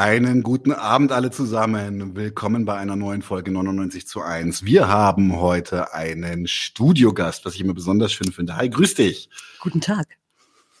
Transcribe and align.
Einen 0.00 0.42
guten 0.42 0.72
Abend 0.72 1.12
alle 1.12 1.30
zusammen. 1.30 2.16
Willkommen 2.16 2.64
bei 2.64 2.74
einer 2.74 2.96
neuen 2.96 3.20
Folge 3.20 3.50
99 3.50 4.06
zu 4.06 4.22
1. 4.22 4.64
Wir 4.64 4.88
haben 4.88 5.38
heute 5.38 5.92
einen 5.92 6.46
Studiogast, 6.46 7.44
was 7.44 7.54
ich 7.54 7.60
immer 7.60 7.74
besonders 7.74 8.10
schön 8.10 8.32
finde. 8.32 8.56
Hi, 8.56 8.70
grüß 8.70 8.94
dich. 8.94 9.28
Guten 9.60 9.82
Tag. 9.82 10.16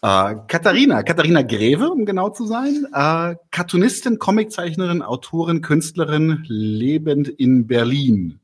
Äh, 0.00 0.36
Katharina, 0.48 1.02
Katharina 1.02 1.42
Greve, 1.42 1.90
um 1.90 2.06
genau 2.06 2.30
zu 2.30 2.46
sein. 2.46 2.86
Äh, 2.94 3.36
Cartoonistin, 3.50 4.18
Comiczeichnerin, 4.18 5.02
Autorin, 5.02 5.60
Künstlerin, 5.60 6.42
lebend 6.48 7.28
in 7.28 7.66
Berlin. 7.66 8.40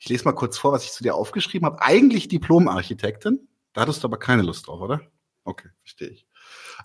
Ich 0.00 0.08
lese 0.08 0.24
mal 0.24 0.32
kurz 0.32 0.58
vor, 0.58 0.72
was 0.72 0.82
ich 0.82 0.90
zu 0.90 1.04
dir 1.04 1.14
aufgeschrieben 1.14 1.64
habe. 1.64 1.80
Eigentlich 1.80 2.26
Diplomarchitektin. 2.26 3.46
Da 3.72 3.82
hattest 3.82 4.02
du 4.02 4.08
aber 4.08 4.18
keine 4.18 4.42
Lust 4.42 4.66
drauf, 4.66 4.80
oder? 4.80 5.00
Okay, 5.44 5.68
verstehe 5.84 6.08
ich. 6.08 6.26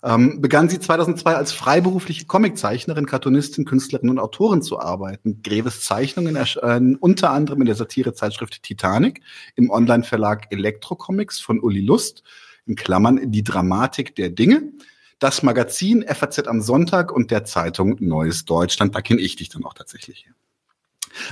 Ähm, 0.06 0.42
begann 0.42 0.68
sie 0.68 0.78
2002 0.78 1.34
als 1.34 1.52
freiberufliche 1.52 2.26
Comiczeichnerin, 2.26 3.06
Cartoonistin, 3.06 3.64
Künstlerin 3.64 4.10
und 4.10 4.18
Autorin 4.18 4.60
zu 4.60 4.78
arbeiten. 4.78 5.40
Greves 5.42 5.80
Zeichnungen 5.80 6.36
erscheinen 6.36 6.96
unter 6.96 7.30
anderem 7.30 7.62
in 7.62 7.66
der 7.66 7.74
Satirezeitschrift 7.74 8.62
Titanic, 8.62 9.22
im 9.54 9.70
Online-Verlag 9.70 10.52
Elektrocomics 10.52 11.40
von 11.40 11.58
Uli 11.58 11.80
Lust, 11.80 12.22
in 12.66 12.76
Klammern 12.76 13.32
die 13.32 13.42
Dramatik 13.42 14.14
der 14.14 14.28
Dinge, 14.28 14.72
das 15.20 15.42
Magazin 15.42 16.04
FAZ 16.06 16.48
am 16.48 16.60
Sonntag 16.60 17.10
und 17.10 17.30
der 17.30 17.46
Zeitung 17.46 17.96
Neues 18.00 18.44
Deutschland. 18.44 18.94
Da 18.94 19.00
kenne 19.00 19.22
ich 19.22 19.36
dich 19.36 19.48
dann 19.48 19.64
auch 19.64 19.72
tatsächlich. 19.72 20.28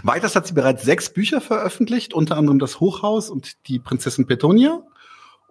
Weiters 0.03 0.35
hat 0.35 0.47
sie 0.47 0.55
bereits 0.55 0.83
sechs 0.83 1.13
Bücher 1.13 1.43
veröffentlicht, 1.43 2.15
unter 2.15 2.39
anderem 2.39 2.59
Das 2.59 2.81
Hochhaus 2.81 3.29
und 3.29 3.69
die 3.69 3.81
Prinzessin 3.81 4.27
Petunia 4.27 4.83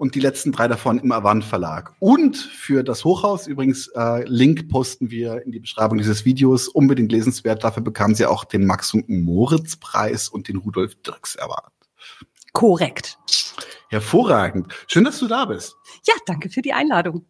und 0.01 0.15
die 0.15 0.19
letzten 0.19 0.51
drei 0.51 0.67
davon 0.67 0.97
im 0.97 1.11
Avant 1.11 1.43
Verlag. 1.43 1.93
Und 1.99 2.35
für 2.35 2.83
das 2.83 3.05
Hochhaus 3.05 3.45
übrigens 3.45 3.87
äh, 3.89 4.27
Link 4.27 4.67
posten 4.67 5.11
wir 5.11 5.45
in 5.45 5.51
die 5.51 5.59
Beschreibung 5.59 5.99
dieses 5.99 6.25
Videos. 6.25 6.67
Unbedingt 6.67 7.11
lesenswert. 7.11 7.63
Dafür 7.63 7.83
bekam 7.83 8.15
sie 8.15 8.25
auch 8.25 8.43
den 8.43 8.65
Max 8.65 8.95
und 8.95 9.07
Moritz 9.09 9.75
Preis 9.75 10.27
und 10.27 10.47
den 10.47 10.55
Rudolf 10.55 10.95
Dirks 11.03 11.37
Award. 11.37 11.71
Korrekt. 12.51 13.19
Hervorragend. 13.89 14.73
Schön, 14.87 15.03
dass 15.03 15.19
du 15.19 15.27
da 15.27 15.45
bist. 15.45 15.75
Ja, 16.07 16.15
danke 16.25 16.49
für 16.49 16.63
die 16.63 16.73
Einladung. 16.73 17.27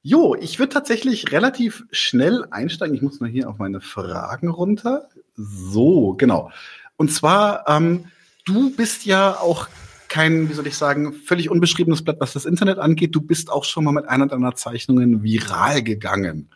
Jo, 0.00 0.36
ich 0.36 0.60
würde 0.60 0.74
tatsächlich 0.74 1.32
relativ 1.32 1.82
schnell 1.90 2.46
einsteigen. 2.52 2.94
Ich 2.94 3.02
muss 3.02 3.18
mal 3.18 3.28
hier 3.28 3.50
auf 3.50 3.58
meine 3.58 3.80
Fragen 3.80 4.48
runter. 4.48 5.08
So, 5.34 6.14
genau. 6.16 6.52
Und 6.96 7.12
zwar, 7.12 7.68
ähm, 7.68 8.04
du 8.44 8.70
bist 8.70 9.06
ja 9.06 9.40
auch 9.40 9.66
kein, 10.08 10.48
wie 10.48 10.54
soll 10.54 10.66
ich 10.66 10.76
sagen, 10.76 11.12
völlig 11.12 11.50
unbeschriebenes 11.50 12.04
Blatt, 12.04 12.20
was 12.20 12.32
das 12.32 12.46
Internet 12.46 12.78
angeht. 12.78 13.14
Du 13.14 13.20
bist 13.20 13.50
auch 13.50 13.64
schon 13.64 13.84
mal 13.84 13.92
mit 13.92 14.08
einer 14.08 14.26
deiner 14.26 14.54
Zeichnungen 14.54 15.22
viral 15.22 15.82
gegangen. 15.82 16.50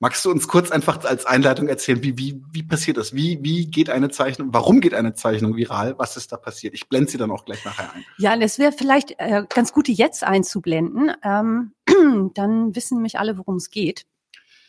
Magst 0.00 0.24
du 0.24 0.30
uns 0.30 0.46
kurz 0.46 0.70
einfach 0.70 1.04
als 1.04 1.26
Einleitung 1.26 1.66
erzählen, 1.66 2.02
wie, 2.04 2.16
wie, 2.16 2.40
wie 2.52 2.62
passiert 2.62 2.98
das? 2.98 3.14
Wie, 3.14 3.40
wie 3.42 3.66
geht 3.66 3.90
eine 3.90 4.10
Zeichnung, 4.10 4.50
warum 4.52 4.80
geht 4.80 4.94
eine 4.94 5.14
Zeichnung 5.14 5.56
viral? 5.56 5.98
Was 5.98 6.16
ist 6.16 6.30
da 6.30 6.36
passiert? 6.36 6.74
Ich 6.74 6.88
blende 6.88 7.10
sie 7.10 7.18
dann 7.18 7.32
auch 7.32 7.44
gleich 7.44 7.64
nachher 7.64 7.92
ein. 7.92 8.04
Ja, 8.16 8.36
es 8.36 8.60
wäre 8.60 8.70
vielleicht 8.70 9.16
äh, 9.18 9.42
ganz 9.48 9.72
gut, 9.72 9.88
die 9.88 9.94
jetzt 9.94 10.22
einzublenden. 10.22 11.12
Ähm, 11.24 11.72
dann 12.34 12.76
wissen 12.76 12.98
nämlich 12.98 13.18
alle, 13.18 13.38
worum 13.38 13.56
es 13.56 13.70
geht. 13.70 14.06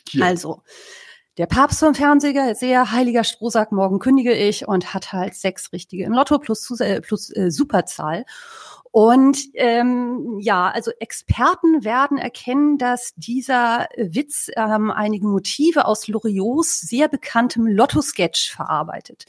Hier. 0.09 0.25
Also, 0.25 0.63
der 1.39 1.45
Papst 1.45 1.79
vom 1.79 1.95
Fernseher, 1.95 2.53
sehr 2.53 2.91
heiliger 2.91 3.23
Strohsack, 3.23 3.71
morgen 3.71 3.99
kündige 3.99 4.33
ich 4.33 4.67
und 4.67 4.93
hat 4.93 5.13
halt 5.13 5.35
sechs 5.35 5.71
richtige 5.71 6.03
im 6.03 6.11
Lotto 6.11 6.37
plus, 6.37 6.69
äh, 6.81 6.99
plus 6.99 7.33
äh, 7.33 7.49
Superzahl. 7.49 8.25
Und 8.91 9.39
ähm, 9.53 10.39
ja, 10.41 10.69
also 10.69 10.91
Experten 10.99 11.85
werden 11.85 12.17
erkennen, 12.17 12.77
dass 12.77 13.13
dieser 13.15 13.87
Witz 13.95 14.51
ähm, 14.57 14.91
einige 14.91 15.27
Motive 15.27 15.85
aus 15.85 16.09
Loriots 16.09 16.81
sehr 16.81 17.07
bekanntem 17.07 17.67
Lotto-Sketch 17.67 18.51
verarbeitet. 18.51 19.25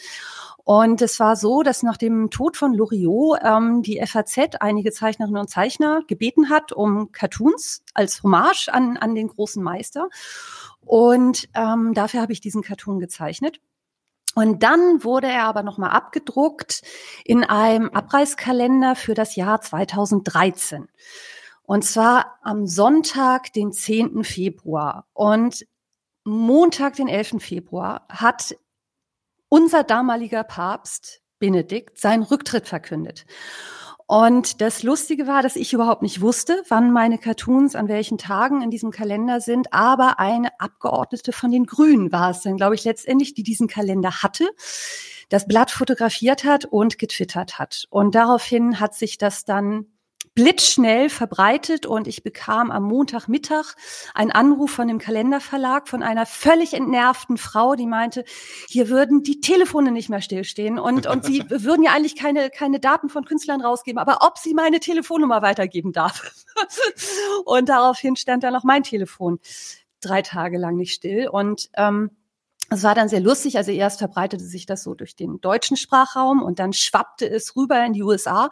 Und 0.65 1.03
es 1.03 1.21
war 1.21 1.37
so, 1.37 1.63
dass 1.63 1.83
nach 1.83 1.97
dem 1.97 2.31
Tod 2.31 2.57
von 2.57 2.75
Loriot 2.75 3.39
ähm, 3.43 3.83
die 3.83 4.05
FAZ 4.05 4.57
einige 4.61 4.91
Zeichnerinnen 4.91 5.41
und 5.41 5.51
Zeichner 5.51 6.03
gebeten 6.09 6.51
hat 6.51 6.73
um 6.73 7.13
Cartoons 7.13 7.83
als 7.95 8.23
Hommage 8.23 8.69
an, 8.69 8.97
an 8.97 9.15
den 9.15 9.29
großen 9.29 9.63
Meister. 9.63 10.09
Und 10.91 11.49
ähm, 11.55 11.95
dafür 11.95 12.21
habe 12.21 12.33
ich 12.33 12.41
diesen 12.41 12.63
Cartoon 12.63 12.99
gezeichnet. 12.99 13.61
Und 14.35 14.65
dann 14.65 15.05
wurde 15.05 15.29
er 15.29 15.45
aber 15.45 15.63
nochmal 15.63 15.91
abgedruckt 15.91 16.83
in 17.25 17.45
einem 17.45 17.91
Abreißkalender 17.91 18.97
für 18.97 19.15
das 19.15 19.37
Jahr 19.37 19.61
2013. 19.61 20.89
Und 21.63 21.85
zwar 21.85 22.41
am 22.43 22.67
Sonntag, 22.67 23.53
den 23.53 23.71
10. 23.71 24.25
Februar. 24.25 25.07
Und 25.13 25.65
Montag, 26.25 26.97
den 26.97 27.07
11. 27.07 27.37
Februar, 27.39 28.05
hat 28.09 28.57
unser 29.49 29.85
damaliger 29.85 30.43
Papst 30.43 31.23
Benedikt 31.39 31.99
seinen 31.99 32.25
Rücktritt 32.25 32.67
verkündet. 32.67 33.27
Und 34.11 34.61
das 34.61 34.83
Lustige 34.83 35.29
war, 35.29 35.41
dass 35.41 35.55
ich 35.55 35.73
überhaupt 35.73 36.03
nicht 36.03 36.21
wusste, 36.21 36.65
wann 36.67 36.91
meine 36.91 37.17
Cartoons 37.17 37.77
an 37.77 37.87
welchen 37.87 38.19
Tagen 38.19 38.61
in 38.61 38.69
diesem 38.69 38.91
Kalender 38.91 39.41
sind. 39.41 39.73
Aber 39.73 40.19
eine 40.19 40.49
Abgeordnete 40.59 41.31
von 41.31 41.53
den 41.53 41.65
Grünen 41.65 42.11
war 42.11 42.33
es 42.33 42.41
dann, 42.41 42.57
glaube 42.57 42.75
ich, 42.75 42.83
letztendlich, 42.83 43.35
die 43.35 43.45
diesen 43.45 43.69
Kalender 43.69 44.25
hatte, 44.25 44.51
das 45.29 45.47
Blatt 45.47 45.71
fotografiert 45.71 46.43
hat 46.43 46.65
und 46.65 46.99
getwittert 46.99 47.61
hat. 47.61 47.85
Und 47.89 48.17
daraufhin 48.17 48.81
hat 48.81 48.97
sich 48.97 49.17
das 49.17 49.45
dann 49.45 49.87
blitzschnell 50.41 51.11
verbreitet 51.11 51.85
und 51.85 52.07
ich 52.07 52.23
bekam 52.23 52.71
am 52.71 52.85
Montagmittag 52.85 53.75
einen 54.15 54.31
Anruf 54.31 54.71
von 54.71 54.89
dem 54.89 54.99
Kalenderverlag 54.99 55.87
von 55.87 56.03
einer 56.03 56.25
völlig 56.25 56.73
entnervten 56.73 57.37
Frau, 57.37 57.75
die 57.75 57.85
meinte, 57.85 58.25
hier 58.67 58.89
würden 58.89 59.23
die 59.23 59.41
Telefone 59.43 59.93
nicht 59.93 60.09
mehr 60.09 60.23
stillstehen 60.23 60.79
und, 60.79 61.07
und 61.07 61.27
sie 61.27 61.45
würden 61.51 61.83
ja 61.83 61.93
eigentlich 61.93 62.17
keine, 62.17 62.49
keine 62.49 62.81
Daten 62.81 63.11
von 63.11 63.27
Künstlern 63.27 63.61
rausgeben, 63.61 63.99
aber 63.99 64.27
ob 64.27 64.39
sie 64.39 64.55
meine 64.55 64.81
Telefonnummer 64.81 65.43
weitergeben 65.43 65.93
darf. 65.93 66.33
und 67.45 67.69
daraufhin 67.69 68.17
stand 68.17 68.43
dann 68.43 68.55
noch 68.55 68.65
mein 68.65 68.83
Telefon 68.83 69.41
drei 70.01 70.23
Tage 70.23 70.57
lang 70.57 70.77
nicht 70.77 70.95
still 70.95 71.29
und 71.29 71.69
ähm, 71.77 72.13
es 72.71 72.83
war 72.83 72.95
dann 72.95 73.09
sehr 73.11 73.21
lustig. 73.21 73.59
Also 73.59 73.73
erst 73.73 73.99
verbreitete 73.99 74.45
sich 74.45 74.65
das 74.65 74.85
so 74.85 74.95
durch 74.95 75.17
den 75.17 75.41
deutschen 75.41 75.77
Sprachraum 75.77 76.41
und 76.41 76.61
dann 76.61 76.73
schwappte 76.73 77.29
es 77.29 77.57
rüber 77.57 77.85
in 77.85 77.93
die 77.93 78.03
USA. 78.03 78.49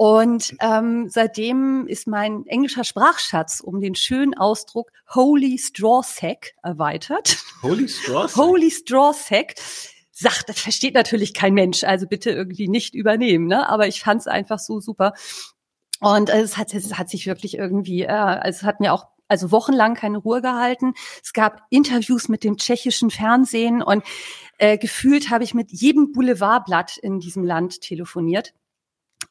Und 0.00 0.56
ähm, 0.60 1.10
seitdem 1.10 1.86
ist 1.86 2.06
mein 2.06 2.46
englischer 2.46 2.84
Sprachschatz 2.84 3.60
um 3.60 3.82
den 3.82 3.94
schönen 3.94 4.32
Ausdruck 4.32 4.90
Holy 5.14 5.58
Straw 5.58 6.00
Sack 6.02 6.52
erweitert. 6.62 7.36
Holy 7.60 7.86
Straw 7.86 8.26
Sack? 8.28 8.36
Holy 8.38 8.70
Straw 8.70 9.12
Sack. 9.12 9.56
Sagt, 10.10 10.48
das 10.48 10.58
versteht 10.58 10.94
natürlich 10.94 11.34
kein 11.34 11.52
Mensch, 11.52 11.84
also 11.84 12.06
bitte 12.06 12.30
irgendwie 12.30 12.66
nicht 12.66 12.94
übernehmen. 12.94 13.46
Ne? 13.46 13.68
Aber 13.68 13.88
ich 13.88 14.00
fand 14.00 14.22
es 14.22 14.26
einfach 14.26 14.58
so 14.58 14.80
super. 14.80 15.12
Und 16.00 16.30
es 16.30 16.56
hat, 16.56 16.72
es 16.72 16.94
hat 16.94 17.10
sich 17.10 17.26
wirklich 17.26 17.58
irgendwie, 17.58 18.04
äh, 18.04 18.40
es 18.44 18.62
hat 18.62 18.80
mir 18.80 18.94
auch 18.94 19.04
also 19.28 19.52
wochenlang 19.52 19.96
keine 19.96 20.16
Ruhe 20.16 20.40
gehalten. 20.40 20.94
Es 21.22 21.34
gab 21.34 21.60
Interviews 21.68 22.30
mit 22.30 22.42
dem 22.42 22.56
tschechischen 22.56 23.10
Fernsehen 23.10 23.82
und 23.82 24.02
äh, 24.56 24.78
gefühlt 24.78 25.28
habe 25.28 25.44
ich 25.44 25.52
mit 25.52 25.70
jedem 25.72 26.12
Boulevardblatt 26.12 26.96
in 26.96 27.20
diesem 27.20 27.44
Land 27.44 27.82
telefoniert. 27.82 28.54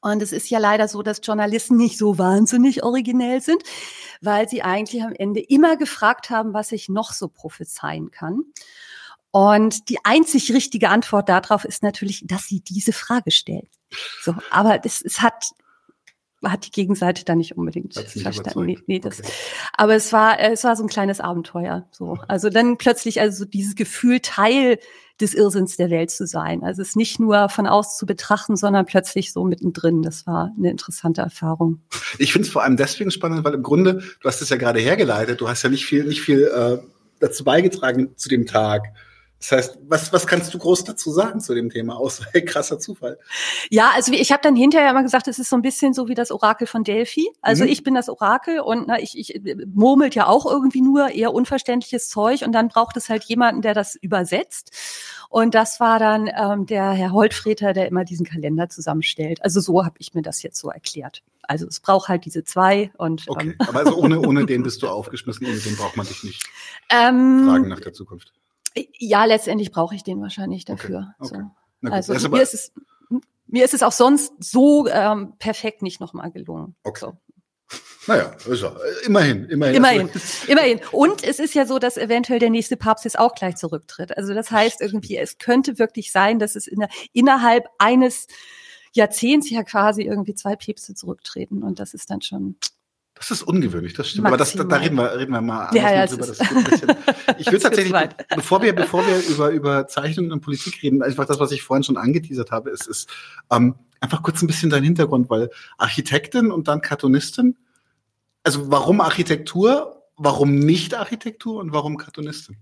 Und 0.02 0.22
es 0.22 0.32
ist 0.32 0.50
ja 0.50 0.60
leider 0.60 0.88
so, 0.88 1.02
dass 1.02 1.22
Journalisten 1.24 1.76
nicht 1.76 1.98
so 1.98 2.18
wahnsinnig 2.18 2.84
originell 2.84 3.42
sind, 3.42 3.64
weil 4.22 4.48
sie 4.48 4.62
eigentlich 4.62 5.04
am 5.04 5.14
Ende 5.14 5.42
immer 5.42 5.76
gefragt 5.76 6.30
haben, 6.30 6.54
was 6.54 6.72
ich 6.72 6.90
noch 6.90 7.12
so 7.12 7.28
prophezeien 7.28 8.12
kann. 8.12 8.44
Und 9.32 9.90
die 9.90 10.04
einzig 10.04 10.52
richtige 10.54 10.90
Antwort 10.90 11.30
darauf 11.30 11.66
ist 11.66 11.84
natürlich, 11.84 12.24
dass 12.26 12.46
sie 12.46 12.62
diese 12.62 12.94
Frage 12.94 13.32
stellen. 13.32 13.68
So, 14.22 14.36
aber 14.51 14.84
es, 14.86 15.01
es 15.01 15.22
hat 15.22 15.51
hat 16.44 16.65
die 16.65 16.71
Gegenseite 16.71 17.25
dann 17.25 17.38
nicht 17.38 17.57
unbedingt 17.57 17.95
nicht 17.95 18.21
verstanden. 18.21 18.65
Nee, 18.65 18.80
nee, 18.88 19.00
das, 19.00 19.19
okay. 19.19 19.31
Aber 19.74 19.95
es 19.95 20.13
war, 20.13 20.39
es 20.39 20.63
war 20.63 20.75
so 20.75 20.83
ein 20.83 20.89
kleines 20.89 21.19
Abenteuer. 21.19 21.88
So, 21.91 22.18
also 22.27 22.50
dann 22.50 22.77
plötzlich 22.77 23.19
also 23.19 23.39
so 23.39 23.45
dieses 23.45 23.75
Gefühl 23.75 24.19
Teil 24.21 24.80
des 25.19 25.33
Irrsinns 25.33 25.75
der 25.75 25.89
Welt 25.89 26.12
zu 26.12 26.25
sein. 26.25 26.63
Also 26.63 26.81
es 26.81 26.95
nicht 26.95 27.19
nur 27.19 27.50
von 27.50 27.68
aus 27.68 27.97
zu 27.97 28.06
betrachten, 28.06 28.56
sondern 28.56 28.86
plötzlich 28.86 29.33
so 29.33 29.44
mittendrin. 29.44 30.01
Das 30.01 30.25
war 30.25 30.53
eine 30.57 30.71
interessante 30.71 31.21
Erfahrung. 31.21 31.81
Ich 32.19 32.31
finde 32.31 32.47
es 32.47 32.53
vor 32.53 32.63
allem 32.63 32.77
deswegen 32.77 33.12
spannend, 33.12 33.44
weil 33.44 33.53
im 33.53 33.63
Grunde, 33.63 34.01
du 34.21 34.27
hast 34.27 34.41
es 34.41 34.50
ja 34.50 34.56
gerade 34.56 34.80
hergeleitet, 34.80 35.41
du 35.41 35.50
hast 35.50 35.63
ja 35.63 35.69
nicht 35.69 35.86
viel, 35.86 36.06
nicht 36.06 36.21
viel 36.21 36.44
äh, 36.44 36.77
dazu 37.19 37.44
beigetragen 37.44 38.15
zu 38.15 38.30
dem 38.30 38.45
Tag. 38.45 38.83
Das 39.39 39.51
heißt, 39.53 39.80
was, 39.88 40.12
was 40.12 40.27
kannst 40.27 40.53
du 40.53 40.57
groß 40.57 40.83
dazu 40.83 41.12
sagen 41.12 41.39
zu 41.39 41.56
dem 41.56 41.69
Thema, 41.69 41.97
außer 41.97 42.25
krasser 42.45 42.77
Zufall? 42.77 43.18
Ja, 43.69 43.91
also 43.95 44.12
ich 44.12 44.31
habe 44.31 44.41
dann 44.44 44.56
hinterher 44.56 44.91
immer 44.91 45.03
gesagt, 45.03 45.30
es 45.30 45.39
ist 45.39 45.50
so 45.50 45.56
ein 45.56 45.62
bisschen 45.62 45.94
so 45.94 46.09
wie 46.09 46.13
das 46.13 46.30
Orakel 46.30 46.68
von 46.68 46.83
Delphi. 46.83 47.30
Also 47.41 47.63
mhm. 47.63 47.69
ich 47.69 47.83
bin 47.83 47.94
das 47.94 48.09
Orakel 48.09 48.59
und 48.59 48.88
na, 48.88 49.00
ich, 49.00 49.18
ich 49.18 49.41
murmelt 49.74 50.13
ja 50.13 50.27
auch 50.27 50.45
irgendwie 50.45 50.81
nur 50.81 51.09
eher 51.09 51.33
unverständliches 51.33 52.09
Zeug 52.09 52.41
und 52.41 52.51
dann 52.51 52.68
braucht 52.68 52.97
es 52.97 53.07
halt 53.07 53.24
jemanden, 53.24 53.62
der 53.62 53.74
das 53.74 53.95
übersetzt. 53.95 54.71
Und 55.30 55.56
das 55.56 55.80
war 55.80 56.00
dann 56.00 56.30
ähm, 56.36 56.65
der 56.65 56.91
Herr 56.91 57.12
Holtfreter, 57.12 57.71
der 57.74 57.88
immer 57.88 58.03
diesen 58.03 58.25
Kalender 58.25 58.68
zusammenstellt. 58.68 59.44
Also 59.44 59.62
so 59.62 59.86
habe 59.86 59.95
ich 60.00 60.13
mir 60.13 60.24
das 60.24 60.41
jetzt 60.41 60.59
so 60.59 60.69
erklärt. 60.69 61.24
Also 61.44 61.65
es 61.65 61.80
braucht 61.80 62.09
halt 62.09 62.25
diese 62.25 62.44
zwei 62.44 62.91
und. 62.97 63.24
Okay, 63.27 63.50
ähm, 63.50 63.56
aber 63.59 63.80
also 63.80 63.95
ohne, 63.95 64.19
ohne 64.19 64.45
den 64.45 64.63
bist 64.63 64.81
du 64.81 64.88
aufgeschmissen, 64.89 65.47
ohne 65.47 65.57
den 65.57 65.77
braucht 65.77 65.97
man 65.97 66.07
dich 66.07 66.24
nicht 66.24 66.44
ähm, 66.89 67.45
fragen 67.45 67.68
nach 67.69 67.80
der 67.80 67.94
Zukunft. 67.94 68.33
Ja, 68.75 69.25
letztendlich 69.25 69.71
brauche 69.71 69.95
ich 69.95 70.04
den 70.04 70.21
wahrscheinlich 70.21 70.66
dafür. 70.66 71.13
Okay. 71.19 71.44
Okay. 71.83 72.01
So. 72.01 72.13
Also 72.13 72.30
mir 72.30 72.42
ist, 72.42 72.54
es, 72.54 72.74
mir 73.48 73.66
ist 73.66 73.74
es 73.74 73.83
auch 73.83 73.92
sonst 73.92 74.33
so 74.39 74.88
ähm, 74.88 75.33
perfekt 75.39 75.81
nicht 75.81 76.00
nochmal 76.00 76.31
gelungen. 76.31 76.75
Okay. 76.83 77.00
So. 77.00 77.18
Naja, 78.07 78.36
ist 78.48 78.63
er. 78.63 78.80
immerhin, 79.06 79.45
immerhin. 79.45 79.75
Immerhin, 79.75 80.10
also, 80.10 80.51
immerhin. 80.51 80.80
Und 80.92 81.24
es 81.24 81.39
ist 81.39 81.54
ja 81.54 81.66
so, 81.66 81.77
dass 81.77 81.98
eventuell 81.98 82.39
der 82.39 82.50
nächste 82.50 82.77
Papst 82.77 83.06
jetzt 83.06 83.19
auch 83.19 83.36
gleich 83.36 83.57
zurücktritt. 83.57 84.18
Also 84.18 84.33
das 84.33 84.50
heißt 84.50 84.81
irgendwie, 84.81 85.18
es 85.18 85.38
könnte 85.38 85.77
wirklich 85.77 86.12
sein, 86.12 86.39
dass 86.39 86.56
es 86.56 86.65
in 86.65 86.80
der, 86.80 86.89
innerhalb 87.13 87.68
eines 87.77 88.27
Jahrzehnts 88.94 89.50
ja 89.51 89.63
quasi 89.63 90.04
irgendwie 90.04 90.33
zwei 90.33 90.56
Päpste 90.56 90.95
zurücktreten. 90.95 91.62
Und 91.62 91.80
das 91.80 91.94
ist 91.94 92.10
dann 92.10 92.22
schon 92.22 92.56
das 93.19 93.31
ist 93.31 93.44
ungewöhnlich, 93.44 93.94
das 93.94 94.10
stimmt. 94.10 94.24
Maximal. 94.24 94.57
Aber 94.57 94.66
das, 94.66 94.69
da 94.69 94.77
reden 94.77 94.95
wir, 94.95 95.18
reden 95.18 95.33
wir 95.33 95.42
mal 95.42 95.69
ja, 95.75 95.92
ja, 95.92 96.07
drüber. 96.07 96.25
Ich 97.38 97.51
will 97.51 97.60
tatsächlich, 97.60 97.94
bevor 98.33 98.62
wir, 98.62 98.74
bevor 98.74 99.06
wir 99.06 99.19
über, 99.27 99.50
über 99.50 99.88
Zeichnungen 99.88 100.31
und 100.31 100.39
Politik 100.39 100.81
reden, 100.81 101.04
einfach 101.04 101.25
das, 101.25 101.38
was 101.38 101.51
ich 101.51 101.62
vorhin 101.62 101.83
schon 101.83 101.98
angeteasert 101.98 102.51
habe, 102.51 102.69
ist, 102.69 102.88
ist 102.88 103.10
ähm, 103.51 103.75
einfach 104.00 104.24
kurz 104.24 104.42
ein 104.42 104.48
bisschen 104.48 104.69
dein 104.69 104.83
Hintergrund, 104.83 105.30
weil 105.30 105.50
Architektin 105.77 106.50
und 106.50 106.69
dann 106.69 106.80
Cartoonistin, 106.80 107.57
also 108.44 108.71
warum 108.71 109.01
Architektur, 109.01 110.01
warum 110.15 110.56
nicht 110.56 110.94
Architektur 110.94 111.60
und 111.60 111.74
warum 111.74 111.98
Cartoonistin? 111.98 112.56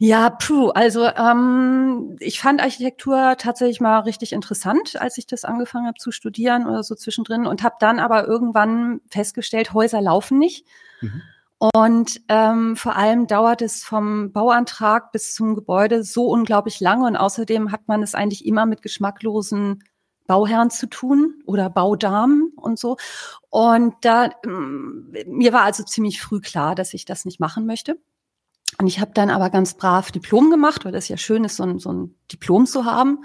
Ja, 0.00 0.30
puh, 0.30 0.68
also 0.68 1.06
ähm, 1.06 2.16
ich 2.20 2.40
fand 2.40 2.60
Architektur 2.60 3.34
tatsächlich 3.36 3.80
mal 3.80 3.98
richtig 4.00 4.32
interessant, 4.32 4.94
als 5.00 5.18
ich 5.18 5.26
das 5.26 5.44
angefangen 5.44 5.88
habe 5.88 5.98
zu 5.98 6.12
studieren 6.12 6.66
oder 6.68 6.84
so 6.84 6.94
zwischendrin 6.94 7.46
und 7.46 7.64
habe 7.64 7.74
dann 7.80 7.98
aber 7.98 8.26
irgendwann 8.28 9.00
festgestellt, 9.10 9.74
Häuser 9.74 10.00
laufen 10.00 10.38
nicht. 10.38 10.64
Mhm. 11.00 11.22
Und 11.58 12.20
ähm, 12.28 12.76
vor 12.76 12.94
allem 12.94 13.26
dauert 13.26 13.60
es 13.60 13.82
vom 13.82 14.30
Bauantrag 14.30 15.10
bis 15.10 15.34
zum 15.34 15.56
Gebäude 15.56 16.04
so 16.04 16.26
unglaublich 16.26 16.78
lange 16.78 17.04
und 17.06 17.16
außerdem 17.16 17.72
hat 17.72 17.88
man 17.88 18.00
es 18.04 18.14
eigentlich 18.14 18.46
immer 18.46 18.66
mit 18.66 18.82
geschmacklosen 18.82 19.82
Bauherren 20.28 20.70
zu 20.70 20.86
tun 20.86 21.42
oder 21.46 21.70
Baudamen 21.70 22.52
und 22.54 22.78
so. 22.78 22.98
Und 23.50 23.94
da 24.02 24.28
mm, 24.44 25.12
mir 25.26 25.52
war 25.52 25.62
also 25.62 25.82
ziemlich 25.82 26.22
früh 26.22 26.40
klar, 26.40 26.76
dass 26.76 26.94
ich 26.94 27.04
das 27.04 27.24
nicht 27.24 27.40
machen 27.40 27.66
möchte. 27.66 27.98
Und 28.80 28.86
ich 28.86 29.00
habe 29.00 29.10
dann 29.12 29.28
aber 29.28 29.50
ganz 29.50 29.74
brav 29.74 30.12
Diplom 30.12 30.50
gemacht, 30.50 30.84
weil 30.84 30.92
das 30.92 31.08
ja 31.08 31.16
schön 31.16 31.44
ist, 31.44 31.56
so 31.56 31.64
ein, 31.64 31.78
so 31.80 31.92
ein 31.92 32.14
Diplom 32.32 32.64
zu 32.64 32.84
haben. 32.84 33.24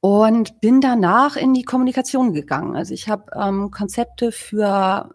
Und 0.00 0.60
bin 0.60 0.80
danach 0.80 1.36
in 1.36 1.54
die 1.54 1.62
Kommunikation 1.62 2.34
gegangen. 2.34 2.76
Also 2.76 2.92
ich 2.92 3.08
habe 3.08 3.30
ähm, 3.40 3.70
Konzepte 3.70 4.32
für 4.32 5.14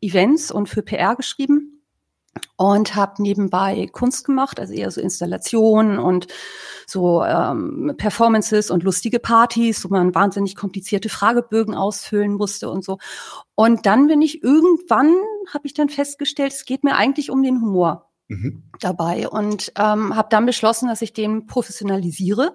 Events 0.00 0.50
und 0.50 0.68
für 0.68 0.82
PR 0.82 1.16
geschrieben 1.16 1.82
und 2.56 2.94
habe 2.94 3.20
nebenbei 3.20 3.88
Kunst 3.92 4.24
gemacht, 4.24 4.58
also 4.58 4.72
eher 4.72 4.90
so 4.90 5.00
Installationen 5.00 5.98
und 5.98 6.28
so 6.86 7.22
ähm, 7.22 7.92
Performances 7.98 8.70
und 8.70 8.84
lustige 8.84 9.18
Partys, 9.18 9.84
wo 9.84 9.88
man 9.88 10.14
wahnsinnig 10.14 10.56
komplizierte 10.56 11.08
Fragebögen 11.08 11.74
ausfüllen 11.74 12.32
musste 12.32 12.70
und 12.70 12.84
so. 12.84 12.98
Und 13.54 13.84
dann 13.84 14.06
bin 14.06 14.22
ich 14.22 14.42
irgendwann, 14.42 15.14
habe 15.52 15.66
ich 15.66 15.74
dann 15.74 15.90
festgestellt, 15.90 16.52
es 16.52 16.64
geht 16.64 16.84
mir 16.84 16.96
eigentlich 16.96 17.30
um 17.30 17.42
den 17.42 17.60
Humor 17.60 18.11
mhm. 18.32 18.62
dabei 18.80 19.28
und 19.28 19.72
ähm, 19.76 20.16
habe 20.16 20.28
dann 20.30 20.46
beschlossen, 20.46 20.88
dass 20.88 21.02
ich 21.02 21.12
den 21.12 21.46
professionalisiere 21.46 22.54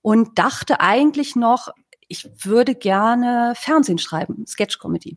und 0.00 0.38
dachte 0.38 0.80
eigentlich 0.80 1.36
noch, 1.36 1.68
ich 2.08 2.28
würde 2.44 2.74
gerne 2.74 3.54
Fernsehen 3.56 3.98
schreiben, 3.98 4.46
Sketch-Comedy. 4.46 5.16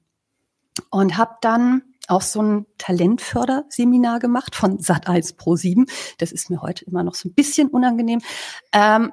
Und 0.89 1.17
habe 1.17 1.35
dann 1.41 1.83
auch 2.07 2.21
so 2.21 2.41
ein 2.41 2.65
Talentförderseminar 2.77 4.19
gemacht 4.19 4.55
von 4.55 4.77
Sat1 4.77 5.37
Pro 5.37 5.55
7. 5.55 5.85
Das 6.17 6.31
ist 6.31 6.49
mir 6.49 6.61
heute 6.61 6.85
immer 6.85 7.03
noch 7.03 7.15
so 7.15 7.29
ein 7.29 7.33
bisschen 7.33 7.69
unangenehm. 7.69 8.21
Ähm, 8.71 9.11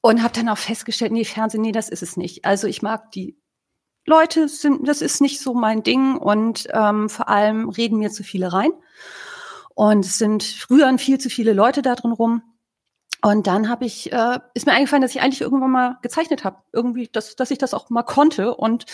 und 0.00 0.22
habe 0.22 0.34
dann 0.34 0.48
auch 0.48 0.58
festgestellt, 0.58 1.12
nee, 1.12 1.24
Fernsehen, 1.24 1.62
nee, 1.62 1.72
das 1.72 1.88
ist 1.88 2.02
es 2.02 2.16
nicht. 2.16 2.44
Also 2.44 2.68
ich 2.68 2.82
mag 2.82 3.10
die 3.10 3.36
Leute, 4.04 4.48
sind, 4.48 4.86
das 4.86 5.02
ist 5.02 5.20
nicht 5.20 5.40
so 5.40 5.52
mein 5.52 5.82
Ding 5.82 6.16
und 6.16 6.68
ähm, 6.72 7.08
vor 7.08 7.28
allem 7.28 7.68
reden 7.68 7.98
mir 7.98 8.10
zu 8.10 8.22
viele 8.22 8.52
rein. 8.52 8.70
Und 9.76 10.06
es 10.06 10.16
sind 10.16 10.42
früher 10.42 10.96
viel 10.96 11.18
zu 11.18 11.28
viele 11.28 11.52
Leute 11.52 11.82
da 11.82 11.94
drin 11.94 12.12
rum. 12.12 12.42
Und 13.22 13.46
dann 13.46 13.68
habe 13.68 13.84
ich, 13.84 14.10
äh, 14.10 14.38
ist 14.54 14.64
mir 14.64 14.72
eingefallen, 14.72 15.02
dass 15.02 15.14
ich 15.14 15.20
eigentlich 15.20 15.42
irgendwann 15.42 15.70
mal 15.70 15.98
gezeichnet 16.00 16.44
habe. 16.44 16.62
Irgendwie, 16.72 17.08
dass, 17.12 17.36
dass 17.36 17.50
ich 17.50 17.58
das 17.58 17.74
auch 17.74 17.90
mal 17.90 18.02
konnte. 18.02 18.54
Und 18.54 18.86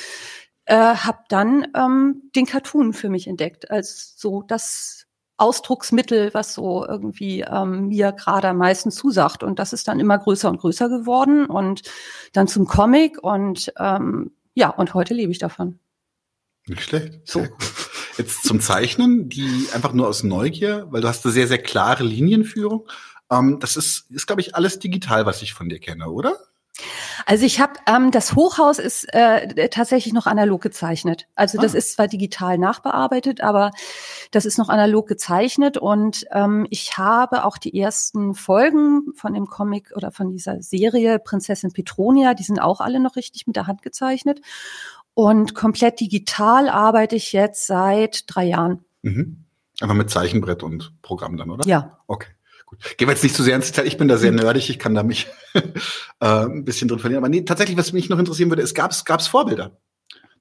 äh, 0.65 0.75
habe 0.75 1.21
dann 1.29 1.69
ähm, 1.77 2.31
den 2.35 2.47
Cartoon 2.47 2.95
für 2.95 3.09
mich 3.11 3.29
entdeckt, 3.29 3.71
als 3.71 4.15
so 4.17 4.43
das 4.43 5.07
Ausdrucksmittel, 5.37 6.35
was 6.35 6.53
so 6.53 6.85
irgendwie 6.85 7.43
ähm, 7.43 7.87
mir 7.87 8.11
gerade 8.11 8.49
am 8.49 8.59
meisten 8.59 8.91
zusagt. 8.91 9.45
Und 9.45 9.61
das 9.61 9.73
ist 9.73 9.87
dann 9.87 10.01
immer 10.01 10.19
größer 10.19 10.49
und 10.49 10.59
größer 10.59 10.89
geworden 10.89 11.47
und 11.47 11.83
dann 12.33 12.49
zum 12.49 12.67
Comic 12.67 13.23
und 13.23 13.73
ähm, 13.79 14.33
ja, 14.55 14.69
und 14.71 14.95
heute 14.95 15.15
lebe 15.15 15.31
ich 15.31 15.39
davon. 15.39 15.79
Nicht 16.67 16.83
schlecht. 16.83 17.21
Sehr 17.29 17.45
so. 17.45 17.51
gut. 17.51 17.82
Jetzt 18.19 18.45
zum 18.45 18.61
Zeichnen, 18.61 19.29
die 19.29 19.69
einfach 19.73 19.93
nur 19.93 20.09
aus 20.09 20.23
Neugier, 20.23 20.87
weil 20.91 21.01
du 21.01 21.09
hast 21.09 21.25
eine 21.25 21.33
sehr, 21.33 21.49
sehr 21.49 21.63
klare 21.63 22.05
Linienführung. 22.05 22.87
Ähm, 23.31 23.59
das 23.61 23.77
ist, 23.77 24.11
ist 24.11 24.27
glaube 24.27 24.41
ich, 24.43 24.55
alles 24.55 24.79
digital, 24.79 25.27
was 25.27 25.43
ich 25.43 25.55
von 25.55 25.69
dir 25.69 25.79
kenne, 25.79 26.11
oder? 26.11 26.37
Also 27.27 27.45
ich 27.45 27.61
habe 27.61 27.75
ähm, 27.87 28.11
das 28.11 28.35
Hochhaus 28.35 28.79
ist 28.79 29.05
äh, 29.13 29.69
tatsächlich 29.69 30.15
noch 30.15 30.27
analog 30.27 30.63
gezeichnet. 30.63 31.27
Also 31.35 31.61
das 31.61 31.75
ah. 31.75 31.79
ist 31.79 31.93
zwar 31.93 32.09
digital 32.09 32.59
nachbearbeitet, 32.59 33.43
aber 33.43 33.71
das 34.31 34.47
ist 34.47 34.59
noch 34.59 34.71
analog 34.71 35.07
gezeichnet 35.07 35.77
und 35.77 36.25
ähm, 36.33 36.67
ich 36.71 36.97
habe 36.97 37.45
auch 37.45 37.59
die 37.59 37.79
ersten 37.79 38.35
Folgen 38.35 39.13
von 39.15 39.35
dem 39.35 39.47
Comic 39.47 39.93
oder 39.95 40.11
von 40.11 40.31
dieser 40.31 40.63
Serie 40.63 41.19
Prinzessin 41.19 41.73
Petronia, 41.73 42.35
die 42.35 42.45
sind 42.45 42.59
auch 42.59 42.81
alle 42.81 43.01
noch 43.01 43.17
richtig 43.17 43.47
mit 43.47 43.57
der 43.57 43.67
Hand 43.67 43.83
gezeichnet 43.83 44.41
und 45.15 45.55
komplett 45.55 46.01
digital 46.01 46.69
arbeite 46.69 47.17
ich 47.17 47.33
jetzt 47.33 47.67
seit 47.67 48.25
drei 48.27 48.45
Jahren. 48.45 48.85
Mhm. 49.03 49.45
Einfach 49.81 49.95
mit 49.95 50.11
Zeichenbrett 50.11 50.63
und 50.63 50.93
Programm 51.03 51.37
dann, 51.37 51.51
oder? 51.51 51.67
Ja. 51.67 51.99
Okay. 52.07 52.29
Gut. 52.67 52.79
Gehen 52.97 53.09
wir 53.09 53.13
jetzt 53.13 53.23
nicht 53.23 53.35
zu 53.35 53.43
sehr 53.43 53.57
ins 53.57 53.67
Detail. 53.67 53.87
Ich 53.87 53.99
bin 53.99 54.09
da 54.09 54.17
sehr 54.17 54.33
nerdig. 54.33 54.71
Ich 54.71 54.79
kann 54.79 54.95
da 54.95 55.03
mich 55.03 55.27
äh, 55.55 55.65
ein 56.21 56.65
bisschen 56.65 56.89
drin 56.89 57.01
verlieren. 57.01 57.23
Aber 57.23 57.29
nee, 57.29 57.43
tatsächlich, 57.43 57.77
was 57.77 57.93
mich 57.93 58.09
noch 58.09 58.19
interessieren 58.19 58.51
würde, 58.51 58.63
es 58.63 58.75
gab 58.75 58.93
es 58.93 59.27
Vorbilder. 59.27 59.77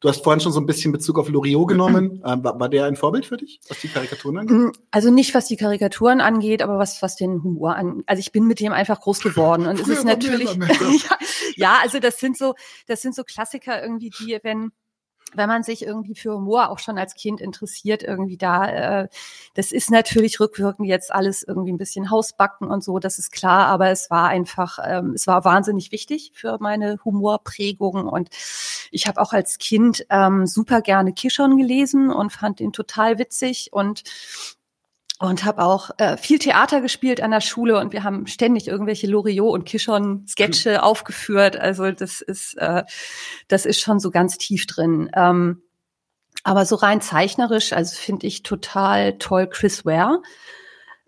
Du 0.01 0.10
hast 0.10 0.24
vorhin 0.24 0.39
schon 0.41 0.51
so 0.51 0.60
ein 0.60 0.65
bisschen 0.65 0.91
Bezug 0.91 1.20
auf 1.20 1.29
Loriot 1.29 1.67
genommen. 1.67 2.22
Ähm, 2.31 2.43
war, 2.43 2.60
war 2.60 2.70
der 2.70 2.86
ein 2.86 2.96
Vorbild 2.96 3.25
für 3.25 3.38
dich, 3.38 3.60
was 3.67 3.79
die 3.79 3.88
Karikaturen 3.88 4.38
angeht? 4.38 4.55
Mm, 4.55 4.72
also 4.91 5.10
nicht, 5.10 5.34
was 5.34 5.48
die 5.48 5.55
Karikaturen 5.55 6.22
angeht, 6.22 6.62
aber 6.62 6.77
was, 6.77 7.01
was 7.01 7.15
den 7.15 7.41
Humor 7.43 7.75
angeht. 7.75 8.03
Also 8.05 8.20
ich 8.20 8.31
bin 8.31 8.46
mit 8.46 8.60
dem 8.60 8.74
einfach 8.74 9.01
groß 9.01 9.22
geworden. 9.22 9.65
Und 9.65 9.79
es 9.79 9.88
ist 9.88 10.03
natürlich, 10.03 10.53
ja, 10.55 11.17
ja, 11.55 11.79
also 11.81 12.00
das 12.00 12.20
sind 12.20 12.38
so, 12.38 12.53
das 12.86 13.01
sind 13.01 13.15
so 13.15 13.24
Klassiker 13.24 13.81
irgendwie, 13.81 14.12
die, 14.12 14.39
wenn, 14.43 14.72
wenn 15.35 15.50
man 15.50 15.63
sich 15.63 15.83
irgendwie 15.83 16.15
für 16.15 16.33
Humor 16.33 16.69
auch 16.69 16.79
schon 16.79 16.97
als 16.97 17.15
Kind 17.15 17.41
interessiert, 17.41 18.03
irgendwie 18.03 18.38
da, 18.38 19.03
äh, 19.03 19.07
das 19.53 19.71
ist 19.71 19.91
natürlich 19.91 20.39
rückwirkend 20.39 20.88
jetzt 20.88 21.13
alles 21.13 21.43
irgendwie 21.43 21.71
ein 21.71 21.77
bisschen 21.77 22.09
Hausbacken 22.09 22.67
und 22.67 22.83
so, 22.83 23.00
das 23.00 23.19
ist 23.19 23.31
klar, 23.31 23.67
aber 23.67 23.89
es 23.89 24.09
war 24.09 24.27
einfach, 24.27 24.79
ähm, 24.83 25.13
es 25.13 25.27
war 25.27 25.45
wahnsinnig 25.45 25.91
wichtig 25.91 26.31
für 26.33 26.57
meine 26.59 27.00
Humorprägung 27.03 28.07
und 28.07 28.29
ich 28.91 29.07
habe 29.07 29.21
auch 29.21 29.33
als 29.33 29.57
Kind 29.57 30.05
ähm, 30.09 30.45
super 30.47 30.81
gerne 30.81 31.13
Kishon 31.13 31.57
gelesen 31.57 32.11
und 32.11 32.31
fand 32.31 32.59
ihn 32.59 32.73
total 32.73 33.19
witzig 33.19 33.69
und 33.71 34.03
und 35.21 35.45
habe 35.45 35.61
auch 35.61 35.91
äh, 35.97 36.17
viel 36.17 36.39
Theater 36.39 36.81
gespielt 36.81 37.21
an 37.21 37.29
der 37.29 37.41
Schule 37.41 37.79
und 37.79 37.93
wir 37.93 38.03
haben 38.03 38.25
ständig 38.25 38.67
irgendwelche 38.67 39.05
Loriot 39.05 39.53
und 39.53 39.65
Kishon 39.65 40.25
Sketche 40.27 40.71
mhm. 40.71 40.77
aufgeführt. 40.77 41.57
Also 41.57 41.91
das 41.91 42.21
ist 42.21 42.55
äh, 42.57 42.83
das 43.47 43.67
ist 43.67 43.79
schon 43.79 43.99
so 43.99 44.09
ganz 44.09 44.39
tief 44.39 44.65
drin. 44.65 45.11
Ähm, 45.15 45.61
aber 46.43 46.65
so 46.65 46.75
rein 46.75 47.01
zeichnerisch, 47.01 47.71
also 47.71 47.95
finde 47.95 48.25
ich 48.25 48.41
total 48.41 49.19
toll 49.19 49.47
Chris 49.47 49.85
Ware. 49.85 50.23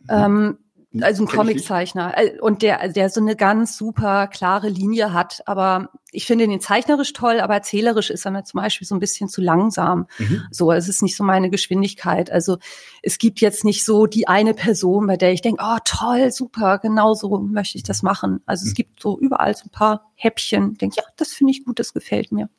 Mhm. 0.02 0.10
Ähm, 0.10 0.58
also 1.02 1.24
ein 1.24 1.28
Comiczeichner 1.28 2.14
äh, 2.16 2.40
und 2.40 2.62
der 2.62 2.90
der 2.90 3.10
so 3.10 3.20
eine 3.20 3.36
ganz 3.36 3.78
super 3.78 4.28
klare 4.28 4.70
Linie 4.70 5.14
hat. 5.14 5.42
Aber 5.48 5.90
ich 6.12 6.26
finde 6.26 6.48
den 6.48 6.62
zeichnerisch 6.62 7.14
toll, 7.14 7.40
aber 7.40 7.56
erzählerisch 7.56 8.12
ist 8.12 8.26
er 8.26 8.32
mir 8.32 8.44
zum 8.44 8.62
Beispiel 8.62 8.88
so 8.88 8.96
ein 8.96 9.00
bisschen 9.00 9.30
zu 9.30 9.42
langsam. 9.42 10.08
Mhm. 10.20 10.44
So, 10.52 10.72
es 10.72 10.88
ist 10.88 11.02
nicht 11.02 11.16
so 11.16 11.24
meine 11.24 11.50
Geschwindigkeit. 11.50 12.32
Also 12.32 12.58
es 13.02 13.18
gibt 13.18 13.42
jetzt 13.42 13.66
nicht 13.66 13.84
so 13.84 14.06
die 14.06 14.28
eine 14.28 14.54
Person, 14.54 15.08
bei 15.08 15.18
der 15.18 15.34
ich 15.34 15.42
denke, 15.42 15.64
oh 15.66 15.78
toll, 15.84 16.32
super, 16.32 16.78
genau 16.78 17.16
so 17.16 17.40
möchte 17.40 17.78
ich 17.78 17.84
das 17.84 18.04
machen. 18.04 18.42
Also 18.46 18.66
mhm. 18.66 18.70
es 18.70 18.74
gibt 18.76 19.02
so 19.02 19.18
überall 19.20 19.56
so 19.56 19.66
ein 19.66 19.72
paar 19.72 20.12
Häppchen. 20.14 20.76
Denke 20.76 20.98
ja, 20.98 21.04
das 21.18 21.34
finde 21.34 21.52
ich 21.52 21.66
gut, 21.66 21.80
das 21.80 21.94
gefällt 21.94 22.32
mir. 22.32 22.50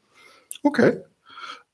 Okay. 0.63 1.03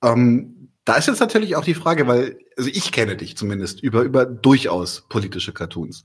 Ähm 0.03 0.60
da 0.91 0.97
ist 0.97 1.07
jetzt 1.07 1.21
natürlich 1.21 1.55
auch 1.55 1.63
die 1.63 1.75
Frage, 1.75 2.09
weil, 2.09 2.37
also 2.57 2.69
ich 2.69 2.91
kenne 2.91 3.17
dich 3.17 3.37
zumindest 3.37 3.81
über, 3.81 4.03
über 4.03 4.27
durchaus 4.27 5.03
politische 5.09 5.53
Cartoons. 5.53 6.03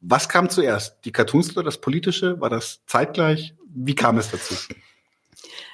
Was 0.00 0.28
kam 0.28 0.50
zuerst? 0.50 0.96
Die 1.04 1.12
Cartoons 1.12 1.52
oder 1.52 1.62
das 1.62 1.80
Politische? 1.80 2.40
War 2.40 2.50
das 2.50 2.80
zeitgleich? 2.88 3.54
Wie 3.72 3.94
kam 3.94 4.18
es 4.18 4.32
dazu? 4.32 4.56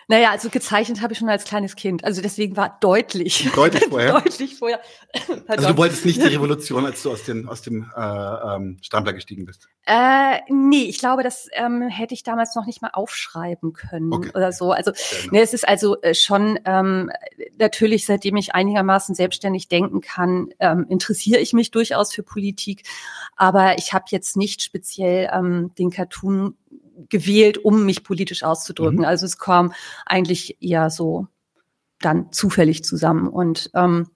Naja, 0.09 0.31
also 0.31 0.49
gezeichnet 0.51 1.01
habe 1.01 1.13
ich 1.13 1.19
schon 1.19 1.29
als 1.29 1.45
kleines 1.45 1.77
Kind. 1.77 2.05
Also 2.05 2.23
deswegen 2.23 2.57
war 2.57 2.77
deutlich. 2.81 3.49
Deutlich 3.55 3.85
vorher. 3.85 4.13
deutlich 4.25 4.55
vorher. 4.57 4.81
also 5.47 5.69
du 5.69 5.77
wolltest 5.77 6.05
nicht 6.05 6.23
die 6.23 6.29
Revolution, 6.29 6.85
als 6.85 7.03
du 7.03 7.13
aus, 7.13 7.25
den, 7.25 7.49
aus 7.49 7.63
dem 7.63 7.91
äh, 7.97 8.01
ähm, 8.01 8.79
Strampler 8.83 9.13
gestiegen 9.13 9.45
bist. 9.45 9.69
Äh, 9.87 10.41
nee, 10.49 10.85
ich 10.85 10.99
glaube, 10.99 11.23
das 11.23 11.49
ähm, 11.53 11.83
hätte 11.83 12.15
ich 12.15 12.23
damals 12.23 12.55
noch 12.55 12.67
nicht 12.67 12.83
mal 12.83 12.91
aufschreiben 12.93 13.73
können 13.73 14.13
okay. 14.13 14.31
oder 14.35 14.53
so. 14.53 14.73
Also 14.73 14.93
genau. 14.93 15.37
ne, 15.37 15.43
es 15.43 15.55
ist 15.55 15.67
also 15.67 16.01
äh, 16.03 16.15
schon 16.15 16.59
ähm, 16.65 17.11
natürlich, 17.59 18.07
seitdem 18.07 18.37
ich 18.37 18.55
einigermaßen 18.55 19.15
selbstständig 19.15 19.69
denken 19.69 20.01
kann, 20.01 20.53
ähm, 20.61 20.87
interessiere 20.89 21.41
ich 21.41 21.53
mich 21.53 21.71
durchaus 21.71 22.13
für 22.13 22.23
Politik. 22.23 22.85
Aber 23.37 23.79
ich 23.79 23.93
habe 23.93 24.05
jetzt 24.11 24.37
nicht 24.37 24.63
speziell 24.63 25.31
ähm, 25.33 25.73
den 25.79 25.91
Cartoon 25.91 26.57
gewählt, 27.09 27.59
um 27.59 27.85
mich 27.85 28.05
politisch 28.05 28.43
auszudrücken. 28.43 29.01
Mhm. 29.01 29.05
Also 29.05 29.27
es 29.27 29.39
kam 29.39 29.73
eigentlich 30.07 30.63
eher 30.63 30.91
so 30.91 31.27
dann 32.01 32.33
zufällig 32.33 32.85
zusammen. 32.85 33.29
Und 33.29 33.71
ähm, 33.75 34.09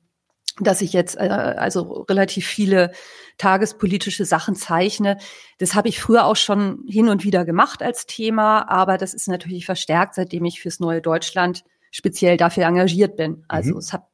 dass 0.59 0.81
ich 0.81 0.93
jetzt 0.93 1.17
äh, 1.17 1.29
also 1.29 2.05
relativ 2.09 2.47
viele 2.47 2.93
tagespolitische 3.39 4.25
Sachen 4.25 4.55
zeichne. 4.55 5.19
Das 5.59 5.75
habe 5.75 5.89
ich 5.89 6.01
früher 6.01 6.25
auch 6.25 6.37
schon 6.37 6.85
hin 6.89 7.09
und 7.09 7.25
wieder 7.25 7.45
gemacht 7.45 7.83
als 7.83 8.07
Thema, 8.07 8.69
aber 8.69 8.97
das 8.97 9.13
ist 9.13 9.29
natürlich 9.29 9.67
verstärkt, 9.67 10.15
seitdem 10.15 10.45
ich 10.45 10.61
fürs 10.61 10.81
neue 10.81 11.03
Deutschland 11.03 11.65
speziell 11.91 12.37
dafür 12.37 12.65
engagiert 12.65 13.17
bin. 13.17 13.45
Also 13.49 13.73
mhm. 13.73 13.79
es 13.79 13.93
hat, 13.93 14.07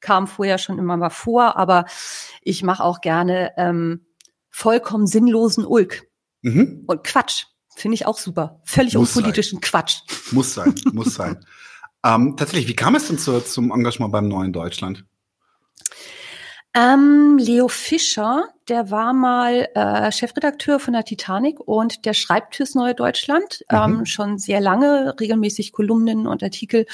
kam 0.00 0.28
vorher 0.28 0.58
schon 0.58 0.78
immer 0.78 0.96
mal 0.96 1.10
vor, 1.10 1.56
aber 1.56 1.86
ich 2.42 2.62
mache 2.62 2.84
auch 2.84 3.00
gerne 3.00 3.52
ähm, 3.56 4.06
vollkommen 4.48 5.06
sinnlosen 5.06 5.64
Ulk 5.64 6.08
mhm. 6.42 6.84
und 6.86 7.04
Quatsch. 7.04 7.46
Finde 7.80 7.94
ich 7.94 8.06
auch 8.06 8.18
super. 8.18 8.60
Völlig 8.64 8.94
muss 8.94 9.16
unpolitischen 9.16 9.56
sein. 9.56 9.62
Quatsch. 9.62 10.00
Muss 10.32 10.54
sein, 10.54 10.74
muss 10.92 11.14
sein. 11.14 11.44
Ähm, 12.04 12.36
tatsächlich, 12.36 12.68
wie 12.68 12.76
kam 12.76 12.94
es 12.94 13.08
denn 13.08 13.18
zu, 13.18 13.40
zum 13.40 13.72
Engagement 13.72 14.12
beim 14.12 14.28
Neuen 14.28 14.52
Deutschland? 14.52 15.04
Ähm, 16.72 17.36
Leo 17.38 17.66
Fischer, 17.68 18.48
der 18.68 18.90
war 18.90 19.12
mal 19.12 19.68
äh, 19.74 20.12
Chefredakteur 20.12 20.78
von 20.78 20.92
der 20.92 21.04
Titanic 21.04 21.58
und 21.58 22.04
der 22.04 22.14
schreibt 22.14 22.54
fürs 22.54 22.74
Neue 22.74 22.94
Deutschland 22.94 23.64
mhm. 23.70 23.76
ähm, 23.76 24.06
schon 24.06 24.38
sehr 24.38 24.60
lange, 24.60 25.16
regelmäßig 25.18 25.72
Kolumnen 25.72 26.26
und 26.26 26.42
Artikel. 26.42 26.86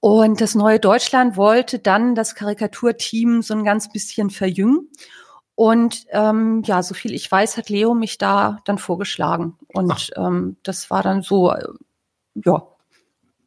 Und 0.00 0.40
das 0.40 0.54
Neue 0.54 0.80
Deutschland 0.80 1.36
wollte 1.36 1.78
dann 1.78 2.14
das 2.14 2.34
Karikaturteam 2.34 3.42
so 3.42 3.54
ein 3.54 3.64
ganz 3.64 3.90
bisschen 3.90 4.30
verjüngen. 4.30 4.88
Und 5.60 6.06
ähm, 6.08 6.62
ja, 6.64 6.82
so 6.82 6.94
viel 6.94 7.12
ich 7.12 7.30
weiß, 7.30 7.58
hat 7.58 7.68
Leo 7.68 7.92
mich 7.92 8.16
da 8.16 8.60
dann 8.64 8.78
vorgeschlagen. 8.78 9.58
Und 9.74 10.10
ähm, 10.16 10.56
das 10.62 10.88
war 10.88 11.02
dann 11.02 11.20
so, 11.20 11.52
äh, 11.52 11.62
ja. 12.34 12.66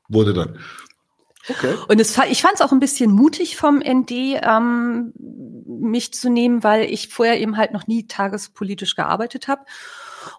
Wurde 0.10 0.34
dann. 0.36 0.60
Okay. 1.50 1.74
Und 1.88 2.00
es, 2.00 2.16
ich 2.30 2.44
fand 2.44 2.54
es 2.54 2.62
auch 2.62 2.72
ein 2.72 2.80
bisschen 2.80 3.12
mutig 3.12 3.58
vom 3.58 3.80
ND, 3.80 4.12
ähm, 4.12 5.12
mich 5.66 6.14
zu 6.14 6.30
nehmen, 6.30 6.64
weil 6.64 6.84
ich 6.84 7.10
vorher 7.10 7.42
eben 7.42 7.58
halt 7.58 7.74
noch 7.74 7.88
nie 7.88 8.06
tagespolitisch 8.06 8.96
gearbeitet 8.96 9.48
habe. 9.48 9.64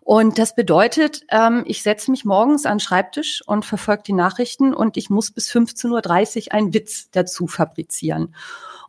Und 0.01 0.39
das 0.39 0.55
bedeutet, 0.55 1.23
ähm, 1.31 1.65
ich 1.67 1.83
setze 1.83 2.13
mich 2.13 2.25
morgens 2.25 2.67
an 2.67 2.75
den 2.75 2.81
Schreibtisch 2.83 3.43
und 3.49 3.65
verfolge 3.65 4.05
die 4.07 4.13
Nachrichten 4.13 4.75
und 4.75 4.97
ich 4.97 5.11
muss 5.11 5.33
bis 5.33 5.51
15.30 5.51 6.47
Uhr 6.47 6.53
einen 6.55 6.73
Witz 6.73 7.11
dazu 7.11 7.49
fabrizieren. 7.49 8.33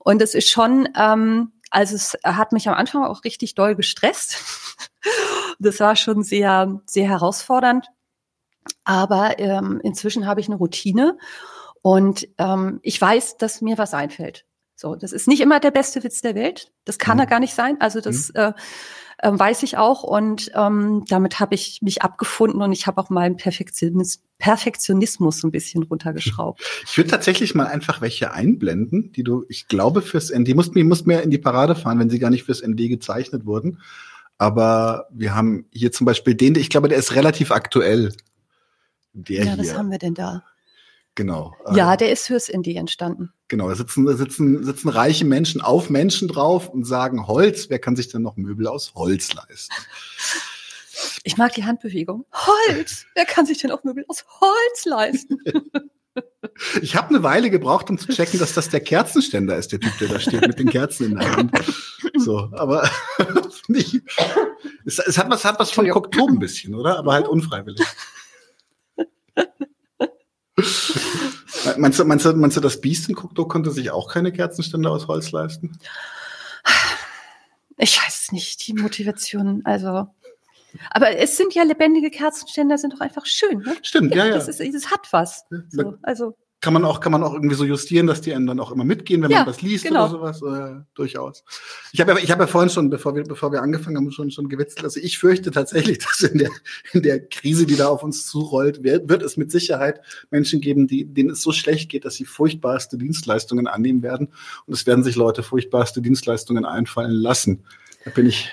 Und 0.05 0.21
es 0.21 0.35
ist 0.35 0.51
schon, 0.51 0.87
ähm, 0.95 1.51
also 1.75 1.95
es 1.95 2.17
hat 2.23 2.53
mich 2.53 2.69
am 2.69 2.73
Anfang 2.73 3.03
auch 3.03 3.25
richtig 3.25 3.53
doll 3.53 3.75
gestresst. 3.75 4.37
das 5.59 5.81
war 5.81 5.97
schon 5.97 6.23
sehr, 6.23 6.79
sehr 6.85 7.09
herausfordernd. 7.09 7.87
Aber 8.85 9.39
ähm, 9.39 9.81
inzwischen 9.83 10.25
habe 10.25 10.39
ich 10.39 10.47
eine 10.47 10.55
Routine 10.55 11.17
und 11.81 12.29
ähm, 12.37 12.79
ich 12.81 12.99
weiß, 12.99 13.37
dass 13.37 13.61
mir 13.61 13.77
was 13.77 13.93
einfällt. 13.93 14.44
So, 14.75 14.95
das 14.95 15.13
ist 15.13 15.27
nicht 15.27 15.41
immer 15.41 15.59
der 15.59 15.71
beste 15.71 16.03
Witz 16.03 16.21
der 16.21 16.35
Welt. 16.35 16.71
Das 16.83 16.97
kann 16.97 17.17
mhm. 17.17 17.21
er 17.21 17.25
gar 17.27 17.39
nicht 17.39 17.53
sein. 17.53 17.77
Also 17.79 18.01
das 18.01 18.29
mhm. 18.29 18.39
äh, 18.39 18.53
äh, 19.19 19.31
weiß 19.31 19.63
ich 19.63 19.77
auch 19.77 20.03
und 20.03 20.51
ähm, 20.55 21.05
damit 21.07 21.39
habe 21.39 21.55
ich 21.55 21.81
mich 21.81 22.01
abgefunden 22.01 22.61
und 22.61 22.73
ich 22.73 22.85
habe 22.85 22.99
auch 23.01 23.09
meinen 23.09 23.37
Perfektionismus, 23.37 24.21
Perfektionismus 24.37 25.43
ein 25.43 25.51
bisschen 25.51 25.83
runtergeschraubt. 25.83 26.61
Ich 26.85 26.97
würde 26.97 27.09
tatsächlich 27.09 27.55
mal 27.55 27.67
einfach 27.67 28.01
welche 28.01 28.31
einblenden, 28.31 29.11
die 29.13 29.23
du, 29.23 29.45
ich 29.49 29.67
glaube, 29.67 30.01
fürs 30.01 30.29
ND, 30.29 30.55
musst 30.55 30.75
mir 30.75 30.83
musst 30.83 31.07
mehr 31.07 31.23
in 31.23 31.31
die 31.31 31.37
Parade 31.37 31.75
fahren, 31.75 31.99
wenn 31.99 32.09
sie 32.09 32.19
gar 32.19 32.29
nicht 32.29 32.43
fürs 32.43 32.61
ND 32.61 32.89
gezeichnet 32.89 33.45
wurden. 33.45 33.79
Aber 34.37 35.07
wir 35.11 35.33
haben 35.33 35.65
hier 35.71 35.91
zum 35.91 36.05
Beispiel 36.05 36.35
den, 36.35 36.55
ich 36.55 36.69
glaube, 36.69 36.89
der 36.89 36.97
ist 36.97 37.15
relativ 37.15 37.51
aktuell. 37.51 38.13
Der 39.13 39.45
ja, 39.45 39.57
was 39.57 39.73
haben 39.75 39.91
wir 39.91 39.97
denn 39.97 40.13
da? 40.13 40.43
Genau. 41.15 41.55
Ja, 41.73 41.93
ähm, 41.93 41.97
der 41.97 42.11
ist 42.11 42.27
fürs 42.27 42.49
Indie 42.49 42.75
entstanden. 42.75 43.31
Genau, 43.47 43.69
da 43.69 43.75
sitzen, 43.75 44.05
da 44.05 44.13
sitzen, 44.15 44.63
sitzen 44.63 44.89
reiche 44.89 45.25
Menschen 45.25 45.61
auf 45.61 45.89
Menschen 45.89 46.27
drauf 46.27 46.69
und 46.69 46.83
sagen 46.83 47.27
Holz, 47.27 47.69
wer 47.69 47.79
kann 47.79 47.95
sich 47.95 48.07
denn 48.07 48.23
noch 48.23 48.37
Möbel 48.37 48.67
aus 48.67 48.95
Holz 48.95 49.33
leisten? 49.33 49.75
Ich 51.23 51.37
mag 51.37 51.53
die 51.53 51.63
Handbewegung. 51.63 52.25
Holz! 52.31 53.05
Wer 53.13 53.25
kann 53.25 53.45
sich 53.45 53.59
denn 53.59 53.71
auch 53.71 53.83
Möbel 53.83 54.05
aus 54.07 54.25
Holz 54.39 54.85
leisten? 54.85 55.37
Ich 56.81 56.95
habe 56.95 57.09
eine 57.09 57.23
Weile 57.23 57.49
gebraucht, 57.49 57.89
um 57.89 57.97
zu 57.97 58.07
checken, 58.07 58.39
dass 58.39 58.53
das 58.53 58.69
der 58.69 58.79
Kerzenständer 58.79 59.57
ist, 59.57 59.73
der 59.73 59.81
Typ, 59.81 59.97
der 59.99 60.07
da 60.07 60.19
steht 60.19 60.47
mit 60.47 60.57
den 60.57 60.69
Kerzen 60.69 61.07
in 61.07 61.19
der 61.19 61.35
Hand. 61.35 61.51
So, 62.17 62.49
aber 62.53 62.89
nicht, 63.67 64.01
es, 64.85 64.99
es, 64.99 65.17
hat 65.17 65.29
was, 65.29 65.43
hat 65.43 65.59
was 65.59 65.71
von 65.71 65.89
Koktur 65.89 66.29
ein 66.29 66.39
bisschen, 66.39 66.73
oder? 66.73 66.97
Aber 66.97 67.11
halt 67.11 67.27
unfreiwillig. 67.27 67.85
meinst, 71.77 71.99
du, 71.99 72.05
meinst, 72.05 72.25
du, 72.25 72.33
meinst 72.33 72.57
du, 72.57 72.61
das 72.61 72.81
Biest 72.81 73.09
in 73.09 73.15
Kokto 73.15 73.47
konnte 73.47 73.71
sich 73.71 73.91
auch 73.91 74.11
keine 74.11 74.31
Kerzenständer 74.31 74.91
aus 74.91 75.07
Holz 75.07 75.31
leisten? 75.31 75.77
Ich 77.77 78.01
weiß 78.01 78.21
es 78.21 78.31
nicht, 78.31 78.67
die 78.67 78.73
Motivation, 78.73 79.61
also. 79.65 80.07
Aber 80.91 81.17
es 81.17 81.37
sind 81.37 81.53
ja 81.53 81.63
lebendige 81.63 82.09
Kerzenständer, 82.09 82.77
sind 82.77 82.93
doch 82.93 83.01
einfach 83.01 83.25
schön. 83.25 83.59
Ne? 83.59 83.75
Stimmt, 83.81 84.15
ja, 84.15 84.25
ja. 84.25 84.35
Das, 84.35 84.47
ist, 84.47 84.61
das 84.73 84.91
hat 84.91 85.07
was. 85.11 85.45
So, 85.69 85.95
also 86.01 86.35
kann 86.61 86.73
man 86.73 86.83
auch 86.85 86.99
kann 86.99 87.11
man 87.11 87.21
auch 87.21 87.33
irgendwie 87.33 87.55
so 87.55 87.63
justieren, 87.63 88.07
dass 88.07 88.21
die 88.21 88.33
einen 88.33 88.47
dann 88.47 88.59
auch 88.59 88.71
immer 88.71 88.83
mitgehen, 88.83 89.21
wenn 89.21 89.29
ja, 89.29 89.39
man 89.39 89.47
was 89.47 89.61
liest 89.61 89.85
genau. 89.85 90.09
oder 90.09 90.33
sowas. 90.33 90.41
Äh, 90.41 90.81
durchaus. 90.95 91.43
Ich 91.91 92.01
habe 92.01 92.13
ja, 92.13 92.17
ich 92.17 92.31
habe 92.31 92.43
ja 92.43 92.47
vorhin 92.47 92.69
schon, 92.69 92.89
bevor 92.89 93.15
wir 93.15 93.23
bevor 93.23 93.51
wir 93.51 93.61
angefangen 93.61 93.97
haben, 93.97 94.11
schon 94.11 94.31
schon 94.31 94.49
gewitzelt. 94.49 94.83
Also 94.83 94.99
ich 94.99 95.17
fürchte 95.17 95.51
tatsächlich, 95.51 95.97
dass 96.05 96.21
in 96.21 96.39
der 96.39 96.49
in 96.93 97.03
der 97.03 97.19
Krise, 97.27 97.65
die 97.65 97.75
da 97.75 97.89
auf 97.89 98.03
uns 98.03 98.25
zurollt, 98.25 98.83
wird, 98.83 99.09
wird 99.09 99.21
es 99.21 99.37
mit 99.37 99.51
Sicherheit 99.51 100.01
Menschen 100.31 100.61
geben, 100.61 100.87
die 100.87 101.05
denen 101.05 101.31
es 101.31 101.41
so 101.41 101.51
schlecht 101.51 101.89
geht, 101.89 102.05
dass 102.05 102.15
sie 102.15 102.25
furchtbarste 102.25 102.97
Dienstleistungen 102.97 103.67
annehmen 103.67 104.01
werden. 104.01 104.29
Und 104.65 104.73
es 104.73 104.87
werden 104.87 105.03
sich 105.03 105.15
Leute 105.15 105.43
furchtbarste 105.43 106.01
Dienstleistungen 106.01 106.65
einfallen 106.65 107.11
lassen. 107.11 107.63
Da 108.05 108.11
bin 108.11 108.25
ich 108.25 108.49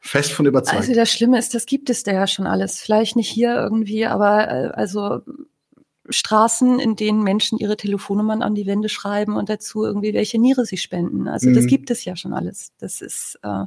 fest 0.00 0.32
von 0.32 0.44
überzeugt. 0.44 0.76
Also 0.76 0.94
das 0.94 1.10
Schlimme 1.10 1.38
ist, 1.38 1.54
das 1.54 1.64
gibt 1.64 1.88
es 1.88 2.02
da 2.02 2.12
ja 2.12 2.26
schon 2.26 2.46
alles. 2.46 2.78
Vielleicht 2.78 3.16
nicht 3.16 3.30
hier 3.30 3.54
irgendwie, 3.54 4.04
aber 4.04 4.48
äh, 4.48 4.70
also 4.74 5.22
Straßen, 6.08 6.78
in 6.78 6.96
denen 6.96 7.22
Menschen 7.22 7.58
ihre 7.58 7.76
Telefonnummern 7.76 8.42
an 8.42 8.54
die 8.54 8.66
Wände 8.66 8.88
schreiben 8.88 9.36
und 9.36 9.48
dazu 9.48 9.84
irgendwie 9.84 10.14
welche 10.14 10.38
Niere 10.38 10.66
sie 10.66 10.76
spenden. 10.76 11.28
Also 11.28 11.48
mhm. 11.48 11.54
das 11.54 11.66
gibt 11.66 11.90
es 11.90 12.04
ja 12.04 12.16
schon 12.16 12.32
alles. 12.32 12.72
Das 12.78 13.00
ist 13.00 13.38
äh, 13.42 13.64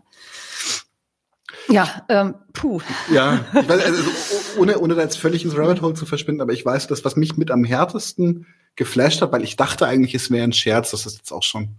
ja, 1.69 2.05
ähm, 2.09 2.35
puh. 2.53 2.81
Ja, 3.11 3.45
ich 3.53 3.67
weiß, 3.69 3.85
also, 3.85 4.11
ohne, 4.57 4.79
ohne 4.79 4.95
da 4.95 5.01
jetzt 5.01 5.17
völlig 5.17 5.45
ins 5.45 5.57
Rabbit 5.57 5.81
Hole 5.81 5.93
zu 5.93 6.05
verschwinden, 6.05 6.41
aber 6.41 6.53
ich 6.53 6.65
weiß, 6.65 6.87
dass 6.87 7.05
was 7.05 7.15
mich 7.15 7.37
mit 7.37 7.51
am 7.51 7.63
härtesten 7.63 8.47
geflasht 8.75 9.21
hat, 9.21 9.31
weil 9.31 9.43
ich 9.43 9.55
dachte 9.55 9.87
eigentlich, 9.87 10.13
es 10.13 10.29
wäre 10.29 10.43
ein 10.43 10.53
Scherz, 10.53 10.91
das 10.91 11.05
ist 11.05 11.17
jetzt 11.17 11.31
auch 11.31 11.43
schon 11.43 11.69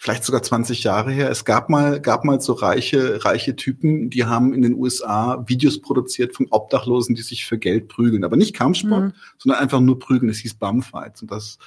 vielleicht 0.00 0.24
sogar 0.24 0.42
20 0.42 0.82
Jahre 0.82 1.12
her. 1.12 1.30
Es 1.30 1.44
gab 1.44 1.68
mal, 1.68 2.00
gab 2.00 2.24
mal 2.24 2.40
so 2.40 2.54
reiche, 2.54 3.22
reiche 3.22 3.54
Typen, 3.54 4.08
die 4.08 4.24
haben 4.24 4.54
in 4.54 4.62
den 4.62 4.74
USA 4.74 5.44
Videos 5.46 5.82
produziert 5.82 6.34
von 6.34 6.46
Obdachlosen, 6.48 7.14
die 7.14 7.20
sich 7.20 7.44
für 7.44 7.58
Geld 7.58 7.88
prügeln. 7.88 8.24
Aber 8.24 8.36
nicht 8.36 8.54
Kampfsport, 8.54 9.02
mhm. 9.02 9.12
sondern 9.36 9.60
einfach 9.60 9.80
nur 9.80 9.98
prügeln. 9.98 10.30
Es 10.30 10.38
hieß 10.38 10.54
Bumfights. 10.54 11.20
Und 11.20 11.30
das, 11.30 11.58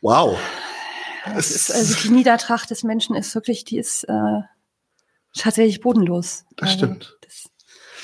wow. 0.00 0.38
Es 1.36 1.50
ist, 1.50 1.70
also 1.70 1.94
die 2.02 2.08
Niedertracht 2.08 2.70
des 2.70 2.84
Menschen 2.84 3.14
ist 3.14 3.34
wirklich, 3.34 3.66
die 3.66 3.76
ist 3.76 4.04
äh, 4.04 4.40
tatsächlich 5.36 5.82
bodenlos. 5.82 6.46
Das 6.56 6.70
also, 6.70 6.86
stimmt. 6.86 7.18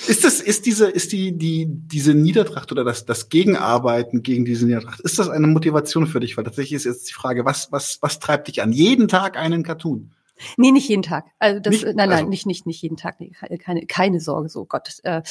Ist 0.08 0.24
das, 0.24 0.40
ist 0.40 0.66
diese, 0.66 0.88
ist 0.88 1.12
die, 1.12 1.36
die, 1.36 1.66
diese 1.68 2.14
Niedertracht 2.14 2.70
oder 2.72 2.84
das, 2.84 3.04
das 3.04 3.28
Gegenarbeiten 3.28 4.22
gegen 4.22 4.44
diese 4.44 4.66
Niedertracht, 4.66 5.00
ist 5.00 5.18
das 5.18 5.28
eine 5.28 5.46
Motivation 5.46 6.06
für 6.06 6.20
dich? 6.20 6.36
Weil 6.36 6.44
tatsächlich 6.44 6.74
ist 6.74 6.84
jetzt 6.84 7.08
die 7.08 7.12
Frage, 7.12 7.44
was, 7.44 7.72
was, 7.72 7.98
was 8.00 8.18
treibt 8.18 8.48
dich 8.48 8.62
an? 8.62 8.72
Jeden 8.72 9.08
Tag 9.08 9.36
einen 9.36 9.62
Cartoon? 9.62 10.12
Nee, 10.56 10.70
nicht 10.70 10.88
jeden 10.88 11.02
Tag. 11.02 11.24
Also 11.38 11.60
das, 11.60 11.72
nicht, 11.72 11.84
nein, 11.84 11.94
nein, 11.96 12.12
also, 12.12 12.28
nicht, 12.28 12.46
nicht, 12.46 12.66
nicht 12.66 12.82
jeden 12.82 12.96
Tag. 12.96 13.20
Nee, 13.20 13.32
keine, 13.58 13.86
keine 13.86 14.20
Sorge, 14.20 14.48
so 14.48 14.64
Gott. 14.64 15.00
Äh, 15.02 15.22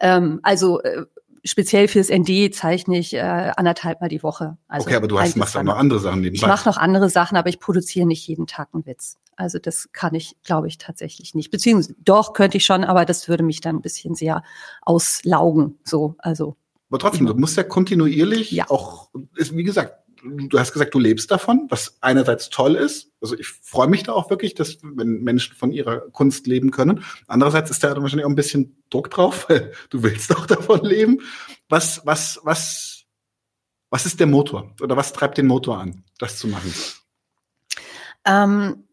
ähm, 0.00 0.40
also 0.42 0.80
äh, 0.80 1.04
speziell 1.44 1.88
fürs 1.88 2.08
ND 2.10 2.54
zeichne 2.54 2.98
ich 2.98 3.14
äh, 3.14 3.20
anderthalb 3.20 4.00
Mal 4.00 4.08
die 4.08 4.22
Woche. 4.22 4.56
Also 4.68 4.86
okay, 4.86 4.96
aber 4.96 5.08
du 5.08 5.20
hast, 5.20 5.36
machst 5.36 5.56
auch 5.56 5.62
noch 5.62 5.76
andere 5.76 6.00
Sachen 6.00 6.20
nebenbei. 6.20 6.46
Ich 6.46 6.48
mache 6.48 6.68
noch 6.68 6.76
andere 6.76 7.10
Sachen, 7.10 7.36
aber 7.36 7.48
ich 7.48 7.60
produziere 7.60 8.06
nicht 8.06 8.26
jeden 8.26 8.46
Tag 8.46 8.68
einen 8.72 8.86
Witz. 8.86 9.18
Also 9.38 9.60
das 9.60 9.90
kann 9.92 10.14
ich, 10.16 10.36
glaube 10.42 10.66
ich, 10.66 10.78
tatsächlich 10.78 11.32
nicht. 11.34 11.50
Beziehungsweise 11.52 11.94
doch 12.00 12.32
könnte 12.32 12.56
ich 12.56 12.64
schon, 12.64 12.82
aber 12.82 13.04
das 13.04 13.28
würde 13.28 13.44
mich 13.44 13.60
dann 13.60 13.76
ein 13.76 13.82
bisschen 13.82 14.16
sehr 14.16 14.42
auslaugen. 14.82 15.78
So, 15.84 16.16
also 16.18 16.56
Aber 16.90 16.98
trotzdem, 16.98 17.26
du 17.26 17.34
musst 17.34 17.56
ja 17.56 17.62
kontinuierlich 17.62 18.50
ja. 18.50 18.68
auch, 18.68 19.10
ist, 19.36 19.56
wie 19.56 19.62
gesagt, 19.62 19.94
du 20.24 20.58
hast 20.58 20.72
gesagt, 20.72 20.92
du 20.92 20.98
lebst 20.98 21.30
davon, 21.30 21.66
was 21.68 21.98
einerseits 22.00 22.50
toll 22.50 22.74
ist. 22.74 23.12
Also 23.20 23.38
ich 23.38 23.46
freue 23.46 23.86
mich 23.86 24.02
da 24.02 24.12
auch 24.12 24.28
wirklich, 24.28 24.56
dass 24.56 24.78
wenn 24.82 25.22
Menschen 25.22 25.54
von 25.54 25.70
ihrer 25.70 26.00
Kunst 26.10 26.48
leben 26.48 26.72
können. 26.72 27.04
Andererseits 27.28 27.70
ist 27.70 27.84
da 27.84 27.96
wahrscheinlich 27.96 28.26
auch 28.26 28.30
ein 28.30 28.34
bisschen 28.34 28.82
Druck 28.90 29.08
drauf, 29.08 29.46
weil 29.48 29.72
du 29.90 30.02
willst 30.02 30.34
auch 30.34 30.46
davon 30.46 30.84
leben. 30.84 31.20
Was, 31.68 32.02
was, 32.04 32.40
was, 32.42 33.04
was 33.88 34.04
ist 34.04 34.18
der 34.18 34.26
Motor 34.26 34.74
oder 34.80 34.96
was 34.96 35.12
treibt 35.12 35.38
den 35.38 35.46
Motor 35.46 35.78
an, 35.78 36.02
das 36.18 36.38
zu 36.38 36.48
machen? 36.48 36.74
Ähm, 38.24 38.87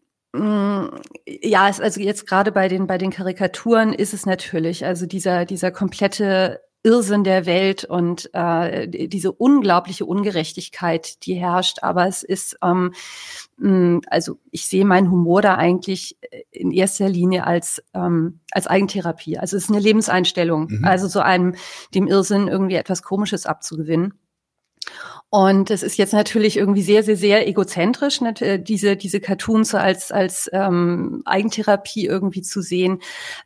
ja, 1.25 1.63
also 1.63 2.01
jetzt 2.01 2.27
gerade 2.27 2.51
bei 2.51 2.67
den 2.67 2.87
bei 2.87 2.97
den 2.97 3.11
Karikaturen 3.11 3.93
ist 3.93 4.13
es 4.13 4.25
natürlich, 4.25 4.85
also 4.85 5.05
dieser 5.05 5.45
dieser 5.45 5.71
komplette 5.71 6.61
Irrsinn 6.85 7.23
der 7.23 7.47
Welt 7.47 7.83
und 7.83 8.29
äh, 8.33 8.87
diese 8.87 9.31
unglaubliche 9.31 10.05
Ungerechtigkeit, 10.05 11.25
die 11.25 11.33
herrscht. 11.33 11.79
Aber 11.81 12.07
es 12.07 12.21
ist, 12.21 12.57
ähm, 12.63 12.93
mh, 13.57 14.01
also 14.07 14.37
ich 14.51 14.67
sehe 14.67 14.85
meinen 14.85 15.09
Humor 15.09 15.41
da 15.41 15.55
eigentlich 15.55 16.15
in 16.51 16.71
erster 16.71 17.09
Linie 17.09 17.47
als 17.47 17.81
ähm, 17.95 18.39
als 18.51 18.67
Eigentherapie. 18.67 19.39
Also 19.39 19.57
es 19.57 19.63
ist 19.63 19.71
eine 19.71 19.79
Lebenseinstellung. 19.79 20.67
Mhm. 20.69 20.85
Also 20.85 21.07
so 21.07 21.21
einem 21.21 21.55
dem 21.95 22.05
Irrsinn 22.05 22.47
irgendwie 22.47 22.75
etwas 22.75 23.01
Komisches 23.01 23.47
abzugewinnen. 23.47 24.13
Und 25.29 25.69
es 25.69 25.83
ist 25.83 25.97
jetzt 25.97 26.13
natürlich 26.13 26.55
irgendwie 26.55 26.81
sehr, 26.81 27.03
sehr, 27.03 27.17
sehr 27.17 27.47
egozentrisch, 27.47 28.21
ne, 28.21 28.33
diese, 28.59 28.95
diese 28.95 29.19
Cartoons 29.19 29.75
als, 29.75 30.11
als 30.11 30.49
ähm, 30.53 31.23
Eigentherapie 31.25 32.05
irgendwie 32.05 32.41
zu 32.41 32.61
sehen. 32.61 33.01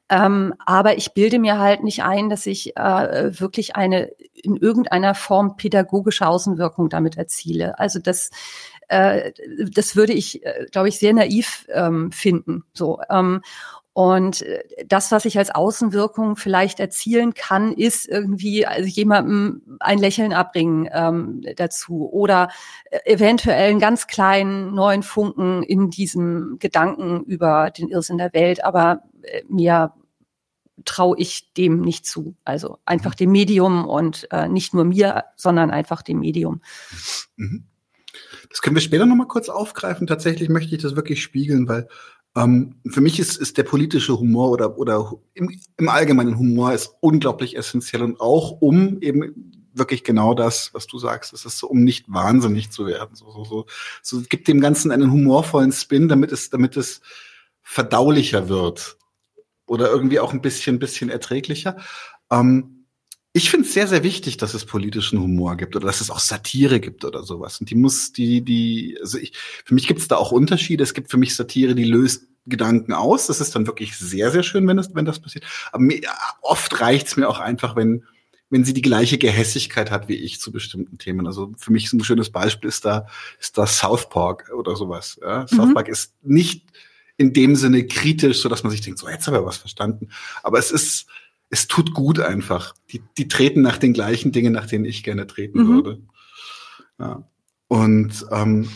Ähm, 0.10 0.53
aber 0.65 0.98
ich 0.98 1.13
bilde 1.13 1.39
mir 1.39 1.58
halt 1.58 1.84
nicht 1.84 2.03
ein, 2.03 2.29
dass 2.29 2.46
ich 2.46 2.77
äh, 2.77 3.39
wirklich 3.39 3.75
eine 3.75 4.12
in 4.34 4.55
irgendeiner 4.55 5.15
Form 5.15 5.58
pädagogische 5.58 6.27
Außenwirkung 6.27 6.89
damit 6.89 7.17
erziele. 7.17 7.79
Also 7.79 8.00
das, 8.00 8.29
äh, 8.88 9.31
das 9.72 9.96
würde 9.96 10.13
ich, 10.13 10.46
äh, 10.46 10.67
glaube 10.72 10.89
ich, 10.89 11.00
sehr 11.00 11.13
naiv 11.13 11.65
ähm, 11.74 12.12
finden. 12.12 12.63
So. 12.74 13.00
Ähm, 13.10 13.41
und 14.00 14.44
äh, 14.44 14.63
das, 14.88 15.12
was 15.12 15.25
ich 15.25 15.38
als 15.38 15.51
Außenwirkung 15.51 16.38
vielleicht 16.38 16.79
erzielen 16.79 17.34
kann, 17.34 17.74
ist 17.74 18.08
irgendwie 18.08 18.65
also 18.65 18.88
jemandem 18.88 19.77
ein 19.82 20.00
Lächeln 20.00 20.32
abbringen 20.32 20.88
ähm, 20.94 21.41
dazu 21.58 22.10
oder 22.10 22.48
äh, 22.91 23.00
eventuell 23.03 23.70
einen 23.70 23.82
ganz 23.82 24.08
kleinen 24.08 24.74
neuen 24.74 25.03
Funken 25.03 25.63
in 25.63 25.89
diesem 25.89 26.60
Gedanken 26.60 27.25
über 27.25 27.72
den 27.72 27.89
Irrsinn 27.89 28.18
der 28.18 28.32
Welt. 28.32 28.63
Aber 28.63 29.01
äh, 29.22 29.41
mir 29.50 29.91
traue 30.86 31.18
ich 31.20 31.51
dem 31.51 31.82
nicht 31.82 32.06
zu. 32.06 32.38
Also 32.46 32.77
einfach 32.86 33.15
dem 33.15 33.34
Medium 33.34 33.86
und 33.86 34.29
äh, 34.32 34.48
nicht 34.48 34.74
nur 34.74 34.86
mir, 34.86 35.25
sondern 35.36 35.72
einfach 35.72 36.03
dem 36.03 36.22
Medium. 36.22 36.62
Mhm. 37.36 37.65
Das 38.50 38.62
können 38.62 38.77
wir 38.77 38.82
später 38.82 39.06
nochmal 39.06 39.27
kurz 39.27 39.50
aufgreifen. 39.50 40.08
Tatsächlich 40.08 40.48
möchte 40.48 40.74
ich 40.74 40.82
das 40.82 40.96
wirklich 40.96 41.22
spiegeln, 41.22 41.68
weil 41.68 41.89
ähm, 42.36 42.76
für 42.88 43.02
mich 43.02 43.20
ist, 43.20 43.38
ist 43.38 43.58
der 43.58 43.64
politische 43.64 44.20
Humor 44.20 44.52
oder, 44.52 44.78
oder 44.78 45.14
im, 45.34 45.60
im 45.78 45.90
Allgemeinen 45.90 46.38
Humor 46.38 46.74
ist 46.74 46.96
unglaublich 47.02 47.58
essentiell 47.58 48.04
und 48.04 48.20
auch 48.20 48.62
um 48.62 49.02
eben 49.02 49.66
wirklich 49.74 50.04
genau 50.04 50.34
das, 50.34 50.74
was 50.74 50.88
du 50.88 51.00
sagst. 51.00 51.34
Es 51.34 51.46
ist 51.46 51.58
so, 51.58 51.68
um 51.68 51.84
nicht 51.84 52.06
wahnsinnig 52.12 52.72
zu 52.72 52.86
werden. 52.86 53.16
So, 53.16 53.32
so, 53.32 53.44
so, 53.44 53.66
so 54.02 54.22
gibt 54.28 54.48
dem 54.48 54.62
Ganzen 54.62 54.92
einen 54.92 55.12
humorvollen 55.12 55.72
Spin, 55.72 56.08
damit 56.08 56.32
es, 56.32 56.50
damit 56.50 56.78
es 56.78 57.02
verdaulicher 57.62 58.50
wird 58.50 58.98
oder 59.66 59.90
irgendwie 59.90 60.20
auch 60.20 60.34
ein 60.34 60.42
bisschen, 60.42 60.80
bisschen 60.80 61.10
erträglicher. 61.10 61.78
Ähm, 62.32 62.79
ich 63.32 63.52
finde 63.52 63.68
es 63.68 63.74
sehr, 63.74 63.88
sehr 63.88 64.04
wichtig, 64.04 64.38
dass 64.38 64.54
es 64.54 64.66
politischen 64.66 65.20
Humor 65.20 65.56
gibt 65.56 65.76
oder 65.76 65.86
dass 65.86 66.02
es 66.02 66.10
auch 66.10 66.20
Satire 66.20 66.80
gibt 66.80 67.06
oder 67.06 67.24
sowas. 67.24 67.60
Und 67.60 67.70
die 67.70 67.76
muss, 67.76 68.12
die, 68.12 68.42
die, 68.42 68.98
also 69.02 69.20
ich, 69.20 69.34
für 69.65 69.76
mich 69.76 69.88
gibt 69.88 70.00
es 70.00 70.08
da 70.08 70.15
auch 70.18 70.32
Unterschiede. 70.32 70.84
Es 70.84 70.96
gibt 70.96 71.12
für 71.12 71.18
mich 71.18 71.36
Satire, 71.36 71.76
die 71.76 71.84
löst 71.84 72.28
Gedanken 72.48 72.94
aus. 72.94 73.28
Das 73.28 73.39
ist 73.39 73.56
dann 73.56 73.68
wirklich 73.68 73.98
sehr, 73.98 74.32
sehr 74.32 74.42
schön, 74.42 74.68
wenn 74.68 74.78
das, 74.78 74.96
wenn 74.96 75.06
das 75.06 75.20
passiert. 75.20 75.46
Aber 75.72 75.84
mir, 75.84 76.02
oft 76.42 76.82
reicht 76.82 77.08
es 77.08 77.18
mir 77.18 77.30
auch 77.30 77.39
einfach, 77.39 77.76
wenn, 77.76 78.04
wenn 78.50 78.65
sie 78.65 78.74
die 78.74 78.82
gleiche 78.82 79.20
Gehässigkeit 79.20 79.92
hat 79.92 80.08
wie 80.08 80.15
ich 80.15 80.39
zu 80.39 80.52
bestimmten 80.52 80.98
Themen. 80.98 81.28
Also 81.28 81.54
für 81.58 81.72
mich 81.72 81.94
ein 81.94 82.04
schönes 82.04 82.32
Beispiel 82.32 82.68
ist 82.68 82.84
da, 82.84 83.06
ist 83.39 83.60
da 83.60 83.68
South 83.68 84.10
Park 84.10 84.52
oder 84.58 84.76
sowas. 84.76 85.20
Ja? 85.22 85.42
Mhm. 85.42 85.56
South 85.56 85.74
Park 85.76 85.88
ist 85.88 86.15
nicht 86.24 86.65
in 87.18 87.34
dem 87.34 87.56
Sinne 87.56 87.86
kritisch, 87.86 88.42
so 88.42 88.50
dass 88.50 88.63
man 88.63 88.72
sich 88.72 88.82
denkt, 88.82 88.98
so 88.98 89.08
jetzt 89.08 89.28
haben 89.28 89.34
wir 89.34 89.46
was 89.46 89.58
verstanden. 89.58 90.10
Aber 90.42 90.58
es 90.58 90.72
ist, 90.72 91.06
es 91.50 91.68
tut 91.68 91.94
gut 91.94 92.20
einfach. 92.20 92.74
Die, 92.92 93.02
die 93.18 93.28
treten 93.28 93.62
nach 93.62 93.78
den 93.78 93.94
gleichen 93.94 94.32
Dingen, 94.32 94.54
nach 94.54 94.68
denen 94.68 94.86
ich 94.86 95.04
gerne 95.04 95.28
treten 95.28 95.64
mhm. 95.64 95.68
würde. 95.68 96.02
Ja. 97.00 97.24
Und 97.68 98.26
ähm, 98.32 98.70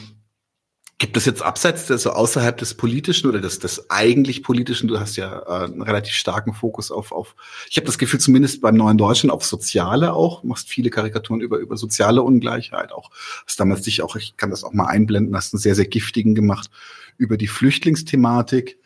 gibt 1.03 1.17
es 1.17 1.25
jetzt 1.25 1.41
abseits, 1.41 1.91
also 1.91 2.11
außerhalb 2.11 2.55
des 2.57 2.75
Politischen 2.75 3.27
oder 3.27 3.41
des, 3.41 3.59
des 3.59 3.89
eigentlich 3.89 4.43
Politischen, 4.43 4.87
du 4.87 4.99
hast 4.99 5.17
ja 5.17 5.39
äh, 5.39 5.65
einen 5.65 5.81
relativ 5.81 6.13
starken 6.13 6.53
Fokus 6.53 6.91
auf, 6.91 7.11
auf 7.11 7.35
ich 7.69 7.75
habe 7.77 7.87
das 7.87 7.97
Gefühl, 7.97 8.19
zumindest 8.19 8.61
beim 8.61 8.75
Neuen 8.75 8.97
Deutschen, 8.97 9.29
auf 9.29 9.43
Soziale 9.43 10.13
auch, 10.13 10.43
machst 10.43 10.69
viele 10.69 10.89
Karikaturen 10.89 11.41
über, 11.41 11.57
über 11.57 11.75
soziale 11.75 12.21
Ungleichheit 12.21 12.91
auch. 12.91 13.09
Hast 13.45 13.59
damals 13.59 13.81
dich 13.81 14.01
auch, 14.01 14.15
ich 14.15 14.37
kann 14.37 14.49
das 14.49 14.63
auch 14.63 14.73
mal 14.73 14.85
einblenden, 14.85 15.35
hast 15.35 15.53
einen 15.53 15.59
sehr, 15.59 15.75
sehr 15.75 15.87
giftigen 15.87 16.35
gemacht 16.35 16.69
über 17.17 17.35
die 17.35 17.47
Flüchtlingsthematik. 17.47 18.79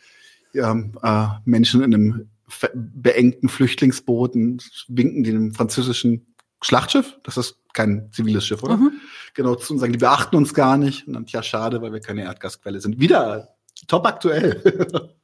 Ja, 0.54 0.76
äh, 1.02 1.40
Menschen 1.44 1.82
in 1.82 1.94
einem 1.94 2.28
beengten 2.74 3.48
Flüchtlingsbooten 3.48 4.62
winken 4.88 5.22
die 5.22 5.32
dem 5.32 5.54
französischen 5.54 6.34
Schlachtschiff. 6.60 7.18
Das 7.22 7.36
ist 7.36 7.58
kein 7.72 8.10
ziviles 8.12 8.46
Schiff, 8.46 8.62
oder? 8.62 8.76
Mhm. 8.76 8.92
Genau, 9.34 9.54
zu 9.54 9.76
sagen, 9.78 9.92
die 9.92 9.98
beachten 9.98 10.36
uns 10.36 10.54
gar 10.54 10.76
nicht. 10.76 11.06
Und 11.06 11.14
dann, 11.14 11.26
tja, 11.26 11.42
schade, 11.42 11.80
weil 11.82 11.92
wir 11.92 12.00
keine 12.00 12.22
Erdgasquelle 12.22 12.80
sind. 12.80 12.98
Wieder 12.98 13.54
top 13.86 14.06
aktuell. 14.06 14.62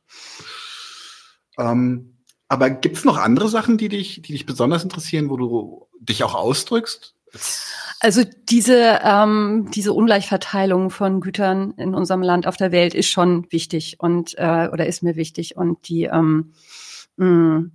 ähm, 1.59 2.19
aber 2.49 2.71
gibt 2.71 2.97
es 2.97 3.05
noch 3.05 3.17
andere 3.17 3.49
Sachen, 3.49 3.79
die 3.79 3.89
dich, 3.89 4.23
die 4.23 4.33
dich 4.33 4.47
besonders 4.47 4.85
interessieren, 4.85 5.31
wo 5.31 5.37
du 5.37 5.89
dich 5.99 6.23
auch 6.23 6.35
ausdrückst? 6.35 7.15
Also 8.01 8.23
diese, 8.49 9.01
ähm, 9.03 9.71
diese 9.75 9.93
Ungleichverteilung 9.93 10.91
von 10.91 11.21
Gütern 11.21 11.73
in 11.79 11.95
unserem 11.95 12.23
Land 12.23 12.47
auf 12.47 12.57
der 12.57 12.71
Welt 12.71 12.95
ist 12.95 13.09
schon 13.09 13.51
wichtig 13.51 13.97
und 13.99 14.35
äh, 14.37 14.69
oder 14.73 14.87
ist 14.87 15.03
mir 15.03 15.17
wichtig. 15.17 15.57
Und 15.57 15.89
die 15.89 16.05
ähm, 16.05 16.53
mh, 17.17 17.27
mm, 17.27 17.73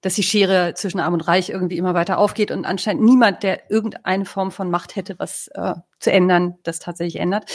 dass 0.00 0.14
die 0.14 0.22
Schere 0.22 0.74
zwischen 0.74 1.00
Arm 1.00 1.14
und 1.14 1.22
Reich 1.22 1.48
irgendwie 1.48 1.78
immer 1.78 1.94
weiter 1.94 2.18
aufgeht 2.18 2.50
und 2.50 2.66
anscheinend 2.66 3.04
niemand, 3.04 3.42
der 3.42 3.70
irgendeine 3.70 4.26
Form 4.26 4.50
von 4.50 4.70
Macht 4.70 4.96
hätte, 4.96 5.18
was 5.18 5.48
äh, 5.54 5.74
zu 5.98 6.12
ändern, 6.12 6.58
das 6.62 6.78
tatsächlich 6.78 7.20
ändert. 7.20 7.50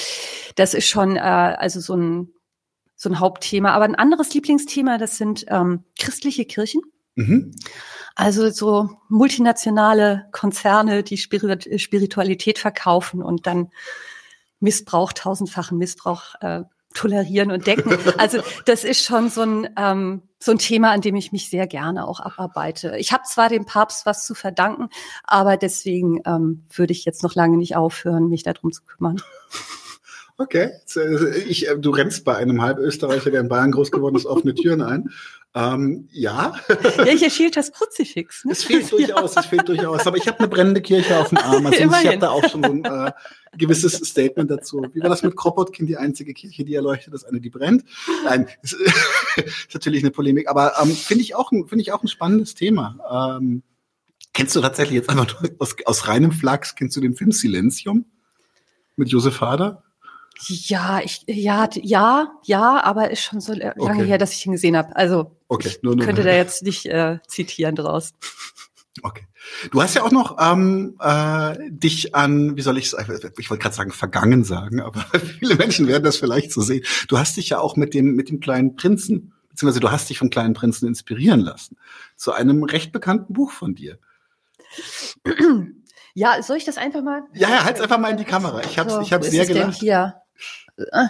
Das 0.55 0.73
ist 0.73 0.87
schon 0.87 1.15
äh, 1.15 1.19
also 1.19 1.79
so 1.79 1.95
ein 1.95 2.33
so 2.99 3.09
ein 3.09 3.19
Hauptthema. 3.19 3.71
Aber 3.71 3.85
ein 3.85 3.95
anderes 3.95 4.33
Lieblingsthema, 4.33 4.97
das 4.97 5.17
sind 5.17 5.45
ähm, 5.47 5.85
christliche 5.97 6.43
Kirchen. 6.43 6.81
Mhm. 7.15 7.55
Also 8.13 8.49
so 8.49 8.89
multinationale 9.07 10.27
Konzerne, 10.33 11.03
die 11.03 11.17
Spiritualität 11.17 12.59
verkaufen 12.59 13.23
und 13.23 13.47
dann 13.47 13.71
Missbrauch, 14.59 15.13
tausendfachen 15.13 15.77
Missbrauch 15.77 16.35
äh, 16.41 16.63
tolerieren 16.93 17.51
und 17.51 17.67
decken. 17.67 17.97
Also 18.17 18.39
das 18.65 18.83
ist 18.83 19.05
schon 19.05 19.29
so 19.29 19.43
ein, 19.43 19.69
ähm, 19.77 20.23
so 20.39 20.51
ein 20.51 20.57
Thema, 20.57 20.91
an 20.91 21.01
dem 21.01 21.15
ich 21.15 21.31
mich 21.31 21.49
sehr 21.49 21.67
gerne 21.67 22.07
auch 22.07 22.19
abarbeite. 22.19 22.95
Ich 22.97 23.11
habe 23.11 23.23
zwar 23.25 23.49
dem 23.49 23.65
Papst 23.65 24.05
was 24.05 24.25
zu 24.25 24.35
verdanken, 24.35 24.89
aber 25.23 25.57
deswegen 25.57 26.21
ähm, 26.25 26.63
würde 26.73 26.93
ich 26.93 27.05
jetzt 27.05 27.23
noch 27.23 27.35
lange 27.35 27.57
nicht 27.57 27.75
aufhören, 27.75 28.29
mich 28.29 28.43
darum 28.43 28.71
zu 28.71 28.83
kümmern. 28.83 29.21
Okay, 30.37 30.71
ich, 31.49 31.67
äh, 31.67 31.77
du 31.77 31.89
rennst 31.89 32.23
bei 32.23 32.37
einem 32.37 32.61
Halbösterreicher, 32.61 33.29
der 33.29 33.41
in 33.41 33.49
Bayern 33.49 33.73
groß 33.73 33.91
geworden 33.91 34.15
ist, 34.15 34.25
offene 34.25 34.55
Türen 34.55 34.81
ein. 34.81 35.09
Ähm, 35.55 36.07
ja. 36.11 36.53
Ja, 36.97 37.05
hier 37.05 37.31
fehlt 37.31 37.57
das 37.57 37.71
Kruzifix. 37.71 38.45
Ne? 38.45 38.51
Es 38.51 38.63
fehlt 38.63 38.91
durchaus, 38.91 39.35
ja. 39.35 39.41
es 39.41 39.47
fehlt 39.47 39.67
durchaus. 39.67 40.05
Aber 40.05 40.17
ich 40.17 40.27
habe 40.27 40.39
eine 40.39 40.47
brennende 40.47 40.81
Kirche 40.81 41.17
auf 41.17 41.29
dem 41.29 41.39
Arm. 41.39 41.65
Also 41.65 41.79
ich 41.79 41.91
habe 41.91 42.17
da 42.17 42.29
auch 42.29 42.47
schon 42.47 42.63
so 42.63 42.71
ein 42.71 42.85
äh, 42.85 43.11
gewisses 43.57 43.93
Statement 43.93 44.51
dazu. 44.51 44.85
Wie 44.93 45.01
war 45.01 45.09
das 45.09 45.23
mit 45.23 45.35
Kropotkin? 45.35 45.87
Die 45.87 45.97
einzige 45.97 46.33
Kirche, 46.33 46.63
die 46.65 46.75
erleuchtet, 46.75 47.13
ist 47.13 47.23
eine, 47.23 47.39
die 47.39 47.49
brennt. 47.49 47.83
Nein, 48.25 48.47
ist, 48.61 48.73
ist 48.73 49.73
natürlich 49.73 50.03
eine 50.03 50.11
Polemik. 50.11 50.47
Aber 50.47 50.73
ähm, 50.81 50.91
finde 50.91 51.23
ich 51.23 51.35
auch, 51.35 51.49
finde 51.49 51.81
ich 51.81 51.91
auch 51.91 52.03
ein 52.03 52.07
spannendes 52.07 52.53
Thema. 52.53 53.37
Ähm, 53.39 53.63
kennst 54.33 54.55
du 54.55 54.61
tatsächlich 54.61 54.95
jetzt 54.95 55.09
einfach 55.09 55.41
aus, 55.57 55.75
aus 55.85 56.07
reinem 56.07 56.31
Flachs, 56.31 56.75
kennst 56.75 56.95
du 56.95 57.01
den 57.01 57.15
Film 57.15 57.31
Silenzium 57.31 58.05
mit 58.95 59.09
Josef 59.09 59.41
Hader? 59.41 59.83
Ja, 60.47 61.01
ich, 61.03 61.23
ja, 61.27 61.67
ja, 61.75 62.31
ja, 62.43 62.83
aber 62.83 63.11
ist 63.11 63.21
schon 63.21 63.41
so 63.41 63.53
lange 63.53 63.73
okay. 63.77 64.05
her, 64.05 64.17
dass 64.17 64.33
ich 64.33 64.45
ihn 64.45 64.53
gesehen 64.53 64.77
habe. 64.77 64.95
Also 64.95 65.35
okay, 65.49 65.75
nur, 65.81 65.95
nur, 65.95 66.05
könnte 66.05 66.23
da 66.23 66.31
jetzt 66.31 66.63
nicht 66.63 66.85
äh, 66.85 67.19
zitieren 67.27 67.75
draus. 67.75 68.13
Okay. 69.03 69.25
Du 69.71 69.81
hast 69.81 69.95
ja 69.95 70.03
auch 70.03 70.11
noch 70.11 70.37
ähm, 70.39 70.97
äh, 70.99 71.55
dich 71.69 72.15
an, 72.15 72.57
wie 72.57 72.61
soll 72.61 72.77
ich 72.77 72.89
sagen, 72.89 73.17
ich 73.37 73.49
wollte 73.49 73.61
gerade 73.61 73.75
sagen, 73.75 73.91
vergangen 73.91 74.43
sagen, 74.43 74.81
aber 74.81 75.05
viele 75.39 75.55
Menschen 75.55 75.87
werden 75.87 76.03
das 76.03 76.17
vielleicht 76.17 76.51
so 76.51 76.61
sehen. 76.61 76.83
Du 77.07 77.17
hast 77.17 77.37
dich 77.37 77.49
ja 77.49 77.59
auch 77.59 77.77
mit 77.77 77.93
dem, 77.93 78.15
mit 78.15 78.29
dem 78.29 78.41
kleinen 78.41 78.75
Prinzen, 78.75 79.31
beziehungsweise 79.49 79.79
du 79.79 79.91
hast 79.91 80.09
dich 80.09 80.17
vom 80.17 80.29
kleinen 80.29 80.53
Prinzen 80.53 80.87
inspirieren 80.87 81.39
lassen, 81.39 81.77
zu 82.17 82.33
einem 82.33 82.63
recht 82.63 82.91
bekannten 82.91 83.33
Buch 83.33 83.51
von 83.51 83.75
dir. 83.75 83.99
Ja, 86.15 86.41
soll 86.41 86.57
ich 86.57 86.65
das 86.65 86.77
einfach 86.77 87.01
mal? 87.01 87.21
Ja, 87.33 87.49
ja, 87.49 87.63
halt's 87.63 87.79
einfach 87.79 87.99
mal 87.99 88.09
in 88.09 88.17
die 88.17 88.25
Kamera. 88.25 88.61
Ich 88.61 88.77
hab's, 88.77 88.93
so, 88.93 88.99
ich 88.99 89.13
hab's 89.13 89.29
sehr 89.29 89.45
gelacht. 89.45 89.79
hier? 89.79 90.15
Ah. 90.91 91.09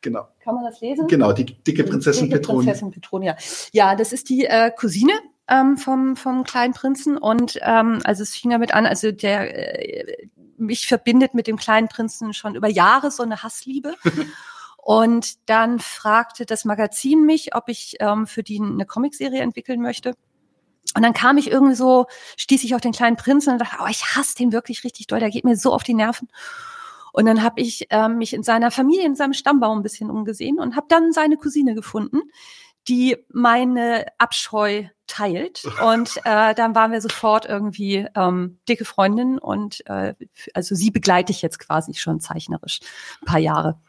Genau. 0.00 0.28
Kann 0.40 0.54
man 0.54 0.64
das 0.64 0.80
lesen? 0.80 1.08
Genau, 1.08 1.32
die 1.32 1.44
dicke 1.44 1.84
Prinzessin 1.84 2.24
dicke 2.24 2.36
Petronia. 2.36 2.62
Prinzessin 2.62 2.90
Petronia. 2.92 3.36
Ja, 3.72 3.96
das 3.96 4.12
ist 4.12 4.28
die 4.28 4.44
äh, 4.44 4.70
Cousine 4.70 5.12
ähm, 5.48 5.76
vom, 5.76 6.16
vom 6.16 6.44
kleinen 6.44 6.72
Prinzen. 6.72 7.18
Und 7.18 7.58
ähm, 7.62 8.00
also 8.04 8.22
es 8.22 8.36
fing 8.36 8.50
damit 8.50 8.74
an, 8.74 8.86
also 8.86 9.10
der 9.10 9.98
äh, 10.06 10.28
mich 10.56 10.86
verbindet 10.86 11.34
mit 11.34 11.46
dem 11.46 11.56
kleinen 11.56 11.88
Prinzen 11.88 12.32
schon 12.32 12.54
über 12.54 12.68
Jahre 12.68 13.10
so 13.10 13.22
eine 13.22 13.42
Hassliebe. 13.42 13.96
Und 14.76 15.48
dann 15.50 15.80
fragte 15.80 16.46
das 16.46 16.64
Magazin 16.64 17.26
mich, 17.26 17.54
ob 17.54 17.68
ich 17.68 17.96
ähm, 18.00 18.26
für 18.26 18.42
die 18.42 18.60
eine 18.60 18.86
Comicserie 18.86 19.40
entwickeln 19.40 19.82
möchte. 19.82 20.14
Und 20.94 21.02
dann 21.02 21.12
kam 21.12 21.36
ich 21.36 21.50
irgendwie 21.50 21.74
so, 21.74 22.06
stieß 22.38 22.64
ich 22.64 22.74
auf 22.74 22.80
den 22.80 22.92
kleinen 22.92 23.16
Prinzen 23.16 23.52
und 23.52 23.58
dachte, 23.58 23.76
oh, 23.82 23.88
ich 23.90 24.16
hasse 24.16 24.36
den 24.36 24.52
wirklich 24.52 24.84
richtig 24.84 25.06
doll, 25.06 25.20
der 25.20 25.30
geht 25.30 25.44
mir 25.44 25.56
so 25.56 25.74
auf 25.74 25.82
die 25.82 25.92
Nerven. 25.92 26.28
Und 27.18 27.26
dann 27.26 27.42
habe 27.42 27.60
ich 27.60 27.88
ähm, 27.90 28.18
mich 28.18 28.32
in 28.32 28.44
seiner 28.44 28.70
Familie, 28.70 29.04
in 29.04 29.16
seinem 29.16 29.32
Stammbaum 29.32 29.80
ein 29.80 29.82
bisschen 29.82 30.08
umgesehen 30.08 30.60
und 30.60 30.76
habe 30.76 30.86
dann 30.88 31.10
seine 31.10 31.36
Cousine 31.36 31.74
gefunden, 31.74 32.20
die 32.86 33.16
meine 33.28 34.06
Abscheu 34.18 34.84
teilt. 35.08 35.64
Und 35.82 36.16
äh, 36.18 36.54
dann 36.54 36.76
waren 36.76 36.92
wir 36.92 37.00
sofort 37.00 37.44
irgendwie 37.44 38.06
ähm, 38.14 38.60
dicke 38.68 38.84
Freundinnen 38.84 39.38
und 39.38 39.84
äh, 39.86 40.14
also 40.54 40.76
sie 40.76 40.92
begleite 40.92 41.32
ich 41.32 41.42
jetzt 41.42 41.58
quasi 41.58 41.94
schon 41.94 42.20
zeichnerisch 42.20 42.78
ein 43.22 43.26
paar 43.26 43.40
Jahre. 43.40 43.80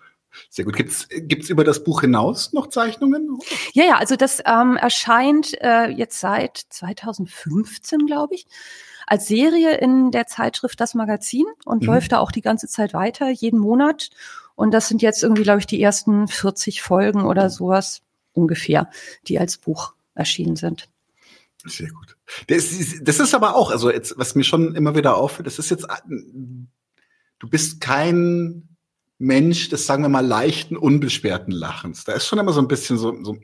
Sehr 0.50 0.66
gut. 0.66 0.76
Gibt's 0.76 1.08
gibt's 1.10 1.50
über 1.50 1.64
das 1.64 1.84
Buch 1.84 2.02
hinaus 2.02 2.52
noch 2.54 2.68
Zeichnungen? 2.68 3.38
Ja, 3.74 3.86
ja, 3.86 3.98
also 3.98 4.16
das 4.16 4.42
ähm, 4.44 4.76
erscheint 4.76 5.54
äh, 5.62 5.90
jetzt 5.90 6.20
seit 6.20 6.58
2015, 6.70 8.08
glaube 8.08 8.34
ich, 8.34 8.48
als 9.10 9.28
Serie 9.28 9.76
in 9.78 10.12
der 10.12 10.28
Zeitschrift 10.28 10.80
Das 10.80 10.94
Magazin 10.94 11.46
und 11.66 11.82
mhm. 11.82 11.88
läuft 11.88 12.12
da 12.12 12.20
auch 12.20 12.32
die 12.32 12.42
ganze 12.42 12.68
Zeit 12.68 12.94
weiter, 12.94 13.30
jeden 13.30 13.60
Monat. 13.60 14.12
Und 14.56 14.72
das 14.72 14.88
sind 14.88 15.02
jetzt 15.02 15.24
irgendwie, 15.24 15.42
glaube 15.42 15.60
ich, 15.60 15.66
die 15.66 15.82
ersten 15.82 16.28
40 16.28 16.84
Folgen 16.84 17.24
oder 17.24 17.50
sowas 17.50 18.02
ungefähr, 18.34 18.90
die 19.28 19.40
als 19.40 19.58
Buch 19.58 19.94
erschienen 20.14 20.56
sind. 20.56 20.90
Sehr 21.66 21.90
gut. 21.90 22.18
Das 22.48 22.72
ist, 22.72 23.08
das 23.08 23.20
ist 23.20 23.34
aber 23.34 23.56
auch, 23.56 23.72
also 23.72 23.92
jetzt, 23.92 24.14
was 24.18 24.36
mir 24.36 24.44
schon 24.44 24.76
immer 24.76 24.96
wieder 24.96 25.18
auffällt, 25.18 25.48
das 25.48 25.58
ist 25.58 25.72
jetzt, 25.72 25.88
du 26.08 27.50
bist 27.50 27.82
kein 27.82 28.78
Mensch 29.18 29.70
des, 29.70 29.88
sagen 29.88 30.04
wir 30.04 30.10
mal, 30.10 30.26
leichten, 30.26 30.78
unbeschwerten 30.78 31.52
Lachens. 31.52 32.04
Da 32.04 32.14
ist 32.14 32.28
schon 32.28 32.40
immer 32.40 32.54
so 32.54 32.62
ein 32.62 32.68
bisschen 32.68 33.00
so, 33.00 33.22
so 33.24 33.38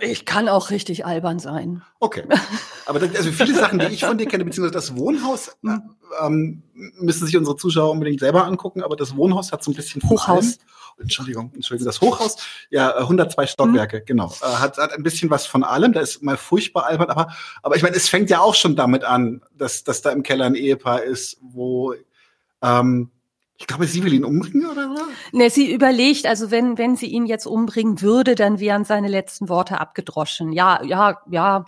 ich 0.00 0.24
kann 0.24 0.48
auch 0.48 0.70
richtig 0.70 1.04
albern 1.06 1.38
sein. 1.38 1.82
Okay. 2.00 2.24
Aber 2.86 2.98
das, 2.98 3.14
also 3.16 3.32
viele 3.32 3.54
Sachen, 3.54 3.78
die 3.78 3.86
ich 3.86 4.04
von 4.04 4.18
dir 4.18 4.26
kenne, 4.26 4.44
beziehungsweise 4.44 4.74
das 4.74 4.96
Wohnhaus, 4.96 5.48
äh, 5.64 5.78
ähm, 6.20 6.62
müssen 6.74 7.26
sich 7.26 7.36
unsere 7.36 7.56
Zuschauer 7.56 7.90
unbedingt 7.90 8.20
selber 8.20 8.44
angucken, 8.46 8.82
aber 8.82 8.96
das 8.96 9.16
Wohnhaus 9.16 9.52
hat 9.52 9.62
so 9.62 9.70
ein 9.70 9.74
bisschen 9.74 10.02
Hochhaus. 10.02 10.58
Entschuldigung, 10.98 11.50
Entschuldigung, 11.54 11.86
das 11.86 12.00
Hochhaus, 12.00 12.36
ja, 12.70 12.96
102 12.96 13.46
Stockwerke, 13.46 14.00
mhm. 14.00 14.04
genau. 14.04 14.34
Äh, 14.42 14.46
hat, 14.46 14.78
hat 14.78 14.92
ein 14.92 15.02
bisschen 15.02 15.30
was 15.30 15.46
von 15.46 15.64
allem, 15.64 15.92
da 15.92 16.00
ist 16.00 16.22
mal 16.22 16.36
furchtbar 16.36 16.86
albern, 16.86 17.10
aber, 17.10 17.34
aber 17.62 17.76
ich 17.76 17.82
meine, 17.82 17.96
es 17.96 18.08
fängt 18.08 18.30
ja 18.30 18.40
auch 18.40 18.54
schon 18.54 18.76
damit 18.76 19.04
an, 19.04 19.42
dass, 19.56 19.84
dass 19.84 20.02
da 20.02 20.10
im 20.10 20.22
Keller 20.22 20.46
ein 20.46 20.54
Ehepaar 20.54 21.02
ist, 21.02 21.38
wo 21.40 21.94
ähm, 22.62 23.10
ich 23.62 23.68
glaube, 23.68 23.86
sie 23.86 24.02
will 24.02 24.12
ihn 24.12 24.24
umbringen, 24.24 24.68
oder 24.68 24.90
was? 24.90 25.04
Ne, 25.30 25.48
sie 25.48 25.72
überlegt, 25.72 26.26
also 26.26 26.50
wenn, 26.50 26.78
wenn 26.78 26.96
sie 26.96 27.06
ihn 27.06 27.26
jetzt 27.26 27.46
umbringen 27.46 28.00
würde, 28.00 28.34
dann 28.34 28.58
wären 28.58 28.84
seine 28.84 29.06
letzten 29.06 29.48
Worte 29.48 29.78
abgedroschen. 29.78 30.52
Ja, 30.52 30.82
ja, 30.82 31.22
ja, 31.30 31.64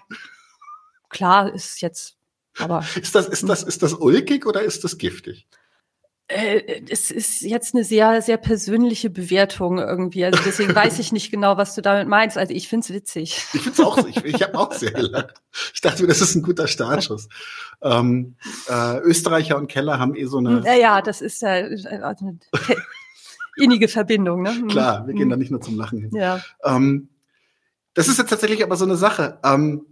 klar 1.08 1.54
ist 1.54 1.80
jetzt, 1.82 2.16
aber. 2.58 2.84
Ist 3.00 3.14
das, 3.14 3.28
ist 3.28 3.48
das, 3.48 3.62
ist 3.62 3.84
das 3.84 3.94
ulkig 3.94 4.44
oder 4.44 4.62
ist 4.62 4.82
das 4.82 4.98
giftig? 4.98 5.46
Äh, 6.26 6.82
es 6.88 7.10
ist 7.10 7.42
jetzt 7.42 7.74
eine 7.74 7.84
sehr, 7.84 8.22
sehr 8.22 8.38
persönliche 8.38 9.10
Bewertung 9.10 9.78
irgendwie. 9.78 10.24
Also 10.24 10.40
deswegen 10.44 10.74
weiß 10.74 10.98
ich 10.98 11.12
nicht 11.12 11.30
genau, 11.30 11.58
was 11.58 11.74
du 11.74 11.82
damit 11.82 12.08
meinst. 12.08 12.38
Also 12.38 12.54
ich 12.54 12.66
find's 12.68 12.90
witzig. 12.90 13.44
Ich 13.52 13.60
find's 13.60 13.78
auch, 13.80 13.98
ich, 14.06 14.24
ich 14.24 14.42
habe 14.42 14.58
auch 14.58 14.72
sehr 14.72 14.92
gelacht. 14.92 15.42
Ich 15.74 15.82
dachte 15.82 16.02
mir, 16.02 16.08
das 16.08 16.22
ist 16.22 16.34
ein 16.34 16.42
guter 16.42 16.66
Startschuss. 16.66 17.28
Ähm, 17.82 18.36
äh, 18.68 18.98
Österreicher 19.00 19.58
und 19.58 19.66
Keller 19.68 19.98
haben 19.98 20.14
eh 20.14 20.24
so 20.24 20.38
eine. 20.38 20.62
Ja, 20.64 20.74
ja, 20.74 21.02
das 21.02 21.20
ist 21.20 21.42
ja 21.42 21.56
äh, 21.56 22.00
also 22.00 22.26
eine 22.26 22.38
innige 23.56 23.88
Verbindung, 23.88 24.42
ne? 24.42 24.54
Hm. 24.54 24.68
Klar, 24.68 25.06
wir 25.06 25.14
gehen 25.14 25.28
da 25.28 25.36
nicht 25.36 25.50
nur 25.50 25.60
zum 25.60 25.76
Lachen 25.76 26.00
hin. 26.00 26.10
Ja. 26.14 26.42
Ähm, 26.64 27.10
das 27.92 28.08
ist 28.08 28.18
jetzt 28.18 28.30
tatsächlich 28.30 28.62
aber 28.62 28.76
so 28.76 28.86
eine 28.86 28.96
Sache. 28.96 29.38
Ähm, 29.44 29.84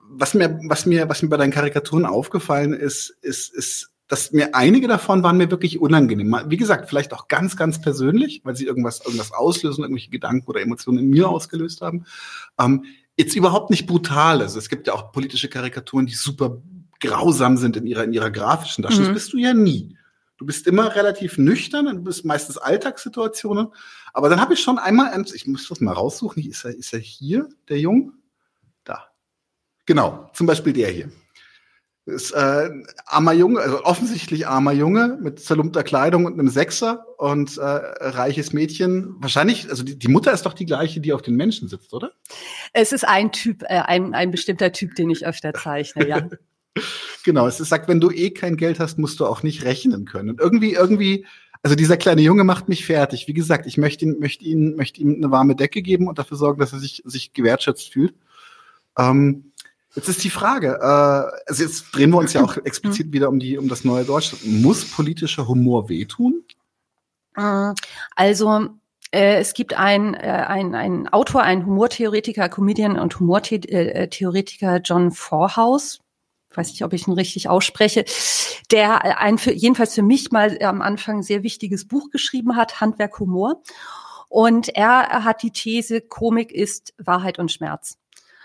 was 0.00 0.34
mir, 0.34 0.58
was 0.68 0.84
mir, 0.84 1.08
was 1.08 1.22
mir 1.22 1.28
bei 1.28 1.36
deinen 1.36 1.52
Karikaturen 1.52 2.06
aufgefallen 2.06 2.72
ist, 2.72 3.10
ist, 3.22 3.54
ist 3.54 3.93
dass 4.14 4.30
mir 4.30 4.54
einige 4.54 4.86
davon 4.86 5.24
waren 5.24 5.38
mir 5.38 5.50
wirklich 5.50 5.80
unangenehm. 5.80 6.36
Wie 6.46 6.56
gesagt, 6.56 6.88
vielleicht 6.88 7.12
auch 7.12 7.26
ganz, 7.26 7.56
ganz 7.56 7.80
persönlich, 7.80 8.42
weil 8.44 8.54
sie 8.54 8.64
irgendwas, 8.64 9.00
irgendwas 9.00 9.32
auslösen, 9.32 9.82
irgendwelche 9.82 10.10
Gedanken 10.10 10.46
oder 10.46 10.60
Emotionen 10.60 11.00
in 11.00 11.10
mir 11.10 11.28
ausgelöst 11.28 11.80
haben. 11.80 12.04
Ähm, 12.56 12.84
jetzt 13.16 13.34
überhaupt 13.34 13.70
nicht 13.70 13.88
brutal. 13.88 14.40
Also 14.40 14.56
es 14.60 14.68
gibt 14.68 14.86
ja 14.86 14.92
auch 14.92 15.10
politische 15.10 15.48
Karikaturen, 15.48 16.06
die 16.06 16.14
super 16.14 16.62
grausam 17.00 17.56
sind 17.56 17.76
in 17.76 17.88
ihrer, 17.88 18.04
in 18.04 18.12
ihrer 18.12 18.30
grafischen 18.30 18.82
Darstellung. 18.82 19.10
Mhm. 19.10 19.14
Das 19.14 19.24
bist 19.24 19.32
du 19.32 19.38
ja 19.38 19.52
nie. 19.52 19.96
Du 20.36 20.46
bist 20.46 20.68
immer 20.68 20.94
relativ 20.94 21.36
nüchtern, 21.36 21.86
du 21.86 22.04
bist 22.04 22.24
meistens 22.24 22.56
Alltagssituationen. 22.56 23.72
Aber 24.12 24.28
dann 24.28 24.40
habe 24.40 24.54
ich 24.54 24.60
schon 24.60 24.78
einmal, 24.78 25.10
ich 25.34 25.48
muss 25.48 25.66
das 25.66 25.80
mal 25.80 25.90
raussuchen, 25.90 26.40
ist 26.48 26.64
er, 26.64 26.76
ist 26.76 26.92
er 26.92 27.00
hier, 27.00 27.48
der 27.68 27.80
Jung? 27.80 28.12
Da. 28.84 29.08
Genau, 29.86 30.30
zum 30.34 30.46
Beispiel 30.46 30.72
der 30.72 30.90
hier. 30.92 31.10
Ist 32.06 32.32
äh, 32.32 32.70
armer 33.06 33.32
Junge, 33.32 33.60
also 33.60 33.82
offensichtlich 33.84 34.46
armer 34.46 34.72
Junge 34.72 35.18
mit 35.22 35.40
zerlumpter 35.40 35.82
Kleidung 35.82 36.26
und 36.26 36.34
einem 36.34 36.48
Sechser 36.48 37.06
und 37.16 37.56
äh, 37.56 37.62
reiches 37.62 38.52
Mädchen. 38.52 39.14
Wahrscheinlich, 39.20 39.70
also 39.70 39.82
die, 39.82 39.98
die 39.98 40.08
Mutter 40.08 40.30
ist 40.32 40.44
doch 40.44 40.52
die 40.52 40.66
gleiche, 40.66 41.00
die 41.00 41.14
auf 41.14 41.22
den 41.22 41.34
Menschen 41.34 41.66
sitzt, 41.68 41.94
oder? 41.94 42.12
Es 42.74 42.92
ist 42.92 43.08
ein 43.08 43.32
Typ, 43.32 43.62
äh, 43.62 43.80
ein, 43.80 44.14
ein 44.14 44.30
bestimmter 44.30 44.70
Typ, 44.72 44.94
den 44.96 45.08
ich 45.08 45.26
öfter 45.26 45.54
zeichne, 45.54 46.06
ja. 46.06 46.28
genau, 47.24 47.46
es 47.46 47.58
ist, 47.58 47.70
sagt, 47.70 47.88
wenn 47.88 48.00
du 48.00 48.10
eh 48.10 48.30
kein 48.30 48.58
Geld 48.58 48.80
hast, 48.80 48.98
musst 48.98 49.18
du 49.20 49.26
auch 49.26 49.42
nicht 49.42 49.64
rechnen 49.64 50.04
können. 50.04 50.28
Und 50.28 50.40
irgendwie, 50.40 50.74
irgendwie, 50.74 51.24
also 51.62 51.74
dieser 51.74 51.96
kleine 51.96 52.20
Junge 52.20 52.44
macht 52.44 52.68
mich 52.68 52.84
fertig. 52.84 53.28
Wie 53.28 53.32
gesagt, 53.32 53.66
ich 53.66 53.78
möchte 53.78 54.04
ihn, 54.04 54.18
möchte 54.20 54.44
ihn, 54.44 54.76
möchte 54.76 55.00
ihm 55.00 55.14
eine 55.14 55.30
warme 55.30 55.56
Decke 55.56 55.80
geben 55.80 56.08
und 56.08 56.18
dafür 56.18 56.36
sorgen, 56.36 56.60
dass 56.60 56.74
er 56.74 56.80
sich, 56.80 57.02
sich 57.06 57.32
gewertschätzt 57.32 57.90
fühlt. 57.90 58.14
Ähm, 58.98 59.52
Jetzt 59.94 60.08
ist 60.08 60.24
die 60.24 60.30
Frage, 60.30 60.78
äh, 60.80 61.48
also 61.48 61.62
jetzt 61.62 61.92
drehen 61.92 62.10
wir 62.10 62.18
uns 62.18 62.32
ja 62.32 62.42
auch 62.42 62.56
explizit 62.56 63.12
wieder 63.12 63.28
um 63.28 63.38
die 63.38 63.58
um 63.58 63.68
das 63.68 63.84
neue 63.84 64.04
Deutschland. 64.04 64.44
Muss 64.44 64.84
politischer 64.84 65.46
Humor 65.46 65.88
wehtun? 65.88 66.44
Äh, 67.36 67.72
also 68.16 68.68
äh, 69.12 69.36
es 69.36 69.54
gibt 69.54 69.74
einen 69.74 70.16
ein, 70.16 70.74
ein 70.74 71.08
Autor, 71.08 71.42
einen 71.42 71.64
Humortheoretiker, 71.64 72.48
Comedian 72.48 72.98
und 72.98 73.18
Humortheoretiker 73.20 74.80
John 74.84 75.12
Forhaus. 75.12 76.00
Ich 76.50 76.56
weiß 76.56 76.68
nicht, 76.68 76.84
ob 76.84 76.92
ich 76.92 77.06
ihn 77.06 77.14
richtig 77.14 77.48
ausspreche, 77.48 78.04
der 78.70 79.18
ein 79.20 79.38
für, 79.38 79.52
jedenfalls 79.52 79.94
für 79.94 80.02
mich 80.02 80.30
mal 80.30 80.56
am 80.62 80.82
Anfang 80.82 81.22
sehr 81.22 81.42
wichtiges 81.42 81.86
Buch 81.86 82.10
geschrieben 82.10 82.56
hat, 82.56 82.80
Handwerk 82.80 83.18
Humor. 83.18 83.60
Und 84.28 84.68
er 84.68 85.24
hat 85.24 85.42
die 85.42 85.50
These, 85.50 86.00
Komik 86.00 86.52
ist 86.52 86.94
Wahrheit 86.98 87.38
und 87.38 87.52
Schmerz. 87.52 87.98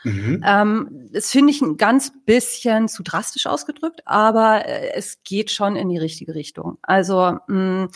Mhm. 0.04 0.44
Ähm, 0.46 1.10
das 1.12 1.32
finde 1.32 1.52
ich 1.52 1.62
ein 1.62 1.78
ganz 1.78 2.12
bisschen 2.26 2.88
zu 2.88 3.04
drastisch 3.04 3.48
ausgedrückt, 3.48 4.02
aber 4.06 4.66
äh, 4.66 4.94
es 4.94 5.24
geht 5.24 5.52
schon 5.52 5.76
in 5.76 5.90
die 5.90 5.98
richtige 5.98 6.36
Richtung. 6.36 6.78
Also 6.82 7.38
mh, 7.48 7.84
mm, 7.84 7.90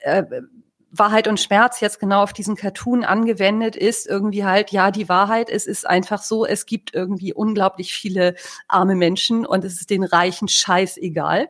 äh, 0.00 0.24
Wahrheit 0.96 1.26
und 1.26 1.40
Schmerz 1.40 1.80
jetzt 1.80 1.98
genau 1.98 2.22
auf 2.22 2.32
diesen 2.32 2.54
Cartoon 2.54 3.04
angewendet 3.04 3.74
ist 3.74 4.06
irgendwie 4.06 4.44
halt, 4.44 4.70
ja, 4.70 4.92
die 4.92 5.08
Wahrheit, 5.08 5.50
es 5.50 5.66
ist 5.66 5.86
einfach 5.86 6.22
so, 6.22 6.46
es 6.46 6.66
gibt 6.66 6.94
irgendwie 6.94 7.32
unglaublich 7.34 7.92
viele 7.92 8.36
arme 8.68 8.94
Menschen 8.94 9.44
und 9.44 9.64
es 9.64 9.80
ist 9.80 9.90
den 9.90 10.04
Reichen 10.04 10.46
scheißegal. 10.46 11.48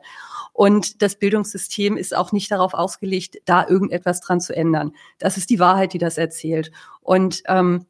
Und 0.51 1.01
das 1.01 1.17
Bildungssystem 1.17 1.95
ist 1.95 2.15
auch 2.15 2.31
nicht 2.31 2.49
darauf 2.49 2.73
ausgelegt, 2.73 3.37
da 3.45 3.67
irgendetwas 3.67 4.21
dran 4.21 4.39
zu 4.39 4.55
ändern. 4.55 4.93
Das 5.19 5.37
ist 5.37 5.49
die 5.49 5.59
Wahrheit, 5.59 5.93
die 5.93 5.99
das 5.99 6.17
erzählt. 6.17 6.71
Und 7.01 7.43
ähm, 7.47 7.85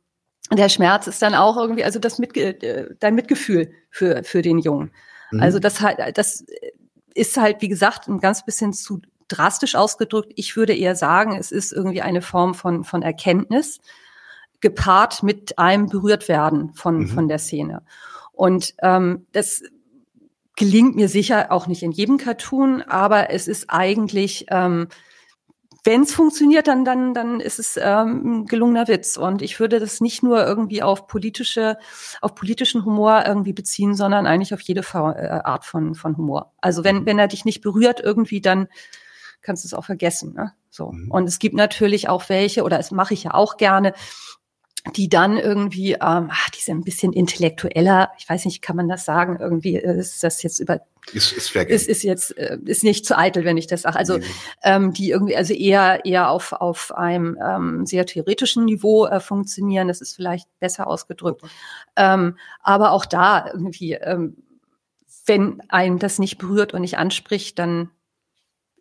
der 0.51 0.69
Schmerz 0.69 1.07
ist 1.07 1.21
dann 1.21 1.35
auch 1.35 1.57
irgendwie, 1.57 1.83
also 1.83 1.99
das 1.99 2.19
mit, 2.19 2.37
äh, 2.37 2.87
dein 2.99 3.15
Mitgefühl 3.15 3.71
für, 3.89 4.23
für 4.23 4.41
den 4.41 4.59
Jungen. 4.59 4.91
Mhm. 5.31 5.41
Also 5.41 5.59
das 5.59 5.81
halt, 5.81 6.17
das 6.17 6.45
ist 7.13 7.37
halt, 7.37 7.61
wie 7.61 7.69
gesagt, 7.69 8.07
ein 8.07 8.19
ganz 8.19 8.45
bisschen 8.45 8.73
zu 8.73 9.01
drastisch 9.27 9.75
ausgedrückt. 9.75 10.33
Ich 10.35 10.55
würde 10.55 10.75
eher 10.75 10.95
sagen, 10.95 11.35
es 11.35 11.51
ist 11.51 11.73
irgendwie 11.73 12.01
eine 12.01 12.21
Form 12.21 12.53
von, 12.53 12.83
von 12.83 13.01
Erkenntnis, 13.01 13.79
gepaart 14.61 15.23
mit 15.23 15.57
einem 15.57 15.87
Berührtwerden 15.87 16.73
von, 16.73 16.99
mhm. 16.99 17.07
von 17.07 17.27
der 17.27 17.39
Szene. 17.39 17.81
Und 18.31 18.73
ähm, 18.81 19.25
das 19.31 19.63
gelingt 20.55 20.95
mir 20.95 21.09
sicher 21.09 21.51
auch 21.51 21.67
nicht 21.67 21.83
in 21.83 21.91
jedem 21.91 22.17
Cartoon, 22.17 22.81
aber 22.81 23.29
es 23.29 23.47
ist 23.47 23.69
eigentlich 23.69 24.45
ähm, 24.49 24.87
wenn 25.85 26.01
es 26.01 26.13
funktioniert, 26.13 26.67
dann, 26.67 26.83
dann, 26.83 27.13
dann 27.13 27.39
ist 27.39 27.59
es 27.59 27.77
ähm, 27.77 28.41
ein 28.41 28.45
gelungener 28.45 28.87
Witz. 28.87 29.17
Und 29.17 29.41
ich 29.41 29.59
würde 29.59 29.79
das 29.79 30.01
nicht 30.01 30.23
nur 30.23 30.45
irgendwie 30.45 30.81
auf 30.81 31.07
politische, 31.07 31.77
auf 32.21 32.33
politischen 32.33 32.83
Humor 32.85 33.23
irgendwie 33.25 33.53
beziehen, 33.53 33.95
sondern 33.95 34.25
eigentlich 34.25 34.53
auf 34.53 34.61
jede 34.61 34.81
äh, 34.81 34.95
Art 34.95 35.63
von, 35.63 35.93
von 35.93 36.17
Humor. 36.17 36.53
Also 36.59 36.83
wenn, 36.83 37.05
wenn 37.05 37.19
er 37.19 37.27
dich 37.27 37.45
nicht 37.45 37.61
berührt 37.61 37.99
irgendwie, 37.99 38.41
dann 38.41 38.67
kannst 39.43 39.63
du 39.63 39.67
es 39.67 39.73
auch 39.75 39.85
vergessen. 39.85 40.33
Ne? 40.33 40.53
So. 40.71 40.91
Mhm. 40.91 41.11
Und 41.11 41.27
es 41.27 41.37
gibt 41.37 41.55
natürlich 41.55 42.09
auch 42.09 42.29
welche, 42.29 42.63
oder 42.63 42.77
das 42.77 42.91
mache 42.91 43.13
ich 43.13 43.23
ja 43.23 43.33
auch 43.35 43.57
gerne, 43.57 43.93
die 44.95 45.09
dann 45.09 45.37
irgendwie, 45.37 45.93
ähm, 45.93 46.29
ach, 46.29 46.49
die 46.49 46.61
sind 46.61 46.79
ein 46.79 46.83
bisschen 46.83 47.13
intellektueller, 47.13 48.11
ich 48.17 48.29
weiß 48.29 48.45
nicht, 48.45 48.61
kann 48.61 48.75
man 48.75 48.87
das 48.87 49.05
sagen, 49.05 49.37
irgendwie 49.39 49.77
ist 49.77 50.23
das 50.23 50.43
jetzt 50.43 50.59
über 50.59 50.81
ist, 51.13 51.33
ist, 51.33 51.55
ist, 51.55 51.87
ist 51.87 52.03
jetzt 52.03 52.37
äh, 52.37 52.57
ist 52.65 52.83
nicht 52.83 53.05
zu 53.05 53.17
eitel, 53.17 53.45
wenn 53.45 53.57
ich 53.57 53.67
das 53.67 53.83
sage. 53.83 53.97
Also 53.97 54.17
mhm. 54.17 54.23
ähm, 54.63 54.93
die 54.93 55.11
irgendwie 55.11 55.35
also 55.35 55.53
eher 55.53 56.03
eher 56.03 56.29
auf 56.29 56.51
auf 56.53 56.91
einem 56.95 57.37
ähm, 57.43 57.85
sehr 57.85 58.05
theoretischen 58.05 58.65
Niveau 58.65 59.05
äh, 59.05 59.19
funktionieren. 59.19 59.87
Das 59.87 60.01
ist 60.01 60.15
vielleicht 60.15 60.47
besser 60.59 60.87
ausgedrückt. 60.87 61.43
Ähm, 61.95 62.37
aber 62.61 62.91
auch 62.91 63.05
da 63.05 63.51
irgendwie, 63.53 63.93
ähm, 63.93 64.37
wenn 65.27 65.61
einen 65.69 65.99
das 65.99 66.17
nicht 66.17 66.37
berührt 66.37 66.73
und 66.73 66.81
nicht 66.81 66.97
anspricht, 66.97 67.59
dann 67.59 67.91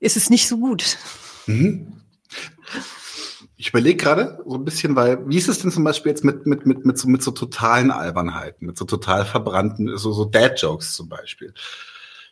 ist 0.01 0.17
es 0.17 0.31
nicht 0.31 0.49
so 0.49 0.59
gut. 0.59 0.97
Mhm. 1.47 2.01
Ich 3.64 3.70
überlege 3.70 3.96
gerade 3.96 4.38
so 4.46 4.57
ein 4.57 4.64
bisschen, 4.66 4.94
weil 4.94 5.27
wie 5.27 5.38
ist 5.38 5.48
es 5.48 5.61
denn 5.61 5.70
zum 5.70 5.85
Beispiel 5.85 6.11
jetzt 6.11 6.22
mit 6.22 6.44
mit 6.44 6.66
mit 6.66 6.85
mit 6.85 6.98
so, 6.98 7.09
mit 7.09 7.22
so 7.22 7.31
totalen 7.31 7.90
Albernheiten, 7.90 8.66
mit 8.66 8.77
so 8.77 8.85
total 8.85 9.24
verbrannten, 9.24 9.96
so 9.96 10.12
so 10.12 10.27
Dad 10.27 10.61
Jokes 10.61 10.94
zum 10.94 11.09
Beispiel. 11.09 11.55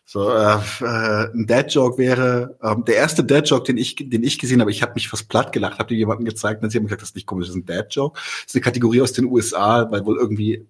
So 0.05 0.31
äh, 0.31 0.59
äh, 0.83 1.33
ein 1.33 1.47
Dad 1.47 1.73
Joke 1.73 1.97
wäre 1.97 2.59
ähm, 2.63 2.85
der 2.85 2.97
erste 2.97 3.25
Dad 3.25 3.49
Joke, 3.49 3.65
den 3.65 3.79
ich 3.79 3.97
den 3.97 4.23
ich 4.23 4.39
gesehen 4.39 4.61
habe. 4.61 4.71
Ich 4.71 4.83
habe 4.83 4.93
mich 4.93 5.09
fast 5.09 5.31
platt 5.31 5.53
gelacht, 5.53 5.79
habe 5.79 5.89
dir 5.89 5.97
jemanden 5.97 6.27
gezeigt, 6.27 6.63
und 6.63 6.69
sie 6.69 6.77
haben 6.77 6.85
gesagt, 6.85 7.01
das 7.01 7.09
ist 7.09 7.15
nicht 7.15 7.27
komisch, 7.27 7.47
das 7.47 7.57
ist 7.57 7.63
ein 7.63 7.65
Dad 7.65 7.95
Joke. 7.95 8.21
Das 8.21 8.49
ist 8.49 8.55
eine 8.55 8.63
Kategorie 8.63 9.01
aus 9.01 9.15
den 9.15 9.25
USA, 9.25 9.91
weil 9.91 10.05
wohl 10.05 10.19
irgendwie 10.19 10.67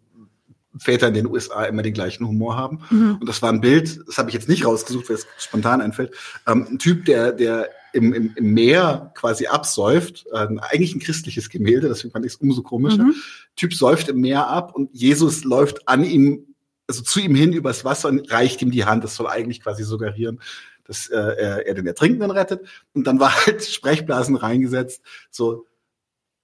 Väter 0.79 1.09
in 1.09 1.15
den 1.15 1.27
USA 1.27 1.65
immer 1.65 1.83
den 1.83 1.93
gleichen 1.93 2.25
Humor 2.25 2.57
haben. 2.57 2.79
Mhm. 2.89 3.17
Und 3.19 3.29
das 3.29 3.43
war 3.43 3.53
ein 3.53 3.61
Bild, 3.61 3.99
das 4.07 4.17
habe 4.17 4.31
ich 4.31 4.35
jetzt 4.35 4.49
nicht 4.49 4.65
rausgesucht, 4.65 5.09
weil 5.09 5.17
es 5.17 5.27
spontan 5.39 5.81
einfällt. 5.81 6.15
Ähm, 6.47 6.69
ein 6.71 6.79
Typ, 6.79 7.05
der, 7.07 7.33
der 7.33 7.69
im, 7.93 8.13
im, 8.13 8.33
im 8.35 8.55
Meer 8.55 9.13
quasi 9.15 9.47
absäuft, 9.47 10.27
äh, 10.33 10.47
eigentlich 10.61 10.95
ein 10.95 11.01
christliches 11.01 11.49
Gemälde, 11.51 11.89
deswegen 11.89 12.13
fand 12.13 12.25
ich 12.25 12.33
es 12.33 12.37
umso 12.37 12.63
komischer. 12.63 13.05
Mhm. 13.05 13.15
Typ 13.57 13.75
säuft 13.75 14.09
im 14.09 14.21
Meer 14.21 14.49
ab 14.49 14.75
und 14.75 14.91
Jesus 14.93 15.45
läuft 15.45 15.89
an 15.89 16.05
ihm, 16.05 16.55
also 16.87 17.03
zu 17.03 17.21
ihm 17.21 17.35
hin 17.35 17.53
übers 17.53 17.85
Wasser 17.85 18.09
und 18.09 18.31
reicht 18.31 18.63
ihm 18.63 18.71
die 18.71 18.85
Hand. 18.85 19.05
Das 19.05 19.17
soll 19.17 19.27
eigentlich 19.27 19.63
quasi 19.63 19.85
suggerieren, 19.85 20.41
dass 20.85 21.09
äh, 21.09 21.17
er, 21.17 21.67
er 21.67 21.75
den 21.75 21.87
Ertrinkenden 21.87 22.31
rettet. 22.31 22.67
Und 22.95 23.07
dann 23.07 23.21
war 23.21 23.35
halt 23.47 23.65
Sprechblasen 23.65 24.37
reingesetzt, 24.37 25.03
so, 25.31 25.67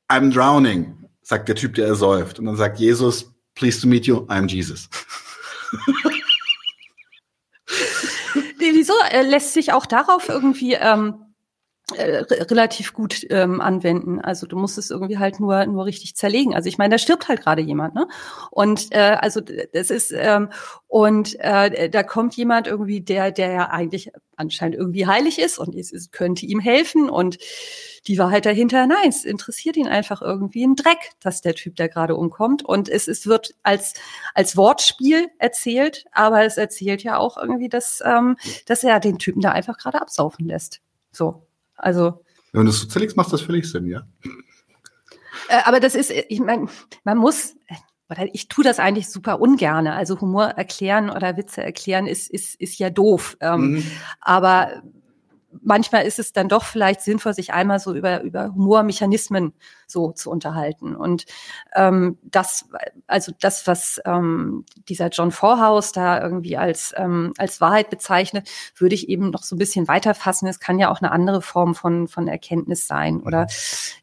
I'm 0.08 0.32
drowning, 0.32 1.08
sagt 1.22 1.48
der 1.48 1.56
Typ, 1.56 1.74
der 1.74 1.86
ersäuft. 1.86 2.38
Und 2.38 2.46
dann 2.46 2.56
sagt 2.56 2.78
Jesus, 2.78 3.32
pleased 3.54 3.82
to 3.82 3.88
meet 3.88 4.06
you, 4.06 4.18
I'm 4.28 4.48
Jesus. 4.48 4.88
Wieso 8.58 8.94
äh, 9.10 9.22
lässt 9.22 9.54
sich 9.54 9.72
auch 9.72 9.86
darauf 9.86 10.28
irgendwie 10.28 10.74
ähm, 10.74 11.27
äh, 11.96 12.24
relativ 12.42 12.92
gut 12.92 13.26
ähm, 13.30 13.62
anwenden. 13.62 14.20
Also 14.20 14.46
du 14.46 14.58
musst 14.58 14.76
es 14.76 14.90
irgendwie 14.90 15.16
halt 15.16 15.40
nur 15.40 15.64
nur 15.64 15.86
richtig 15.86 16.16
zerlegen. 16.16 16.54
Also 16.54 16.68
ich 16.68 16.76
meine, 16.76 16.94
da 16.94 16.98
stirbt 16.98 17.28
halt 17.28 17.40
gerade 17.40 17.62
jemand, 17.62 17.94
ne? 17.94 18.06
Und 18.50 18.88
äh, 18.90 19.16
also 19.18 19.40
das 19.40 19.90
ist 19.90 20.12
ähm, 20.14 20.50
und 20.86 21.40
äh, 21.40 21.88
da 21.88 22.02
kommt 22.02 22.36
jemand 22.36 22.66
irgendwie, 22.66 23.00
der 23.00 23.32
der 23.32 23.52
ja 23.52 23.70
eigentlich 23.70 24.12
anscheinend 24.36 24.76
irgendwie 24.76 25.06
heilig 25.06 25.38
ist 25.38 25.58
und 25.58 25.74
es, 25.74 25.90
es 25.90 26.10
könnte 26.10 26.44
ihm 26.44 26.60
helfen 26.60 27.08
und 27.08 27.38
die 28.06 28.18
Wahrheit 28.18 28.44
dahinter, 28.44 28.86
nein, 28.86 29.08
es 29.08 29.24
interessiert 29.24 29.78
ihn 29.78 29.88
einfach 29.88 30.20
irgendwie 30.20 30.66
ein 30.66 30.76
Dreck, 30.76 31.12
dass 31.20 31.40
der 31.40 31.54
Typ 31.54 31.76
da 31.76 31.86
gerade 31.86 32.16
umkommt 32.16 32.62
und 32.62 32.90
es, 32.90 33.08
es 33.08 33.26
wird 33.26 33.54
als 33.62 33.94
als 34.34 34.58
Wortspiel 34.58 35.28
erzählt, 35.38 36.04
aber 36.12 36.44
es 36.44 36.58
erzählt 36.58 37.02
ja 37.02 37.16
auch 37.16 37.38
irgendwie, 37.38 37.70
dass 37.70 38.02
ähm, 38.04 38.36
dass 38.66 38.84
er 38.84 39.00
den 39.00 39.18
Typen 39.18 39.40
da 39.40 39.52
einfach 39.52 39.78
gerade 39.78 40.02
absaufen 40.02 40.46
lässt. 40.46 40.82
So 41.12 41.47
also. 41.78 42.24
Wenn 42.52 42.64
du 42.64 42.70
es 42.70 42.80
so 42.80 42.86
zerlegst, 42.86 43.16
macht 43.16 43.32
das 43.32 43.40
völlig 43.40 43.70
Sinn, 43.70 43.86
ja. 43.86 44.02
Äh, 45.48 45.60
aber 45.64 45.80
das 45.80 45.94
ist, 45.94 46.10
ich 46.10 46.40
meine, 46.40 46.66
man 47.04 47.18
muss, 47.18 47.56
oder 48.10 48.26
ich 48.32 48.48
tue 48.48 48.64
das 48.64 48.78
eigentlich 48.78 49.08
super 49.08 49.40
ungerne. 49.40 49.94
Also 49.94 50.20
Humor 50.20 50.46
erklären 50.46 51.10
oder 51.10 51.36
Witze 51.36 51.62
erklären 51.62 52.06
ist, 52.06 52.30
ist, 52.30 52.54
ist 52.60 52.78
ja 52.78 52.90
doof. 52.90 53.36
Ähm, 53.40 53.72
mhm. 53.72 53.84
Aber 54.20 54.82
manchmal 55.62 56.04
ist 56.06 56.18
es 56.18 56.32
dann 56.32 56.48
doch 56.48 56.64
vielleicht 56.64 57.00
sinnvoll, 57.00 57.34
sich 57.34 57.52
einmal 57.52 57.78
so 57.78 57.94
über, 57.94 58.22
über 58.22 58.54
Humormechanismen 58.54 59.52
so 59.86 60.12
zu 60.12 60.30
unterhalten. 60.30 60.94
Und 60.94 61.24
ähm, 61.74 62.18
das, 62.22 62.68
also 63.06 63.32
das, 63.40 63.66
was 63.66 64.00
ähm, 64.04 64.64
dieser 64.88 65.08
John 65.08 65.30
Vorhaus 65.30 65.92
da 65.92 66.22
irgendwie 66.22 66.56
als, 66.56 66.92
ähm, 66.96 67.32
als 67.38 67.60
Wahrheit 67.60 67.90
bezeichnet, 67.90 68.48
würde 68.76 68.94
ich 68.94 69.08
eben 69.08 69.30
noch 69.30 69.42
so 69.42 69.56
ein 69.56 69.58
bisschen 69.58 69.88
weiterfassen. 69.88 70.48
Es 70.48 70.60
kann 70.60 70.78
ja 70.78 70.90
auch 70.90 71.00
eine 71.00 71.12
andere 71.12 71.42
Form 71.42 71.74
von, 71.74 72.08
von 72.08 72.28
Erkenntnis 72.28 72.86
sein. 72.86 73.20
Oder 73.20 73.46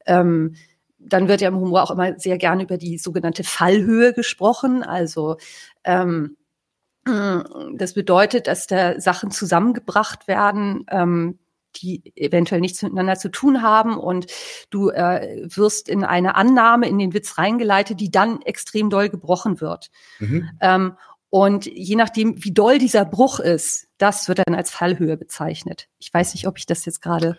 ähm, 0.05 0.55
dann 0.97 1.27
wird 1.27 1.41
ja 1.41 1.49
im 1.49 1.60
Humor 1.60 1.84
auch 1.84 1.91
immer 1.91 2.17
sehr 2.19 2.38
gerne 2.38 2.63
über 2.63 2.77
die 2.77 2.97
sogenannte 2.97 3.43
Fallhöhe 3.43 4.13
gesprochen. 4.13 4.81
Also 4.81 5.38
ähm, 5.84 6.38
das 7.06 7.94
bedeutet, 7.94 8.48
dass 8.48 8.68
da 8.68 9.00
Sachen 9.00 9.32
zusammengebracht 9.32 10.28
werden, 10.28 10.86
ähm, 10.89 11.39
die 11.76 12.13
eventuell 12.15 12.62
nichts 12.62 12.82
miteinander 12.82 13.15
zu 13.15 13.30
tun 13.30 13.62
haben 13.62 13.98
und 13.98 14.28
du 14.70 14.89
äh, 14.89 15.46
wirst 15.54 15.89
in 15.89 16.04
eine 16.04 16.36
Annahme 16.36 16.88
in 16.88 16.98
den 16.98 17.13
Witz 17.13 17.38
reingeleitet, 17.38 18.00
die 18.00 18.10
dann 18.10 18.41
extrem 18.41 18.89
doll 18.89 19.10
gebrochen 19.10 19.62
wird. 19.62 19.91
Mhm. 20.20 20.50
Ähm, 20.62 20.98
und 21.30 21.65
je 21.65 21.96
nachdem, 21.96 22.44
wie 22.44 22.54
doll 22.54 22.78
dieser 22.78 23.04
Bruch 23.04 23.39
ist, 23.39 23.88
das 23.98 24.28
wird 24.28 24.39
dann 24.46 24.56
als 24.56 24.72
Fallhöhe 24.72 25.18
bezeichnet. 25.18 25.89
Ich 26.00 26.13
weiß 26.13 26.34
nicht, 26.34 26.48
ob 26.48 26.58
ich 26.58 26.65
das 26.65 26.86
jetzt 26.86 27.02
gerade 27.02 27.38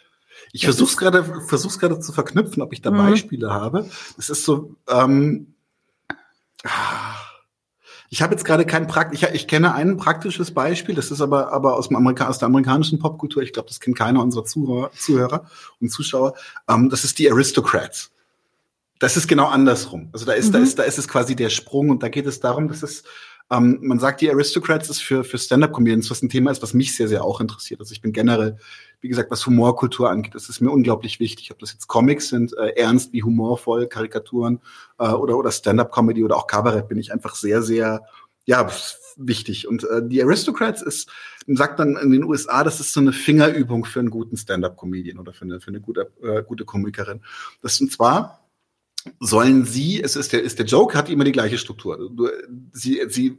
ich 0.53 0.65
versuche 0.65 0.91
es 0.91 0.97
gerade 0.99 1.25
versuch's 1.47 1.79
gerade 1.79 1.99
zu 1.99 2.13
verknüpfen, 2.13 2.63
ob 2.63 2.75
ich 2.75 2.83
da 2.83 2.91
mhm. 2.91 2.99
Beispiele 2.99 3.55
habe. 3.55 3.89
Es 4.19 4.29
ist 4.29 4.45
so, 4.45 4.77
ähm, 4.87 5.55
ich 8.17 8.23
habe 8.23 8.33
jetzt 8.33 8.47
gerade 8.47 8.65
kein 8.65 8.87
Prakt, 8.87 9.13
ich, 9.13 9.25
ich 9.25 9.47
kenne 9.47 9.75
ein 9.75 9.99
praktisches 9.99 10.51
Beispiel, 10.51 10.95
das 10.95 11.11
ist 11.11 11.21
aber, 11.21 11.53
aber 11.53 11.77
aus, 11.77 11.89
dem 11.89 11.99
Amerika 11.99 12.27
aus 12.27 12.39
der 12.39 12.47
amerikanischen 12.47 12.99
Popkultur, 12.99 13.43
ich 13.43 13.53
glaube, 13.53 13.69
das 13.69 13.79
kennt 13.79 13.99
keiner 13.99 14.23
unserer 14.23 14.47
Zuhörer, 14.47 14.91
Zuhörer 14.93 15.45
und 15.83 15.91
Zuschauer, 15.91 16.33
ähm, 16.67 16.89
das 16.89 17.05
ist 17.05 17.19
die 17.19 17.31
Aristocrats. 17.31 18.11
Das 19.01 19.19
ist 19.19 19.29
genau 19.29 19.49
andersrum. 19.49 20.09
Also 20.15 20.25
da 20.25 20.33
ist, 20.33 20.49
mhm. 20.49 20.53
da 20.53 20.59
ist, 20.61 20.79
da 20.79 20.83
ist 20.85 20.97
es 20.97 21.09
quasi 21.09 21.37
der 21.37 21.51
Sprung 21.51 21.91
und 21.91 22.03
da 22.03 22.09
geht 22.09 22.25
es 22.25 22.41
darum, 22.41 22.69
dass 22.69 22.83
es 22.83 23.03
ähm, 23.51 23.79
man 23.83 23.99
sagt, 23.99 24.21
die 24.21 24.31
Aristocrats 24.31 24.91
ist 24.91 25.03
für, 25.03 25.23
für 25.23 25.39
Stand-Up-Comedians, 25.39 26.11
was 26.11 26.23
ein 26.23 26.29
Thema 26.29 26.51
ist, 26.51 26.63
was 26.63 26.75
mich 26.75 26.97
sehr, 26.97 27.07
sehr 27.07 27.25
auch 27.25 27.41
interessiert. 27.41 27.81
Also 27.81 27.93
ich 27.93 28.01
bin 28.01 28.13
generell, 28.13 28.59
wie 29.01 29.09
gesagt, 29.09 29.31
was 29.31 29.47
Humorkultur 29.47 30.11
angeht, 30.11 30.35
das 30.35 30.49
ist 30.49 30.61
mir 30.61 30.71
unglaublich 30.71 31.21
wichtig. 31.21 31.53
Ob 31.53 31.59
das 31.61 31.73
jetzt 31.73 31.87
Comics 31.87 32.29
sind, 32.29 32.57
äh, 32.57 32.71
ernst 32.71 33.13
wie 33.13 33.23
humorvoll, 33.23 33.87
Karikaturen 33.87 34.61
äh, 34.99 35.09
oder, 35.09 35.37
oder 35.37 35.53
Stand-Up-Comedy 35.53 36.25
oder 36.25 36.37
auch 36.37 36.49
Kabarett, 36.49 36.89
bin 36.89 36.99
ich 36.99 37.13
einfach 37.13 37.37
sehr, 37.37 37.63
sehr, 37.63 38.03
ja, 38.47 38.69
wichtig. 39.17 39.69
Und 39.69 39.85
äh, 39.85 40.03
die 40.07 40.23
Aristocrats 40.23 40.83
ist, 40.83 41.09
sagt 41.47 41.79
dann 41.79 41.97
in 41.97 42.11
den 42.11 42.25
USA, 42.25 42.65
das 42.65 42.81
ist 42.81 42.93
so 42.93 43.01
eine 43.01 43.13
Fingerübung 43.13 43.85
für 43.85 44.01
einen 44.01 44.11
guten 44.11 44.37
Stand-Up-Comedian 44.37 45.19
oder 45.19 45.33
für 45.33 45.45
eine, 45.45 45.61
für 45.61 45.69
eine 45.69 45.81
gute, 45.81 46.13
äh, 46.23 46.43
gute 46.43 46.65
Komikerin. 46.65 47.23
Das 47.63 47.81
und 47.81 47.93
zwar 47.93 48.46
sollen 49.21 49.65
sie, 49.65 50.03
es 50.03 50.17
ist 50.17 50.33
der, 50.33 50.43
ist 50.43 50.59
der 50.59 50.67
Joke, 50.67 50.97
hat 50.97 51.09
immer 51.09 51.25
die 51.25 51.33
gleiche 51.33 51.59
Struktur. 51.59 52.11
Sie, 52.73 53.01
sie 53.09 53.39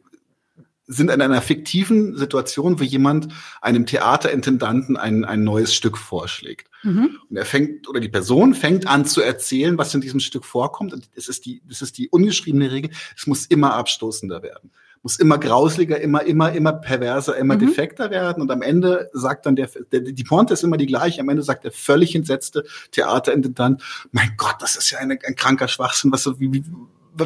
sind 0.88 1.12
in 1.12 1.22
einer 1.22 1.42
fiktiven 1.42 2.16
Situation, 2.16 2.80
wo 2.80 2.84
jemand 2.84 3.28
einem 3.62 3.86
Theaterintendanten 3.86 4.96
ein, 4.96 5.26
ein 5.26 5.44
neues 5.44 5.76
Stück 5.76 5.98
vorschlägt. 5.98 6.70
Mhm. 6.84 7.18
Und 7.30 7.38
er 7.38 7.46
fängt, 7.46 7.90
oder 7.90 8.00
die 8.00 8.10
Person 8.10 8.54
fängt 8.54 8.88
an 8.88 9.06
zu 9.06 9.22
erzählen, 9.22 9.78
was 9.78 9.94
in 9.94 10.02
diesem 10.02 10.22
Stück 10.22 10.46
vorkommt. 10.46 10.94
Und 10.94 11.10
es 11.16 11.28
ist 11.28 11.46
die, 11.46 11.62
das 11.68 11.82
ist 11.82 11.98
die 11.98 12.10
ungeschriebene 12.10 12.72
Regel. 12.72 12.92
Es 13.16 13.28
muss 13.28 13.46
immer 13.46 13.74
abstoßender 13.74 14.42
werden 14.44 14.72
muss 15.04 15.18
immer 15.18 15.38
grausliger, 15.38 16.00
immer, 16.00 16.24
immer, 16.24 16.52
immer 16.52 16.74
perverser, 16.74 17.38
immer 17.38 17.56
mhm. 17.56 17.60
defekter 17.60 18.10
werden. 18.10 18.42
Und 18.42 18.52
am 18.52 18.62
Ende 18.62 19.10
sagt 19.14 19.46
dann 19.46 19.56
der, 19.56 19.70
der, 19.92 20.02
die 20.02 20.24
Pointe 20.24 20.54
ist 20.54 20.64
immer 20.64 20.78
die 20.78 20.86
gleiche. 20.86 21.22
Am 21.22 21.30
Ende 21.30 21.44
sagt 21.44 21.64
der 21.64 21.72
völlig 21.72 22.16
entsetzte 22.16 22.64
Theaterintendant, 22.92 23.82
mein 24.12 24.32
Gott, 24.38 24.56
das 24.60 24.76
ist 24.76 24.92
ja 24.92 25.00
eine, 25.00 25.18
ein 25.26 25.36
kranker 25.36 25.68
Schwachsinn. 25.68 26.12
Was, 26.12 26.28
wie, 26.40 26.54
wie, 26.54 26.64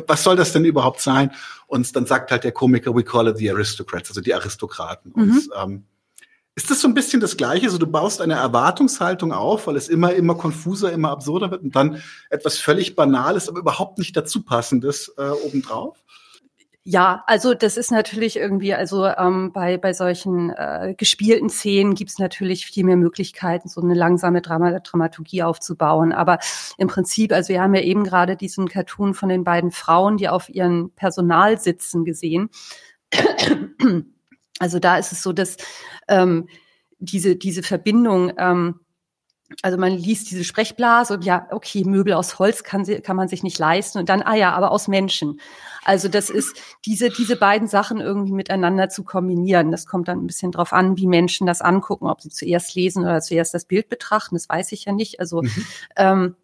was 0.08 0.24
soll 0.24 0.36
das 0.36 0.54
denn 0.54 0.66
überhaupt 0.66 1.02
sein? 1.02 1.32
Und 1.68 1.96
dann 1.96 2.06
sagt 2.06 2.32
halt 2.32 2.44
der 2.44 2.52
Komiker, 2.52 2.96
we 2.96 3.04
call 3.04 3.28
it 3.28 3.38
the 3.38 3.50
aristocrats, 3.50 4.10
also 4.10 4.22
die 4.22 4.34
Aristokraten. 4.34 5.14
Mhm. 5.16 5.22
Und, 5.22 5.50
ähm, 5.62 5.84
ist 6.54 6.70
das 6.70 6.82
so 6.82 6.88
ein 6.88 6.94
bisschen 6.94 7.22
das 7.22 7.38
Gleiche? 7.38 7.70
So, 7.70 7.78
du 7.78 7.88
baust 7.88 8.20
eine 8.20 8.34
Erwartungshaltung 8.34 9.32
auf, 9.32 9.68
weil 9.68 9.78
es 9.78 9.88
immer, 9.88 10.14
immer 10.14 10.36
konfuser, 10.36 10.92
immer 10.92 11.10
absurder 11.10 11.50
wird 11.50 11.64
und 11.64 11.76
dann 11.76 12.04
etwas 12.30 12.58
völlig 12.58 12.96
Banales, 12.96 13.48
aber 13.48 13.60
überhaupt 13.60 13.98
nicht 13.98 14.18
dazu 14.18 14.44
passendes 14.44 15.14
äh, 15.18 15.30
obendrauf? 15.30 15.98
Ja, 16.84 17.24
also 17.28 17.54
das 17.54 17.78
ist 17.78 17.92
natürlich 17.92 18.38
irgendwie, 18.38 18.74
also 18.74 19.06
ähm, 19.06 19.52
bei, 19.54 19.78
bei 19.78 19.94
solchen 19.94 20.50
äh, 20.50 20.96
gespielten 20.98 21.48
Szenen 21.48 21.94
gibt's 21.94 22.18
natürlich 22.18 22.66
viel 22.66 22.84
mehr 22.84 22.98
Möglichkeiten, 22.98 23.70
so 23.70 23.82
eine 23.82 23.94
langsame 23.94 24.42
Drama 24.42 24.80
Dramaturgie 24.80 25.44
aufzubauen. 25.44 26.12
Aber 26.12 26.40
im 26.80 26.88
Prinzip, 26.88 27.34
also 27.34 27.50
wir 27.50 27.62
haben 27.62 27.76
ja 27.76 27.82
eben 27.82 28.04
gerade 28.04 28.36
diesen 28.36 28.68
Cartoon 28.68 29.14
von 29.14 29.30
den 29.30 29.44
beiden 29.44 29.70
Frauen, 29.70 30.18
die 30.18 30.28
auf 30.28 30.50
ihren 30.50 30.92
Personal 30.96 31.60
sitzen, 31.60 32.04
gesehen. 32.04 32.50
Also 34.60 34.78
da 34.78 34.98
ist 34.98 35.12
es 35.12 35.24
so, 35.24 35.34
dass 35.34 35.58
ähm, 36.08 36.48
diese, 37.00 37.36
diese 37.36 37.64
Verbindung 37.64 38.32
ähm, 38.38 38.80
also 39.62 39.78
man 39.78 39.92
liest 39.92 40.32
diese 40.32 40.44
Sprechblase 40.44 41.14
und 41.14 41.26
ja, 41.26 41.48
okay, 41.52 41.84
Möbel 41.84 42.14
aus 42.14 42.40
Holz 42.40 42.64
kann, 42.64 42.86
sie, 42.86 43.02
kann 43.02 43.16
man 43.16 43.28
sich 43.28 43.44
nicht 43.44 43.60
leisten 43.60 44.00
und 44.00 44.10
dann, 44.10 44.22
ah 44.22 44.36
ja, 44.36 44.54
aber 44.54 44.72
aus 44.72 44.88
Menschen. 44.88 45.40
Also 45.84 46.08
das 46.08 46.30
ist 46.30 46.56
diese, 46.86 47.10
diese 47.10 47.36
beiden 47.36 47.68
Sachen 47.68 48.00
irgendwie 48.00 48.34
miteinander 48.34 48.90
zu 48.90 49.04
kombinieren. 49.04 49.72
Das 49.72 49.86
kommt 49.88 50.08
dann 50.08 50.20
ein 50.20 50.28
bisschen 50.28 50.52
drauf 50.52 50.74
an, 50.74 50.98
wie 50.98 51.08
Menschen 51.08 51.48
das 51.48 51.62
angucken, 51.62 52.08
ob 52.08 52.22
sie 52.22 52.30
zuerst 52.30 52.76
lesen 52.76 53.04
oder 53.04 53.22
zuerst 53.22 53.54
das 53.54 53.66
Bild 53.66 53.90
betrachten. 53.90 54.36
Das 54.36 54.48
weiß 54.48 54.72
ich 54.72 54.86
ja 54.86 54.94
nicht. 54.94 55.20
Also 55.20 55.42
mhm. 55.42 55.66
ähm, 55.96 56.36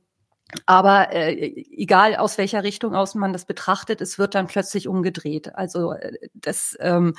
aber 0.66 1.12
äh, 1.12 1.34
egal 1.72 2.16
aus 2.16 2.38
welcher 2.38 2.64
Richtung 2.64 2.96
aus 2.96 3.16
man 3.16 3.34
das 3.34 3.46
betrachtet, 3.46 4.00
es 4.02 4.18
wird 4.18 4.34
dann 4.34 4.48
plötzlich 4.48 4.88
umgedreht. 4.88 5.56
Also 5.56 5.92
äh, 5.92 6.14
das 6.34 6.78
ähm, 6.80 7.16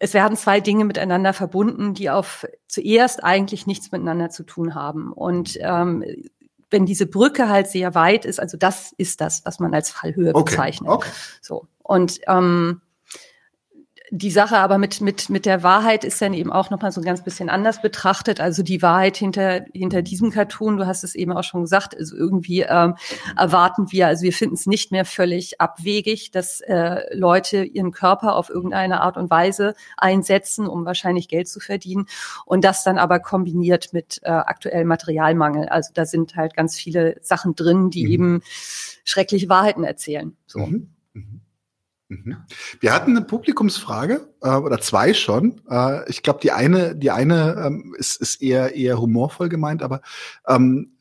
es 0.00 0.14
werden 0.14 0.36
zwei 0.36 0.60
Dinge 0.60 0.84
miteinander 0.84 1.32
verbunden, 1.32 1.94
die 1.94 2.10
auf 2.10 2.46
zuerst 2.66 3.22
eigentlich 3.22 3.66
nichts 3.66 3.92
miteinander 3.92 4.30
zu 4.30 4.42
tun 4.42 4.74
haben. 4.74 5.12
Und 5.12 5.56
ähm, 5.60 6.04
wenn 6.70 6.86
diese 6.86 7.06
Brücke 7.06 7.48
halt 7.48 7.68
sehr 7.68 7.94
weit 7.94 8.24
ist, 8.24 8.40
also 8.40 8.56
das 8.56 8.92
ist 8.96 9.20
das, 9.20 9.42
was 9.44 9.60
man 9.60 9.72
als 9.74 9.90
Fallhöhe 9.90 10.34
okay. 10.34 10.50
bezeichnet. 10.50 10.90
Okay. 10.90 11.10
So 11.40 11.68
und 11.82 12.20
ähm, 12.26 12.80
die 14.16 14.30
Sache 14.30 14.58
aber 14.58 14.78
mit, 14.78 15.00
mit, 15.00 15.28
mit 15.28 15.44
der 15.44 15.64
Wahrheit 15.64 16.04
ist 16.04 16.22
dann 16.22 16.34
eben 16.34 16.52
auch 16.52 16.70
nochmal 16.70 16.92
so 16.92 17.00
ein 17.00 17.04
ganz 17.04 17.24
bisschen 17.24 17.48
anders 17.48 17.82
betrachtet. 17.82 18.38
Also 18.38 18.62
die 18.62 18.80
Wahrheit 18.80 19.16
hinter, 19.16 19.64
hinter 19.72 20.02
diesem 20.02 20.30
Cartoon, 20.30 20.76
du 20.76 20.86
hast 20.86 21.02
es 21.02 21.16
eben 21.16 21.32
auch 21.32 21.42
schon 21.42 21.62
gesagt, 21.62 21.96
also 21.98 22.14
irgendwie 22.14 22.60
ähm, 22.60 22.94
erwarten 23.36 23.90
wir, 23.90 24.06
also 24.06 24.22
wir 24.22 24.32
finden 24.32 24.54
es 24.54 24.66
nicht 24.66 24.92
mehr 24.92 25.04
völlig 25.04 25.60
abwegig, 25.60 26.30
dass 26.30 26.60
äh, 26.60 27.12
Leute 27.12 27.64
ihren 27.64 27.90
Körper 27.90 28.36
auf 28.36 28.50
irgendeine 28.50 29.00
Art 29.00 29.16
und 29.16 29.30
Weise 29.30 29.74
einsetzen, 29.96 30.68
um 30.68 30.84
wahrscheinlich 30.84 31.26
Geld 31.26 31.48
zu 31.48 31.58
verdienen 31.58 32.06
und 32.46 32.64
das 32.64 32.84
dann 32.84 32.98
aber 32.98 33.18
kombiniert 33.18 33.92
mit 33.92 34.20
äh, 34.22 34.30
aktuellem 34.30 34.86
Materialmangel. 34.86 35.68
Also 35.68 35.90
da 35.92 36.06
sind 36.06 36.36
halt 36.36 36.54
ganz 36.54 36.76
viele 36.76 37.16
Sachen 37.20 37.56
drin, 37.56 37.90
die 37.90 38.04
mhm. 38.04 38.12
eben 38.12 38.42
schreckliche 39.04 39.48
Wahrheiten 39.48 39.82
erzählen. 39.82 40.36
So. 40.46 40.60
Mhm. 40.60 40.94
Mhm. 41.14 41.40
Mhm. 42.08 42.36
Wir 42.80 42.92
hatten 42.92 43.16
eine 43.16 43.24
Publikumsfrage 43.24 44.28
äh, 44.42 44.50
oder 44.50 44.80
zwei 44.80 45.14
schon. 45.14 45.60
Äh, 45.68 46.08
ich 46.10 46.22
glaube, 46.22 46.40
die 46.42 46.52
eine, 46.52 46.94
die 46.94 47.10
eine 47.10 47.64
ähm, 47.66 47.94
ist, 47.98 48.20
ist 48.20 48.42
eher 48.42 48.74
eher 48.74 49.00
humorvoll 49.00 49.48
gemeint, 49.48 49.82
aber 49.82 50.02
ähm, 50.46 50.98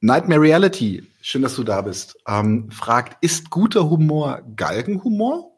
Nightmare 0.00 0.40
Reality, 0.40 1.06
schön, 1.20 1.42
dass 1.42 1.56
du 1.56 1.64
da 1.64 1.82
bist. 1.82 2.16
Ähm, 2.26 2.70
fragt: 2.70 3.22
Ist 3.22 3.50
guter 3.50 3.90
Humor 3.90 4.42
Galgenhumor? 4.56 5.50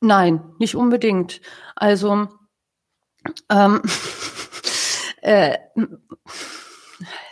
Nein, 0.00 0.42
nicht 0.58 0.74
unbedingt. 0.74 1.40
Also 1.76 2.28
ähm, 3.48 3.82
äh, 5.22 5.56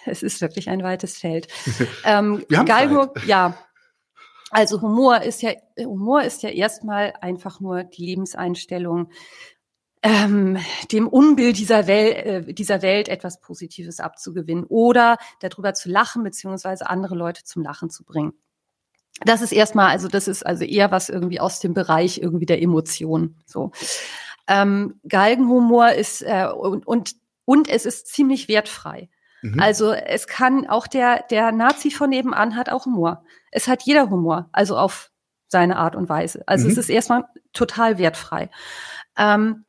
es 0.07 0.23
ist 0.23 0.41
wirklich 0.41 0.71
ein 0.71 0.83
weites 0.83 1.19
Feld. 1.19 1.49
Ähm, 2.05 2.45
Galgenhumor, 2.49 3.13
ja 3.27 3.59
also 4.51 4.81
Humor 4.81 5.23
ist 5.23 5.43
ja, 5.43 5.53
Humor 5.79 6.23
ist 6.23 6.43
ja 6.43 6.51
erstmal 6.51 7.15
einfach 7.21 7.61
nur 7.61 7.85
die 7.85 8.05
Lebenseinstellung, 8.07 9.11
ähm, 10.03 10.59
dem 10.93 11.09
Unbild 11.09 11.59
dieser 11.59 11.87
Welt, 11.87 12.49
äh, 12.49 12.55
dieser 12.55 12.83
Welt 12.83 13.09
etwas 13.09 13.41
Positives 13.41 14.01
abzugewinnen 14.01 14.65
oder 14.65 15.19
darüber 15.41 15.75
zu 15.75 15.89
lachen, 15.91 16.23
beziehungsweise 16.23 16.89
andere 16.89 17.15
Leute 17.15 17.45
zum 17.45 17.63
Lachen 17.63 17.91
zu 17.91 18.05
bringen. 18.05 18.33
Das 19.25 19.43
ist 19.43 19.53
erstmal, 19.53 19.91
also 19.91 20.07
das 20.07 20.29
ist 20.29 20.47
also 20.47 20.65
eher 20.65 20.93
was 20.93 21.09
irgendwie 21.09 21.41
aus 21.41 21.59
dem 21.59 21.75
Bereich 21.75 22.19
irgendwie 22.19 22.47
der 22.47 22.63
Emotionen. 22.63 23.37
So. 23.47 23.73
Ähm, 24.47 25.01
Galgenhumor 25.09 25.93
ist 25.93 26.23
äh, 26.23 26.47
und, 26.47 26.87
und, 26.87 27.17
und 27.45 27.69
es 27.69 27.85
ist 27.85 28.07
ziemlich 28.07 28.49
wertfrei. 28.49 29.09
Mhm. 29.43 29.61
Also 29.61 29.93
es 29.93 30.27
kann 30.27 30.67
auch 30.67 30.87
der, 30.87 31.25
der 31.31 31.53
Nazi 31.53 31.91
von 31.91 32.11
nebenan 32.11 32.57
hat 32.57 32.69
auch 32.69 32.87
Humor. 32.87 33.25
Es 33.51 33.69
hat 33.69 33.83
jeder 33.83 34.11
Humor, 34.11 34.49
also 34.53 34.77
auf 34.77 35.11
seine 35.49 35.77
Art 35.77 35.97
und 35.97 36.09
Weise. 36.09 36.43
Also 36.47 36.67
mhm. 36.67 36.73
es 36.73 36.79
ist 36.79 36.89
erstmal 36.89 37.25
total 37.53 37.99
wertfrei. 37.99 38.51
Ähm, 39.17 39.65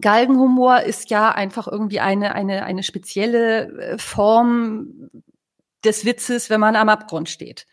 Galgenhumor 0.00 0.80
ist 0.80 1.10
ja 1.10 1.30
einfach 1.30 1.68
irgendwie 1.68 2.00
eine, 2.00 2.34
eine, 2.34 2.64
eine 2.64 2.82
spezielle 2.82 3.68
äh, 3.78 3.98
Form 3.98 5.10
des 5.84 6.04
Witzes, 6.04 6.50
wenn 6.50 6.60
man 6.60 6.76
am 6.76 6.88
Abgrund 6.88 7.28
steht. 7.28 7.66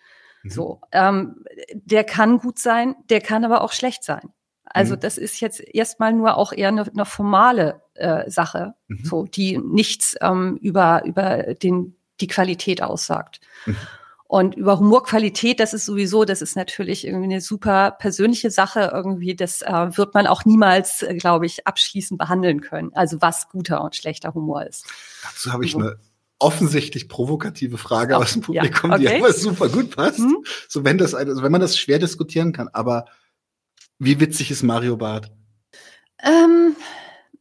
Mhm. 0.43 0.49
So, 0.49 0.81
ähm, 0.91 1.43
der 1.73 2.03
kann 2.03 2.37
gut 2.37 2.59
sein, 2.59 2.95
der 3.09 3.21
kann 3.21 3.45
aber 3.45 3.61
auch 3.61 3.71
schlecht 3.71 4.03
sein. 4.03 4.33
Also 4.73 4.95
mhm. 4.95 4.99
das 4.99 5.17
ist 5.17 5.39
jetzt 5.39 5.59
erstmal 5.59 6.13
nur 6.13 6.35
auch 6.37 6.51
eher 6.51 6.69
eine, 6.69 6.83
eine 6.83 7.05
formale 7.05 7.81
äh, 7.93 8.29
Sache, 8.29 8.73
mhm. 8.87 9.05
so 9.05 9.25
die 9.25 9.57
nichts 9.57 10.15
ähm, 10.21 10.57
über 10.61 11.03
über 11.05 11.53
den 11.53 11.95
die 12.19 12.27
Qualität 12.27 12.81
aussagt. 12.81 13.39
Mhm. 13.65 13.77
Und 14.25 14.55
über 14.55 14.79
Humorqualität, 14.79 15.59
das 15.59 15.75
ist 15.75 15.85
sowieso, 15.85 16.25
das 16.25 16.41
ist 16.41 16.55
natürlich 16.55 17.05
irgendwie 17.05 17.25
eine 17.25 17.39
super 17.39 17.91
persönliche 17.91 18.49
Sache 18.49 18.89
irgendwie. 18.91 19.35
Das 19.35 19.61
äh, 19.61 19.95
wird 19.95 20.15
man 20.15 20.25
auch 20.25 20.43
niemals, 20.43 21.03
äh, 21.03 21.13
glaube 21.13 21.45
ich, 21.45 21.67
abschließend 21.67 22.17
behandeln 22.17 22.61
können. 22.61 22.91
Also 22.95 23.21
was 23.21 23.47
guter 23.49 23.83
und 23.83 23.95
schlechter 23.95 24.33
Humor 24.33 24.65
ist. 24.65 24.87
Dazu 25.21 25.53
habe 25.53 25.65
ich 25.65 25.75
eine 25.75 25.97
offensichtlich 26.39 27.09
provokative 27.09 27.77
Frage 27.77 28.17
aus 28.17 28.33
dem 28.33 28.41
Publikum, 28.41 28.89
ja, 28.89 28.97
okay. 28.97 29.07
die 29.07 29.23
aber 29.23 29.33
super 29.33 29.69
gut 29.69 29.95
passt. 29.95 30.19
Mhm. 30.19 30.43
So 30.67 30.83
wenn 30.83 30.97
das, 30.97 31.13
also 31.13 31.43
wenn 31.43 31.51
man 31.51 31.61
das 31.61 31.77
schwer 31.77 31.99
diskutieren 31.99 32.53
kann, 32.53 32.69
aber 32.73 33.05
wie 34.03 34.19
witzig 34.19 34.51
ist 34.51 34.63
Mario 34.63 34.97
Barth? 34.97 35.31
Ähm, 36.21 36.75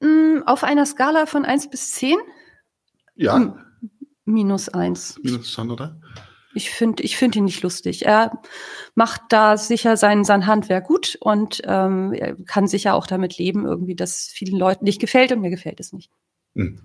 mh, 0.01 0.09
mm, 0.09 0.43
auf 0.47 0.65
einer 0.65 0.87
Skala 0.87 1.27
von 1.27 1.45
1 1.45 1.71
bis 1.71 1.93
10? 1.93 2.17
Ja. 3.15 3.37
M 3.37 3.55
minus 4.25 4.69
1. 4.69 5.21
Minus 5.23 5.51
schon, 5.51 5.71
oder? 5.71 6.01
Ich 6.55 6.71
finde 6.71 7.03
ich 7.03 7.17
finde 7.17 7.39
ihn 7.39 7.45
nicht 7.45 7.63
lustig. 7.63 8.05
Er 8.05 8.43
macht 8.95 9.23
da 9.31 9.57
sicher 9.57 9.97
sein, 9.97 10.25
sein 10.25 10.47
Handwerk 10.47 10.87
gut 10.87 11.17
und 11.21 11.63
ähm, 11.65 12.13
er 12.13 12.37
kann 12.45 12.69
sicher 12.69 12.95
auch 12.95 13.07
damit 13.07 13.39
leben, 13.39 13.65
irgendwie, 13.65 13.95
dass 13.95 14.27
vielen 14.27 14.59
Leuten 14.59 14.85
nicht 14.85 15.01
gefällt 15.01 15.33
und 15.33 15.41
mir 15.41 15.51
gefällt 15.51 15.81
es 15.81 15.93
nicht. 15.93 16.11
Hm. 16.55 16.81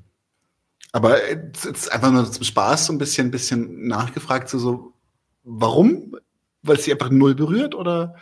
Aber 0.93 1.31
jetzt 1.31 1.91
einfach 1.91 2.11
nur 2.11 2.31
zum 2.31 2.43
Spaß 2.43 2.85
so 2.85 2.93
ein 2.93 2.97
bisschen, 2.97 3.29
bisschen 3.29 3.87
nachgefragt, 3.87 4.47
so, 4.47 4.57
so 4.57 4.93
warum? 5.43 6.15
Weil 6.61 6.77
es 6.77 6.85
sie 6.85 6.93
einfach 6.93 7.09
null 7.09 7.35
berührt 7.35 7.75
oder? 7.75 8.15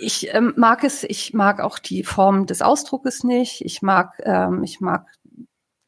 Ich 0.00 0.34
ähm, 0.34 0.52
mag 0.56 0.84
es, 0.84 1.02
ich 1.04 1.32
mag 1.34 1.60
auch 1.60 1.78
die 1.78 2.04
Form 2.04 2.46
des 2.46 2.62
Ausdruckes 2.62 3.24
nicht. 3.24 3.64
Ich 3.64 3.82
mag, 3.82 4.20
ähm, 4.24 4.62
ich 4.62 4.80
mag 4.80 5.06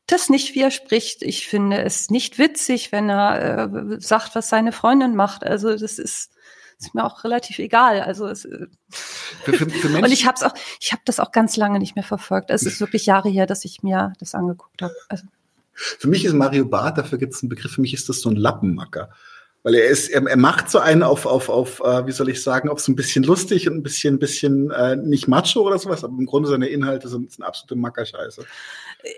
das 0.07 0.29
nicht, 0.29 0.55
wie 0.55 0.61
er 0.61 0.70
spricht. 0.70 1.23
Ich 1.23 1.49
finde 1.49 1.83
es 1.83 2.11
nicht 2.11 2.38
witzig, 2.38 2.92
wenn 2.92 3.11
er 3.11 3.68
äh, 3.73 4.01
sagt, 4.01 4.35
was 4.35 4.49
seine 4.49 4.73
Freundin 4.73 5.14
macht. 5.14 5.44
Also 5.44 5.70
das 5.70 5.99
ist, 5.99 6.33
ist 6.79 6.94
mir 6.94 7.05
auch 7.05 7.25
relativ 7.25 7.59
egal. 7.59 8.01
Also 8.01 8.27
es, 8.27 8.44
äh, 8.44 8.66
für, 8.90 9.53
für, 9.53 9.68
für 9.68 9.88
und 10.03 10.12
ich 10.12 10.27
habe 10.27 10.37
es 10.37 10.42
auch, 10.42 10.55
ich 10.81 10.92
habe 10.92 11.03
das 11.05 11.20
auch 11.20 11.33
ganz 11.33 11.57
lange 11.57 11.79
nicht 11.79 11.94
mehr 11.94 12.05
verfolgt. 12.05 12.51
Es 12.51 12.64
ist 12.64 12.81
wirklich 12.81 13.07
Jahre 13.07 13.29
her, 13.29 13.47
dass 13.47 13.64
ich 13.64 13.83
mir 13.83 14.12
das 14.18 14.35
angeguckt 14.35 14.83
habe. 14.83 14.94
Also. 15.09 15.27
Für 15.73 16.09
mich 16.09 16.25
ist 16.25 16.35
Mario 16.35 16.66
Barth, 16.66 16.99
dafür 16.99 17.18
gibt 17.18 17.35
es 17.35 17.42
einen 17.42 17.49
Begriff. 17.49 17.73
Für 17.73 17.81
mich 17.81 17.94
ist 17.94 18.09
das 18.09 18.20
so 18.20 18.31
ein 18.31 18.37
Lappenmacker 18.37 19.11
weil 19.64 19.77
er 19.77 19.87
ist, 19.87 20.11
er, 20.11 20.24
er 20.27 20.37
macht 20.37 20.70
so 20.70 20.79
einen 20.79 21.03
auf, 21.03 21.24
auf, 21.24 21.48
auf, 21.48 21.81
äh, 21.81 22.07
wie 22.07 22.12
soll 22.12 22.29
ich 22.29 22.42
sagen, 22.42 22.68
auf 22.68 22.81
so 22.81 22.92
ein 22.92 22.96
bisschen 22.96 23.24
lustig 23.24 23.66
und 23.66 23.79
ein 23.79 23.83
bisschen, 23.83 24.18
bisschen 24.18 24.70
äh, 24.70 24.94
nicht 24.94 25.27
macho 25.27 25.62
oder 25.62 25.79
sowas, 25.79 26.05
aber 26.05 26.12
im 26.18 26.27
Grunde 26.27 26.50
seine 26.50 26.68
Inhalte 26.68 27.09
sind, 27.09 27.33
sind 27.33 27.42
absolute 27.42 27.74
Mackerscheiße. 27.74 28.44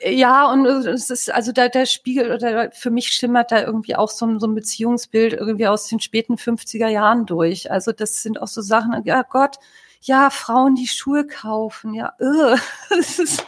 Ja, 0.05 0.51
und 0.51 0.65
es 0.65 1.11
ist, 1.11 1.35
also 1.35 1.51
da 1.51 1.69
der 1.69 1.87
Spiegel, 1.87 2.33
oder 2.33 2.71
für 2.71 2.91
mich 2.91 3.09
schimmert 3.09 3.51
da 3.51 3.65
irgendwie 3.65 3.97
auch 3.97 4.11
so 4.11 4.25
ein, 4.25 4.39
so 4.39 4.47
ein 4.47 4.55
Beziehungsbild 4.55 5.33
irgendwie 5.33 5.67
aus 5.67 5.89
den 5.89 5.99
späten 5.99 6.37
50er 6.37 6.89
Jahren 6.89 7.27
durch. 7.27 7.71
Also 7.73 7.91
das 7.91 8.23
sind 8.23 8.41
auch 8.41 8.49
so 8.49 8.63
Sachen, 8.63 9.03
ja 9.05 9.23
Gott, 9.23 9.57
ja, 10.01 10.31
Frauen, 10.31 10.77
die 10.77 10.87
Schuhe 10.87 11.27
kaufen, 11.27 11.93
ja, 11.93 12.13
uh, 12.21 12.57
das 12.91 13.19
ist, 13.19 13.45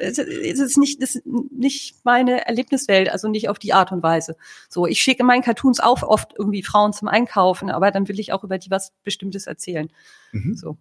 das 0.00 0.18
ist 0.18 0.78
nicht, 0.78 1.02
das 1.02 1.14
ist 1.14 1.26
nicht 1.26 1.96
meine 2.04 2.46
Erlebniswelt, 2.46 3.10
also 3.10 3.28
nicht 3.28 3.48
auf 3.48 3.58
die 3.58 3.72
Art 3.72 3.92
und 3.92 4.02
Weise. 4.02 4.36
So, 4.68 4.86
ich 4.86 5.00
schicke 5.00 5.20
in 5.20 5.26
meinen 5.26 5.42
Cartoons 5.42 5.80
auch 5.80 6.02
oft 6.02 6.32
irgendwie 6.38 6.62
Frauen 6.62 6.92
zum 6.92 7.08
Einkaufen, 7.08 7.70
aber 7.70 7.90
dann 7.90 8.08
will 8.08 8.18
ich 8.18 8.32
auch 8.32 8.44
über 8.44 8.58
die 8.58 8.70
was 8.70 8.92
Bestimmtes 9.04 9.46
erzählen. 9.46 9.90
Mhm. 10.32 10.56
So. 10.56 10.76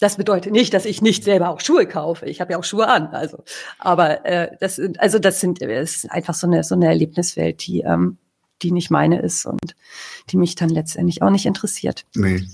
Das 0.00 0.16
bedeutet 0.16 0.52
nicht, 0.52 0.72
dass 0.74 0.84
ich 0.84 1.02
nicht 1.02 1.24
selber 1.24 1.48
auch 1.48 1.60
Schuhe 1.60 1.86
kaufe. 1.86 2.26
Ich 2.26 2.40
habe 2.40 2.52
ja 2.52 2.58
auch 2.58 2.64
Schuhe 2.64 2.86
an. 2.86 3.08
Also, 3.08 3.42
aber 3.78 4.24
äh, 4.24 4.56
das 4.60 4.76
sind, 4.76 5.00
also 5.00 5.18
das 5.18 5.40
sind, 5.40 5.60
das 5.60 5.96
ist 5.96 6.10
einfach 6.10 6.34
so 6.34 6.46
eine 6.46 6.62
so 6.62 6.76
eine 6.76 6.86
Erlebniswelt, 6.86 7.66
die 7.66 7.80
ähm, 7.80 8.18
die 8.62 8.72
nicht 8.72 8.90
meine 8.90 9.20
ist 9.20 9.46
und 9.46 9.76
die 10.30 10.36
mich 10.36 10.54
dann 10.54 10.68
letztendlich 10.68 11.22
auch 11.22 11.30
nicht 11.30 11.46
interessiert. 11.46 12.04
Nee. 12.14 12.46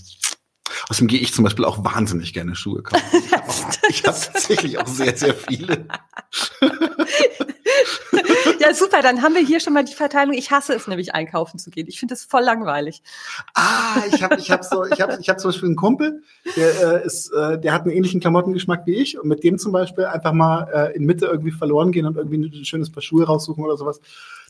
Außerdem 0.89 1.09
gehe 1.09 1.21
ich 1.21 1.33
zum 1.33 1.45
Beispiel 1.45 1.65
auch 1.65 1.85
wahnsinnig 1.85 2.33
gerne 2.33 2.55
Schuhe 2.55 2.83
kaufen. 2.83 3.05
Ich 3.23 3.33
habe 3.33 3.47
hab 3.47 4.33
tatsächlich 4.33 4.79
auch 4.79 4.87
sehr, 4.87 5.17
sehr 5.17 5.35
viele. 5.35 5.87
ja, 8.61 8.75
super, 8.75 9.03
dann 9.03 9.23
haben 9.23 9.35
wir 9.35 9.43
hier 9.43 9.61
schon 9.61 9.73
mal 9.73 9.85
die 9.85 9.95
Verteilung. 9.95 10.35
Ich 10.35 10.51
hasse 10.51 10.75
es 10.75 10.87
nämlich, 10.87 11.15
einkaufen 11.15 11.59
zu 11.59 11.71
gehen. 11.71 11.87
Ich 11.89 11.99
finde 11.99 12.15
es 12.15 12.25
voll 12.25 12.43
langweilig. 12.43 13.03
Ah, 13.55 14.03
ich 14.13 14.23
habe 14.23 14.37
ich 14.37 14.51
hab 14.51 14.65
so, 14.65 14.85
ich 14.85 15.01
hab, 15.01 15.19
ich 15.19 15.29
hab 15.29 15.41
zum 15.41 15.51
Beispiel 15.51 15.69
einen 15.69 15.77
Kumpel, 15.77 16.23
der, 16.57 17.03
äh, 17.03 17.07
ist, 17.07 17.31
äh, 17.31 17.59
der 17.59 17.73
hat 17.73 17.83
einen 17.83 17.93
ähnlichen 17.93 18.21
Klamottengeschmack 18.21 18.87
wie 18.87 18.95
ich 18.95 19.19
und 19.19 19.29
mit 19.29 19.45
dem 19.45 19.59
zum 19.59 19.73
Beispiel 19.73 20.05
einfach 20.05 20.33
mal 20.33 20.69
äh, 20.73 20.97
in 20.97 21.05
Mitte 21.05 21.27
irgendwie 21.27 21.53
verloren 21.53 21.93
gehen 21.93 22.07
und 22.07 22.17
irgendwie 22.17 22.39
ein 22.39 22.65
schönes 22.65 22.91
Paar 22.91 23.03
Schuhe 23.03 23.27
raussuchen 23.27 23.65
oder 23.65 23.77
sowas. 23.77 24.01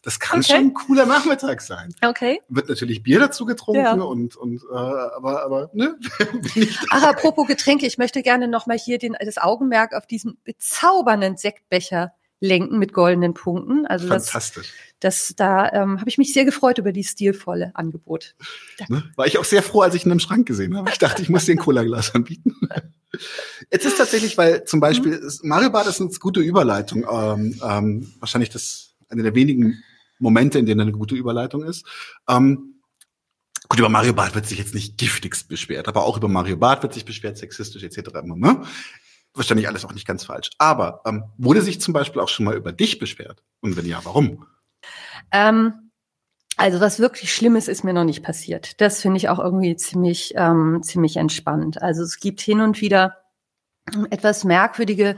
Das 0.05 0.21
kann 0.21 0.41
okay. 0.41 0.53
schon 0.53 0.57
ein 0.67 0.75
cooler 0.75 1.07
Nachmittag 1.07 1.63
sein. 1.63 1.95
Okay. 2.03 2.41
Wird 2.49 2.69
natürlich 2.69 3.03
Bier 3.03 3.21
dazu 3.21 3.47
getrunken 3.47 3.83
ja. 3.83 3.93
und, 3.95 4.37
und 4.37 4.63
äh, 4.71 4.75
aber, 4.75 5.45
aber 5.45 5.71
ne? 5.73 5.97
Ach, 6.91 7.03
apropos 7.03 7.47
Getränke, 7.47 7.87
ich 7.87 7.97
möchte 7.97 8.23
gerne 8.23 8.47
nochmal 8.47 8.79
hier 8.79 8.99
den, 8.99 9.17
das 9.19 9.39
Augenmerk 9.39 9.95
auf 9.95 10.07
diesen 10.07 10.39
bezaubernden 10.45 11.37
Sektbecher 11.37 12.13
lenken 12.41 12.79
mit 12.79 12.93
goldenen 12.93 13.33
Punkten. 13.33 13.87
Also 13.87 14.09
Fantastisch. 14.09 14.73
Das, 15.01 15.29
das 15.29 15.37
da 15.37 15.73
ähm, 15.73 16.01
habe 16.01 16.11
ich 16.11 16.19
mich 16.19 16.33
sehr 16.33 16.45
gefreut 16.45 16.79
über 16.79 16.93
die 16.93 17.05
stilvolle 17.05 17.71
Angebot. 17.75 18.35
Ne? 18.89 19.05
War 19.17 19.27
ich 19.27 19.39
auch 19.39 19.45
sehr 19.45 19.63
froh, 19.63 19.81
als 19.81 19.95
ich 19.95 20.05
ihn 20.05 20.13
im 20.13 20.21
Schrank 20.21 20.47
gesehen 20.47 20.77
habe. 20.77 20.91
Ich 20.91 20.99
dachte, 20.99 21.23
ich 21.23 21.31
muss 21.31 21.47
dir 21.47 21.53
ein 21.53 21.59
Cola-Glas 21.59 22.15
anbieten. 22.15 22.55
Jetzt 23.71 23.87
ist 23.87 23.97
tatsächlich, 23.97 24.37
weil 24.37 24.65
zum 24.65 24.81
Beispiel 24.81 25.21
mhm. 25.21 25.49
Mario 25.49 25.71
Bad 25.71 25.87
ist 25.87 26.01
eine 26.01 26.11
gute 26.11 26.41
Überleitung. 26.41 27.07
Ähm, 27.11 27.61
ähm, 27.67 28.13
wahrscheinlich 28.19 28.51
das 28.51 28.95
eine 29.09 29.23
der 29.23 29.35
wenigen 29.35 29.83
Momente, 30.19 30.59
in 30.59 30.67
denen 30.67 30.81
eine 30.81 30.93
gute 30.93 31.15
Überleitung 31.15 31.65
ist. 31.65 31.87
Ähm, 32.29 32.81
gut, 33.69 33.79
über 33.79 33.89
Mario 33.89 34.12
Barth 34.12 34.35
wird 34.35 34.47
sich 34.47 34.59
jetzt 34.59 34.75
nicht 34.75 34.99
giftigst 34.99 35.49
beschwert, 35.49 35.89
aber 35.89 36.05
auch 36.05 36.17
über 36.17 36.29
Mario 36.29 36.57
Barth 36.57 36.83
wird 36.83 36.95
sich 36.95 37.05
beschwert, 37.05 37.39
sexistisch 37.39 37.83
etc. 37.83 38.23
Ne? 38.25 38.62
Wahrscheinlich 39.35 39.69
alles 39.69 39.85
auch 39.85 39.93
nicht 39.93 40.07
ganz 40.07 40.25
falsch. 40.25 40.51
Aber 40.59 41.03
ähm, 41.07 41.25
wurde 41.39 41.62
sich 41.62 41.81
zum 41.81 41.93
Beispiel 41.95 42.21
auch 42.21 42.29
schon 42.29 42.45
mal 42.45 42.57
über 42.57 42.73
dich 42.73 42.99
beschwert? 42.99 43.43
Und 43.61 43.77
wenn 43.77 43.87
ja, 43.87 44.01
warum? 44.05 44.47
Ähm, 45.33 45.91
also 46.57 46.81
was 46.81 47.01
wirklich 47.01 47.35
Schlimmes 47.35 47.67
ist 47.67 47.83
mir 47.83 47.93
noch 47.93 48.05
nicht 48.05 48.23
passiert. 48.23 48.81
Das 48.81 49.03
finde 49.03 49.17
ich 49.17 49.29
auch 49.29 49.41
irgendwie 49.41 49.75
ziemlich, 49.77 50.35
ähm, 50.37 50.83
ziemlich 50.83 51.17
entspannt. 51.17 51.83
Also 51.83 52.03
es 52.03 52.21
gibt 52.21 52.41
hin 52.41 52.61
und 52.61 52.81
wieder 52.81 53.24
etwas 54.11 54.45
merkwürdige 54.45 55.16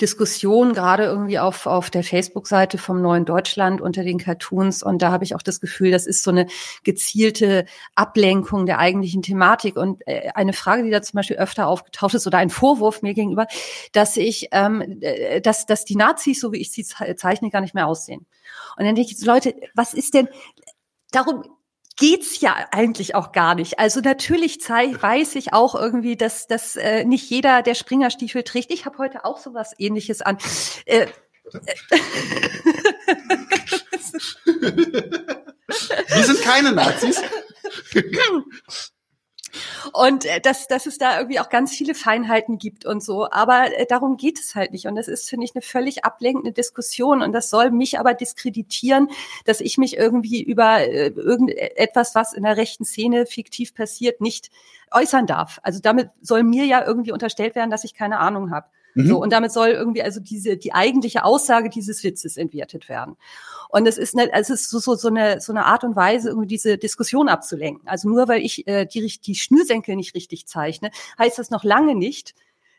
Diskussion, 0.00 0.72
gerade 0.72 1.04
irgendwie 1.04 1.38
auf, 1.38 1.66
auf 1.66 1.88
der 1.88 2.02
Facebook-Seite 2.02 2.76
vom 2.76 3.00
Neuen 3.00 3.24
Deutschland 3.24 3.80
unter 3.80 4.02
den 4.02 4.18
Cartoons. 4.18 4.82
Und 4.82 5.02
da 5.02 5.12
habe 5.12 5.22
ich 5.22 5.36
auch 5.36 5.42
das 5.42 5.60
Gefühl, 5.60 5.92
das 5.92 6.06
ist 6.06 6.24
so 6.24 6.32
eine 6.32 6.48
gezielte 6.82 7.64
Ablenkung 7.94 8.66
der 8.66 8.80
eigentlichen 8.80 9.22
Thematik. 9.22 9.76
Und 9.76 10.02
äh, 10.06 10.30
eine 10.34 10.52
Frage, 10.52 10.82
die 10.82 10.90
da 10.90 11.00
zum 11.00 11.18
Beispiel 11.18 11.36
öfter 11.36 11.68
aufgetaucht 11.68 12.14
ist, 12.14 12.26
oder 12.26 12.38
ein 12.38 12.50
Vorwurf 12.50 13.02
mir 13.02 13.14
gegenüber, 13.14 13.46
dass 13.92 14.16
ich, 14.16 14.48
ähm, 14.50 14.98
äh, 15.00 15.40
dass, 15.40 15.66
dass 15.66 15.84
die 15.84 15.96
Nazis, 15.96 16.40
so 16.40 16.52
wie 16.52 16.58
ich 16.58 16.72
sie 16.72 16.84
zeichne, 16.84 17.50
gar 17.50 17.60
nicht 17.60 17.74
mehr 17.74 17.86
aussehen. 17.86 18.26
Und 18.76 18.84
dann 18.84 18.96
denke 18.96 19.12
ich, 19.12 19.24
Leute, 19.24 19.54
was 19.74 19.94
ist 19.94 20.14
denn, 20.14 20.28
darum 21.12 21.44
geht's 21.98 22.40
ja 22.40 22.56
eigentlich 22.70 23.14
auch 23.14 23.32
gar 23.32 23.54
nicht. 23.54 23.78
Also 23.78 24.00
natürlich 24.00 24.58
weiß 24.68 25.34
ich 25.34 25.52
auch 25.52 25.74
irgendwie, 25.74 26.16
dass, 26.16 26.46
dass 26.46 26.76
äh, 26.76 27.04
nicht 27.04 27.28
jeder 27.28 27.62
der 27.62 27.74
Springerstiefel 27.74 28.44
trägt. 28.44 28.72
Ich 28.72 28.86
habe 28.86 28.98
heute 28.98 29.24
auch 29.24 29.38
sowas 29.38 29.74
ähnliches 29.78 30.22
an. 30.22 30.38
Äh, 30.86 31.06
Wir 36.08 36.24
sind 36.24 36.42
keine 36.42 36.72
Nazis. 36.72 37.20
Und 39.92 40.24
äh, 40.24 40.40
dass, 40.40 40.68
dass 40.68 40.86
es 40.86 40.98
da 40.98 41.18
irgendwie 41.18 41.40
auch 41.40 41.48
ganz 41.48 41.72
viele 41.72 41.94
Feinheiten 41.94 42.58
gibt 42.58 42.84
und 42.84 43.02
so. 43.02 43.30
Aber 43.30 43.76
äh, 43.76 43.86
darum 43.86 44.16
geht 44.16 44.38
es 44.38 44.54
halt 44.54 44.72
nicht. 44.72 44.86
Und 44.86 44.96
das 44.96 45.08
ist, 45.08 45.28
finde 45.28 45.44
ich, 45.44 45.54
eine 45.54 45.62
völlig 45.62 46.04
ablenkende 46.04 46.52
Diskussion. 46.52 47.22
Und 47.22 47.32
das 47.32 47.50
soll 47.50 47.70
mich 47.70 47.98
aber 47.98 48.14
diskreditieren, 48.14 49.08
dass 49.44 49.60
ich 49.60 49.78
mich 49.78 49.96
irgendwie 49.96 50.42
über 50.42 50.80
äh, 50.80 51.08
irgendetwas, 51.08 52.14
was 52.14 52.32
in 52.32 52.42
der 52.42 52.56
rechten 52.56 52.84
Szene 52.84 53.26
fiktiv 53.26 53.74
passiert, 53.74 54.20
nicht 54.20 54.50
äußern 54.90 55.26
darf. 55.26 55.58
Also 55.62 55.80
damit 55.80 56.10
soll 56.22 56.42
mir 56.42 56.64
ja 56.64 56.84
irgendwie 56.84 57.12
unterstellt 57.12 57.54
werden, 57.54 57.70
dass 57.70 57.84
ich 57.84 57.94
keine 57.94 58.18
Ahnung 58.18 58.50
habe. 58.50 58.66
Mhm. 58.98 59.06
So, 59.06 59.22
und 59.22 59.32
damit 59.32 59.52
soll 59.52 59.68
irgendwie 59.68 60.02
also 60.02 60.18
diese, 60.18 60.56
die 60.56 60.74
eigentliche 60.74 61.22
Aussage 61.22 61.68
dieses 61.70 62.02
Witzes 62.02 62.36
entwertet 62.36 62.88
werden. 62.88 63.16
Und 63.68 63.86
es 63.86 63.96
ist, 63.96 64.16
ne, 64.16 64.28
es 64.32 64.50
ist 64.50 64.70
so, 64.70 64.80
so, 64.80 64.96
so, 64.96 65.06
eine, 65.06 65.40
so 65.40 65.52
eine 65.52 65.66
Art 65.66 65.84
und 65.84 65.94
Weise, 65.94 66.30
irgendwie 66.30 66.48
diese 66.48 66.78
Diskussion 66.78 67.28
abzulenken. 67.28 67.86
Also 67.86 68.08
nur 68.08 68.26
weil 68.26 68.42
ich 68.42 68.66
äh, 68.66 68.86
die, 68.86 69.06
die 69.06 69.34
Schnürsenkel 69.36 69.94
nicht 69.94 70.16
richtig 70.16 70.48
zeichne, 70.48 70.90
heißt 71.16 71.38
das 71.38 71.50
noch 71.50 71.62
lange 71.62 71.94
nicht, 71.94 72.34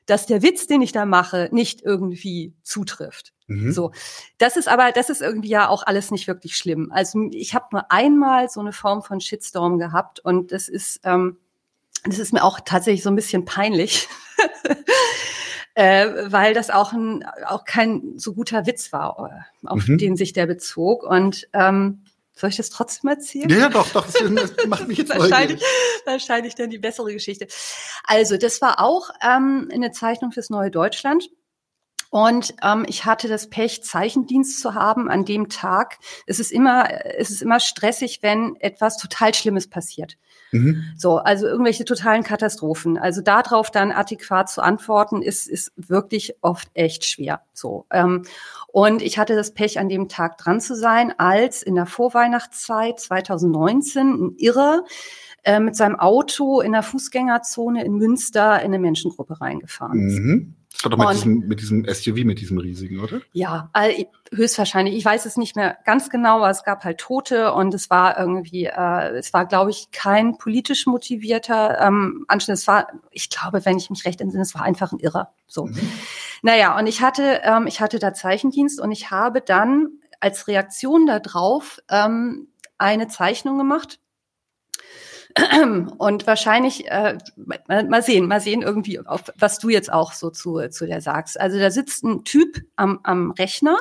dass 0.07 0.25
der 0.25 0.41
Witz, 0.41 0.67
den 0.67 0.81
ich 0.81 0.91
da 0.91 1.05
mache, 1.05 1.47
nicht 1.53 1.83
irgendwie 1.83 2.51
zutrifft. 2.63 3.31
Mhm. 3.47 3.71
So, 3.71 3.91
das 4.39 4.57
ist 4.57 4.67
aber, 4.67 4.91
das 4.91 5.09
ist 5.09 5.21
irgendwie 5.21 5.49
ja 5.49 5.69
auch 5.69 5.83
alles 5.83 6.11
nicht 6.11 6.27
wirklich 6.27 6.57
schlimm. 6.57 6.91
Also 6.91 7.29
ich 7.31 7.53
habe 7.53 7.67
nur 7.71 7.91
einmal 7.93 8.49
so 8.49 8.59
eine 8.59 8.73
Form 8.73 9.03
von 9.03 9.21
Shitstorm 9.21 9.79
gehabt 9.79 10.19
und 10.19 10.51
das 10.51 10.67
ist, 10.67 10.99
ähm, 11.05 11.37
das 12.03 12.19
ist 12.19 12.33
mir 12.33 12.43
auch 12.43 12.59
tatsächlich 12.59 13.03
so 13.03 13.09
ein 13.09 13.15
bisschen 13.15 13.45
peinlich. 13.45 14.09
äh, 15.79 16.29
weil 16.29 16.53
das 16.53 16.69
auch, 16.69 16.91
ein, 16.91 17.23
auch 17.45 17.63
kein 17.63 18.17
so 18.17 18.33
guter 18.33 18.65
Witz 18.65 18.91
war, 18.91 19.45
äh, 19.63 19.67
auf 19.67 19.87
mhm. 19.87 19.97
den 19.97 20.17
sich 20.17 20.33
der 20.33 20.45
bezog. 20.45 21.03
Und 21.03 21.47
ähm, 21.53 22.03
soll 22.33 22.49
ich 22.49 22.57
das 22.57 22.69
trotzdem 22.69 23.09
erzählen? 23.09 23.49
Ja, 23.49 23.69
doch, 23.69 23.87
doch, 23.93 24.05
das 24.11 24.53
macht 24.67 24.89
mich 24.89 24.97
jetzt 24.97 25.17
wahrscheinlich, 25.17 25.63
wahrscheinlich 26.05 26.55
dann 26.55 26.69
die 26.69 26.79
bessere 26.79 27.13
Geschichte. 27.13 27.47
Also, 28.03 28.35
das 28.35 28.61
war 28.61 28.81
auch 28.81 29.09
ähm, 29.25 29.69
eine 29.73 29.91
Zeichnung 29.91 30.33
fürs 30.33 30.49
Neue 30.49 30.69
Deutschland. 30.69 31.29
Und 32.09 32.55
ähm, 32.63 32.85
ich 32.87 33.05
hatte 33.05 33.27
das 33.27 33.49
Pech, 33.49 33.83
Zeichendienst 33.83 34.59
zu 34.59 34.73
haben 34.73 35.09
an 35.09 35.25
dem 35.25 35.49
Tag. 35.49 35.99
Es 36.25 36.39
ist 36.39 36.51
immer, 36.51 36.87
es 37.17 37.29
ist 37.29 37.41
immer 37.41 37.59
stressig, 37.59 38.19
wenn 38.21 38.55
etwas 38.59 38.97
total 38.97 39.33
Schlimmes 39.33 39.67
passiert. 39.67 40.17
Mhm. 40.51 40.83
So, 40.97 41.17
also 41.17 41.45
irgendwelche 41.45 41.85
totalen 41.85 42.23
Katastrophen. 42.23 42.97
Also 42.97 43.21
darauf 43.21 43.69
dann 43.69 43.91
adäquat 43.91 44.49
zu 44.49 44.61
antworten, 44.61 45.21
ist, 45.21 45.47
ist 45.47 45.71
wirklich 45.75 46.35
oft 46.41 46.69
echt 46.73 47.05
schwer. 47.05 47.41
So. 47.53 47.85
Ähm, 47.91 48.23
und 48.67 49.01
ich 49.01 49.19
hatte 49.19 49.35
das 49.35 49.53
Pech, 49.53 49.79
an 49.79 49.89
dem 49.89 50.09
Tag 50.09 50.37
dran 50.37 50.61
zu 50.61 50.75
sein, 50.75 51.13
als 51.17 51.61
in 51.61 51.75
der 51.75 51.85
Vorweihnachtszeit 51.85 52.99
2019 52.99 54.07
ein 54.07 54.35
Irrer 54.37 54.83
äh, 55.43 55.59
mit 55.59 55.75
seinem 55.75 55.99
Auto 55.99 56.61
in 56.61 56.71
der 56.71 56.83
Fußgängerzone 56.83 57.83
in 57.83 57.93
Münster 57.93 58.59
in 58.59 58.65
eine 58.65 58.79
Menschengruppe 58.79 59.39
reingefahren 59.39 60.07
ist. 60.07 60.19
Mhm. 60.19 60.55
Doch 60.81 60.97
mit, 60.97 61.09
diesem, 61.11 61.39
mit 61.39 61.59
diesem 61.59 61.85
SUV, 61.85 62.23
mit 62.23 62.39
diesem 62.39 62.57
riesigen, 62.57 63.01
oder? 63.01 63.19
Ja, 63.33 63.69
höchstwahrscheinlich. 64.31 64.95
Ich 64.95 65.03
weiß 65.03 65.25
es 65.25 65.35
nicht 65.35 65.57
mehr 65.57 65.77
ganz 65.83 66.09
genau, 66.09 66.37
aber 66.37 66.49
es 66.49 66.63
gab 66.63 66.85
halt 66.85 66.99
Tote 66.99 67.53
und 67.53 67.73
es 67.73 67.89
war 67.89 68.17
irgendwie, 68.17 68.65
äh, 68.65 69.17
es 69.17 69.33
war, 69.33 69.45
glaube 69.45 69.71
ich, 69.71 69.91
kein 69.91 70.37
politisch 70.37 70.85
motivierter 70.85 71.81
ähm, 71.81 72.23
Anschnitt. 72.29 72.57
Es 72.57 72.67
war, 72.67 72.87
ich 73.11 73.29
glaube, 73.29 73.65
wenn 73.65 73.77
ich 73.77 73.89
mich 73.89 74.05
recht 74.05 74.21
entsinne, 74.21 74.43
es 74.43 74.55
war 74.55 74.61
einfach 74.61 74.93
ein 74.93 74.99
Irrer. 74.99 75.33
So. 75.47 75.65
Mhm. 75.65 75.91
Naja, 76.43 76.77
und 76.79 76.87
ich 76.87 77.01
hatte, 77.01 77.41
ähm, 77.43 77.67
ich 77.67 77.81
hatte 77.81 77.99
da 77.99 78.13
Zeichendienst 78.13 78.79
und 78.79 78.91
ich 78.91 79.11
habe 79.11 79.41
dann 79.41 79.89
als 80.21 80.47
Reaktion 80.47 81.05
darauf 81.05 81.79
ähm, 81.89 82.47
eine 82.77 83.09
Zeichnung 83.09 83.57
gemacht 83.57 83.99
und 85.97 86.27
wahrscheinlich, 86.27 86.89
äh, 86.89 87.17
mal 87.67 88.01
sehen, 88.01 88.27
mal 88.27 88.41
sehen 88.41 88.61
irgendwie, 88.61 88.99
auf, 88.99 89.23
was 89.37 89.59
du 89.59 89.69
jetzt 89.69 89.91
auch 89.91 90.13
so 90.13 90.29
zu, 90.29 90.69
zu 90.69 90.87
der 90.87 91.01
sagst. 91.01 91.39
Also 91.39 91.59
da 91.59 91.71
sitzt 91.71 92.03
ein 92.03 92.23
Typ 92.23 92.61
am, 92.75 92.99
am 93.03 93.31
Rechner 93.31 93.77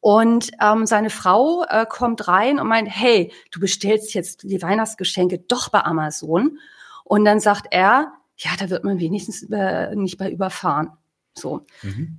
und 0.00 0.50
ähm, 0.60 0.86
seine 0.86 1.10
Frau 1.10 1.64
äh, 1.64 1.86
kommt 1.88 2.28
rein 2.28 2.60
und 2.60 2.68
meint, 2.68 2.88
hey, 2.88 3.32
du 3.50 3.58
bestellst 3.58 4.14
jetzt 4.14 4.42
die 4.44 4.62
Weihnachtsgeschenke 4.62 5.38
doch 5.38 5.68
bei 5.70 5.82
Amazon. 5.82 6.58
Und 7.04 7.24
dann 7.24 7.40
sagt 7.40 7.68
er, 7.70 8.12
ja, 8.36 8.50
da 8.58 8.70
wird 8.70 8.84
man 8.84 9.00
wenigstens 9.00 9.42
äh, 9.50 9.94
nicht 9.96 10.18
bei 10.18 10.30
überfahren. 10.30 10.92
So. 11.34 11.64
Mhm. 11.82 12.18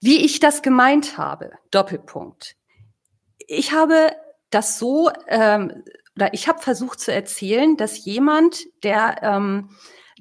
Wie 0.00 0.24
ich 0.24 0.40
das 0.40 0.62
gemeint 0.62 1.18
habe, 1.18 1.52
Doppelpunkt. 1.70 2.56
Ich 3.38 3.72
habe 3.72 4.12
das 4.50 4.78
so 4.78 5.10
ähm, 5.26 5.82
oder 6.16 6.32
ich 6.32 6.48
habe 6.48 6.62
versucht 6.62 7.00
zu 7.00 7.12
erzählen, 7.12 7.76
dass 7.76 8.04
jemand, 8.04 8.66
der 8.82 9.22
ähm, 9.22 9.70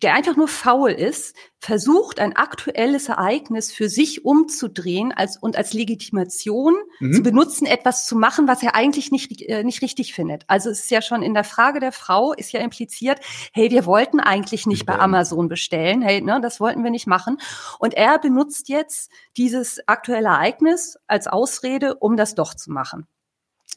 der 0.03 0.13
einfach 0.13 0.35
nur 0.35 0.47
faul 0.49 0.91
ist, 0.91 1.35
versucht, 1.59 2.19
ein 2.19 2.35
aktuelles 2.35 3.07
Ereignis 3.07 3.71
für 3.71 3.87
sich 3.87 4.25
umzudrehen 4.25 5.13
als, 5.13 5.37
und 5.37 5.55
als 5.55 5.73
Legitimation 5.73 6.75
mhm. 6.99 7.13
zu 7.13 7.21
benutzen, 7.23 7.65
etwas 7.65 8.05
zu 8.05 8.17
machen, 8.17 8.47
was 8.47 8.61
er 8.63 8.75
eigentlich 8.75 9.11
nicht, 9.11 9.41
äh, 9.43 9.63
nicht 9.63 9.81
richtig 9.81 10.13
findet. 10.13 10.43
Also 10.47 10.69
es 10.69 10.81
ist 10.81 10.91
ja 10.91 11.01
schon 11.01 11.23
in 11.23 11.33
der 11.33 11.45
Frage 11.45 11.79
der 11.79 11.93
Frau, 11.93 12.33
ist 12.33 12.51
ja 12.51 12.59
impliziert, 12.59 13.19
hey, 13.53 13.71
wir 13.71 13.85
wollten 13.85 14.19
eigentlich 14.19 14.65
nicht 14.65 14.85
bei 14.85 14.99
Amazon 14.99 15.47
bestellen, 15.47 16.01
hey, 16.01 16.21
ne, 16.21 16.39
das 16.41 16.59
wollten 16.59 16.83
wir 16.83 16.91
nicht 16.91 17.07
machen. 17.07 17.37
Und 17.79 17.93
er 17.93 18.19
benutzt 18.19 18.67
jetzt 18.67 19.09
dieses 19.37 19.87
aktuelle 19.87 20.27
Ereignis 20.27 20.97
als 21.07 21.27
Ausrede, 21.27 21.95
um 21.95 22.17
das 22.17 22.35
doch 22.35 22.55
zu 22.55 22.71
machen. 22.71 23.07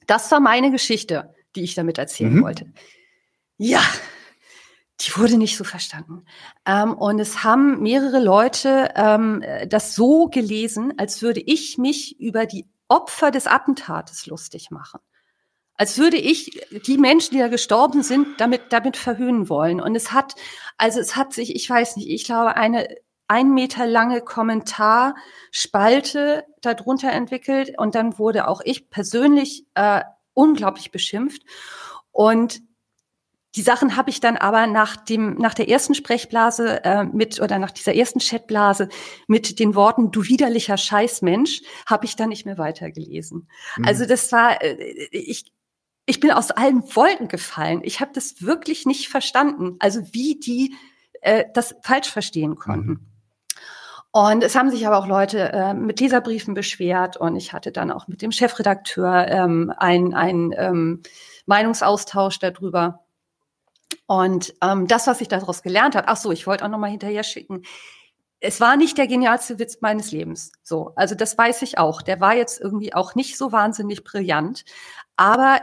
Das 0.07 0.31
war 0.33 0.41
meine 0.41 0.71
Geschichte 0.71 1.36
die 1.57 1.65
ich 1.65 1.75
damit 1.75 1.99
erzählen 1.99 2.35
mhm. 2.35 2.43
wollte. 2.43 2.73
Ja, 3.59 3.83
die 5.01 5.17
wurde 5.17 5.37
nicht 5.37 5.57
so 5.57 5.65
verstanden. 5.65 6.25
Ähm, 6.65 6.95
und 6.95 7.19
es 7.19 7.43
haben 7.45 7.83
mehrere 7.83 8.23
Leute 8.23 8.93
ähm, 8.95 9.45
das 9.69 9.95
so 9.95 10.29
gelesen, 10.29 10.95
als 10.99 11.23
würde 11.23 11.41
ich 11.41 11.79
mich 11.79 12.21
über 12.21 12.47
die 12.47 12.67
Opfer 12.89 13.31
des 13.31 13.47
Attentates 13.47 14.27
lustig 14.27 14.71
machen. 14.71 15.01
Als 15.75 15.99
würde 15.99 16.17
ich 16.17 16.67
die 16.87 16.97
Menschen, 16.97 17.35
die 17.35 17.41
da 17.41 17.49
gestorben 17.49 18.03
sind, 18.03 18.41
damit, 18.41 18.63
damit 18.71 18.97
verhöhnen 18.97 19.51
wollen. 19.51 19.83
Und 19.83 19.95
es 19.95 20.13
hat, 20.13 20.35
also 20.79 21.01
es 21.01 21.17
hat 21.17 21.35
sich, 21.35 21.55
ich 21.55 21.69
weiß 21.69 21.97
nicht, 21.97 22.09
ich 22.09 22.25
glaube, 22.25 22.57
eine 22.57 22.89
ein 23.29 23.55
Meter 23.55 23.87
lange 23.87 24.21
Kommentarspalte 24.21 26.45
darunter 26.61 27.11
entwickelt. 27.11 27.73
Und 27.77 27.95
dann 27.95 28.19
wurde 28.19 28.49
auch 28.49 28.61
ich 28.65 28.89
persönlich 28.89 29.67
äh, 29.75 30.03
unglaublich 30.37 30.91
beschimpft. 30.91 31.43
Und 32.13 32.61
die 33.57 33.63
Sachen 33.63 33.97
habe 33.97 34.11
ich 34.11 34.21
dann 34.21 34.37
aber 34.37 34.67
nach 34.67 34.97
dem 34.97 35.37
nach 35.39 35.55
der 35.55 35.69
ersten 35.69 35.95
Sprechblase 35.95 36.85
äh, 36.85 37.05
mit 37.05 37.41
oder 37.41 37.59
nach 37.59 37.71
dieser 37.71 37.95
ersten 37.95 38.19
Chatblase 38.21 38.89
mit 39.27 39.59
den 39.59 39.75
Worten 39.75 40.11
du 40.11 40.25
widerlicher 40.25 40.77
Scheißmensch 40.77 41.63
habe 41.87 42.05
ich 42.05 42.17
dann 42.17 42.29
nicht 42.29 42.45
mehr 42.45 42.59
weitergelesen. 42.59 43.49
Mhm. 43.79 43.85
Also 43.87 44.05
das 44.05 44.31
war 44.31 44.63
äh, 44.63 45.09
ich 45.11 45.53
ich 46.05 46.21
bin 46.21 46.31
aus 46.31 46.51
allen 46.51 46.83
Wolken 46.95 47.29
gefallen. 47.29 47.81
Ich 47.83 48.01
habe 48.01 48.13
das 48.15 48.43
wirklich 48.43 48.85
nicht 48.85 49.09
verstanden. 49.09 49.77
Also 49.79 50.03
wie 50.13 50.39
die 50.39 50.75
äh, 51.23 51.45
das 51.55 51.75
falsch 51.83 52.11
verstehen 52.11 52.57
konnten. 52.57 52.91
Mhm. 52.91 53.16
Und 54.17 54.43
es 54.43 54.55
haben 54.55 54.71
sich 54.71 54.87
aber 54.87 54.97
auch 54.97 55.07
Leute 55.07 55.53
äh, 55.53 55.75
mit 55.75 56.01
Leserbriefen 56.01 56.55
beschwert 56.55 57.19
und 57.19 57.37
ich 57.37 57.53
hatte 57.53 57.71
dann 57.71 57.91
auch 57.91 58.09
mit 58.09 58.23
dem 58.23 58.33
Chefredakteur 58.33 59.29
ähm, 59.29 59.71
ein, 59.77 60.15
ein 60.15 60.55
ähm, 60.57 61.03
Meinungsaustausch 61.45 62.39
darüber. 62.39 63.05
Und 64.07 64.55
ähm, 64.63 64.87
das, 64.87 65.07
was 65.07 65.21
ich 65.21 65.29
daraus 65.29 65.63
gelernt 65.63 65.97
habe, 65.97 66.09
ach 66.09 66.17
so, 66.17 66.33
ich 66.33 66.47
wollte 66.47 66.65
auch 66.65 66.71
noch 66.71 66.79
mal 66.79 66.91
hinterher 66.91 67.25
schicken. 67.25 67.61
Es 68.41 68.59
war 68.59 68.79
nicht 68.79 68.97
der 68.97 69.07
genialste 69.07 69.59
Witz 69.59 69.83
meines 69.83 70.13
Lebens. 70.13 70.51
So, 70.63 70.95
also 70.97 71.15
das 71.15 71.37
weiß 71.37 71.61
ich 71.61 71.77
auch. 71.77 72.01
Der 72.01 72.19
war 72.19 72.35
jetzt 72.35 72.59
irgendwie 72.59 72.95
auch 72.95 73.17
nicht 73.17 73.37
so 73.37 73.53
wahnsinnig 73.53 74.03
brillant, 74.03 74.65
aber 75.17 75.61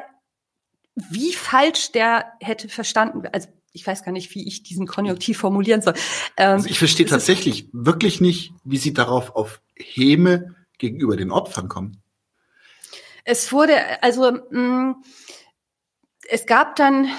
wie 0.93 1.34
falsch 1.34 1.91
der 1.91 2.34
hätte 2.39 2.70
verstanden, 2.70 3.24
also 3.34 3.49
ich 3.74 3.86
weiß 3.86 4.03
gar 4.03 4.11
nicht, 4.11 4.34
wie 4.36 4.47
ich 4.47 4.63
diesen 4.63 4.88
Konjunktiv 4.88 5.38
formulieren 5.38 5.82
soll. 5.82 5.95
Ähm, 6.38 6.51
also 6.51 6.69
ich 6.69 6.80
verstehe 6.80 7.05
tatsächlich 7.05 7.67
wirklich 7.74 8.21
nicht, 8.21 8.53
wie 8.63 8.78
Sie 8.78 8.93
darauf 8.93 9.36
auf 9.36 9.61
Häme 9.76 10.55
gegenüber 10.78 11.17
den 11.17 11.32
Opfern 11.32 11.67
kommen. 11.67 12.01
Es 13.26 13.51
wurde, 13.51 13.74
also 14.01 14.32
mh, 14.32 14.59
mm, 14.59 15.03
es 16.30 16.45
gab 16.45 16.76
dann 16.76 17.09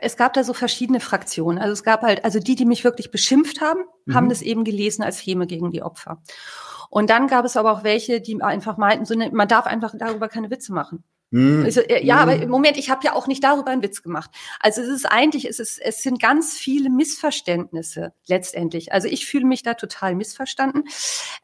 es 0.00 0.16
gab 0.16 0.34
da 0.34 0.44
so 0.44 0.52
verschiedene 0.52 1.00
Fraktionen. 1.00 1.58
Also 1.58 1.72
es 1.72 1.82
gab 1.82 2.02
halt, 2.02 2.24
also 2.24 2.38
die, 2.38 2.54
die 2.54 2.66
mich 2.66 2.84
wirklich 2.84 3.10
beschimpft 3.10 3.60
haben, 3.60 3.80
mhm. 4.04 4.14
haben 4.14 4.28
das 4.28 4.42
eben 4.42 4.64
gelesen 4.64 5.02
als 5.02 5.18
Häme 5.18 5.46
gegen 5.46 5.70
die 5.70 5.82
Opfer. 5.82 6.22
Und 6.90 7.10
dann 7.10 7.28
gab 7.28 7.44
es 7.44 7.56
aber 7.56 7.72
auch 7.72 7.84
welche, 7.84 8.20
die 8.20 8.40
einfach 8.42 8.76
meinten, 8.76 9.06
so, 9.06 9.14
ne, 9.14 9.30
man 9.32 9.48
darf 9.48 9.66
einfach 9.66 9.94
darüber 9.98 10.28
keine 10.28 10.50
Witze 10.50 10.72
machen. 10.72 11.02
Mhm. 11.30 11.64
Also, 11.64 11.82
ja, 11.88 12.16
aber 12.18 12.36
im 12.36 12.50
Moment, 12.50 12.76
ich 12.76 12.88
habe 12.90 13.04
ja 13.04 13.12
auch 13.14 13.26
nicht 13.26 13.42
darüber 13.42 13.70
einen 13.70 13.82
Witz 13.82 14.02
gemacht. 14.02 14.30
Also 14.60 14.80
es 14.80 14.88
ist 14.88 15.06
eigentlich, 15.06 15.48
es 15.48 15.58
ist, 15.58 15.78
es 15.78 16.02
sind 16.02 16.20
ganz 16.20 16.54
viele 16.54 16.88
Missverständnisse 16.88 18.12
letztendlich. 18.26 18.92
Also 18.92 19.08
ich 19.08 19.26
fühle 19.26 19.46
mich 19.46 19.62
da 19.62 19.74
total 19.74 20.14
missverstanden. 20.14 20.84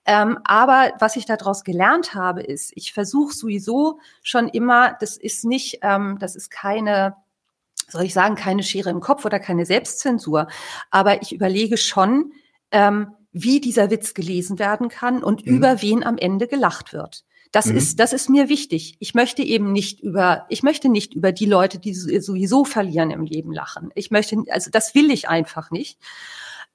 Ähm, 0.07 0.39
aber 0.45 0.93
was 1.01 1.17
ich 1.17 1.27
daraus 1.27 1.65
gelernt 1.65 2.15
habe, 2.15 2.43
ist, 2.43 2.73
ich 2.77 2.93
versuche 2.93 3.35
sowieso 3.35 3.99
schon 4.23 4.49
immer, 4.49 4.97
das 5.01 5.17
ist 5.17 5.45
nicht, 5.45 5.81
ähm, 5.83 6.19
das 6.21 6.37
ist 6.37 6.51
keine 6.51 7.17
soll 7.89 8.05
ich 8.05 8.15
sagen, 8.15 8.37
keine 8.37 8.63
Schere 8.63 8.89
im 8.89 9.01
Kopf 9.01 9.25
oder 9.27 9.39
keine 9.39 9.67
Selbstzensur. 9.67 10.49
Aber 10.91 11.21
ich 11.21 11.33
überlege 11.33 11.77
schon, 11.77 12.33
ähm, 12.71 13.15
wie 13.33 13.61
dieser 13.61 13.91
Witz 13.91 14.15
gelesen 14.15 14.59
werden 14.59 14.89
kann 14.89 15.23
und 15.23 15.47
mhm. 15.47 15.57
über 15.57 15.83
wen 15.83 16.05
am 16.05 16.17
Ende 16.17 16.47
gelacht 16.47 16.93
wird. 16.93 17.25
Das 17.53 17.67
mhm. 17.67 17.77
ist, 17.77 18.01
das 18.01 18.13
ist 18.13 18.29
mir 18.29 18.49
wichtig. 18.49 18.97
Ich 18.99 19.15
möchte 19.15 19.43
eben 19.43 19.73
nicht 19.73 20.01
über, 20.01 20.47
ich 20.49 20.63
möchte 20.63 20.89
nicht 20.89 21.15
über 21.15 21.33
die 21.33 21.47
Leute, 21.47 21.79
die 21.79 21.95
sowieso 21.95 22.65
verlieren 22.65 23.11
im 23.11 23.25
Leben 23.25 23.53
lachen. 23.53 23.91
Ich 23.95 24.11
möchte, 24.11 24.43
also 24.51 24.71
das 24.71 24.95
will 24.95 25.11
ich 25.11 25.29
einfach 25.29 25.71
nicht. 25.71 25.99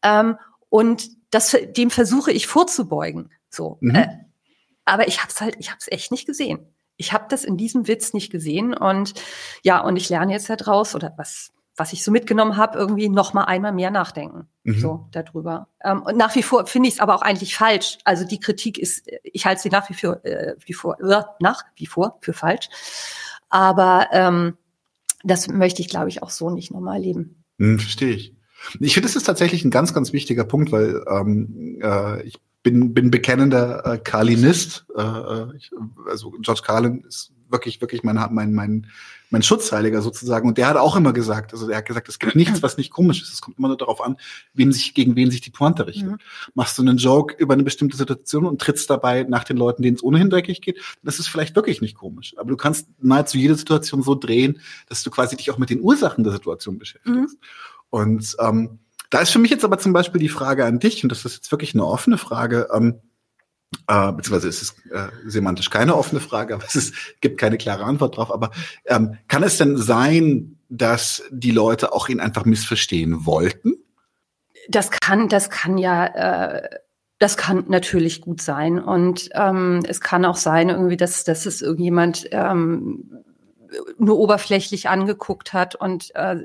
Ähm, 0.04 0.38
und 0.70 1.10
das, 1.32 1.58
dem 1.76 1.90
versuche 1.90 2.32
ich 2.32 2.48
vorzubeugen. 2.48 3.32
So. 3.50 3.78
Mhm. 3.82 3.96
Äh, 3.96 4.08
aber 4.86 5.08
ich 5.08 5.20
habe 5.22 5.30
es 5.30 5.42
halt, 5.42 5.56
ich 5.60 5.70
habe 5.70 5.80
es 5.82 5.92
echt 5.92 6.12
nicht 6.12 6.26
gesehen 6.26 6.60
ich 6.98 7.14
habe 7.14 7.26
das 7.30 7.44
in 7.44 7.58
diesem 7.58 7.88
Witz 7.88 8.14
nicht 8.14 8.32
gesehen 8.32 8.74
und 8.74 9.14
ja, 9.64 9.80
und 9.80 9.96
ich 9.96 10.10
lerne 10.10 10.34
jetzt 10.34 10.50
daraus 10.50 10.96
oder 10.96 11.14
was 11.18 11.52
was 11.78 11.94
ich 11.94 12.04
so 12.04 12.12
mitgenommen 12.12 12.58
habe, 12.58 12.78
irgendwie 12.78 13.08
noch 13.08 13.34
mal 13.34 13.44
einmal 13.44 13.72
mehr 13.72 13.92
nachdenken 13.92 14.48
mhm. 14.64 14.80
so 14.80 15.08
darüber. 15.12 15.68
Ähm, 15.84 16.02
und 16.02 16.18
nach 16.18 16.36
wie 16.36 16.44
vor 16.44 16.66
finde 16.66 16.90
ich 16.90 16.96
es 16.96 17.00
aber 17.00 17.16
auch 17.16 17.22
eigentlich 17.22 17.56
falsch. 17.56 18.00
Also 18.04 18.26
die 18.26 18.40
Kritik 18.40 18.78
ist, 18.80 19.08
ich 19.24 19.46
halte 19.46 19.62
sie 19.62 19.70
nach 19.70 19.90
wie 19.90 19.94
vor, 19.94 20.26
äh, 20.26 20.56
wie 20.66 20.74
vor 20.74 21.00
äh, 21.00 21.24
nach 21.40 21.64
wie 21.76 21.86
vor 21.86 22.18
für 22.22 22.34
falsch. 22.34 22.70
Aber 23.50 24.08
ähm, 24.12 24.58
das 25.24 25.48
möchte 25.48 25.82
ich, 25.82 25.88
glaube 25.88 26.10
ich, 26.10 26.24
auch 26.24 26.32
so 26.32 26.50
nicht 26.50 26.72
nochmal 26.72 26.96
erleben. 26.96 27.44
Hm, 27.60 27.80
verstehe 27.80 28.14
ich. 28.14 28.34
Ich 28.80 28.94
finde, 28.96 29.08
das 29.08 29.16
ist 29.16 29.24
tatsächlich 29.24 29.64
ein 29.64 29.72
ganz, 29.72 29.94
ganz 29.94 30.14
wichtiger 30.14 30.44
Punkt, 30.44 30.72
weil 30.72 31.04
ähm, 31.08 31.80
äh, 31.82 32.24
ich 32.24 32.40
bin, 32.64 32.94
bin 32.94 33.12
bekennender 33.12 33.86
äh, 33.86 33.98
Carlinist. 34.00 34.86
Äh, 34.96 35.02
äh, 35.02 35.56
ich, 35.56 35.72
also 36.10 36.32
George 36.42 36.62
Carlin 36.66 37.04
ist 37.08 37.32
wirklich, 37.50 37.82
wirklich 37.82 38.04
mein, 38.04 38.20
mein, 38.32 38.54
mein, 38.54 38.88
mein 39.30 39.44
Schutzheiliger 39.44 40.02
sozusagen. 40.02 40.48
Und 40.48 40.58
der 40.58 40.68
hat 40.68 40.78
auch 40.78 40.96
immer 40.96 41.14
gesagt, 41.14 41.54
also 41.54 41.70
er 41.70 41.78
hat 41.78 41.86
gesagt, 41.86 42.10
es 42.10 42.20
gibt 42.20 42.36
nichts, 42.36 42.64
was 42.64 42.78
nicht 42.78 42.92
komisch 42.92 43.22
ist. 43.22 43.34
Es 43.34 43.42
kommt 43.42 43.58
immer 43.58 43.68
nur 43.68 43.78
darauf 43.78 44.02
an, 44.02 44.18
wen 44.54 44.72
sich, 44.72 44.94
gegen 44.94 45.16
wen 45.16 45.32
sich 45.32 45.42
die 45.42 45.50
Pointe 45.50 45.88
richtet. 45.88 46.12
Mhm. 46.12 46.18
Machst 46.54 46.78
du 46.78 46.82
einen 46.82 46.98
Joke 46.98 47.36
über 47.38 47.54
eine 47.54 47.64
bestimmte 47.64 47.98
Situation 47.98 48.46
und 48.46 48.62
trittst 48.62 48.90
dabei 48.90 49.24
nach 49.24 49.44
den 49.44 49.58
Leuten, 49.58 49.82
denen 49.82 49.96
es 49.96 50.04
ohnehin 50.04 50.30
dreckig 50.30 50.62
geht, 50.62 50.80
das 51.04 51.20
ist 51.20 51.28
vielleicht 51.28 51.56
wirklich 51.56 51.82
nicht 51.82 51.96
komisch. 51.96 52.36
Aber 52.38 52.50
du 52.50 52.58
kannst 52.58 52.88
nahezu 53.00 53.38
jede 53.38 53.56
Situation 53.56 54.02
so 54.02 54.16
drehen, 54.16 54.60
dass 54.88 55.04
du 55.04 55.12
quasi 55.12 55.36
dich 55.36 55.52
auch 55.52 55.58
mit 55.58 55.70
den 55.70 55.82
Ursachen 55.82 56.24
der 56.24 56.34
Situation 56.34 56.78
beschäftigst. 56.78 57.16
Mhm. 57.16 57.38
Und 57.90 58.36
ähm, 58.40 58.80
da 59.10 59.20
ist 59.20 59.32
für 59.32 59.40
mich 59.40 59.52
jetzt 59.52 59.64
aber 59.64 59.80
zum 59.80 59.94
Beispiel 59.94 60.20
die 60.20 60.30
Frage 60.30 60.66
an 60.66 60.80
dich, 60.80 61.04
und 61.04 61.10
das 61.10 61.24
ist 61.24 61.36
jetzt 61.36 61.52
wirklich 61.52 61.74
eine 61.74 61.86
offene 61.86 62.18
Frage, 62.18 62.68
ähm, 62.74 63.00
äh, 63.88 64.12
beziehungsweise 64.12 64.50
es 64.50 64.62
ist 64.62 64.76
äh, 64.92 65.10
semantisch 65.26 65.70
keine 65.70 65.96
offene 65.96 66.22
Frage, 66.22 66.56
aber 66.56 66.64
es 66.68 66.76
ist, 66.76 66.94
gibt 67.22 67.40
keine 67.40 67.58
klare 67.58 67.84
Antwort 67.84 68.18
drauf. 68.18 68.32
Aber 68.32 68.52
ähm, 68.86 69.18
kann 69.28 69.44
es 69.44 69.58
denn 69.58 69.78
sein, 69.78 70.58
dass 70.70 71.24
die 71.32 71.52
Leute 71.52 71.94
auch 71.94 72.10
ihn 72.10 72.20
einfach 72.20 72.46
missverstehen 72.46 73.26
wollten? 73.26 73.76
Das 74.70 74.92
kann, 74.92 75.30
das 75.30 75.50
kann 75.50 75.78
ja, 75.78 76.06
äh, 76.06 76.70
das 77.20 77.38
kann 77.38 77.66
natürlich 77.68 78.22
gut 78.22 78.42
sein. 78.42 78.80
Und 78.80 79.30
ähm, 79.34 79.84
es 79.88 80.02
kann 80.02 80.26
auch 80.26 80.36
sein, 80.36 80.70
irgendwie, 80.70 80.98
dass, 80.98 81.24
dass 81.24 81.46
es 81.46 81.62
irgendjemand 81.62 82.28
ähm, 82.32 83.24
nur 83.98 84.18
oberflächlich 84.18 84.90
angeguckt 84.90 85.54
hat 85.54 85.76
und 85.76 86.16
äh, 86.16 86.38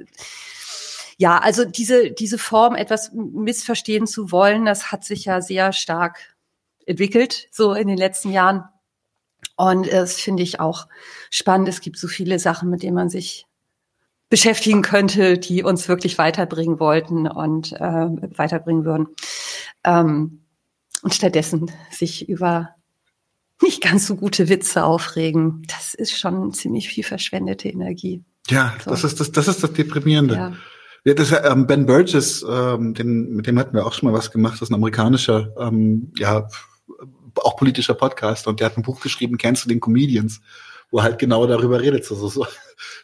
ja, 1.18 1.38
also 1.38 1.64
diese, 1.64 2.10
diese 2.10 2.36
Form, 2.36 2.74
etwas 2.74 3.12
missverstehen 3.12 4.08
zu 4.08 4.32
wollen, 4.32 4.64
das 4.64 4.90
hat 4.90 5.04
sich 5.04 5.26
ja 5.26 5.40
sehr 5.40 5.72
stark 5.72 6.18
entwickelt, 6.86 7.48
so 7.50 7.74
in 7.74 7.88
den 7.88 7.96
letzten 7.96 8.30
Jahren. 8.30 8.64
Und 9.56 9.92
das 9.92 10.20
finde 10.20 10.42
ich 10.42 10.60
auch 10.60 10.86
spannend. 11.30 11.68
Es 11.68 11.80
gibt 11.80 11.98
so 11.98 12.08
viele 12.08 12.38
Sachen, 12.38 12.70
mit 12.70 12.82
denen 12.82 12.94
man 12.94 13.08
sich 13.08 13.46
beschäftigen 14.28 14.82
könnte, 14.82 15.36
die 15.36 15.62
uns 15.62 15.88
wirklich 15.88 16.16
weiterbringen 16.16 16.80
wollten 16.80 17.28
und 17.28 17.72
äh, 17.72 17.78
weiterbringen 18.36 18.84
würden. 18.84 19.08
Ähm, 19.84 20.42
und 21.02 21.14
stattdessen 21.14 21.70
sich 21.90 22.28
über 22.28 22.70
nicht 23.60 23.82
ganz 23.82 24.06
so 24.06 24.16
gute 24.16 24.48
Witze 24.48 24.84
aufregen, 24.84 25.62
das 25.68 25.94
ist 25.94 26.18
schon 26.18 26.52
ziemlich 26.52 26.88
viel 26.88 27.04
verschwendete 27.04 27.68
Energie. 27.68 28.24
Ja, 28.48 28.74
so. 28.82 28.90
das 28.90 29.04
ist 29.04 29.20
das, 29.20 29.32
das 29.32 29.48
ist 29.48 29.62
das 29.62 29.72
Deprimierende. 29.72 30.34
Ja. 30.34 30.52
Ja, 31.04 31.14
das, 31.14 31.32
ähm, 31.32 31.66
Ben 31.66 31.84
Burgess, 31.84 32.46
ähm, 32.48 32.94
den, 32.94 33.34
mit 33.34 33.48
dem 33.48 33.58
hatten 33.58 33.74
wir 33.74 33.84
auch 33.84 33.92
schon 33.92 34.08
mal 34.08 34.16
was 34.16 34.30
gemacht. 34.30 34.54
Das 34.54 34.62
ist 34.62 34.70
ein 34.70 34.76
amerikanischer, 34.76 35.52
ähm, 35.58 36.12
ja, 36.16 36.46
auch 37.36 37.56
politischer 37.56 37.94
Podcast 37.94 38.46
und 38.46 38.60
der 38.60 38.66
hat 38.66 38.76
ein 38.76 38.82
Buch 38.82 39.00
geschrieben, 39.00 39.38
Kennst 39.38 39.64
du 39.64 39.68
den 39.68 39.80
Comedians, 39.80 40.40
wo 40.90 40.98
er 40.98 41.04
halt 41.04 41.18
genau 41.18 41.46
darüber 41.46 41.80
redet. 41.80 42.04
So, 42.04 42.14
so, 42.14 42.46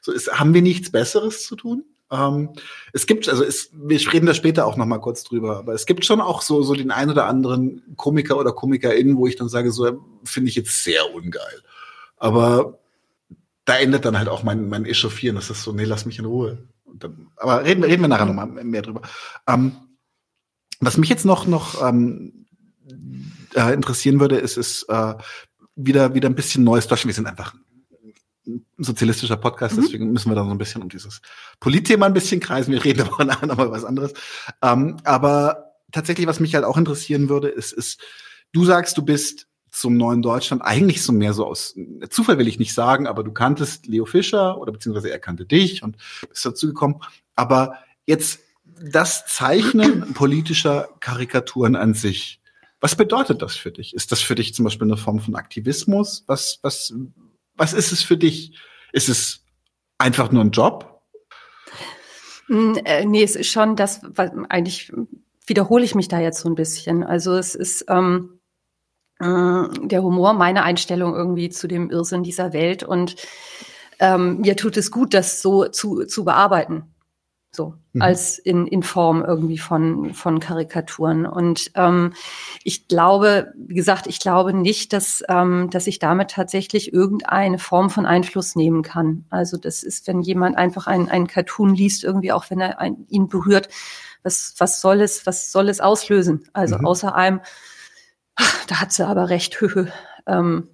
so 0.02 0.12
ist, 0.12 0.32
haben 0.32 0.54
wir 0.54 0.62
nichts 0.62 0.90
Besseres 0.90 1.44
zu 1.44 1.56
tun? 1.56 1.84
Ähm, 2.10 2.50
es 2.92 3.06
gibt, 3.06 3.28
also 3.28 3.44
es, 3.44 3.70
wir 3.72 4.00
reden 4.12 4.26
da 4.26 4.34
später 4.34 4.66
auch 4.66 4.76
noch 4.76 4.86
mal 4.86 4.98
kurz 4.98 5.24
drüber, 5.24 5.58
aber 5.58 5.74
es 5.74 5.86
gibt 5.86 6.04
schon 6.04 6.20
auch 6.20 6.42
so, 6.42 6.62
so 6.62 6.74
den 6.74 6.90
ein 6.90 7.10
oder 7.10 7.26
anderen 7.26 7.82
Komiker 7.96 8.38
oder 8.38 8.52
KomikerInnen, 8.52 9.16
wo 9.16 9.26
ich 9.26 9.36
dann 9.36 9.48
sage, 9.48 9.72
so 9.72 10.04
finde 10.24 10.48
ich 10.48 10.56
jetzt 10.56 10.84
sehr 10.84 11.14
ungeil. 11.14 11.62
Aber 12.16 12.78
da 13.64 13.76
endet 13.76 14.04
dann 14.04 14.18
halt 14.18 14.28
auch 14.28 14.42
mein, 14.42 14.68
mein 14.68 14.86
Echauffieren. 14.86 15.36
Das 15.36 15.50
ist 15.50 15.62
so, 15.62 15.72
nee, 15.72 15.84
lass 15.84 16.06
mich 16.06 16.18
in 16.18 16.24
Ruhe. 16.24 16.66
Dann, 16.94 17.28
aber 17.36 17.64
reden, 17.64 17.84
reden 17.84 18.02
wir 18.02 18.08
nachher 18.08 18.26
noch 18.26 18.34
mal 18.34 18.46
mehr 18.46 18.82
drüber. 18.82 19.02
Ähm, 19.46 19.72
was 20.80 20.96
mich 20.96 21.10
jetzt 21.10 21.26
noch, 21.26 21.46
noch 21.46 21.86
ähm, 21.86 22.46
äh, 23.54 23.72
interessieren 23.72 24.20
würde, 24.20 24.36
ist, 24.36 24.56
ist 24.56 24.84
äh, 24.88 25.14
wieder, 25.76 26.14
wieder 26.14 26.28
ein 26.28 26.34
bisschen 26.34 26.64
neues 26.64 26.86
Deutschland. 26.86 27.08
Wir 27.08 27.14
sind 27.14 27.26
einfach 27.26 27.54
sozialistischer 28.78 29.36
Podcast, 29.36 29.76
mhm. 29.76 29.82
deswegen 29.82 30.12
müssen 30.12 30.30
wir 30.30 30.34
dann 30.34 30.46
so 30.46 30.52
ein 30.52 30.58
bisschen 30.58 30.82
um 30.82 30.88
dieses 30.88 31.20
Politthema 31.60 32.06
ein 32.06 32.14
bisschen 32.14 32.40
kreisen. 32.40 32.72
Wir 32.72 32.84
reden 32.84 33.02
aber 33.12 33.24
nachher 33.24 33.46
nochmal 33.46 33.70
was 33.70 33.84
anderes. 33.84 34.14
Ähm, 34.62 34.96
aber 35.04 35.74
tatsächlich, 35.92 36.26
was 36.26 36.40
mich 36.40 36.54
halt 36.54 36.64
auch 36.64 36.76
interessieren 36.76 37.28
würde, 37.28 37.48
ist, 37.48 37.72
ist, 37.72 38.00
du 38.52 38.64
sagst, 38.64 38.96
du 38.96 39.02
bist 39.02 39.46
zum 39.70 39.96
neuen 39.96 40.22
Deutschland 40.22 40.62
eigentlich 40.62 41.02
so 41.02 41.12
mehr 41.12 41.34
so 41.34 41.46
aus 41.46 41.76
Zufall 42.08 42.38
will 42.38 42.48
ich 42.48 42.58
nicht 42.58 42.72
sagen, 42.72 43.06
aber 43.06 43.22
du 43.22 43.32
kanntest 43.32 43.86
Leo 43.86 44.06
Fischer 44.06 44.58
oder 44.58 44.72
beziehungsweise 44.72 45.10
er 45.10 45.18
kannte 45.18 45.44
dich 45.44 45.82
und 45.82 45.96
bist 46.28 46.44
dazu 46.44 46.66
gekommen. 46.66 47.00
Aber 47.36 47.74
jetzt 48.06 48.40
das 48.80 49.26
Zeichnen 49.26 50.12
politischer 50.14 50.88
Karikaturen 51.00 51.76
an 51.76 51.94
sich, 51.94 52.37
was 52.80 52.94
bedeutet 52.94 53.42
das 53.42 53.56
für 53.56 53.72
dich? 53.72 53.94
Ist 53.94 54.12
das 54.12 54.20
für 54.20 54.34
dich 54.34 54.54
zum 54.54 54.64
Beispiel 54.64 54.86
eine 54.86 54.96
Form 54.96 55.18
von 55.18 55.34
Aktivismus? 55.34 56.24
Was, 56.26 56.60
was, 56.62 56.94
was 57.54 57.72
ist 57.72 57.92
es 57.92 58.02
für 58.02 58.16
dich? 58.16 58.56
Ist 58.92 59.08
es 59.08 59.44
einfach 59.98 60.30
nur 60.30 60.44
ein 60.44 60.50
Job? 60.50 61.02
Hm, 62.46 62.78
äh, 62.84 63.04
nee, 63.04 63.22
es 63.22 63.36
ist 63.36 63.50
schon 63.50 63.76
das, 63.76 64.00
was 64.04 64.30
eigentlich 64.48 64.92
wiederhole 65.46 65.84
ich 65.84 65.94
mich 65.94 66.08
da 66.08 66.20
jetzt 66.20 66.40
so 66.40 66.48
ein 66.48 66.54
bisschen. 66.54 67.02
Also 67.02 67.34
es 67.34 67.54
ist 67.54 67.84
ähm, 67.88 68.40
äh, 69.18 69.64
der 69.82 70.02
Humor 70.02 70.34
meine 70.34 70.62
Einstellung 70.62 71.14
irgendwie 71.14 71.48
zu 71.50 71.66
dem 71.66 71.90
Irrsinn 71.90 72.22
dieser 72.22 72.52
Welt 72.52 72.84
und 72.84 73.16
ähm, 73.98 74.38
mir 74.38 74.56
tut 74.56 74.76
es 74.76 74.92
gut, 74.92 75.12
das 75.12 75.42
so 75.42 75.66
zu, 75.66 76.04
zu 76.04 76.24
bearbeiten 76.24 76.94
so 77.50 77.74
mhm. 77.92 78.02
als 78.02 78.38
in, 78.38 78.66
in 78.66 78.82
Form 78.82 79.24
irgendwie 79.24 79.58
von, 79.58 80.12
von 80.14 80.38
Karikaturen. 80.40 81.26
Und 81.26 81.70
ähm, 81.74 82.12
ich 82.62 82.88
glaube, 82.88 83.52
wie 83.56 83.74
gesagt, 83.74 84.06
ich 84.06 84.20
glaube 84.20 84.52
nicht, 84.52 84.92
dass, 84.92 85.22
ähm, 85.28 85.70
dass 85.70 85.86
ich 85.86 85.98
damit 85.98 86.30
tatsächlich 86.30 86.92
irgendeine 86.92 87.58
Form 87.58 87.90
von 87.90 88.06
Einfluss 88.06 88.54
nehmen 88.54 88.82
kann. 88.82 89.24
Also 89.30 89.56
das 89.56 89.82
ist, 89.82 90.06
wenn 90.06 90.20
jemand 90.20 90.56
einfach 90.56 90.86
einen, 90.86 91.08
einen 91.08 91.26
Cartoon 91.26 91.74
liest, 91.74 92.04
irgendwie 92.04 92.32
auch 92.32 92.50
wenn 92.50 92.60
er 92.60 92.78
ein, 92.78 93.06
ihn 93.08 93.28
berührt, 93.28 93.68
was, 94.22 94.54
was 94.58 94.80
soll 94.80 95.00
es, 95.00 95.26
was 95.26 95.50
soll 95.50 95.68
es 95.68 95.80
auslösen? 95.80 96.44
Also 96.52 96.78
mhm. 96.78 96.86
außer 96.86 97.14
einem, 97.14 97.40
da 98.66 98.80
hat 98.80 98.92
sie 98.92 99.06
aber 99.06 99.30
recht, 99.30 99.58
ähm, 100.26 100.68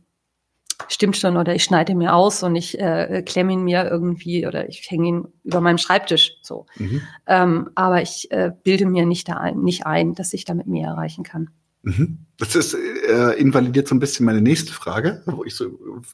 stimmt 0.89 1.16
schon 1.16 1.37
oder 1.37 1.55
ich 1.55 1.64
schneide 1.64 1.95
mir 1.95 2.14
aus 2.14 2.43
und 2.43 2.57
ich 2.57 2.79
äh, 2.79 3.22
klemme 3.22 3.53
ihn 3.53 3.64
mir 3.64 3.89
irgendwie 3.89 4.47
oder 4.47 4.68
ich 4.68 4.91
hänge 4.91 5.09
ihn 5.09 5.29
über 5.45 5.61
meinem 5.61 5.79
Schreibtisch 5.79 6.37
so. 6.43 6.66
Mhm. 6.77 7.03
Ähm, 7.27 7.70
aber 7.75 8.03
ich 8.03 8.31
äh, 8.31 8.53
bilde 8.62 8.87
mir 8.87 9.07
nicht, 9.07 9.29
da 9.29 9.35
ein, 9.35 9.61
nicht 9.61 9.87
ein, 9.87 10.14
dass 10.14 10.33
ich 10.33 10.45
damit 10.45 10.66
mehr 10.66 10.89
erreichen 10.89 11.25
kann. 11.25 11.51
Mhm. 11.83 12.18
Das 12.39 12.57
ist 12.57 12.75
äh, 12.75 13.33
invalidiert 13.39 13.87
so 13.87 13.95
ein 13.95 14.01
bisschen 14.01 14.27
meine 14.27 14.41
nächste 14.41 14.72
Frage, 14.72 15.22
wo 15.27 15.45
ich 15.45 15.55
so 15.55 15.66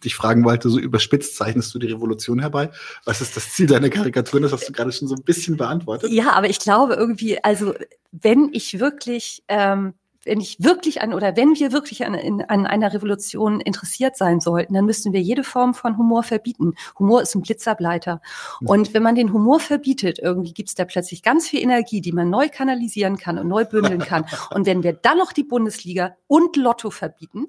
dich 0.05 0.17
fragen 0.17 0.45
wollte, 0.45 0.69
so 0.69 0.79
überspitzt 0.79 1.37
zeichnest 1.37 1.73
du 1.75 1.79
die 1.79 1.87
Revolution 1.87 2.41
herbei. 2.41 2.71
Was 3.05 3.21
ist 3.21 3.37
das 3.37 3.53
Ziel 3.53 3.69
deiner 3.69 3.89
Karikaturen? 3.89 4.43
Das 4.43 4.53
hast 4.53 4.69
du 4.69 4.73
gerade 4.73 4.93
schon 4.93 5.09
so 5.09 5.15
ein 5.15 5.23
bisschen 5.23 5.57
beantwortet. 5.57 6.11
Ja, 6.11 6.33
aber 6.33 6.51
ich 6.51 6.59
glaube 6.59 6.95
irgendwie, 6.95 7.43
also 7.43 7.75
wenn 8.11 8.51
ich 8.53 8.81
wirklich 8.81 9.45
ähm, 9.49 9.95
wenn 10.25 10.41
ich 10.41 10.63
wirklich 10.63 11.03
an 11.03 11.15
oder 11.15 11.37
wenn 11.37 11.55
wir 11.55 11.73
wirklich 11.73 12.05
an, 12.05 12.15
in, 12.15 12.43
an 12.43 12.67
einer 12.67 12.93
Revolution 12.93 13.61
interessiert 13.61 14.17
sein 14.17 14.41
sollten, 14.41 14.75
dann 14.75 14.85
müssten 14.85 15.13
wir 15.13 15.21
jede 15.21 15.45
Form 15.45 15.75
von 15.75 15.97
Humor 15.97 16.23
verbieten. 16.23 16.75
Humor 16.99 17.23
ist 17.23 17.35
ein 17.35 17.43
Blitzableiter. 17.43 18.21
Und 18.61 18.93
wenn 18.93 19.03
man 19.03 19.15
den 19.15 19.33
Humor 19.33 19.61
verbietet, 19.61 20.19
irgendwie 20.19 20.53
gibt 20.53 20.69
es 20.69 20.75
da 20.75 20.85
plötzlich 20.85 21.23
ganz 21.23 21.49
viel 21.49 21.61
Energie, 21.61 22.01
die 22.01 22.13
man 22.13 22.29
neu 22.29 22.49
kanalisieren 22.49 23.17
kann 23.17 23.39
und 23.39 23.49
neu 23.49 23.65
bündeln 23.65 24.01
kann. 24.01 24.25
Und 24.51 24.67
wenn 24.67 24.83
wir 24.83 24.93
dann 24.93 25.19
noch 25.19 25.33
die 25.33 25.45
Bundesliga 25.45 26.17
und 26.27 26.57
Lotto 26.57 26.91
verbieten 26.91 27.49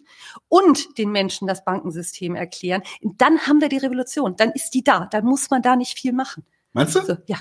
und 0.50 0.98
den 0.98 1.12
Menschen 1.12 1.48
das 1.48 1.64
Bankensystem 1.64 2.36
erklären, 2.36 2.84
dann 3.02 3.40
haben 3.48 3.62
wir 3.62 3.70
die 3.70 3.78
Revolution. 3.78 4.36
Dann 4.36 4.52
ist 4.52 4.72
die 4.72 4.84
da. 4.84 5.08
Dann 5.12 5.26
muss 5.26 5.50
man 5.50 5.62
da 5.62 5.76
nicht 5.76 5.98
viel 5.98 6.14
machen. 6.14 6.46
Meinst 6.74 6.96
du? 6.96 7.02
So, 7.02 7.18
ja. 7.26 7.38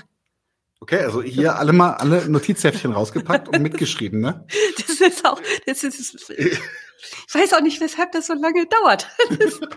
Okay, 0.81 1.03
also 1.03 1.21
hier 1.21 1.57
alle 1.57 1.73
mal 1.73 1.93
alle 1.93 2.27
Notizheftchen 2.27 2.91
rausgepackt 2.91 3.47
und 3.47 3.61
mitgeschrieben, 3.61 4.19
ne? 4.19 4.45
Das 4.77 4.99
ist 4.99 5.25
auch, 5.25 5.39
das 5.67 5.83
ist, 5.83 6.31
ich 6.31 7.35
weiß 7.35 7.53
auch 7.53 7.61
nicht, 7.61 7.79
weshalb 7.79 8.11
das 8.13 8.27
so 8.27 8.33
lange 8.33 8.65
dauert. 8.65 9.07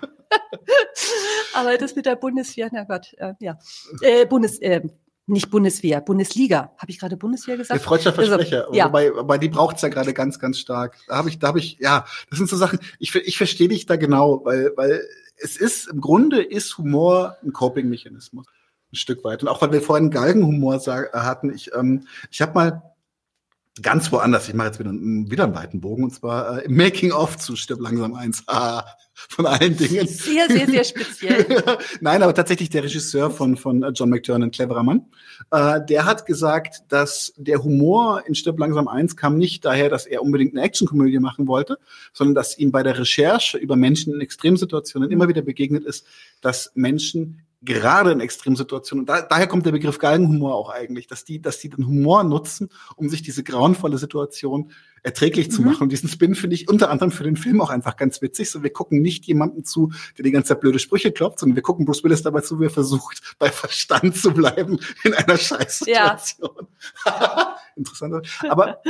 aber 1.55 1.77
das 1.77 1.95
mit 1.95 2.07
der 2.07 2.17
Bundeswehr, 2.17 2.71
na 2.73 2.85
Gott, 2.85 3.13
äh, 3.19 3.35
ja. 3.39 3.59
Äh, 4.01 4.25
Bundes, 4.25 4.59
äh, 4.61 4.81
nicht 5.27 5.51
Bundeswehr, 5.51 6.01
Bundesliga. 6.01 6.73
Habe 6.79 6.91
ich 6.91 6.99
gerade 6.99 7.19
Bundeswehr 7.19 7.59
gesagt? 7.59 7.79
Der 7.79 7.85
freudscher 7.85 8.19
also, 8.19 8.23
Versprecher. 8.23 8.63
Also, 8.67 8.75
ja. 8.75 8.87
Wobei, 8.87 9.15
wobei 9.15 9.37
die 9.37 9.51
braucht's 9.51 9.83
ja 9.83 9.91
gerade 9.91 10.15
ganz, 10.15 10.39
ganz 10.39 10.59
stark. 10.59 10.97
Da 11.07 11.17
habe 11.17 11.29
ich, 11.29 11.39
da 11.39 11.49
habe 11.49 11.59
ich, 11.59 11.79
ja, 11.81 12.07
das 12.31 12.39
sind 12.39 12.49
so 12.49 12.57
Sachen. 12.57 12.79
Ich, 12.99 13.15
ich 13.15 13.37
verstehe 13.37 13.69
dich 13.69 13.85
da 13.85 13.97
genau, 13.97 14.43
weil, 14.45 14.73
weil 14.77 15.07
es 15.37 15.59
ist 15.59 15.89
im 15.89 16.01
Grunde 16.01 16.43
ist 16.43 16.79
Humor 16.79 17.37
ein 17.43 17.53
Coping-Mechanismus 17.53 18.47
ein 18.95 18.97
Stück 18.97 19.25
weit. 19.25 19.43
Und 19.43 19.49
auch 19.49 19.61
weil 19.61 19.73
wir 19.73 19.83
vorhin 19.83 20.11
Galgenhumor 20.11 20.81
hatten, 21.13 21.53
ich, 21.53 21.75
ähm, 21.75 22.07
ich 22.31 22.41
habe 22.41 22.55
mal 22.55 22.95
ganz 23.83 24.13
woanders, 24.13 24.49
ich 24.49 24.55
mache 24.55 24.69
jetzt 24.69 24.79
wieder, 24.79 24.93
wieder 24.93 25.45
einen 25.45 25.55
weiten 25.55 25.81
Bogen, 25.81 26.05
und 26.05 26.15
zwar 26.15 26.59
äh, 26.59 26.65
im 26.65 26.77
Making-of 26.77 27.37
zu 27.39 27.57
Stirb 27.57 27.81
langsam 27.81 28.15
eins. 28.15 28.45
Ah, 28.47 28.85
von 29.15 29.47
allen 29.47 29.77
Dingen. 29.77 30.07
Sehr, 30.07 30.49
sehr, 30.49 30.67
sehr 30.67 30.85
speziell. 30.85 31.63
Nein, 32.01 32.23
aber 32.23 32.35
tatsächlich 32.35 32.71
der 32.71 32.85
Regisseur 32.85 33.31
von, 33.31 33.57
von 33.57 33.83
äh, 33.83 33.89
John 33.91 34.11
McTiernan, 34.11 34.49
ein 34.49 34.51
cleverer 34.51 34.83
Mann, 34.83 35.07
äh, 35.51 35.81
der 35.89 36.05
hat 36.05 36.27
gesagt, 36.27 36.83
dass 36.89 37.33
der 37.37 37.63
Humor 37.63 38.23
in 38.27 38.35
Stirb 38.35 38.59
langsam 38.59 38.89
eins 38.89 39.17
kam 39.17 39.39
nicht 39.39 39.65
daher, 39.65 39.89
dass 39.89 40.07
er 40.07 40.23
unbedingt 40.23 40.55
eine 40.55 40.63
Actionkomödie 40.63 41.19
machen 41.19 41.47
wollte, 41.47 41.79
sondern 42.13 42.35
dass 42.35 42.59
ihm 42.59 42.71
bei 42.71 42.83
der 42.83 42.99
Recherche 42.99 43.59
über 43.59 43.77
Menschen 43.77 44.15
in 44.15 44.21
Extremsituationen 44.21 45.11
immer 45.11 45.29
wieder 45.29 45.43
begegnet 45.43 45.85
ist, 45.85 46.07
dass 46.41 46.73
Menschen 46.75 47.44
gerade 47.65 48.13
in 48.13 48.21
Extremsituationen, 48.21 49.07
da, 49.07 49.23
daher 49.23 49.47
kommt 49.47 49.67
der 49.67 49.73
Begriff 49.73 49.99
Galgenhumor 49.99 50.55
auch 50.55 50.71
eigentlich, 50.71 51.07
dass 51.07 51.25
die, 51.25 51.41
dass 51.41 51.59
die 51.59 51.69
den 51.69 51.87
Humor 51.87 52.25
nutzen, 52.25 52.69
um 52.97 53.09
sich 53.09 53.23
diese 53.23 53.43
grauenvolle 53.43 53.99
Situation 53.99 54.71
erträglich 55.03 55.51
zu 55.51 55.61
mhm. 55.61 55.69
machen. 55.69 55.83
Und 55.85 55.93
diesen 55.93 56.09
Spin 56.09 56.35
finde 56.35 56.57
ich 56.57 56.69
unter 56.69 56.91
anderem 56.91 57.11
für 57.11 57.25
den 57.25 57.37
Film 57.37 57.61
auch 57.61 57.71
einfach 57.71 57.97
ganz 57.97 58.23
witzig. 58.23 58.51
So, 58.51 58.63
wir 58.63 58.71
gucken 58.71 59.03
nicht 59.03 59.27
jemanden 59.27 59.65
zu, 59.65 59.93
der 60.17 60.25
die 60.25 60.31
ganze 60.31 60.49
Zeit 60.49 60.61
blöde 60.61 60.79
Sprüche 60.79 61.13
klopft, 61.13 61.41
sondern 61.41 61.57
wir 61.57 61.63
gucken 61.63 61.85
Bruce 61.85 62.03
Willis 62.05 62.23
dabei 62.23 62.41
zu, 62.41 62.59
wie 62.59 62.65
er 62.65 62.71
versucht, 62.71 63.37
bei 63.39 63.51
Verstand 63.51 64.17
zu 64.17 64.33
bleiben 64.33 64.79
in 65.05 65.15
einer 65.15 65.37
Scheißsituation. 65.37 66.69
Ja. 67.07 67.57
Interessant. 67.77 68.27
Aber 68.49 68.83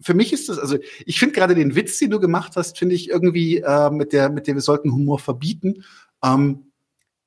für 0.00 0.14
mich 0.14 0.32
ist 0.32 0.48
das, 0.48 0.58
also 0.58 0.78
ich 1.04 1.18
finde 1.18 1.34
gerade 1.34 1.54
den 1.54 1.74
Witz, 1.74 1.98
den 1.98 2.10
du 2.10 2.20
gemacht 2.20 2.52
hast, 2.56 2.78
finde 2.78 2.94
ich 2.94 3.08
irgendwie 3.08 3.58
äh, 3.58 3.90
mit 3.90 4.12
der, 4.12 4.30
mit 4.30 4.46
der 4.46 4.54
wir 4.54 4.62
sollten 4.62 4.92
Humor 4.92 5.18
verbieten. 5.18 5.84
Ähm, 6.22 6.71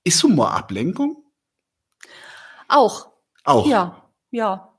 ist 0.05 0.23
Humor 0.23 0.51
Ablenkung? 0.51 1.23
Auch. 2.69 3.09
Auch. 3.43 3.67
Ja, 3.67 4.09
ja. 4.31 4.71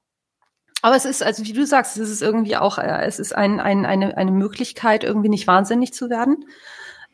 Aber 0.82 0.96
es 0.96 1.04
ist, 1.04 1.22
also 1.22 1.44
wie 1.44 1.52
du 1.52 1.66
sagst, 1.66 1.96
es 1.96 2.08
ist 2.08 2.22
irgendwie 2.22 2.56
auch, 2.56 2.78
äh, 2.78 3.04
es 3.04 3.18
ist 3.18 3.34
ein, 3.34 3.60
ein, 3.60 3.84
eine, 3.84 4.16
eine 4.16 4.30
Möglichkeit, 4.30 5.04
irgendwie 5.04 5.28
nicht 5.28 5.46
wahnsinnig 5.46 5.92
zu 5.92 6.08
werden. 6.08 6.44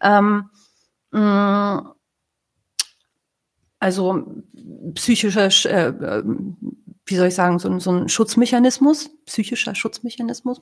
Ähm, 0.01 0.51
mh, 1.11 1.81
mm, 1.81 1.93
also 3.79 4.43
psychischer, 4.95 5.49
äh, 5.65 5.89
äh, 5.89 6.23
wie 7.07 7.17
soll 7.17 7.29
ich 7.29 7.35
sagen, 7.35 7.59
so, 7.59 7.79
so 7.81 7.91
ein 7.91 8.09
Schutzmechanismus, 8.09 9.11
psychischer 9.27 9.75
Schutzmechanismus. 9.75 10.61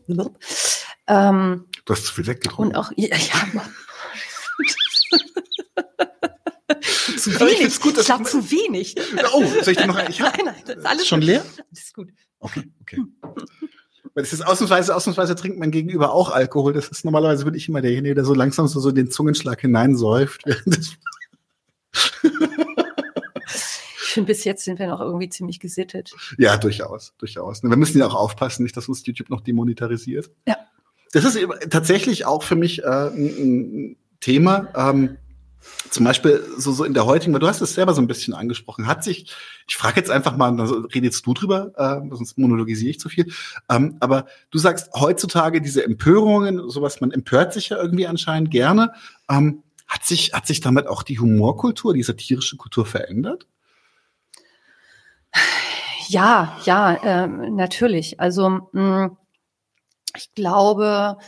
Ähm, 1.06 1.66
du 1.84 1.92
hast 1.92 2.06
zu 2.06 2.14
viel 2.14 2.26
weggetrunken. 2.26 2.76
Und 2.76 2.80
auch, 2.80 2.92
ja, 2.96 3.16
ja 3.16 3.16
zu 7.22 7.38
wenig. 7.40 7.60
Ich, 7.60 7.80
gut, 7.80 7.98
ich 7.98 8.06
glaube 8.06 8.24
zu 8.24 8.50
wenig. 8.50 8.94
Oh, 9.32 9.44
soll 9.62 9.72
ich 9.72 9.78
dir 9.78 9.86
noch 9.86 9.96
ein? 9.96 10.10
Ich 10.10 10.20
hab, 10.20 10.36
nein, 10.36 10.46
nein, 10.46 10.62
das 10.66 10.76
ist 10.76 10.86
alles 10.86 11.06
schon 11.06 11.22
leer. 11.22 11.44
Das 11.70 11.80
ist 11.80 11.94
gut. 11.94 12.08
Okay, 12.40 12.64
okay. 12.80 12.98
Weil 14.14 14.24
das 14.24 14.32
ist 14.32 14.44
ausnahmsweise, 14.44 14.96
ausnahmsweise 14.96 15.36
trinkt 15.36 15.58
man 15.58 15.70
gegenüber 15.70 16.12
auch 16.12 16.30
Alkohol. 16.30 16.72
Das 16.72 16.88
ist 16.88 17.04
normalerweise 17.04 17.44
bin 17.44 17.54
ich 17.54 17.68
immer 17.68 17.80
derjenige, 17.80 18.16
der 18.16 18.24
so 18.24 18.34
langsam 18.34 18.66
so, 18.66 18.80
so 18.80 18.90
den 18.90 19.10
Zungenschlag 19.10 19.60
hineinsäuft. 19.60 20.42
ich 20.46 20.96
finde, 23.98 24.26
bis 24.26 24.42
jetzt 24.44 24.64
sind 24.64 24.80
wir 24.80 24.88
noch 24.88 25.00
irgendwie 25.00 25.28
ziemlich 25.28 25.60
gesittet. 25.60 26.12
Ja, 26.38 26.56
durchaus, 26.56 27.14
durchaus. 27.18 27.62
Wir 27.62 27.76
müssen 27.76 27.98
ja 27.98 28.06
auch 28.06 28.16
aufpassen, 28.16 28.64
nicht, 28.64 28.76
dass 28.76 28.88
uns 28.88 29.06
YouTube 29.06 29.30
noch 29.30 29.42
demonetarisiert. 29.42 30.28
Ja. 30.48 30.56
Das 31.12 31.24
ist 31.24 31.38
tatsächlich 31.70 32.24
auch 32.24 32.42
für 32.42 32.56
mich 32.56 32.82
äh, 32.82 32.86
ein, 32.86 33.14
ein 33.14 33.96
Thema. 34.20 34.68
Ähm, 34.74 35.18
zum 35.90 36.04
Beispiel 36.04 36.44
so, 36.56 36.72
so 36.72 36.84
in 36.84 36.94
der 36.94 37.06
heutigen, 37.06 37.32
weil 37.32 37.40
du 37.40 37.48
hast 37.48 37.60
es 37.60 37.74
selber 37.74 37.94
so 37.94 38.00
ein 38.00 38.06
bisschen 38.06 38.34
angesprochen, 38.34 38.86
hat 38.86 39.04
sich, 39.04 39.32
ich 39.68 39.76
frage 39.76 39.96
jetzt 39.96 40.10
einfach 40.10 40.36
mal, 40.36 40.58
also 40.60 40.80
redest 40.94 41.26
du 41.26 41.34
drüber, 41.34 41.72
äh, 41.76 42.14
sonst 42.14 42.38
monologisiere 42.38 42.90
ich 42.90 43.00
zu 43.00 43.08
viel, 43.08 43.32
ähm, 43.68 43.96
aber 44.00 44.26
du 44.50 44.58
sagst 44.58 44.90
heutzutage 44.94 45.60
diese 45.60 45.84
Empörungen, 45.84 46.68
sowas, 46.70 47.00
man 47.00 47.10
empört 47.10 47.52
sich 47.52 47.70
ja 47.70 47.78
irgendwie 47.78 48.06
anscheinend 48.06 48.50
gerne. 48.50 48.92
Ähm, 49.28 49.62
hat 49.86 50.04
sich, 50.04 50.32
hat 50.32 50.46
sich 50.46 50.60
damit 50.60 50.86
auch 50.86 51.02
die 51.02 51.18
Humorkultur, 51.18 51.92
die 51.94 52.04
satirische 52.04 52.56
Kultur 52.56 52.86
verändert? 52.86 53.46
Ja, 56.08 56.56
ja, 56.64 56.94
äh, 56.94 57.26
natürlich. 57.26 58.20
Also 58.20 58.68
mh, 58.72 59.16
ich 60.16 60.32
glaube, 60.34 61.18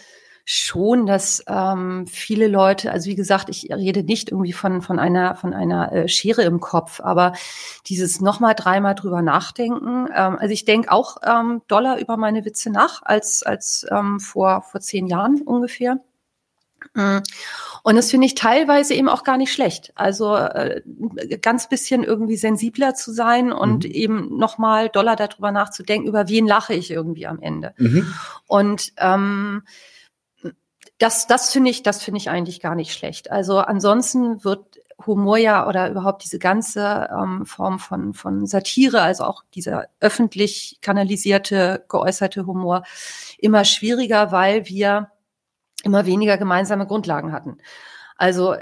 schon, 0.45 1.07
dass 1.07 1.43
ähm, 1.47 2.07
viele 2.07 2.49
Leute, 2.49 2.91
also 2.91 3.09
wie 3.09 3.15
gesagt, 3.15 3.49
ich 3.49 3.69
rede 3.71 4.03
nicht 4.03 4.31
irgendwie 4.31 4.53
von 4.53 4.83
von 4.83 4.99
einer 4.99 5.37
von 5.37 5.55
einer 5.55 5.93
äh, 5.93 6.09
Schere 6.09 6.43
im 6.43 6.61
Kopf, 6.61 7.01
aber 7.01 7.33
dieses 7.87 8.21
nochmal 8.21 8.55
dreimal 8.55 8.95
drüber 8.95 9.23
nachdenken. 9.23 10.09
Ähm, 10.15 10.37
also 10.39 10.53
ich 10.53 10.65
denke 10.65 10.91
auch 10.91 11.19
ähm, 11.25 11.63
doller 11.69 12.01
über 12.01 12.17
meine 12.17 12.45
Witze 12.45 12.71
nach 12.71 13.03
als 13.03 13.43
als 13.43 13.87
ähm, 13.91 14.19
vor 14.19 14.63
vor 14.63 14.81
zehn 14.81 15.07
Jahren 15.07 15.43
ungefähr. 15.43 16.01
Mm. 16.95 17.19
Und 17.85 17.97
das 17.97 18.11
finde 18.11 18.27
ich 18.27 18.35
teilweise 18.35 18.95
eben 18.95 19.09
auch 19.09 19.25
gar 19.25 19.37
nicht 19.37 19.53
schlecht. 19.53 19.93
Also 19.97 20.37
äh, 20.37 20.83
ganz 21.41 21.69
bisschen 21.69 22.05
irgendwie 22.05 22.37
sensibler 22.37 22.95
zu 22.95 23.13
sein 23.13 23.53
und 23.53 23.85
mhm. 23.85 23.91
eben 23.91 24.39
nochmal 24.39 24.89
doller 24.89 25.17
darüber 25.17 25.51
nachzudenken, 25.51 26.09
über 26.09 26.29
wen 26.29 26.47
lache 26.47 26.75
ich 26.75 26.93
irgendwie 26.93 27.27
am 27.27 27.41
Ende. 27.41 27.75
Mhm. 27.79 28.15
Und 28.47 28.93
ähm, 28.99 29.63
das, 31.03 31.27
das 31.27 31.51
finde 31.51 31.71
ich, 31.71 31.83
das 31.83 32.01
finde 32.01 32.19
ich 32.19 32.31
eigentlich 32.31 32.61
gar 32.61 32.77
nicht 32.77 32.93
schlecht. 32.93 33.31
Also 33.33 33.59
ansonsten 33.59 34.45
wird 34.45 34.79
Humor 35.05 35.37
ja 35.37 35.67
oder 35.67 35.91
überhaupt 35.91 36.23
diese 36.23 36.39
ganze 36.39 37.09
ähm, 37.11 37.45
Form 37.45 37.81
von, 37.81 38.15
von 38.15 38.47
Satire, 38.47 39.03
also 39.03 39.25
auch 39.25 39.43
dieser 39.53 39.89
öffentlich 39.99 40.79
kanalisierte, 40.81 41.85
geäußerte 41.89 42.47
Humor 42.47 42.85
immer 43.39 43.65
schwieriger, 43.65 44.31
weil 44.31 44.67
wir 44.69 45.11
immer 45.83 46.07
weniger 46.07 46.39
gemeinsame 46.39 46.87
Grundlagen 46.87 47.33
hatten. 47.33 47.59
Also 48.23 48.53
äh, 48.53 48.61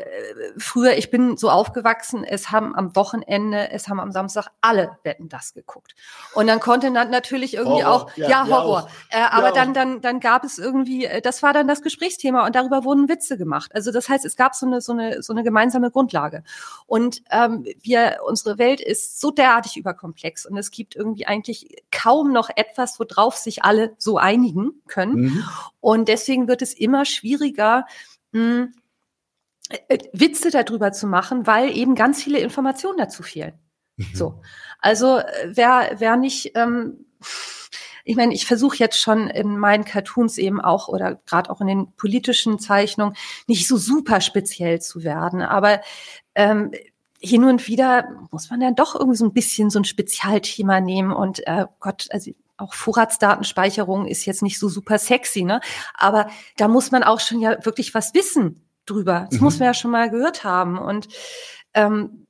früher, 0.56 0.96
ich 0.96 1.10
bin 1.10 1.36
so 1.36 1.50
aufgewachsen, 1.50 2.24
es 2.24 2.50
haben 2.50 2.74
am 2.74 2.96
Wochenende, 2.96 3.70
es 3.70 3.88
haben 3.88 4.00
am 4.00 4.10
Samstag 4.10 4.48
alle 4.62 4.96
Wetten 5.02 5.28
das 5.28 5.52
geguckt. 5.52 5.94
Und 6.32 6.46
dann 6.46 6.60
konnte 6.60 6.90
dann 6.90 7.10
natürlich 7.10 7.52
irgendwie 7.52 7.84
Horror, 7.84 8.06
auch, 8.06 8.16
ja, 8.16 8.30
ja 8.30 8.48
Horror. 8.48 8.88
Äh, 9.10 9.20
aber 9.20 9.48
ja, 9.48 9.52
dann, 9.52 9.74
dann, 9.74 10.00
dann 10.00 10.18
gab 10.18 10.44
es 10.44 10.58
irgendwie, 10.58 11.04
äh, 11.04 11.20
das 11.20 11.42
war 11.42 11.52
dann 11.52 11.68
das 11.68 11.82
Gesprächsthema 11.82 12.46
und 12.46 12.56
darüber 12.56 12.84
wurden 12.84 13.10
Witze 13.10 13.36
gemacht. 13.36 13.72
Also 13.74 13.92
das 13.92 14.08
heißt, 14.08 14.24
es 14.24 14.34
gab 14.34 14.54
so 14.54 14.64
eine, 14.64 14.80
so 14.80 14.92
eine, 14.92 15.22
so 15.22 15.34
eine 15.34 15.42
gemeinsame 15.42 15.90
Grundlage. 15.90 16.42
Und 16.86 17.20
ähm, 17.30 17.66
wir, 17.82 18.20
unsere 18.26 18.56
Welt 18.56 18.80
ist 18.80 19.20
so 19.20 19.30
derartig 19.30 19.76
überkomplex 19.76 20.46
und 20.46 20.56
es 20.56 20.70
gibt 20.70 20.96
irgendwie 20.96 21.26
eigentlich 21.26 21.84
kaum 21.92 22.32
noch 22.32 22.48
etwas, 22.56 22.98
worauf 22.98 23.36
sich 23.36 23.62
alle 23.62 23.92
so 23.98 24.16
einigen 24.16 24.80
können. 24.86 25.16
Mhm. 25.16 25.44
Und 25.80 26.08
deswegen 26.08 26.48
wird 26.48 26.62
es 26.62 26.72
immer 26.72 27.04
schwieriger, 27.04 27.84
mh, 28.32 28.40
hm, 28.40 28.74
Witze 30.12 30.50
darüber 30.50 30.92
zu 30.92 31.06
machen, 31.06 31.46
weil 31.46 31.76
eben 31.76 31.94
ganz 31.94 32.22
viele 32.22 32.38
Informationen 32.38 32.98
dazu 32.98 33.22
fehlen. 33.22 33.54
Mhm. 33.96 34.06
So, 34.14 34.42
also 34.78 35.18
äh, 35.18 35.24
wer 35.46 35.96
wer 35.98 36.16
nicht, 36.16 36.52
ähm, 36.56 37.06
ich 38.04 38.16
meine, 38.16 38.34
ich 38.34 38.46
versuche 38.46 38.78
jetzt 38.78 39.00
schon 39.00 39.28
in 39.28 39.58
meinen 39.58 39.84
Cartoons 39.84 40.38
eben 40.38 40.60
auch 40.60 40.88
oder 40.88 41.16
gerade 41.26 41.50
auch 41.50 41.60
in 41.60 41.66
den 41.66 41.92
politischen 41.96 42.58
Zeichnungen 42.58 43.14
nicht 43.46 43.68
so 43.68 43.76
super 43.76 44.20
speziell 44.20 44.80
zu 44.80 45.04
werden, 45.04 45.42
aber 45.42 45.80
ähm, 46.34 46.72
hin 47.22 47.44
und 47.44 47.68
wieder 47.68 48.08
muss 48.30 48.48
man 48.50 48.60
dann 48.60 48.74
doch 48.74 48.94
irgendwie 48.94 49.18
so 49.18 49.26
ein 49.26 49.34
bisschen 49.34 49.68
so 49.68 49.78
ein 49.78 49.84
Spezialthema 49.84 50.80
nehmen 50.80 51.12
und 51.12 51.46
äh, 51.46 51.66
Gott, 51.78 52.06
also 52.10 52.32
auch 52.56 52.74
Vorratsdatenspeicherung 52.74 54.06
ist 54.06 54.26
jetzt 54.26 54.42
nicht 54.42 54.58
so 54.58 54.68
super 54.68 54.98
sexy, 54.98 55.44
ne? 55.44 55.60
Aber 55.94 56.28
da 56.56 56.68
muss 56.68 56.90
man 56.90 57.02
auch 57.02 57.20
schon 57.20 57.40
ja 57.40 57.64
wirklich 57.64 57.94
was 57.94 58.14
wissen 58.14 58.69
drüber. 58.90 59.26
Das 59.30 59.40
mhm. 59.40 59.44
muss 59.44 59.58
man 59.58 59.66
ja 59.66 59.74
schon 59.74 59.90
mal 59.90 60.10
gehört 60.10 60.44
haben. 60.44 60.78
Und 60.78 61.08
ähm, 61.74 62.26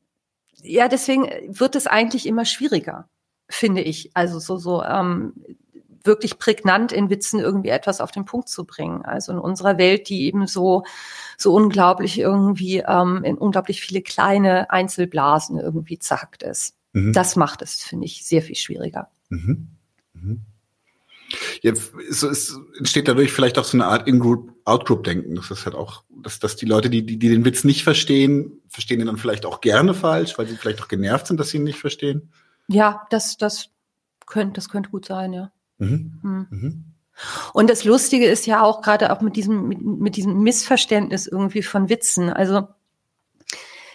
ja, 0.63 0.89
deswegen 0.89 1.29
wird 1.49 1.77
es 1.77 1.87
eigentlich 1.87 2.27
immer 2.27 2.45
schwieriger, 2.45 3.09
finde 3.49 3.83
ich. 3.83 4.11
Also 4.15 4.39
so, 4.39 4.59
so 4.59 4.83
ähm, 4.83 5.33
wirklich 6.05 6.39
prägnant 6.39 6.93
in 6.93 7.11
Witzen 7.11 7.41
irgendwie 7.41 7.69
etwas 7.69 8.01
auf 8.01 8.11
den 8.11 8.25
Punkt 8.25 8.49
zu 8.49 8.65
bringen. 8.65 9.03
Also 9.05 9.33
in 9.33 9.39
unserer 9.39 9.79
Welt, 9.79 10.09
die 10.09 10.25
eben 10.25 10.47
so, 10.47 10.85
so 11.37 11.55
unglaublich 11.55 12.19
irgendwie 12.19 12.79
ähm, 12.79 13.23
in 13.25 13.37
unglaublich 13.37 13.81
viele 13.81 14.03
kleine 14.03 14.71
Einzelblasen 14.71 15.59
irgendwie 15.59 15.99
zackt 15.99 16.43
ist. 16.43 16.75
Mhm. 16.93 17.13
Das 17.13 17.37
macht 17.37 17.63
es, 17.63 17.83
finde 17.83 18.07
ich, 18.07 18.25
sehr 18.25 18.43
viel 18.43 18.57
schwieriger. 18.57 19.09
Mhm. 19.29 19.69
Mhm. 20.15 20.41
Jetzt 21.63 21.95
ist, 21.95 22.23
ist, 22.23 22.59
entsteht 22.79 23.09
dadurch 23.09 23.33
vielleicht 23.33 23.59
auch 23.59 23.65
so 23.65 23.77
eine 23.77 23.87
Art 23.87 24.09
In-Group, 24.09 24.53
Out-Group-Denken. 24.65 25.35
Das 25.35 25.51
ist 25.51 25.65
halt 25.65 25.75
auch, 25.75 26.05
dass, 26.09 26.39
dass 26.39 26.57
die 26.57 26.67
Leute, 26.67 26.91
die, 26.91 27.05
die, 27.05 27.19
die 27.19 27.29
den 27.29 27.45
Witz 27.45 27.65
nicht 27.65 27.85
verstehen, 27.85 28.61
verstehen 28.69 29.01
ihn 29.01 29.07
dann 29.07 29.17
vielleicht 29.17 29.47
auch 29.47 29.61
gerne 29.61 29.95
falsch, 29.95 30.39
weil 30.39 30.47
sie 30.47 30.57
vielleicht 30.57 30.83
auch 30.83 30.89
genervt 30.89 31.27
sind, 31.27 31.39
dass 31.39 31.51
sie 31.51 31.59
ihn 31.59 31.65
nicht 31.65 31.79
verstehen. 31.79 32.31
Ja, 32.69 33.07
das, 33.11 33.37
das 33.37 33.71
könnte, 34.27 34.55
das 34.55 34.69
könnte 34.69 34.91
gut 34.91 35.07
sein, 35.07 35.33
ja. 35.33 35.53
Mhm. 35.79 36.21
Mhm. 36.23 36.47
Mhm. 36.51 36.85
Und 37.53 37.69
das 37.69 37.85
Lustige 37.85 38.27
ist 38.27 38.47
ja 38.47 38.63
auch 38.63 38.81
gerade 38.81 39.13
auch 39.13 39.21
mit 39.21 39.37
diesem, 39.37 39.69
mit, 39.69 39.83
mit 39.83 40.17
diesem 40.17 40.43
Missverständnis 40.43 41.27
irgendwie 41.27 41.63
von 41.63 41.89
Witzen. 41.89 42.31
Also, 42.31 42.69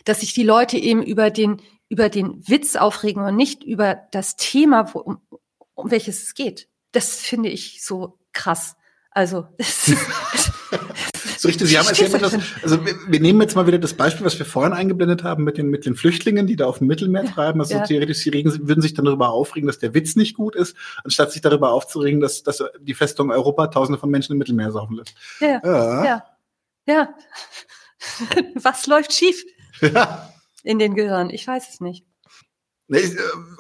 dass 0.04 0.20
sich 0.20 0.34
die 0.34 0.44
Leute 0.44 0.78
eben 0.78 1.02
über 1.02 1.32
den, 1.32 1.62
über 1.90 2.10
den 2.10 2.48
Witz 2.48 2.76
aufregen 2.76 3.24
und 3.24 3.36
nicht 3.36 3.64
über 3.64 3.98
das 4.12 4.36
Thema, 4.36 4.94
wo, 4.94 5.00
um, 5.00 5.18
um 5.74 5.90
welches 5.90 6.22
es 6.22 6.36
geht 6.36 6.68
das 6.96 7.20
finde 7.20 7.50
ich 7.50 7.84
so 7.84 8.18
krass. 8.32 8.76
Also, 9.12 9.48
so 11.38 11.48
richtig, 11.48 11.68
Sie 11.68 11.78
haben 11.78 11.88
es 11.90 12.00
etwas, 12.00 12.34
also 12.64 12.86
wir, 12.86 12.96
wir, 13.08 13.20
nehmen 13.20 13.42
jetzt 13.42 13.56
mal 13.56 13.68
wieder 13.68 13.80
das 13.80 13.94
Beispiel, 13.94 14.26
was 14.26 14.38
wir 14.40 14.46
vorhin 14.46 14.74
eingeblendet 14.74 15.24
haben 15.24 15.44
mit 15.44 15.58
den, 15.58 15.68
mit 15.68 15.86
den 15.86 15.96
Flüchtlingen, 15.96 16.48
die 16.48 16.56
da 16.56 16.66
auf 16.66 16.80
dem 16.80 16.88
Mittelmeer 16.88 17.24
ja, 17.24 17.32
treiben. 17.32 17.60
Also 17.60 17.76
ja. 17.76 17.84
theoretisch, 17.84 18.20
sie 18.20 18.30
regen, 18.30 18.68
würden 18.68 18.82
sich 18.82 18.94
dann 18.94 19.06
darüber 19.06 19.30
aufregen, 19.30 19.68
dass 19.68 19.80
der 19.80 19.94
Witz 19.94 20.16
nicht 20.16 20.36
gut 20.36 20.56
ist, 20.56 20.76
anstatt 21.04 21.32
sich 21.32 21.42
darüber 21.42 21.72
aufzuregen, 21.72 22.20
dass, 22.20 22.44
dass 22.44 22.64
die 22.80 22.94
Festung 22.94 23.32
Europa 23.32 23.68
tausende 23.68 24.00
von 24.00 24.10
Menschen 24.10 24.34
im 24.34 24.38
Mittelmeer 24.38 24.72
saufen 24.72 24.96
lässt. 24.96 25.14
Ja. 25.40 25.62
Ja. 25.64 26.06
ja. 26.06 26.26
ja. 26.88 27.16
was 28.56 28.88
läuft 28.88 29.14
schief? 29.14 29.44
Ja. 29.82 30.34
In 30.64 30.80
den 30.80 30.96
Gehirn? 30.96 31.30
Ich 31.30 31.46
weiß 31.48 31.70
es 31.70 31.80
nicht. 31.80 32.06
Äh, 32.90 33.02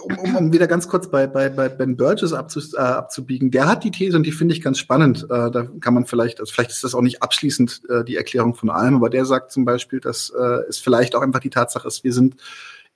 um, 0.03 0.19
um, 0.19 0.35
um 0.35 0.53
wieder 0.53 0.67
ganz 0.67 0.87
kurz 0.87 1.09
bei, 1.09 1.25
bei, 1.25 1.49
bei 1.49 1.67
Ben 1.67 1.97
Burgess 1.97 2.33
abzu, 2.33 2.59
äh, 2.75 2.79
abzubiegen, 2.79 3.49
der 3.49 3.67
hat 3.67 3.83
die 3.83 3.91
These 3.91 4.17
und 4.17 4.23
die 4.23 4.31
finde 4.31 4.53
ich 4.53 4.61
ganz 4.61 4.77
spannend. 4.77 5.23
Äh, 5.23 5.49
da 5.51 5.67
kann 5.79 5.93
man 5.93 6.05
vielleicht, 6.05 6.39
also 6.39 6.53
vielleicht 6.53 6.71
ist 6.71 6.83
das 6.83 6.93
auch 6.93 7.01
nicht 7.01 7.23
abschließend 7.23 7.81
äh, 7.89 8.03
die 8.03 8.15
Erklärung 8.15 8.53
von 8.53 8.69
allem, 8.69 8.95
aber 8.95 9.09
der 9.09 9.25
sagt 9.25 9.51
zum 9.51 9.65
Beispiel, 9.65 9.99
dass 9.99 10.29
äh, 10.29 10.61
es 10.69 10.77
vielleicht 10.77 11.15
auch 11.15 11.21
einfach 11.21 11.39
die 11.39 11.49
Tatsache 11.49 11.87
ist, 11.87 12.03
wir 12.03 12.13
sind 12.13 12.35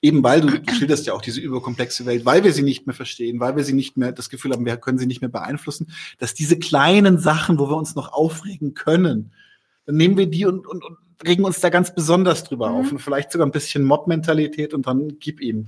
eben 0.02 0.22
weil 0.22 0.40
du, 0.40 0.58
du 0.58 0.72
schilderst 0.72 1.06
ja 1.06 1.12
auch 1.12 1.20
diese 1.20 1.40
überkomplexe 1.40 2.06
Welt, 2.06 2.24
weil 2.24 2.44
wir 2.44 2.52
sie 2.52 2.62
nicht 2.62 2.86
mehr 2.86 2.94
verstehen, 2.94 3.40
weil 3.40 3.56
wir 3.56 3.64
sie 3.64 3.74
nicht 3.74 3.96
mehr 3.96 4.12
das 4.12 4.30
Gefühl 4.30 4.52
haben, 4.52 4.64
wir 4.64 4.76
können 4.76 4.98
sie 4.98 5.06
nicht 5.06 5.20
mehr 5.20 5.30
beeinflussen, 5.30 5.92
dass 6.18 6.32
diese 6.32 6.58
kleinen 6.58 7.18
Sachen, 7.18 7.58
wo 7.58 7.68
wir 7.68 7.76
uns 7.76 7.94
noch 7.94 8.12
aufregen 8.12 8.74
können, 8.74 9.32
dann 9.84 9.96
nehmen 9.96 10.16
wir 10.16 10.26
die 10.26 10.46
und, 10.46 10.66
und, 10.66 10.84
und 10.84 10.96
regen 11.26 11.44
uns 11.44 11.60
da 11.60 11.68
ganz 11.68 11.94
besonders 11.94 12.44
drüber 12.44 12.70
mhm. 12.70 12.76
auf 12.76 12.92
und 12.92 12.98
vielleicht 12.98 13.32
sogar 13.32 13.46
ein 13.46 13.52
bisschen 13.52 13.84
Mob-Mentalität 13.84 14.72
und 14.74 14.86
dann 14.86 15.18
gib 15.18 15.40
ihm. 15.40 15.66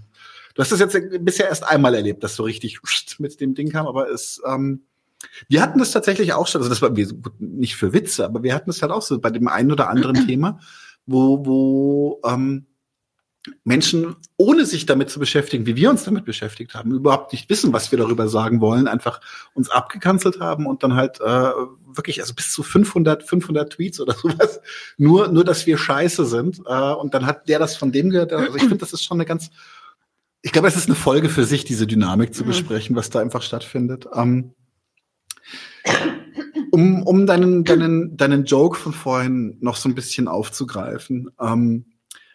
Du 0.55 0.63
hast 0.63 0.73
das 0.73 0.81
jetzt 0.81 0.97
bisher 1.25 1.49
erst 1.49 1.65
einmal 1.65 1.95
erlebt, 1.95 2.23
dass 2.23 2.37
so 2.37 2.43
richtig 2.43 2.81
mit 3.19 3.41
dem 3.41 3.55
Ding 3.55 3.71
kam, 3.71 3.87
aber 3.87 4.11
es, 4.11 4.41
ähm, 4.47 4.83
wir 5.49 5.63
hatten 5.63 5.79
das 5.79 5.93
tatsächlich 5.93 6.33
auch 6.33 6.47
schon, 6.47 6.61
also 6.61 6.71
das 6.71 6.83
war 6.83 6.91
nicht 7.39 7.77
für 7.77 7.93
Witze, 7.93 8.25
aber 8.25 8.43
wir 8.43 8.55
hatten 8.55 8.71
es 8.71 8.83
halt 8.83 8.93
auch 8.93 9.03
so 9.03 9.21
bei 9.21 9.31
dem 9.31 9.49
einen 9.49 9.73
oder 9.73 9.89
anderen 9.89 10.15
Thema, 10.27 10.59
wo, 11.07 11.45
wo 11.45 12.21
ähm, 12.25 12.67
Menschen, 13.65 14.15
ohne 14.37 14.67
sich 14.67 14.87
damit 14.87 15.11
zu 15.11 15.19
beschäftigen, 15.19 15.67
wie 15.67 15.75
wir 15.75 15.91
uns 15.91 16.05
damit 16.05 16.25
beschäftigt 16.25 16.75
haben, 16.75 16.93
überhaupt 16.93 17.33
nicht 17.33 17.51
wissen, 17.51 17.73
was 17.73 17.91
wir 17.91 17.99
darüber 17.99 18.29
sagen 18.29 18.61
wollen, 18.61 18.87
einfach 18.87 19.21
uns 19.55 19.69
abgekanzelt 19.69 20.39
haben 20.39 20.67
und 20.67 20.85
dann 20.85 20.95
halt 20.95 21.21
äh, 21.21 21.51
wirklich, 21.87 22.21
also 22.21 22.35
bis 22.35 22.53
zu 22.53 22.63
500, 22.63 23.25
500 23.25 23.73
Tweets 23.73 24.01
oder 24.01 24.15
sowas, 24.23 24.61
nur, 24.97 25.29
nur, 25.29 25.45
dass 25.45 25.67
wir 25.67 25.77
scheiße 25.77 26.25
sind. 26.25 26.61
Äh, 26.67 26.93
und 26.93 27.15
dann 27.15 27.27
hat 27.27 27.49
der 27.49 27.59
das 27.59 27.77
von 27.77 27.91
dem 27.91 28.11
gehört. 28.11 28.33
Also 28.33 28.55
ich 28.55 28.63
finde, 28.63 28.79
das 28.79 28.93
ist 28.93 29.03
schon 29.03 29.17
eine 29.17 29.27
ganz 29.27 29.51
ich 30.43 30.53
glaube, 30.53 30.69
es 30.69 30.77
ist 30.77 30.87
eine 30.87 30.97
Folge 30.97 31.29
für 31.29 31.45
sich, 31.45 31.65
diese 31.65 31.87
Dynamik 31.87 32.35
zu 32.35 32.43
mhm. 32.43 32.49
besprechen, 32.49 32.97
was 32.97 33.11
da 33.11 33.21
einfach 33.21 33.43
stattfindet. 33.43 34.07
Ähm, 34.13 34.55
um, 36.73 37.03
um 37.05 37.27
deinen, 37.27 37.65
deinen, 37.65 38.17
deinen 38.17 38.45
Joke 38.45 38.79
von 38.79 38.93
vorhin 38.93 39.57
noch 39.61 39.77
so 39.77 39.89
ein 39.89 39.95
bisschen 39.95 40.27
aufzugreifen, 40.27 41.31
ähm, 41.41 41.87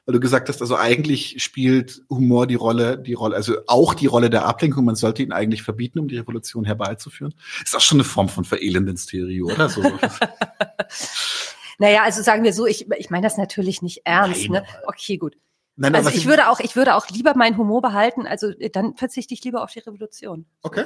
weil 0.05 0.13
du 0.13 0.19
gesagt 0.21 0.47
hast, 0.47 0.61
also 0.61 0.77
eigentlich 0.77 1.43
spielt 1.43 2.01
Humor 2.09 2.47
die 2.47 2.55
Rolle, 2.55 2.97
die 2.97 3.13
Rolle, 3.13 3.35
also 3.35 3.57
auch 3.67 3.93
die 3.93 4.05
Rolle 4.05 4.29
der 4.29 4.45
Ablenkung. 4.45 4.85
Man 4.85 4.95
sollte 4.95 5.21
ihn 5.21 5.33
eigentlich 5.33 5.63
verbieten, 5.63 5.99
um 5.99 6.07
die 6.07 6.17
Revolution 6.17 6.63
herbeizuführen. 6.63 7.33
Ist 7.61 7.75
auch 7.75 7.81
schon 7.81 7.97
eine 7.97 8.05
Form 8.05 8.29
von 8.29 8.45
Verelendenstheorie, 8.45 9.41
oder 9.41 9.67
so? 9.67 9.81
naja, 11.77 12.03
also 12.03 12.21
sagen 12.21 12.45
wir 12.45 12.53
so, 12.53 12.65
ich, 12.65 12.89
ich 12.97 13.09
meine 13.09 13.25
das 13.25 13.37
natürlich 13.37 13.81
nicht 13.81 14.03
ernst. 14.05 14.49
Nein, 14.49 14.63
ne? 14.63 14.67
Okay, 14.85 15.17
gut. 15.17 15.35
Nein, 15.77 15.95
also 15.95 16.09
ich 16.09 16.25
würde 16.25 16.49
auch, 16.49 16.59
ich 16.59 16.75
würde 16.75 16.95
auch 16.95 17.07
lieber 17.09 17.35
meinen 17.35 17.55
Humor 17.55 17.81
behalten, 17.81 18.25
also 18.25 18.47
äh, 18.47 18.69
dann 18.69 18.95
verzichte 18.95 19.33
ich 19.33 19.43
lieber 19.43 19.63
auf 19.63 19.71
die 19.71 19.79
Revolution. 19.79 20.45
Okay. 20.63 20.85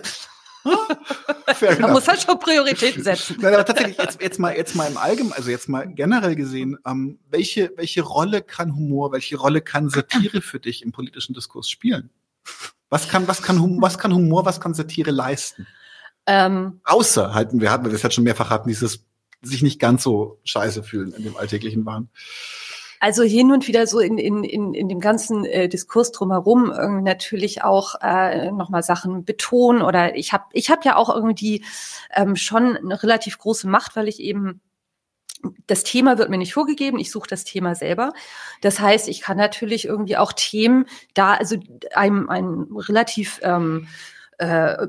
Man 1.80 1.92
muss 1.92 2.08
halt 2.08 2.22
schon 2.22 2.40
Prioritäten 2.40 3.04
setzen. 3.04 3.38
Nein, 3.40 3.54
aber 3.54 3.66
tatsächlich, 3.66 3.98
jetzt, 3.98 4.22
jetzt 4.22 4.38
mal, 4.38 4.56
jetzt 4.56 4.76
mal 4.76 4.88
im 4.88 4.98
Allgemeinen, 4.98 5.34
also 5.34 5.50
jetzt 5.50 5.70
mal 5.70 5.88
generell 5.88 6.36
gesehen, 6.36 6.78
ähm, 6.86 7.20
welche, 7.30 7.72
welche 7.78 8.02
Rolle 8.02 8.42
kann 8.42 8.76
Humor, 8.76 9.12
welche 9.12 9.38
Rolle 9.38 9.62
kann 9.62 9.90
Satire 9.90 10.42
für 10.42 10.60
dich 10.60 10.84
im 10.84 10.92
politischen 10.92 11.34
Diskurs 11.34 11.70
spielen? 11.70 12.10
Was 12.90 13.08
kann, 13.08 13.28
was 13.28 13.42
kann, 13.42 13.82
was 13.82 13.98
kann 13.98 14.14
Humor, 14.14 14.46
was 14.46 14.60
kann 14.60 14.74
Satire 14.74 15.12
leisten? 15.12 15.68
Ähm, 16.28 16.82
Außer, 16.84 17.34
halten 17.34 17.62
wir, 17.62 17.72
hatten 17.72 17.86
wir 17.86 17.92
das 17.92 18.04
hat 18.04 18.14
schon 18.14 18.26
mehrfach 18.26 18.50
hatten, 18.50 18.68
dieses 18.68 19.06
sich 19.42 19.64
nicht 19.64 19.80
ganz 19.80 20.04
so 20.04 20.40
scheiße 20.44 20.84
fühlen 20.84 21.14
in 21.14 21.24
dem 21.24 21.38
alltäglichen 21.38 21.86
Wahn. 21.86 22.10
Also 23.02 23.24
hin 23.24 23.52
und 23.52 23.68
wieder 23.68 23.88
so 23.88 24.00
in, 24.00 24.20
in, 24.20 24.44
in, 24.44 24.76
in 24.76 24.88
dem 24.88 25.00
ganzen 25.00 25.44
äh, 25.44 25.68
Diskurs 25.68 26.12
drumherum 26.12 26.72
irgendwie 26.72 27.02
natürlich 27.02 27.64
auch 27.64 27.96
äh, 28.00 28.52
nochmal 28.52 28.84
Sachen 28.84 29.26
betonen 29.26 29.82
oder 29.82 30.16
ich 30.16 30.34
habe 30.34 30.44
ich 30.54 30.70
hab 30.70 30.86
ja 30.86 30.98
auch 30.98 31.10
irgendwie 31.10 31.66
ähm, 32.16 32.36
schon 32.36 32.78
eine 32.78 33.02
relativ 33.02 33.40
große 33.40 33.68
Macht, 33.68 33.96
weil 33.96 34.08
ich 34.08 34.20
eben 34.20 34.62
das 35.66 35.82
Thema 35.82 36.20
wird 36.20 36.30
mir 36.30 36.38
nicht 36.38 36.54
vorgegeben, 36.54 37.00
ich 37.00 37.10
suche 37.10 37.28
das 37.28 37.44
Thema 37.44 37.74
selber. 37.74 38.14
Das 38.62 38.80
heißt, 38.80 39.08
ich 39.08 39.22
kann 39.22 39.38
natürlich 39.38 39.86
irgendwie 39.86 40.18
auch 40.18 40.32
Themen 40.32 40.86
da, 41.16 41.34
also 41.34 41.58
einem, 41.96 42.30
einem 42.30 42.78
relativ 42.78 43.40
ähm, 43.42 43.88
äh, 44.42 44.88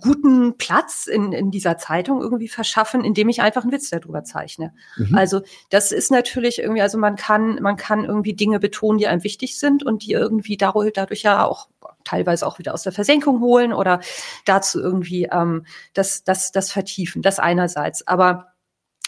guten 0.00 0.58
Platz 0.58 1.06
in, 1.06 1.32
in 1.32 1.52
dieser 1.52 1.78
Zeitung 1.78 2.20
irgendwie 2.20 2.48
verschaffen, 2.48 3.04
indem 3.04 3.28
ich 3.28 3.40
einfach 3.40 3.62
einen 3.62 3.70
Witz 3.70 3.90
darüber 3.90 4.24
zeichne. 4.24 4.74
Mhm. 4.96 5.14
Also 5.16 5.42
das 5.70 5.92
ist 5.92 6.10
natürlich 6.10 6.58
irgendwie, 6.58 6.82
also 6.82 6.98
man 6.98 7.14
kann, 7.14 7.62
man 7.62 7.76
kann 7.76 8.04
irgendwie 8.04 8.34
Dinge 8.34 8.58
betonen, 8.58 8.98
die 8.98 9.06
einem 9.06 9.22
wichtig 9.22 9.56
sind 9.56 9.84
und 9.84 10.04
die 10.04 10.12
irgendwie 10.12 10.56
dadurch, 10.56 10.92
dadurch 10.92 11.22
ja 11.22 11.44
auch 11.44 11.68
teilweise 12.02 12.44
auch 12.44 12.58
wieder 12.58 12.74
aus 12.74 12.82
der 12.82 12.90
Versenkung 12.90 13.40
holen 13.40 13.72
oder 13.72 14.00
dazu 14.46 14.80
irgendwie 14.80 15.28
ähm, 15.30 15.64
das, 15.94 16.24
das, 16.24 16.50
das 16.50 16.72
vertiefen. 16.72 17.22
Das 17.22 17.38
einerseits. 17.38 18.08
Aber 18.08 18.48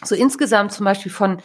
so 0.04 0.14
insgesamt 0.14 0.70
zum 0.70 0.84
Beispiel 0.84 1.10
von 1.10 1.42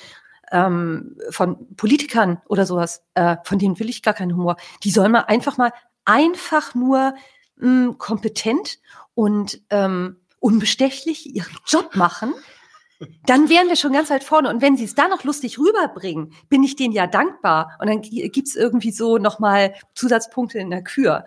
ähm, 0.52 1.18
von 1.30 1.76
Politikern 1.76 2.42
oder 2.48 2.66
sowas, 2.68 3.04
äh, 3.16 3.38
von 3.44 3.58
denen 3.60 3.80
will 3.80 3.90
ich 3.90 4.04
gar 4.04 4.14
keinen 4.14 4.36
Humor. 4.36 4.58
Die 4.84 4.92
sollen 4.92 5.12
mal 5.12 5.22
einfach 5.22 5.58
mal 5.58 5.72
einfach 6.06 6.74
nur 6.74 7.14
mh, 7.60 7.86
hm, 7.86 7.98
kompetent 7.98 8.80
und 9.14 9.62
ähm, 9.70 10.18
unbestechlich 10.40 11.36
ihren 11.36 11.58
Job 11.68 11.96
machen, 11.96 12.34
dann 13.26 13.50
wären 13.50 13.68
wir 13.68 13.76
schon 13.76 13.94
ganz 13.94 14.10
weit 14.10 14.24
vorne. 14.24 14.50
Und 14.50 14.62
wenn 14.62 14.76
sie 14.76 14.84
es 14.84 14.96
da 14.96 15.08
noch 15.08 15.24
lustig 15.24 15.58
rüberbringen, 15.58 16.34
bin 16.50 16.64
ich 16.64 16.76
denen 16.76 16.94
ja 16.94 17.08
dankbar. 17.08 17.78
Und 17.80 17.88
dann 17.88 18.02
gibt's 18.02 18.56
irgendwie 18.56 18.92
so 18.92 19.18
nochmal 19.18 19.74
Zusatzpunkte 19.94 20.60
in 20.60 20.70
der 20.70 20.84
Kür. 20.84 21.26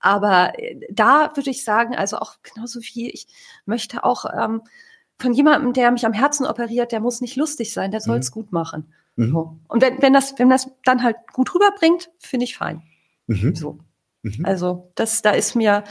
Aber 0.00 0.58
äh, 0.58 0.80
da 0.90 1.32
würde 1.34 1.50
ich 1.50 1.64
sagen, 1.64 1.94
also 1.94 2.18
auch 2.18 2.36
genauso 2.42 2.80
wie 2.80 3.10
ich 3.10 3.26
möchte 3.64 4.04
auch 4.04 4.24
ähm, 4.36 4.62
von 5.18 5.32
jemandem, 5.32 5.72
der 5.72 5.90
mich 5.92 6.04
am 6.04 6.12
Herzen 6.12 6.46
operiert, 6.46 6.92
der 6.92 7.00
muss 7.00 7.20
nicht 7.20 7.36
lustig 7.36 7.72
sein, 7.72 7.92
der 7.92 8.00
soll 8.00 8.18
es 8.18 8.30
mhm. 8.30 8.34
gut 8.34 8.52
machen. 8.52 8.92
Mhm. 9.16 9.30
So. 9.30 9.58
Und 9.68 9.82
wenn, 9.82 10.02
wenn, 10.02 10.12
das, 10.12 10.38
wenn 10.38 10.50
das 10.50 10.68
dann 10.84 11.02
halt 11.02 11.16
gut 11.32 11.54
rüberbringt, 11.54 12.10
finde 12.18 12.44
ich 12.44 12.56
fein. 12.56 12.82
Mhm. 13.28 13.54
So. 13.54 13.78
Mhm. 14.24 14.44
Also 14.44 14.90
das, 14.94 15.22
da 15.22 15.30
ist 15.30 15.54
mir 15.54 15.84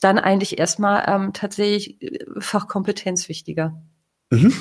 dann 0.00 0.18
eigentlich 0.18 0.58
erstmal 0.58 1.04
ähm, 1.08 1.32
tatsächlich 1.32 2.00
äh, 2.02 2.18
Fachkompetenz 2.38 3.28
wichtiger. 3.28 3.82
Mhm. 4.30 4.52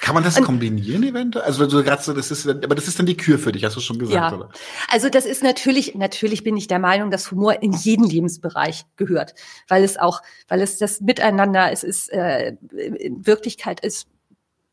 Kann 0.00 0.14
man 0.14 0.24
das 0.24 0.38
Und, 0.38 0.44
kombinieren 0.44 1.02
eventuell? 1.02 1.44
Also 1.44 1.66
du 1.66 1.82
gerade 1.84 2.02
so, 2.02 2.14
das 2.14 2.30
ist, 2.30 2.48
aber 2.48 2.74
das 2.74 2.88
ist 2.88 2.98
dann 2.98 3.04
die 3.04 3.16
Kür 3.16 3.38
für 3.38 3.52
dich, 3.52 3.64
hast 3.64 3.76
du 3.76 3.80
schon 3.80 3.98
gesagt, 3.98 4.32
ja. 4.32 4.38
oder? 4.38 4.48
Also 4.88 5.10
das 5.10 5.26
ist 5.26 5.42
natürlich, 5.42 5.94
natürlich 5.94 6.42
bin 6.42 6.56
ich 6.56 6.68
der 6.68 6.78
Meinung, 6.78 7.10
dass 7.10 7.30
Humor 7.30 7.62
in 7.62 7.72
jeden 7.72 8.04
Lebensbereich 8.04 8.86
gehört, 8.96 9.34
weil 9.68 9.84
es 9.84 9.98
auch, 9.98 10.22
weil 10.48 10.62
es 10.62 10.78
das 10.78 11.00
Miteinander, 11.02 11.70
es 11.70 11.82
ist 11.82 12.10
äh, 12.12 12.54
in 12.72 13.26
Wirklichkeit, 13.26 13.80
es 13.82 14.06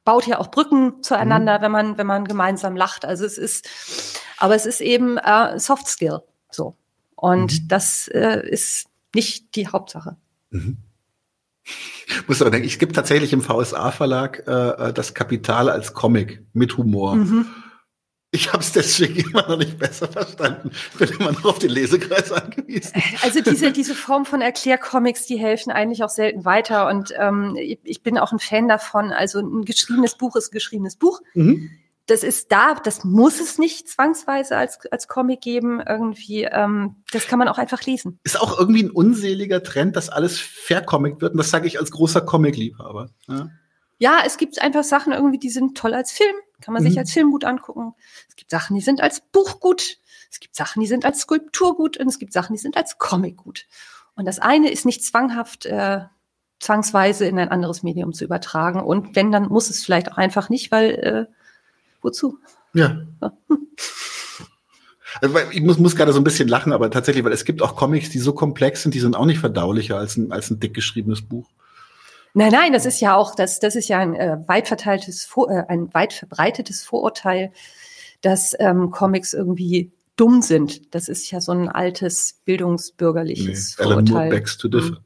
baut 0.06 0.28
ja 0.28 0.40
auch 0.40 0.50
Brücken 0.50 1.04
zueinander, 1.04 1.58
mhm. 1.58 1.64
wenn 1.64 1.72
man 1.72 1.98
wenn 1.98 2.08
man 2.08 2.26
gemeinsam 2.26 2.78
lacht. 2.78 3.04
Also 3.04 3.26
es 3.26 3.38
ist, 3.38 3.68
aber 4.38 4.56
es 4.56 4.66
ist 4.66 4.80
eben 4.80 5.18
äh, 5.18 5.60
Soft 5.60 5.88
Skill, 5.88 6.22
so. 6.52 6.78
Und 7.18 7.64
mhm. 7.64 7.68
das 7.68 8.08
äh, 8.08 8.48
ist 8.48 8.86
nicht 9.14 9.56
die 9.56 9.68
Hauptsache. 9.68 10.16
Mhm. 10.52 10.78
Muss 12.28 12.42
aber 12.42 12.52
denken, 12.52 12.68
es 12.68 12.78
gibt 12.78 12.96
tatsächlich 12.96 13.34
im 13.34 13.42
VSA-Verlag 13.42 14.44
äh, 14.48 14.52
äh, 14.52 14.94
das 14.94 15.14
Kapital 15.14 15.70
als 15.70 15.94
Comic 15.94 16.44
mit 16.54 16.78
Humor. 16.78 17.16
Mhm. 17.16 17.48
Ich 18.32 18.54
habe 18.54 18.62
es 18.62 18.72
deswegen 18.72 19.16
immer 19.32 19.48
noch 19.50 19.58
nicht 19.58 19.80
besser 19.80 20.08
verstanden. 20.08 20.70
Ich 20.94 20.98
bin 21.00 21.10
immer 21.20 21.32
noch 21.32 21.46
auf 21.46 21.60
den 21.60 21.72
Lesekreis 21.72 22.32
angewiesen. 22.32 23.02
Also 23.24 23.42
diese, 23.42 23.72
diese 23.72 23.96
Form 23.96 24.26
von 24.26 24.42
Erklärcomics, 24.42 25.26
die 25.26 25.38
helfen 25.38 25.72
eigentlich 25.72 26.04
auch 26.04 26.10
selten 26.10 26.46
weiter. 26.46 26.88
Und 26.88 27.14
ähm, 27.18 27.58
ich 27.58 28.04
bin 28.04 28.20
auch 28.20 28.32
ein 28.32 28.40
Fan 28.40 28.68
davon. 28.68 29.12
Also 29.12 29.40
ein 29.40 29.66
geschriebenes 29.66 30.16
Buch 30.16 30.36
ist 30.36 30.50
ein 30.50 30.56
geschriebenes 30.56 30.98
Buch. 30.98 31.22
Mhm 31.34 31.72
das 32.08 32.24
ist 32.24 32.54
da, 32.54 32.74
das 32.76 33.04
muss 33.04 33.40
es 33.42 33.58
nicht 33.60 33.90
zwangsweise 33.90 34.58
als, 34.58 34.80
als 34.92 35.10
Comic 35.10 35.42
geben. 35.42 35.82
Irgendwie, 35.82 36.44
ähm, 36.44 37.04
das 37.12 37.28
kann 37.28 37.38
man 37.38 37.50
auch 37.50 37.58
einfach 37.58 37.84
lesen. 37.84 38.20
Ist 38.24 38.40
auch 38.40 38.58
irgendwie 38.58 38.84
ein 38.84 38.92
unseliger 38.92 39.62
Trend, 39.62 39.98
dass 39.98 40.10
alles 40.10 40.40
vercomic 40.40 41.22
wird. 41.22 41.34
Und 41.34 41.38
das 41.38 41.50
sage 41.50 41.68
ich 41.68 41.80
als 41.80 41.92
großer 41.92 42.22
Comic-Liebhaber. 42.22 43.10
Ja. 43.28 43.50
ja, 43.98 44.20
es 44.26 44.38
gibt 44.38 44.62
einfach 44.62 44.86
Sachen 44.86 45.12
irgendwie, 45.12 45.38
die 45.38 45.50
sind 45.50 45.78
toll 45.78 45.94
als 45.94 46.12
Film. 46.12 46.36
Kann 46.62 46.74
man 46.74 46.82
mhm. 46.82 46.88
sich 46.88 46.98
als 46.98 47.12
Film 47.12 47.30
gut 47.30 47.44
angucken. 47.44 47.94
Es 48.30 48.38
gibt 48.38 48.50
Sachen, 48.50 48.76
die 48.76 48.82
sind 48.82 49.02
als 49.02 49.22
Buch 49.32 49.60
gut. 49.60 49.98
Es 50.32 50.40
gibt 50.40 50.56
Sachen, 50.56 50.80
die 50.80 50.88
sind 50.88 51.04
als 51.04 51.20
Skulptur 51.20 51.76
gut. 51.76 51.98
Und 51.98 52.08
es 52.08 52.20
gibt 52.20 52.32
Sachen, 52.32 52.54
die 52.54 52.60
sind 52.60 52.78
als 52.78 52.98
Comic 52.98 53.36
gut. 53.36 53.66
Und 54.16 54.26
das 54.26 54.40
eine 54.40 54.72
ist 54.72 54.86
nicht 54.86 55.04
zwanghaft, 55.04 55.66
äh, 55.66 56.06
zwangsweise 56.60 57.26
in 57.26 57.38
ein 57.38 57.50
anderes 57.50 57.84
Medium 57.84 58.14
zu 58.14 58.24
übertragen. 58.24 58.82
Und 58.82 59.16
wenn, 59.18 59.32
dann 59.32 59.50
muss 59.50 59.70
es 59.70 59.84
vielleicht 59.84 60.10
auch 60.10 60.18
einfach 60.18 60.50
nicht, 60.50 60.72
weil 60.72 60.90
äh, 60.92 61.38
wozu? 62.02 62.40
Ja. 62.74 63.02
Also, 65.22 65.36
ich 65.52 65.62
muss, 65.62 65.80
muss 65.80 65.96
gerade 65.96 66.14
so 66.14 66.20
ein 66.20 66.24
bisschen 66.24 66.48
lachen, 66.48 66.74
aber 66.74 66.92
tatsächlich, 66.92 67.24
weil 67.24 67.32
es 67.32 67.46
gibt 67.46 67.62
auch 67.62 67.76
Comics, 67.76 68.10
die 68.10 68.20
so 68.20 68.34
komplex 68.34 68.84
sind, 68.84 68.94
die 68.94 69.00
sind 69.00 69.16
auch 69.16 69.26
nicht 69.26 69.40
verdaulicher 69.40 69.98
als 69.98 70.18
ein, 70.18 70.32
als 70.32 70.52
ein 70.52 70.60
dick 70.60 70.74
geschriebenes 70.74 71.22
Buch. 71.22 71.50
Nein, 72.34 72.52
nein, 72.52 72.74
das 72.74 72.86
ist 72.86 73.00
ja 73.00 73.16
auch, 73.16 73.34
das, 73.34 73.60
das 73.60 73.76
ist 73.76 73.88
ja 73.88 74.00
ein 74.00 74.14
äh, 74.14 74.38
weit 74.46 74.68
verteiltes, 74.68 75.26
Vor 75.26 75.50
äh, 75.50 75.64
ein 75.68 75.92
weit 75.94 76.14
verbreitetes 76.14 76.84
Vorurteil, 76.84 77.52
dass 78.22 78.56
ähm, 78.60 78.92
Comics 78.92 79.34
irgendwie 79.34 79.92
dumm 80.18 80.42
sind. 80.42 80.94
Das 80.94 81.08
ist 81.08 81.32
ja 81.32 81.42
so 81.42 81.52
ein 81.52 81.70
altes 81.70 82.42
bildungsbürgerliches 82.46 83.78
nee, 83.78 83.84
Vorurteil. 83.84 84.16
Alan 84.16 84.28
Moore 84.28 84.30
begs 84.30 84.58
to 84.58 84.68
differ. 84.68 84.98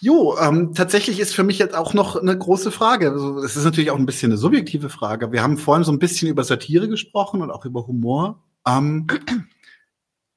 Jo, 0.00 0.36
ähm, 0.38 0.74
tatsächlich 0.74 1.20
ist 1.20 1.34
für 1.34 1.44
mich 1.44 1.58
jetzt 1.58 1.74
auch 1.74 1.94
noch 1.94 2.16
eine 2.16 2.36
große 2.36 2.70
Frage. 2.70 3.10
Also, 3.10 3.38
es 3.38 3.56
ist 3.56 3.64
natürlich 3.64 3.90
auch 3.90 3.98
ein 3.98 4.06
bisschen 4.06 4.30
eine 4.30 4.38
subjektive 4.38 4.88
Frage. 4.88 5.32
Wir 5.32 5.42
haben 5.42 5.56
vorhin 5.56 5.84
so 5.84 5.92
ein 5.92 5.98
bisschen 5.98 6.28
über 6.28 6.44
Satire 6.44 6.88
gesprochen 6.88 7.42
und 7.42 7.50
auch 7.50 7.64
über 7.64 7.86
Humor. 7.86 8.42
Ähm, 8.66 9.06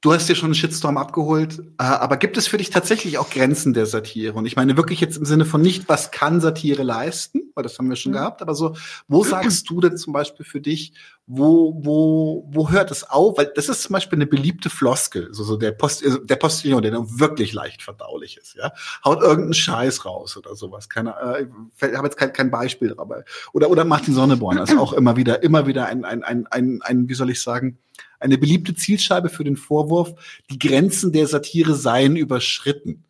Du 0.01 0.13
hast 0.13 0.29
dir 0.29 0.35
schon 0.35 0.47
einen 0.47 0.55
Shitstorm 0.55 0.95
abgeholt, 0.95 1.59
äh, 1.77 1.83
aber 1.83 2.15
gibt 2.15 2.37
es 2.37 2.47
für 2.47 2.57
dich 2.57 2.69
tatsächlich 2.69 3.17
auch 3.17 3.29
Grenzen 3.29 3.73
der 3.73 3.85
Satire? 3.85 4.31
Und 4.31 4.45
ich 4.45 4.55
meine 4.55 4.77
wirklich 4.77 5.01
jetzt 5.01 5.17
im 5.17 5.25
Sinne 5.25 5.43
von 5.43 5.61
nicht, 5.61 5.89
was 5.89 6.11
kann 6.11 6.39
Satire 6.39 6.83
leisten, 6.83 7.51
weil 7.53 7.63
das 7.63 7.77
haben 7.77 7.89
wir 7.89 7.97
schon 7.97 8.13
mhm. 8.13 8.17
gehabt, 8.17 8.41
aber 8.41 8.55
so, 8.55 8.77
wo 9.09 9.25
sagst 9.25 9.69
du 9.69 9.81
denn 9.81 9.97
zum 9.97 10.13
Beispiel 10.13 10.45
für 10.45 10.61
dich, 10.61 10.93
wo, 11.27 11.77
wo, 11.83 12.47
wo 12.49 12.69
hört 12.69 12.91
es 12.91 13.03
auf? 13.03 13.37
Weil 13.37 13.51
das 13.53 13.67
ist 13.67 13.81
zum 13.81 13.93
Beispiel 13.93 14.15
eine 14.15 14.25
beliebte 14.25 14.69
Floskel, 14.69 15.33
so, 15.33 15.43
so 15.43 15.57
der 15.57 15.73
Post, 15.73 16.01
äh, 16.01 16.11
der 16.23 16.37
Postillon, 16.37 16.81
der 16.81 16.91
dann 16.91 17.19
wirklich 17.19 17.51
leicht 17.51 17.81
verdaulich 17.81 18.37
ist, 18.37 18.55
ja, 18.55 18.71
haut 19.03 19.21
irgendeinen 19.21 19.53
Scheiß 19.53 20.05
raus 20.05 20.37
oder 20.37 20.55
sowas. 20.55 20.87
Keine, 20.87 21.13
äh, 21.19 21.47
ich 21.85 21.97
habe 21.97 22.07
jetzt 22.07 22.15
kein, 22.15 22.31
kein 22.31 22.49
Beispiel 22.49 22.95
dabei. 22.95 23.25
Oder, 23.51 23.69
oder 23.69 23.83
Martin 23.83 24.13
Sonneborn 24.13 24.59
ist 24.59 24.77
auch 24.77 24.93
immer 24.93 25.17
wieder, 25.17 25.43
immer 25.43 25.67
wieder 25.67 25.87
ein, 25.87 26.05
ein, 26.05 26.23
ein, 26.23 26.47
ein, 26.47 26.81
ein 26.83 27.09
wie 27.09 27.15
soll 27.15 27.31
ich 27.31 27.41
sagen, 27.41 27.79
eine 28.19 28.37
beliebte 28.37 28.75
Zielscheibe 28.75 29.29
für 29.29 29.43
den 29.43 29.57
Vorwurf, 29.57 30.13
die 30.49 30.59
Grenzen 30.59 31.11
der 31.11 31.27
Satire 31.27 31.75
seien 31.75 32.15
überschritten. 32.15 33.05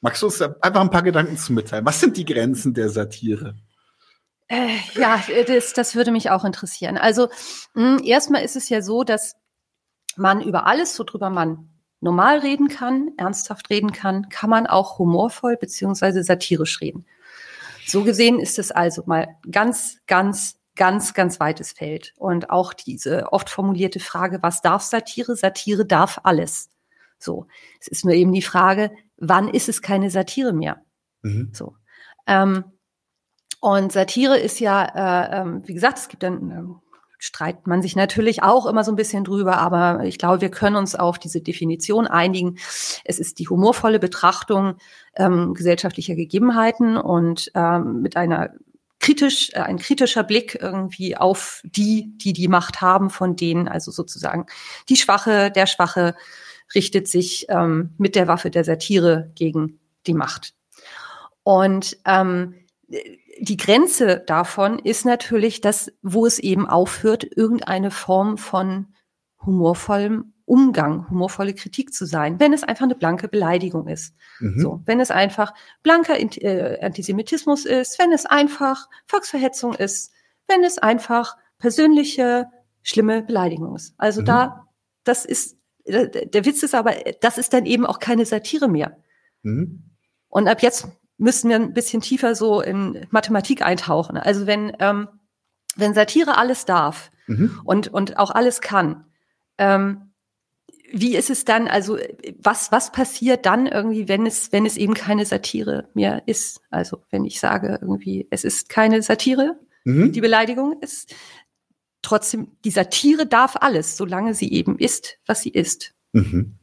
Magst 0.00 0.22
du 0.22 0.26
uns 0.26 0.40
einfach 0.40 0.80
ein 0.80 0.90
paar 0.90 1.02
Gedanken 1.02 1.36
zu 1.36 1.52
mitteilen? 1.52 1.84
Was 1.84 2.00
sind 2.00 2.16
die 2.16 2.24
Grenzen 2.24 2.72
der 2.72 2.88
Satire? 2.88 3.56
Äh, 4.48 4.78
ja, 4.94 5.22
das, 5.46 5.74
das 5.74 5.94
würde 5.94 6.10
mich 6.10 6.30
auch 6.30 6.44
interessieren. 6.44 6.96
Also 6.96 7.28
mh, 7.74 7.98
hm, 7.98 8.04
erstmal 8.04 8.42
ist 8.42 8.56
es 8.56 8.68
ja 8.68 8.82
so, 8.82 9.04
dass 9.04 9.36
man 10.16 10.42
über 10.42 10.66
alles, 10.66 10.98
worüber 10.98 11.30
man 11.30 11.68
normal 12.00 12.38
reden 12.38 12.68
kann, 12.68 13.12
ernsthaft 13.16 13.70
reden 13.70 13.92
kann, 13.92 14.28
kann 14.28 14.50
man 14.50 14.66
auch 14.66 14.98
humorvoll 14.98 15.56
beziehungsweise 15.56 16.24
satirisch 16.24 16.80
reden. 16.80 17.04
So 17.86 18.04
gesehen 18.04 18.40
ist 18.40 18.58
es 18.58 18.70
also 18.70 19.02
mal 19.06 19.36
ganz, 19.50 19.98
ganz 20.06 20.59
ganz, 20.80 21.12
ganz 21.12 21.38
weites 21.40 21.72
Feld. 21.72 22.14
Und 22.16 22.48
auch 22.48 22.72
diese 22.72 23.34
oft 23.34 23.50
formulierte 23.50 24.00
Frage, 24.00 24.38
was 24.40 24.62
darf 24.62 24.80
Satire? 24.80 25.36
Satire 25.36 25.84
darf 25.84 26.20
alles. 26.22 26.70
So. 27.18 27.48
Es 27.78 27.86
ist 27.86 28.06
nur 28.06 28.14
eben 28.14 28.32
die 28.32 28.40
Frage, 28.40 28.90
wann 29.18 29.48
ist 29.48 29.68
es 29.68 29.82
keine 29.82 30.10
Satire 30.10 30.54
mehr? 30.54 30.80
Mhm. 31.20 31.50
So. 31.52 31.74
Ähm, 32.26 32.64
und 33.60 33.92
Satire 33.92 34.38
ist 34.38 34.58
ja, 34.58 34.84
äh, 34.84 35.42
äh, 35.42 35.68
wie 35.68 35.74
gesagt, 35.74 35.98
es 35.98 36.08
gibt 36.08 36.22
dann, 36.22 36.50
äh, 36.50 36.62
streitet 37.18 37.66
man 37.66 37.82
sich 37.82 37.94
natürlich 37.94 38.42
auch 38.42 38.64
immer 38.64 38.82
so 38.82 38.90
ein 38.90 38.96
bisschen 38.96 39.24
drüber, 39.24 39.58
aber 39.58 40.04
ich 40.04 40.16
glaube, 40.16 40.40
wir 40.40 40.50
können 40.50 40.76
uns 40.76 40.94
auf 40.94 41.18
diese 41.18 41.42
Definition 41.42 42.06
einigen. 42.06 42.56
Es 43.04 43.18
ist 43.18 43.38
die 43.38 43.48
humorvolle 43.48 43.98
Betrachtung 43.98 44.76
ähm, 45.14 45.52
gesellschaftlicher 45.52 46.14
Gegebenheiten 46.14 46.96
und 46.96 47.52
ähm, 47.54 48.00
mit 48.00 48.16
einer 48.16 48.54
kritisch, 49.10 49.50
äh, 49.52 49.60
ein 49.60 49.78
kritischer 49.78 50.22
Blick 50.22 50.58
irgendwie 50.60 51.16
auf 51.16 51.62
die, 51.64 52.16
die 52.16 52.32
die 52.32 52.48
Macht 52.48 52.80
haben, 52.80 53.10
von 53.10 53.36
denen 53.36 53.68
also 53.68 53.90
sozusagen 53.90 54.46
die 54.88 54.96
Schwache, 54.96 55.50
der 55.50 55.66
Schwache 55.66 56.14
richtet 56.74 57.08
sich 57.08 57.46
ähm, 57.48 57.90
mit 57.98 58.14
der 58.14 58.28
Waffe 58.28 58.50
der 58.50 58.64
Satire 58.64 59.32
gegen 59.34 59.80
die 60.06 60.14
Macht. 60.14 60.54
Und 61.42 61.96
ähm, 62.04 62.54
die 63.40 63.56
Grenze 63.56 64.22
davon 64.24 64.78
ist 64.78 65.04
natürlich, 65.04 65.60
dass, 65.60 65.90
wo 66.02 66.26
es 66.26 66.38
eben 66.38 66.68
aufhört, 66.68 67.24
irgendeine 67.24 67.90
Form 67.90 68.38
von 68.38 68.94
humorvollem 69.44 70.34
Umgang, 70.50 71.08
humorvolle 71.08 71.54
Kritik 71.54 71.94
zu 71.94 72.06
sein, 72.06 72.40
wenn 72.40 72.52
es 72.52 72.64
einfach 72.64 72.82
eine 72.82 72.96
blanke 72.96 73.28
Beleidigung 73.28 73.86
ist. 73.86 74.16
Mhm. 74.40 74.58
So, 74.58 74.82
wenn 74.84 74.98
es 74.98 75.12
einfach 75.12 75.54
blanker 75.84 76.18
äh, 76.18 76.80
Antisemitismus 76.84 77.66
ist, 77.66 78.00
wenn 78.00 78.10
es 78.10 78.26
einfach 78.26 78.88
Volksverhetzung 79.06 79.74
ist, 79.74 80.10
wenn 80.48 80.64
es 80.64 80.78
einfach 80.78 81.36
persönliche 81.60 82.48
schlimme 82.82 83.22
Beleidigung 83.22 83.76
ist. 83.76 83.94
Also 83.96 84.22
mhm. 84.22 84.24
da, 84.24 84.66
das 85.04 85.24
ist, 85.24 85.56
äh, 85.84 86.08
der 86.26 86.44
Witz 86.44 86.64
ist 86.64 86.74
aber, 86.74 86.96
das 87.20 87.38
ist 87.38 87.52
dann 87.52 87.64
eben 87.64 87.86
auch 87.86 88.00
keine 88.00 88.26
Satire 88.26 88.66
mehr. 88.66 88.96
Mhm. 89.42 89.84
Und 90.26 90.48
ab 90.48 90.62
jetzt 90.62 90.88
müssen 91.16 91.48
wir 91.48 91.56
ein 91.56 91.74
bisschen 91.74 92.02
tiefer 92.02 92.34
so 92.34 92.60
in 92.60 93.06
Mathematik 93.10 93.62
eintauchen. 93.62 94.16
Also 94.16 94.48
wenn, 94.48 94.72
ähm, 94.80 95.06
wenn 95.76 95.94
Satire 95.94 96.38
alles 96.38 96.64
darf 96.64 97.12
mhm. 97.28 97.60
und, 97.62 97.86
und 97.86 98.16
auch 98.18 98.32
alles 98.32 98.60
kann, 98.60 99.04
ähm, 99.56 100.09
wie 100.92 101.16
ist 101.16 101.30
es 101.30 101.44
dann, 101.44 101.68
also 101.68 101.98
was, 102.38 102.72
was 102.72 102.92
passiert 102.92 103.46
dann 103.46 103.66
irgendwie, 103.66 104.08
wenn 104.08 104.26
es, 104.26 104.52
wenn 104.52 104.66
es 104.66 104.76
eben 104.76 104.94
keine 104.94 105.24
Satire 105.24 105.88
mehr 105.94 106.22
ist? 106.26 106.60
Also 106.70 107.02
wenn 107.10 107.24
ich 107.24 107.40
sage 107.40 107.78
irgendwie, 107.80 108.26
es 108.30 108.44
ist 108.44 108.68
keine 108.68 109.02
Satire, 109.02 109.58
mhm. 109.84 110.12
die 110.12 110.20
Beleidigung 110.20 110.80
ist, 110.80 111.14
trotzdem, 112.02 112.48
die 112.64 112.70
Satire 112.70 113.26
darf 113.26 113.56
alles, 113.60 113.96
solange 113.96 114.34
sie 114.34 114.52
eben 114.52 114.78
ist, 114.78 115.18
was 115.26 115.42
sie 115.42 115.50
ist. 115.50 115.94
Mhm. 116.12 116.54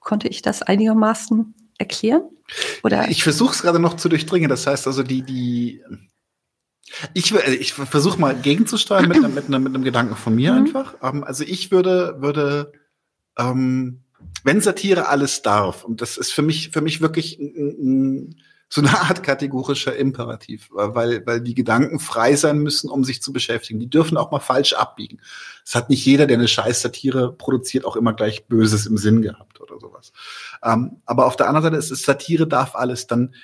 Konnte 0.00 0.28
ich 0.28 0.42
das 0.42 0.62
einigermaßen 0.62 1.54
erklären? 1.78 2.22
Oder? 2.82 3.08
Ich 3.08 3.22
versuche 3.22 3.54
es 3.54 3.62
gerade 3.62 3.78
noch 3.78 3.94
zu 3.94 4.08
durchdringen. 4.08 4.48
Das 4.48 4.66
heißt 4.66 4.86
also, 4.86 5.02
die, 5.02 5.22
die, 5.22 5.82
ich, 7.14 7.32
ich 7.32 7.72
versuche 7.72 8.20
mal 8.20 8.34
gegenzusteuern 8.34 9.08
mit, 9.08 9.22
mit, 9.22 9.34
mit, 9.34 9.48
mit 9.48 9.74
einem 9.74 9.84
Gedanken 9.84 10.16
von 10.16 10.34
mir 10.34 10.52
mhm. 10.52 10.58
einfach. 10.58 10.94
Ähm, 11.02 11.24
also 11.24 11.44
ich 11.44 11.70
würde, 11.70 12.16
würde 12.20 12.72
ähm, 13.38 14.00
wenn 14.42 14.60
Satire 14.60 15.08
alles 15.08 15.42
darf, 15.42 15.84
und 15.84 16.00
das 16.00 16.16
ist 16.16 16.32
für 16.32 16.42
mich, 16.42 16.70
für 16.70 16.80
mich 16.80 17.00
wirklich 17.00 17.38
so 18.68 18.80
eine 18.80 18.90
Art 19.00 19.22
kategorischer 19.22 19.96
Imperativ, 19.96 20.68
weil, 20.72 21.24
weil 21.26 21.40
die 21.40 21.54
Gedanken 21.54 22.00
frei 22.00 22.36
sein 22.36 22.58
müssen, 22.58 22.90
um 22.90 23.04
sich 23.04 23.22
zu 23.22 23.32
beschäftigen. 23.32 23.78
Die 23.78 23.88
dürfen 23.88 24.16
auch 24.16 24.30
mal 24.30 24.40
falsch 24.40 24.72
abbiegen. 24.72 25.20
Es 25.64 25.74
hat 25.74 25.90
nicht 25.90 26.04
jeder, 26.04 26.26
der 26.26 26.38
eine 26.38 26.48
scheiß 26.48 26.82
Satire 26.82 27.32
produziert, 27.32 27.84
auch 27.84 27.96
immer 27.96 28.12
gleich 28.12 28.46
Böses 28.46 28.86
im 28.86 28.96
Sinn 28.96 29.22
gehabt 29.22 29.60
oder 29.60 29.78
sowas. 29.78 30.12
Ähm, 30.62 31.00
aber 31.06 31.26
auf 31.26 31.36
der 31.36 31.48
anderen 31.48 31.64
Seite 31.64 31.76
ist 31.76 31.90
es 31.90 32.02
Satire 32.02 32.46
darf 32.46 32.74
alles. 32.74 33.06
Dann 33.06 33.34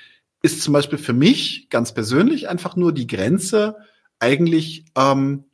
ist 0.41 0.61
zum 0.61 0.73
Beispiel 0.73 0.97
für 0.97 1.13
mich 1.13 1.67
ganz 1.69 1.93
persönlich 1.93 2.49
einfach 2.49 2.75
nur 2.75 2.91
die 2.91 3.07
Grenze 3.07 3.77
eigentlich 4.19 4.85
ähm, 4.95 5.45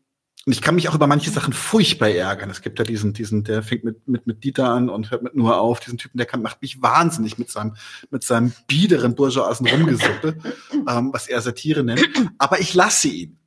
und 0.48 0.54
ich 0.54 0.62
kann 0.62 0.76
mich 0.76 0.88
auch 0.88 0.96
über 0.96 1.08
manche 1.08 1.30
Sachen 1.30 1.52
furchtbar 1.52 2.08
ärgern. 2.08 2.50
Es 2.50 2.62
gibt 2.62 2.80
ja 2.80 2.86
diesen, 2.86 3.12
diesen, 3.12 3.44
der 3.44 3.64
fängt 3.64 3.84
mit, 3.84 4.08
mit, 4.08 4.28
mit 4.28 4.46
Dieter 4.46 4.70
an 4.70 4.90
und 4.90 5.12
hört 5.12 5.22
mit 5.22 5.36
nur 5.36 5.60
auf. 5.60 5.82
Diesen 5.82 5.98
Typen, 5.98 6.18
der 6.18 6.26
kann, 6.26 6.42
macht 6.42 6.62
mich 6.62 6.82
wahnsinnig 6.82 7.38
mit 7.38 7.52
seinem, 7.52 7.76
mit 8.12 8.24
seinem 8.24 8.54
biederen 8.66 9.14
bourgeoisen 9.14 9.68
Rumgesuppe, 9.68 10.38
ähm, 10.88 11.10
was 11.12 11.28
er 11.28 11.42
Satire 11.42 11.84
nennt. 11.84 12.08
Aber 12.38 12.62
ich 12.62 12.74
lasse 12.74 13.10
ihn. 13.10 13.40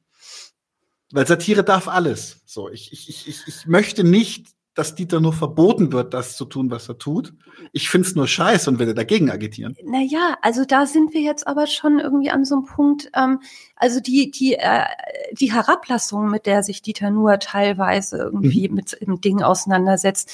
Weil 1.10 1.26
Satire 1.26 1.64
darf 1.64 1.88
alles. 1.88 2.42
So, 2.44 2.68
ich, 2.68 2.92
ich, 2.92 3.08
ich, 3.08 3.44
ich 3.46 3.66
möchte 3.66 4.04
nicht 4.04 4.48
dass 4.80 4.94
Dieter 4.94 5.20
nur 5.20 5.34
verboten 5.34 5.92
wird, 5.92 6.14
das 6.14 6.38
zu 6.38 6.46
tun, 6.46 6.70
was 6.70 6.88
er 6.88 6.96
tut. 6.96 7.34
Ich 7.72 7.90
find's 7.90 8.14
nur 8.14 8.26
scheiße 8.26 8.70
und 8.70 8.78
werde 8.78 8.94
dagegen 8.94 9.30
agitieren. 9.30 9.76
Naja, 9.84 10.38
also 10.40 10.64
da 10.64 10.86
sind 10.86 11.12
wir 11.12 11.20
jetzt 11.20 11.46
aber 11.46 11.66
schon 11.66 11.98
irgendwie 11.98 12.30
an 12.30 12.46
so 12.46 12.54
einem 12.54 12.64
Punkt, 12.64 13.10
ähm, 13.14 13.40
also 13.76 14.00
die, 14.00 14.30
die, 14.30 14.54
äh, 14.54 14.86
die 15.32 15.52
Herablassung, 15.52 16.30
mit 16.30 16.46
der 16.46 16.62
sich 16.62 16.80
Dieter 16.80 17.10
nur 17.10 17.38
teilweise 17.40 18.16
irgendwie 18.16 18.70
mhm. 18.70 18.74
mit, 18.76 19.06
mit 19.06 19.22
Dingen 19.22 19.42
auseinandersetzt, 19.42 20.32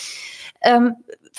ähm, 0.63 0.95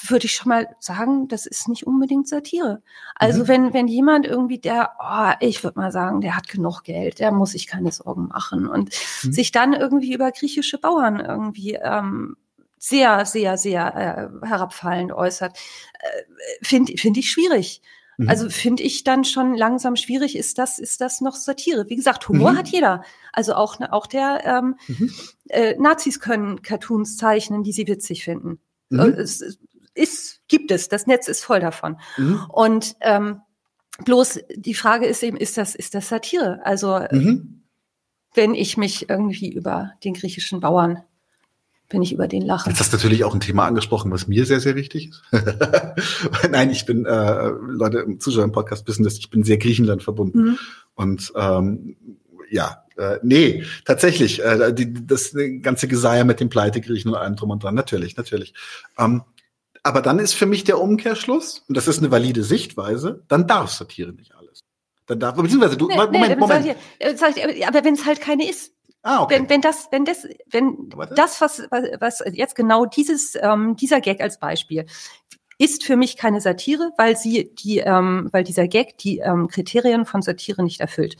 würde 0.09 0.25
ich 0.25 0.33
schon 0.33 0.49
mal 0.49 0.67
sagen, 0.79 1.29
das 1.29 1.45
ist 1.45 1.69
nicht 1.69 1.87
unbedingt 1.87 2.27
Satire. 2.27 2.81
Also 3.15 3.43
mhm. 3.43 3.47
wenn, 3.47 3.73
wenn 3.73 3.87
jemand 3.87 4.25
irgendwie, 4.25 4.59
der, 4.59 4.91
oh, 4.99 5.31
ich 5.39 5.63
würde 5.63 5.79
mal 5.79 5.93
sagen, 5.93 6.19
der 6.19 6.35
hat 6.35 6.49
genug 6.49 6.83
Geld, 6.83 7.19
der 7.19 7.31
muss 7.31 7.51
sich 7.51 7.67
keine 7.67 7.93
Sorgen 7.93 8.27
machen 8.27 8.67
und 8.67 8.89
mhm. 9.23 9.31
sich 9.31 9.53
dann 9.53 9.71
irgendwie 9.71 10.13
über 10.13 10.29
griechische 10.31 10.77
Bauern 10.77 11.21
irgendwie 11.21 11.75
ähm, 11.81 12.35
sehr, 12.87 13.25
sehr, 13.25 13.57
sehr 13.57 14.31
äh, 14.41 14.47
herabfallend 14.47 15.11
äußert, 15.11 15.57
äh, 15.99 16.65
finde 16.65 16.97
find 16.97 17.17
ich 17.17 17.31
schwierig. 17.31 17.81
Mhm. 18.17 18.29
Also 18.29 18.49
finde 18.49 18.83
ich 18.83 19.03
dann 19.03 19.23
schon 19.23 19.55
langsam 19.55 19.95
schwierig, 19.95 20.35
ist 20.35 20.57
das, 20.57 20.79
ist 20.79 21.01
das 21.01 21.21
noch 21.21 21.35
Satire? 21.35 21.89
Wie 21.89 21.95
gesagt, 21.95 22.27
Humor 22.29 22.53
mhm. 22.53 22.57
hat 22.57 22.67
jeder. 22.69 23.03
Also 23.31 23.53
auch, 23.53 23.79
auch 23.91 24.07
der 24.07 24.41
ähm, 24.45 24.75
mhm. 24.87 25.13
äh, 25.49 25.75
Nazis 25.77 26.19
können 26.19 26.61
Cartoons 26.61 27.17
zeichnen, 27.17 27.63
die 27.63 27.73
sie 27.73 27.87
witzig 27.87 28.23
finden. 28.23 28.59
Mhm. 28.89 28.99
Es 29.17 29.57
ist, 29.93 30.41
gibt 30.47 30.71
es, 30.71 30.89
das 30.89 31.07
Netz 31.07 31.27
ist 31.27 31.43
voll 31.43 31.59
davon. 31.59 31.99
Mhm. 32.17 32.41
Und 32.49 32.95
ähm, 33.01 33.41
bloß 34.05 34.39
die 34.55 34.75
Frage 34.75 35.05
ist 35.05 35.23
eben, 35.23 35.37
ist 35.37 35.57
das, 35.57 35.75
ist 35.75 35.93
das 35.93 36.09
Satire? 36.09 36.61
Also 36.63 36.99
mhm. 37.11 37.63
wenn 38.33 38.55
ich 38.55 38.77
mich 38.77 39.09
irgendwie 39.09 39.51
über 39.51 39.91
den 40.03 40.13
griechischen 40.13 40.59
Bauern 40.59 41.03
wenn 41.89 42.01
ich 42.01 42.11
über 42.11 42.27
den 42.27 42.41
lache. 42.41 42.69
Jetzt 42.69 42.79
hast 42.79 42.91
du 42.91 42.97
natürlich 42.97 43.23
auch 43.23 43.33
ein 43.33 43.39
Thema 43.39 43.65
angesprochen, 43.65 44.11
was 44.11 44.27
mir 44.27 44.45
sehr, 44.45 44.59
sehr 44.59 44.75
wichtig 44.75 45.09
ist. 45.09 45.23
Nein, 46.51 46.69
ich 46.69 46.85
bin, 46.85 47.05
äh, 47.05 47.49
Leute 47.67 47.99
im 47.99 48.19
Zuschauer 48.19 48.43
im 48.43 48.51
Podcast 48.51 48.87
wissen 48.87 49.03
dass 49.03 49.17
ich 49.17 49.29
bin 49.29 49.43
sehr 49.43 49.57
Griechenland 49.57 50.03
verbunden. 50.03 50.39
Mhm. 50.39 50.57
Und 50.95 51.33
ähm, 51.35 51.95
ja, 52.49 52.83
äh, 52.97 53.19
nee, 53.23 53.63
tatsächlich, 53.85 54.43
äh, 54.43 54.73
die, 54.73 54.93
das 55.05 55.33
ganze 55.61 55.87
Geseier 55.87 56.25
mit 56.25 56.39
dem 56.39 56.49
Pleitegriechen 56.49 57.11
und 57.11 57.17
allem 57.17 57.35
drum 57.35 57.51
und 57.51 57.63
dran, 57.63 57.75
natürlich, 57.75 58.17
natürlich. 58.17 58.53
Ähm, 58.97 59.23
aber 59.83 60.01
dann 60.01 60.19
ist 60.19 60.33
für 60.33 60.45
mich 60.45 60.63
der 60.63 60.81
Umkehrschluss, 60.81 61.63
und 61.67 61.77
das 61.77 61.87
ist 61.87 61.99
eine 61.99 62.11
valide 62.11 62.43
Sichtweise, 62.43 63.23
dann 63.27 63.47
darf 63.47 63.71
Satire 63.71 64.11
nicht 64.11 64.35
alles. 64.35 64.63
Dann 65.05 65.19
darf, 65.19 65.35
beziehungsweise 65.35 65.77
du, 65.77 65.87
nee, 65.87 65.95
Moment, 65.95 66.11
nee, 66.11 66.35
Moment. 66.35 66.75
Ich, 66.99 67.67
aber 67.67 67.85
wenn 67.85 67.93
es 67.93 68.05
halt 68.05 68.19
keine 68.19 68.49
ist, 68.49 68.73
Ah, 69.03 69.23
okay. 69.23 69.35
Wenn, 69.35 69.49
wenn 69.49 69.61
das, 69.61 69.87
wenn 69.91 70.05
das, 70.05 70.27
wenn 70.47 70.89
das, 71.15 71.39
was, 71.39 71.59
was 71.69 72.23
jetzt 72.33 72.55
genau 72.55 72.85
dieses, 72.85 73.35
ähm, 73.41 73.75
dieser 73.75 74.01
Gag 74.01 74.21
als 74.21 74.39
Beispiel 74.39 74.85
ist 75.59 75.83
für 75.83 75.95
mich 75.95 76.17
keine 76.17 76.39
Satire, 76.39 76.91
weil 76.97 77.17
sie 77.17 77.53
die, 77.55 77.79
ähm, 77.79 78.29
weil 78.31 78.43
dieser 78.43 78.67
Gag 78.67 78.97
die 78.99 79.19
ähm, 79.19 79.47
Kriterien 79.47 80.05
von 80.05 80.21
Satire 80.21 80.63
nicht 80.63 80.81
erfüllt. 80.81 81.17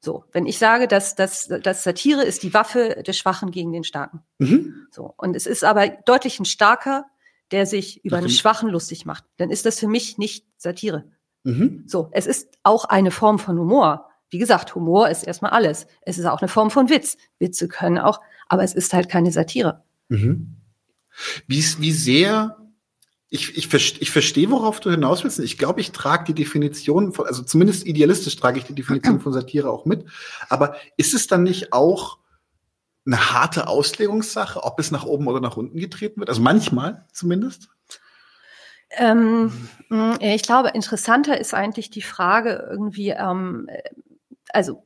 So, 0.00 0.24
wenn 0.32 0.46
ich 0.46 0.58
sage, 0.58 0.86
dass, 0.86 1.16
dass, 1.16 1.48
dass 1.48 1.82
Satire 1.82 2.22
ist 2.22 2.44
die 2.44 2.54
Waffe 2.54 3.02
des 3.04 3.18
Schwachen 3.18 3.50
gegen 3.50 3.72
den 3.72 3.82
Starken. 3.82 4.22
Mhm. 4.38 4.86
So, 4.92 5.12
und 5.16 5.34
es 5.34 5.46
ist 5.46 5.64
aber 5.64 5.88
deutlich 5.88 6.38
ein 6.38 6.44
Starker, 6.44 7.06
der 7.50 7.66
sich 7.66 8.04
über 8.04 8.18
einen 8.18 8.28
Schwachen 8.28 8.68
lustig 8.68 9.06
macht, 9.06 9.24
dann 9.38 9.50
ist 9.50 9.66
das 9.66 9.80
für 9.80 9.88
mich 9.88 10.18
nicht 10.18 10.46
Satire. 10.56 11.10
Mhm. 11.42 11.82
So, 11.86 12.10
es 12.12 12.26
ist 12.26 12.48
auch 12.62 12.84
eine 12.84 13.10
Form 13.10 13.38
von 13.38 13.58
Humor, 13.58 14.07
wie 14.30 14.38
gesagt, 14.38 14.74
Humor 14.74 15.08
ist 15.08 15.24
erstmal 15.24 15.52
alles. 15.52 15.86
Es 16.02 16.18
ist 16.18 16.26
auch 16.26 16.40
eine 16.40 16.48
Form 16.48 16.70
von 16.70 16.90
Witz. 16.90 17.16
Witze 17.38 17.68
können 17.68 17.98
auch, 17.98 18.20
aber 18.48 18.62
es 18.62 18.74
ist 18.74 18.92
halt 18.92 19.08
keine 19.08 19.32
Satire. 19.32 19.82
Mhm. 20.08 20.56
Wie, 21.46 21.64
wie 21.78 21.92
sehr 21.92 22.56
ich, 23.30 23.56
ich, 23.56 24.00
ich 24.00 24.10
verstehe, 24.10 24.50
worauf 24.50 24.80
du 24.80 24.90
hinaus 24.90 25.22
willst. 25.22 25.38
Ich 25.38 25.58
glaube, 25.58 25.80
ich 25.80 25.92
trage 25.92 26.24
die 26.24 26.34
Definition 26.34 27.12
von, 27.12 27.26
also 27.26 27.42
zumindest 27.42 27.86
idealistisch 27.86 28.36
trage 28.36 28.58
ich 28.58 28.64
die 28.64 28.74
Definition 28.74 29.20
von 29.20 29.32
Satire 29.32 29.70
auch 29.70 29.84
mit. 29.84 30.06
Aber 30.48 30.76
ist 30.96 31.14
es 31.14 31.26
dann 31.26 31.42
nicht 31.42 31.72
auch 31.72 32.18
eine 33.04 33.32
harte 33.32 33.68
Auslegungssache, 33.68 34.62
ob 34.62 34.78
es 34.78 34.90
nach 34.90 35.04
oben 35.04 35.26
oder 35.28 35.40
nach 35.40 35.56
unten 35.56 35.78
getreten 35.78 36.20
wird? 36.20 36.30
Also 36.30 36.40
manchmal 36.40 37.06
zumindest? 37.12 37.68
Ähm, 38.90 39.52
ich 40.20 40.42
glaube, 40.42 40.70
interessanter 40.70 41.38
ist 41.38 41.52
eigentlich 41.52 41.90
die 41.90 42.02
Frage 42.02 42.66
irgendwie, 42.70 43.10
ähm, 43.10 43.68
also 44.54 44.84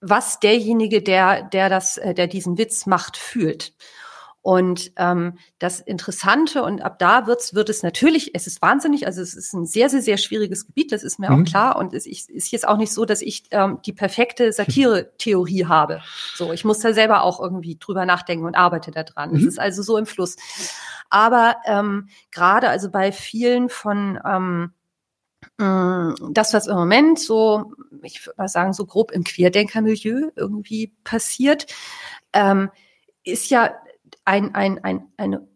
was 0.00 0.40
derjenige, 0.40 1.02
der, 1.02 1.42
der 1.42 1.68
das, 1.68 1.98
äh, 1.98 2.14
der 2.14 2.26
diesen 2.26 2.58
Witz 2.58 2.86
macht, 2.86 3.16
fühlt. 3.16 3.74
Und 4.42 4.92
ähm, 4.96 5.36
das 5.58 5.80
Interessante, 5.80 6.62
und 6.62 6.80
ab 6.80 6.98
da 6.98 7.26
wird's, 7.26 7.54
wird 7.54 7.68
es 7.68 7.82
natürlich, 7.82 8.34
es 8.34 8.46
ist 8.46 8.62
wahnsinnig, 8.62 9.06
also 9.06 9.20
es 9.20 9.34
ist 9.34 9.52
ein 9.52 9.66
sehr, 9.66 9.90
sehr, 9.90 10.00
sehr 10.00 10.16
schwieriges 10.16 10.66
Gebiet, 10.66 10.92
das 10.92 11.02
ist 11.02 11.18
mir 11.18 11.30
mhm. 11.30 11.42
auch 11.42 11.44
klar. 11.46 11.76
Und 11.76 11.92
es 11.92 12.06
ist 12.06 12.50
jetzt 12.50 12.66
auch 12.66 12.78
nicht 12.78 12.92
so, 12.92 13.04
dass 13.04 13.20
ich 13.20 13.44
ähm, 13.50 13.80
die 13.84 13.92
perfekte 13.92 14.50
Satire-Theorie 14.50 15.66
habe. 15.66 16.00
So, 16.34 16.52
ich 16.52 16.64
muss 16.64 16.78
da 16.78 16.94
selber 16.94 17.22
auch 17.22 17.38
irgendwie 17.38 17.76
drüber 17.78 18.06
nachdenken 18.06 18.46
und 18.46 18.56
arbeite 18.56 18.90
daran. 18.90 19.34
Es 19.34 19.42
mhm. 19.42 19.48
ist 19.48 19.60
also 19.60 19.82
so 19.82 19.98
im 19.98 20.06
Fluss. 20.06 20.36
Aber 21.10 21.56
ähm, 21.66 22.08
gerade 22.30 22.70
also 22.70 22.90
bei 22.90 23.12
vielen 23.12 23.68
von 23.68 24.18
ähm, 24.24 24.72
das, 25.58 26.54
was 26.54 26.66
im 26.66 26.76
Moment 26.76 27.18
so, 27.18 27.72
ich 28.02 28.24
würde 28.26 28.36
mal 28.38 28.48
sagen, 28.48 28.72
so 28.72 28.86
grob 28.86 29.10
im 29.10 29.24
Querdenkermilieu 29.24 30.30
irgendwie 30.36 30.94
passiert, 31.04 31.66
ähm, 32.32 32.70
ist 33.24 33.50
ja 33.50 33.74
ein, 34.24 34.54
ein, 34.54 34.82
ein, 34.84 35.08
eine 35.16 35.46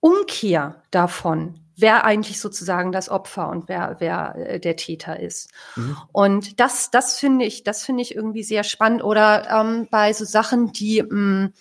Umkehr 0.00 0.82
davon, 0.90 1.60
wer 1.76 2.04
eigentlich 2.04 2.40
sozusagen 2.40 2.92
das 2.92 3.08
Opfer 3.08 3.48
und 3.48 3.68
wer, 3.68 3.96
wer 3.98 4.34
äh, 4.36 4.60
der 4.60 4.76
Täter 4.76 5.18
ist. 5.18 5.50
Mhm. 5.76 5.96
Und 6.12 6.60
das, 6.60 6.90
das 6.90 7.18
finde 7.18 7.44
ich, 7.44 7.64
das 7.64 7.84
finde 7.84 8.02
ich 8.02 8.14
irgendwie 8.14 8.42
sehr 8.44 8.64
spannend. 8.64 9.02
Oder 9.02 9.48
ähm, 9.50 9.88
bei 9.90 10.12
so 10.12 10.24
Sachen, 10.24 10.72
die 10.72 11.02
mh, 11.02 11.10
mm, 11.10 11.52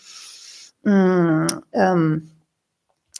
mh, 0.83 0.93
mm, 0.93 1.47
ähm, 1.73 2.31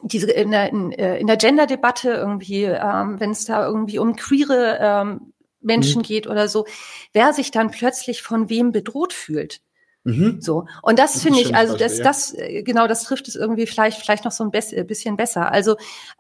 diese 0.02 0.32
in 0.32 0.52
der, 0.52 0.70
in, 0.70 0.92
äh, 0.92 1.18
in 1.18 1.28
der 1.28 1.38
Gender-Debatte 1.38 2.12
irgendwie, 2.12 2.64
ähm, 2.64 3.20
wenn 3.20 3.32
es 3.32 3.46
da 3.46 3.66
irgendwie 3.66 4.00
um 4.00 4.16
queere 4.16 4.78
ähm, 4.82 5.34
Menschen 5.62 6.00
mhm. 6.00 6.06
geht 6.06 6.28
oder 6.28 6.48
so, 6.48 6.66
wer 7.14 7.34
sich 7.34 7.52
dann 7.52 7.72
plötzlich 7.72 8.22
von 8.22 8.50
wem 8.50 8.72
bedroht 8.72 9.14
fühlt. 9.14 9.62
Mhm. 10.06 10.42
So. 10.42 10.66
Und 10.82 10.98
das, 10.98 11.14
das 11.14 11.24
finde 11.24 11.42
ich, 11.42 11.56
also 11.56 11.76
das, 11.76 11.98
ja. 11.98 12.04
das, 12.04 12.34
äh, 12.34 12.64
genau, 12.64 12.88
das 12.88 13.04
trifft 13.04 13.28
es 13.28 13.36
irgendwie 13.36 13.68
vielleicht, 13.68 14.00
vielleicht 14.00 14.24
noch 14.24 14.32
so 14.32 14.44
ein 14.44 14.52
bisschen 14.52 15.18
besser. 15.18 15.52
Also, 15.52 15.76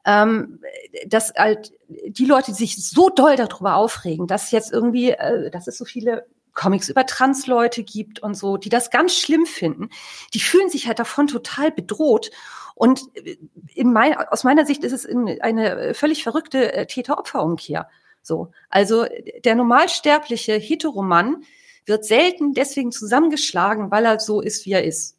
ähm, 0.05 0.59
dass 1.07 1.33
halt 1.35 1.71
die 1.87 2.25
Leute, 2.25 2.51
die 2.51 2.57
sich 2.57 2.85
so 2.85 3.09
doll 3.09 3.37
darüber 3.37 3.75
aufregen, 3.75 4.27
dass 4.27 4.51
jetzt 4.51 4.71
irgendwie, 4.73 5.11
äh, 5.11 5.49
dass 5.49 5.67
es 5.67 5.77
so 5.77 5.85
viele 5.85 6.25
Comics 6.53 6.89
über 6.89 7.05
Transleute 7.05 7.83
gibt 7.83 8.19
und 8.19 8.35
so, 8.35 8.57
die 8.57 8.69
das 8.69 8.89
ganz 8.89 9.15
schlimm 9.15 9.45
finden, 9.45 9.89
die 10.33 10.41
fühlen 10.41 10.69
sich 10.69 10.87
halt 10.87 10.99
davon 10.99 11.27
total 11.27 11.71
bedroht. 11.71 12.31
Und 12.79 13.01
äh, 13.13 13.37
in 13.75 13.93
mein, 13.93 14.15
aus 14.15 14.43
meiner 14.43 14.65
Sicht 14.65 14.83
ist 14.83 14.93
es 14.93 15.05
eine 15.05 15.93
völlig 15.93 16.23
verrückte 16.23 16.87
Täter-Opfer-Umkehr. 16.87 17.89
So. 18.23 18.51
Also 18.69 19.05
der 19.43 19.55
normalsterbliche 19.55 20.53
Heteromann, 20.53 21.43
wird 21.89 22.05
selten 22.05 22.53
deswegen 22.53 22.93
zusammengeschlagen, 22.93 23.91
weil 23.91 24.05
er 24.05 24.19
so 24.19 24.39
ist, 24.39 24.65
wie 24.65 24.71
er 24.71 24.85
ist. 24.85 25.17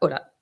Oder 0.00 0.32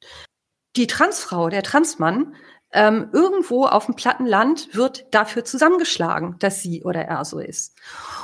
die 0.77 0.87
Transfrau, 0.87 1.51
der 1.51 1.63
Transmann, 1.63 2.35
ähm, 2.73 3.09
irgendwo 3.13 3.65
auf 3.65 3.87
dem 3.87 3.97
platten 3.97 4.27
Land 4.27 4.75
wird 4.75 5.13
dafür 5.13 5.45
zusammengeschlagen, 5.45 6.37
dass 6.39 6.63
sie 6.63 6.85
oder 6.85 7.05
er 7.05 7.25
so 7.25 7.41
ist. 7.41 7.75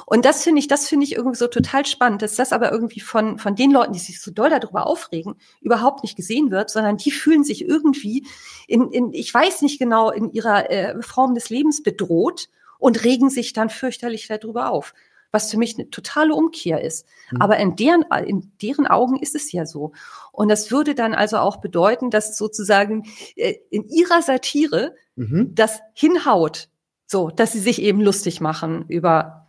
Und 0.06 0.24
das 0.24 0.44
finde 0.44 0.60
ich, 0.60 0.68
das 0.68 0.88
finde 0.88 1.04
ich 1.04 1.16
irgendwie 1.16 1.36
so 1.36 1.48
total 1.48 1.84
spannend, 1.84 2.22
dass 2.22 2.36
das 2.36 2.52
aber 2.52 2.70
irgendwie 2.70 3.00
von, 3.00 3.38
von 3.38 3.56
den 3.56 3.72
Leuten, 3.72 3.92
die 3.92 3.98
sich 3.98 4.20
so 4.20 4.30
doll 4.30 4.50
darüber 4.50 4.86
aufregen, 4.86 5.34
überhaupt 5.60 6.04
nicht 6.04 6.16
gesehen 6.16 6.50
wird, 6.52 6.70
sondern 6.70 6.96
die 6.96 7.10
fühlen 7.12 7.42
sich 7.42 7.66
irgendwie 7.66 8.26
in, 8.68 8.90
in 8.92 9.12
ich 9.12 9.32
weiß 9.32 9.62
nicht 9.62 9.78
genau, 9.78 10.10
in 10.10 10.30
ihrer 10.30 10.70
äh, 10.70 11.02
Form 11.02 11.34
des 11.34 11.50
Lebens 11.50 11.82
bedroht 11.82 12.48
und 12.78 13.04
regen 13.04 13.30
sich 13.30 13.52
dann 13.52 13.70
fürchterlich 13.70 14.28
darüber 14.28 14.70
auf 14.70 14.94
was 15.30 15.50
für 15.50 15.58
mich 15.58 15.78
eine 15.78 15.90
totale 15.90 16.34
Umkehr 16.34 16.82
ist. 16.82 17.06
Mhm. 17.30 17.42
Aber 17.42 17.56
in 17.58 17.76
deren, 17.76 18.04
in 18.24 18.52
deren 18.62 18.86
Augen 18.86 19.16
ist 19.16 19.34
es 19.34 19.52
ja 19.52 19.66
so. 19.66 19.92
Und 20.32 20.48
das 20.48 20.70
würde 20.70 20.94
dann 20.94 21.14
also 21.14 21.38
auch 21.38 21.58
bedeuten, 21.58 22.10
dass 22.10 22.36
sozusagen 22.36 23.04
äh, 23.36 23.54
in 23.70 23.88
ihrer 23.88 24.22
Satire 24.22 24.94
mhm. 25.16 25.54
das 25.54 25.80
hinhaut, 25.94 26.68
so, 27.06 27.30
dass 27.30 27.52
sie 27.52 27.60
sich 27.60 27.80
eben 27.80 28.00
lustig 28.00 28.40
machen 28.40 28.84
über 28.88 29.46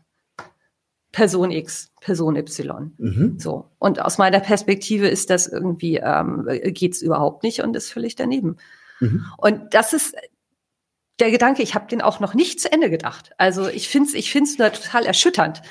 Person 1.11 1.51
X, 1.51 1.91
Person 1.99 2.35
Y. 2.35 2.93
Mhm. 2.97 3.39
So. 3.39 3.71
Und 3.79 4.01
aus 4.01 4.17
meiner 4.17 4.39
Perspektive 4.39 5.07
ist 5.07 5.29
das 5.29 5.47
irgendwie, 5.47 5.97
ähm, 5.97 6.47
geht's 6.65 7.01
überhaupt 7.01 7.43
nicht 7.43 7.61
und 7.61 7.75
ist 7.75 7.91
völlig 7.91 8.15
daneben. 8.15 8.57
Mhm. 8.99 9.25
Und 9.37 9.73
das 9.73 9.93
ist, 9.93 10.15
der 11.19 11.31
Gedanke, 11.31 11.63
ich 11.63 11.75
habe 11.75 11.87
den 11.87 12.01
auch 12.01 12.19
noch 12.19 12.33
nicht 12.33 12.59
zu 12.59 12.71
Ende 12.71 12.89
gedacht. 12.89 13.31
Also 13.37 13.67
ich 13.67 13.89
finde 13.89 14.09
es 14.09 14.15
ich 14.15 14.31
find's 14.31 14.57
total 14.57 15.05
erschütternd. 15.05 15.61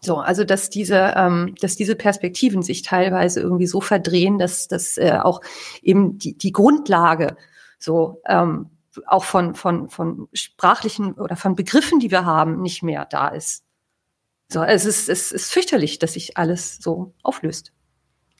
So, 0.00 0.18
also 0.18 0.44
dass 0.44 0.68
diese, 0.68 1.14
ähm, 1.16 1.54
dass 1.60 1.76
diese 1.76 1.96
Perspektiven 1.96 2.62
sich 2.62 2.82
teilweise 2.82 3.40
irgendwie 3.40 3.66
so 3.66 3.80
verdrehen, 3.80 4.38
dass, 4.38 4.68
dass 4.68 4.98
äh, 4.98 5.18
auch 5.22 5.40
eben 5.82 6.18
die, 6.18 6.36
die 6.36 6.52
Grundlage 6.52 7.36
so 7.78 8.20
ähm, 8.26 8.70
auch 9.06 9.24
von, 9.24 9.54
von, 9.54 9.88
von 9.88 10.28
sprachlichen 10.32 11.14
oder 11.14 11.36
von 11.36 11.56
Begriffen, 11.56 12.00
die 12.00 12.10
wir 12.10 12.24
haben, 12.24 12.60
nicht 12.60 12.82
mehr 12.82 13.06
da 13.06 13.28
ist. 13.28 13.64
So, 14.48 14.62
es 14.62 14.84
ist, 14.84 15.08
es 15.08 15.32
ist 15.32 15.50
fürchterlich, 15.50 15.98
dass 15.98 16.12
sich 16.12 16.36
alles 16.36 16.76
so 16.80 17.14
auflöst. 17.22 17.72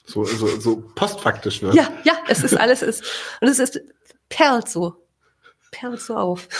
So, 0.05 0.23
so, 0.23 0.47
so 0.59 0.83
postfaktisch 0.93 1.63
wird. 1.63 1.73
Ja, 1.73 1.91
ja, 2.03 2.13
es 2.27 2.43
ist 2.43 2.55
alles 2.55 2.83
ist, 2.83 3.03
und 3.41 3.47
es 3.47 3.57
ist 3.57 3.81
perlt 4.29 4.69
so 4.69 5.04
perlt 5.79 6.01
so 6.01 6.15
auf. 6.15 6.47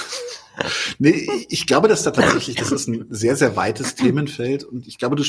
Nee, 0.99 1.27
ich 1.49 1.67
glaube, 1.67 1.89
dass 1.89 2.03
da 2.03 2.11
tatsächlich, 2.11 2.55
das 2.55 2.71
ist 2.71 2.87
ein 2.87 3.07
sehr, 3.09 3.35
sehr 3.35 3.57
weites 3.57 3.95
Themenfeld 3.95 4.63
und 4.63 4.87
ich 4.87 4.97
glaube, 4.97 5.17
du 5.17 5.23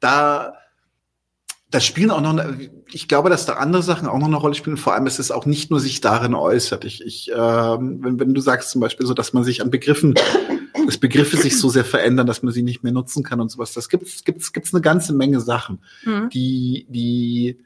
da 0.00 0.54
da 1.74 1.80
spielen 1.80 2.12
auch 2.12 2.20
noch, 2.20 2.40
ich 2.92 3.08
glaube, 3.08 3.30
dass 3.30 3.46
da 3.46 3.54
andere 3.54 3.82
Sachen 3.82 4.06
auch 4.06 4.18
noch 4.18 4.26
eine 4.26 4.36
Rolle 4.36 4.54
spielen. 4.54 4.76
Vor 4.76 4.94
allem 4.94 5.08
ist 5.08 5.18
es 5.18 5.32
auch 5.32 5.44
nicht 5.44 5.70
nur 5.70 5.80
sich 5.80 6.00
darin 6.00 6.34
äußert. 6.34 6.84
Ich, 6.84 7.04
ich 7.04 7.32
äh, 7.32 7.36
wenn, 7.36 8.20
wenn 8.20 8.32
du 8.32 8.40
sagst 8.40 8.70
zum 8.70 8.80
Beispiel 8.80 9.06
so, 9.06 9.14
dass 9.14 9.32
man 9.32 9.42
sich 9.42 9.60
an 9.60 9.70
Begriffen, 9.70 10.14
dass 10.86 10.98
Begriffe 10.98 11.36
sich 11.36 11.58
so 11.58 11.68
sehr 11.68 11.84
verändern, 11.84 12.28
dass 12.28 12.44
man 12.44 12.52
sie 12.52 12.62
nicht 12.62 12.84
mehr 12.84 12.92
nutzen 12.92 13.24
kann 13.24 13.40
und 13.40 13.50
sowas, 13.50 13.72
das 13.72 13.88
gibt's, 13.88 14.22
gibt's, 14.22 14.52
gibt's 14.52 14.72
eine 14.72 14.82
ganze 14.82 15.14
Menge 15.14 15.40
Sachen, 15.40 15.80
mhm. 16.04 16.28
die, 16.30 16.86
die 16.88 17.58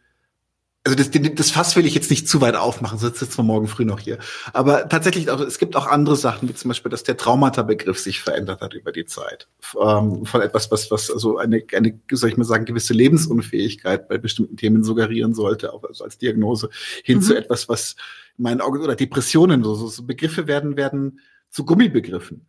also 0.89 0.97
das, 0.97 1.35
das 1.35 1.51
Fass 1.51 1.77
will 1.77 1.85
ich 1.85 1.95
jetzt 1.95 2.11
nicht 2.11 2.29
zu 2.29 2.41
weit 2.41 2.57
aufmachen, 2.57 2.99
sonst 2.99 3.19
sitzen 3.19 3.39
wir 3.39 3.43
morgen 3.43 3.69
früh 3.69 3.85
noch 3.85 4.01
hier. 4.01 4.19
Aber 4.55 4.89
tatsächlich, 4.89 5.31
auch, 5.31 5.41
es 5.41 5.59
gibt 5.59 5.77
auch 5.77 5.87
andere 5.87 6.17
Sachen, 6.17 6.49
wie 6.49 6.55
zum 6.55 6.69
Beispiel, 6.69 6.91
dass 6.91 7.03
der 7.03 7.19
Traumata-Begriff 7.19 7.99
sich 7.99 8.21
verändert 8.21 8.63
hat 8.63 8.73
über 8.73 8.91
die 8.91 9.05
Zeit. 9.05 9.49
Ähm, 9.79 10.25
von 10.25 10.41
etwas, 10.41 10.71
was, 10.71 10.91
was 10.91 11.11
also 11.11 11.37
eine, 11.37 11.63
eine, 11.75 12.01
soll 12.11 12.31
ich 12.31 12.39
mal 12.39 12.45
sagen, 12.45 12.65
gewisse 12.65 12.95
Lebensunfähigkeit 12.95 14.09
bei 14.09 14.17
bestimmten 14.17 14.57
Themen 14.57 14.83
suggerieren 14.83 15.35
sollte, 15.35 15.75
auch 15.75 15.85
also 15.85 16.05
als 16.05 16.17
Diagnose, 16.17 16.71
hin 17.05 17.19
mhm. 17.19 17.23
zu 17.23 17.37
etwas, 17.37 17.69
was 17.69 17.97
in 18.39 18.45
meinen 18.45 18.61
Augen, 18.63 18.81
oder 18.81 18.97
Depressionen, 18.97 19.63
so, 19.65 19.75
so, 19.75 19.89
so 19.89 20.05
Begriffe 20.05 20.47
werden, 20.47 20.77
werden 20.77 21.21
zu 21.51 21.65
Gummibegriffen 21.65 22.47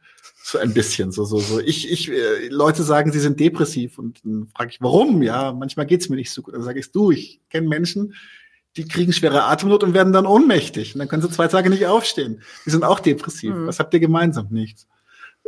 so 0.51 0.57
ein 0.57 0.73
bisschen 0.73 1.11
so 1.11 1.25
so 1.25 1.39
so. 1.39 1.59
Ich 1.59 1.91
ich 1.91 2.09
äh, 2.09 2.47
Leute 2.49 2.83
sagen 2.83 3.11
sie 3.11 3.19
sind 3.19 3.39
depressiv 3.39 3.97
und 3.97 4.23
dann 4.25 4.47
frage 4.47 4.71
ich 4.71 4.81
warum? 4.81 5.21
Ja 5.21 5.53
manchmal 5.53 5.85
geht's 5.85 6.09
mir 6.09 6.15
nicht 6.15 6.31
so 6.31 6.41
gut. 6.41 6.53
Dann 6.53 6.63
sage 6.63 6.79
ich 6.79 6.91
du 6.91 7.11
ich 7.11 7.41
kenne 7.49 7.67
Menschen 7.67 8.13
die 8.75 8.87
kriegen 8.87 9.13
schwere 9.13 9.43
Atemnot 9.45 9.83
und 9.83 9.95
werden 9.95 10.13
dann 10.13 10.27
ohnmächtig. 10.27 10.93
Und 10.93 10.99
dann 10.99 11.07
können 11.07 11.23
sie 11.23 11.31
zwei 11.31 11.47
Tage 11.47 11.71
nicht 11.71 11.87
aufstehen. 11.87 12.43
Die 12.65 12.69
sind 12.69 12.83
auch 12.83 12.99
depressiv. 12.99 13.53
Mhm. 13.53 13.67
was 13.67 13.79
habt 13.79 13.93
ihr 13.93 13.99
gemeinsam? 13.99 14.47
Nichts. 14.51 14.87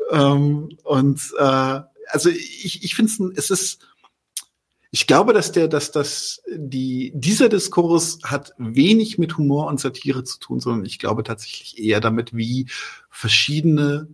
Ähm, 0.09 0.69
und 0.83 1.21
äh, 1.37 1.81
also 2.07 2.29
ich 2.29 2.83
ich 2.83 2.95
finde 2.95 3.33
es 3.35 3.49
ist 3.49 3.85
ich 4.93 5.07
glaube, 5.07 5.31
dass 5.31 5.53
der, 5.53 5.69
dass 5.69 5.91
das, 5.91 6.43
die, 6.53 7.13
dieser 7.15 7.47
Diskurs 7.47 8.19
hat 8.25 8.53
wenig 8.57 9.17
mit 9.17 9.37
Humor 9.37 9.67
und 9.67 9.79
Satire 9.79 10.25
zu 10.25 10.37
tun, 10.37 10.59
sondern 10.59 10.85
ich 10.85 10.99
glaube 10.99 11.23
tatsächlich 11.23 11.79
eher 11.81 12.01
damit, 12.01 12.35
wie 12.35 12.67
verschiedene 13.09 14.09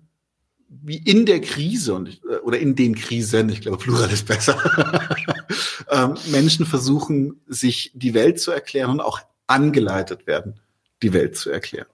wie 0.70 0.98
in 0.98 1.26
der 1.26 1.42
Krise 1.42 1.94
und 1.94 2.22
äh, 2.30 2.38
oder 2.38 2.60
in 2.60 2.76
den 2.76 2.96
Krisen, 2.96 3.50
ich 3.50 3.62
glaube, 3.62 3.78
Plural 3.78 4.12
ist 4.12 4.28
besser, 4.28 4.58
ähm, 5.90 6.16
Menschen 6.28 6.66
versuchen, 6.66 7.42
sich 7.48 7.92
die 7.94 8.14
Welt 8.14 8.40
zu 8.40 8.52
erklären 8.52 8.92
und 8.92 9.02
auch 9.02 9.22
angeleitet 9.48 10.28
werden, 10.28 10.60
die 11.02 11.14
Welt 11.14 11.38
zu 11.38 11.50
erklären. 11.50 11.88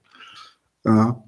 Ja. 0.84 1.24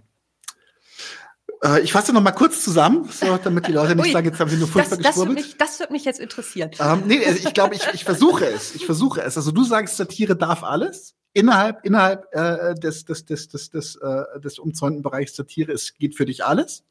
Äh, 1.62 1.80
ich 1.80 1.92
fasse 1.92 2.12
noch 2.12 2.20
mal 2.20 2.32
kurz 2.32 2.62
zusammen, 2.62 3.08
so, 3.10 3.38
damit 3.42 3.66
die 3.68 3.72
Leute 3.72 3.94
nicht 3.94 4.06
Ui, 4.06 4.12
sagen, 4.12 4.26
jetzt 4.26 4.40
haben 4.40 4.50
sie 4.50 4.56
nur 4.56 4.68
furchtbar 4.68 4.96
das, 4.96 5.14
das 5.14 5.16
wird, 5.16 5.32
mich, 5.32 5.56
das 5.56 5.80
wird 5.80 5.90
mich 5.90 6.04
jetzt 6.04 6.20
interessieren. 6.20 6.70
Ähm, 6.80 7.04
nee, 7.06 7.24
also 7.24 7.38
ich 7.46 7.54
glaube, 7.54 7.74
ich, 7.74 7.82
ich 7.94 8.04
versuche 8.04 8.46
es. 8.46 8.74
Ich 8.74 8.86
versuche 8.86 9.22
es. 9.22 9.36
Also 9.36 9.52
du 9.52 9.64
sagst, 9.64 9.96
Satire 9.96 10.36
darf 10.36 10.62
alles. 10.62 11.14
Innerhalb, 11.32 11.84
innerhalb 11.84 12.26
äh, 12.32 12.74
des, 12.74 13.04
des, 13.04 13.26
des, 13.26 13.48
des, 13.48 13.70
des, 13.70 13.96
äh, 13.96 14.40
des 14.40 14.58
umzäunten 14.58 15.02
Bereichs 15.02 15.36
Satire, 15.36 15.72
es 15.72 15.94
geht 15.94 16.16
für 16.16 16.24
dich 16.24 16.44
alles. 16.44 16.82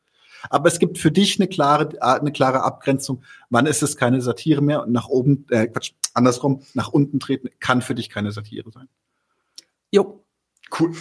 Aber 0.50 0.68
es 0.68 0.80
gibt 0.80 0.98
für 0.98 1.12
dich 1.12 1.40
eine 1.40 1.48
klare, 1.48 1.90
äh, 1.96 2.20
eine 2.20 2.32
klare 2.32 2.64
Abgrenzung. 2.64 3.24
Wann 3.50 3.66
ist 3.66 3.84
es 3.84 3.98
keine 3.98 4.22
Satire 4.22 4.62
mehr? 4.62 4.84
Und 4.84 4.92
nach 4.92 5.08
oben, 5.08 5.46
äh, 5.50 5.68
Quatsch, 5.68 5.92
andersrum, 6.14 6.62
nach 6.74 6.90
unten 6.90 7.20
treten 7.20 7.50
kann 7.60 7.82
für 7.82 7.96
dich 7.96 8.10
keine 8.10 8.32
Satire 8.32 8.72
sein. 8.72 8.88
Jo. 9.92 10.24
Cool. 10.80 10.94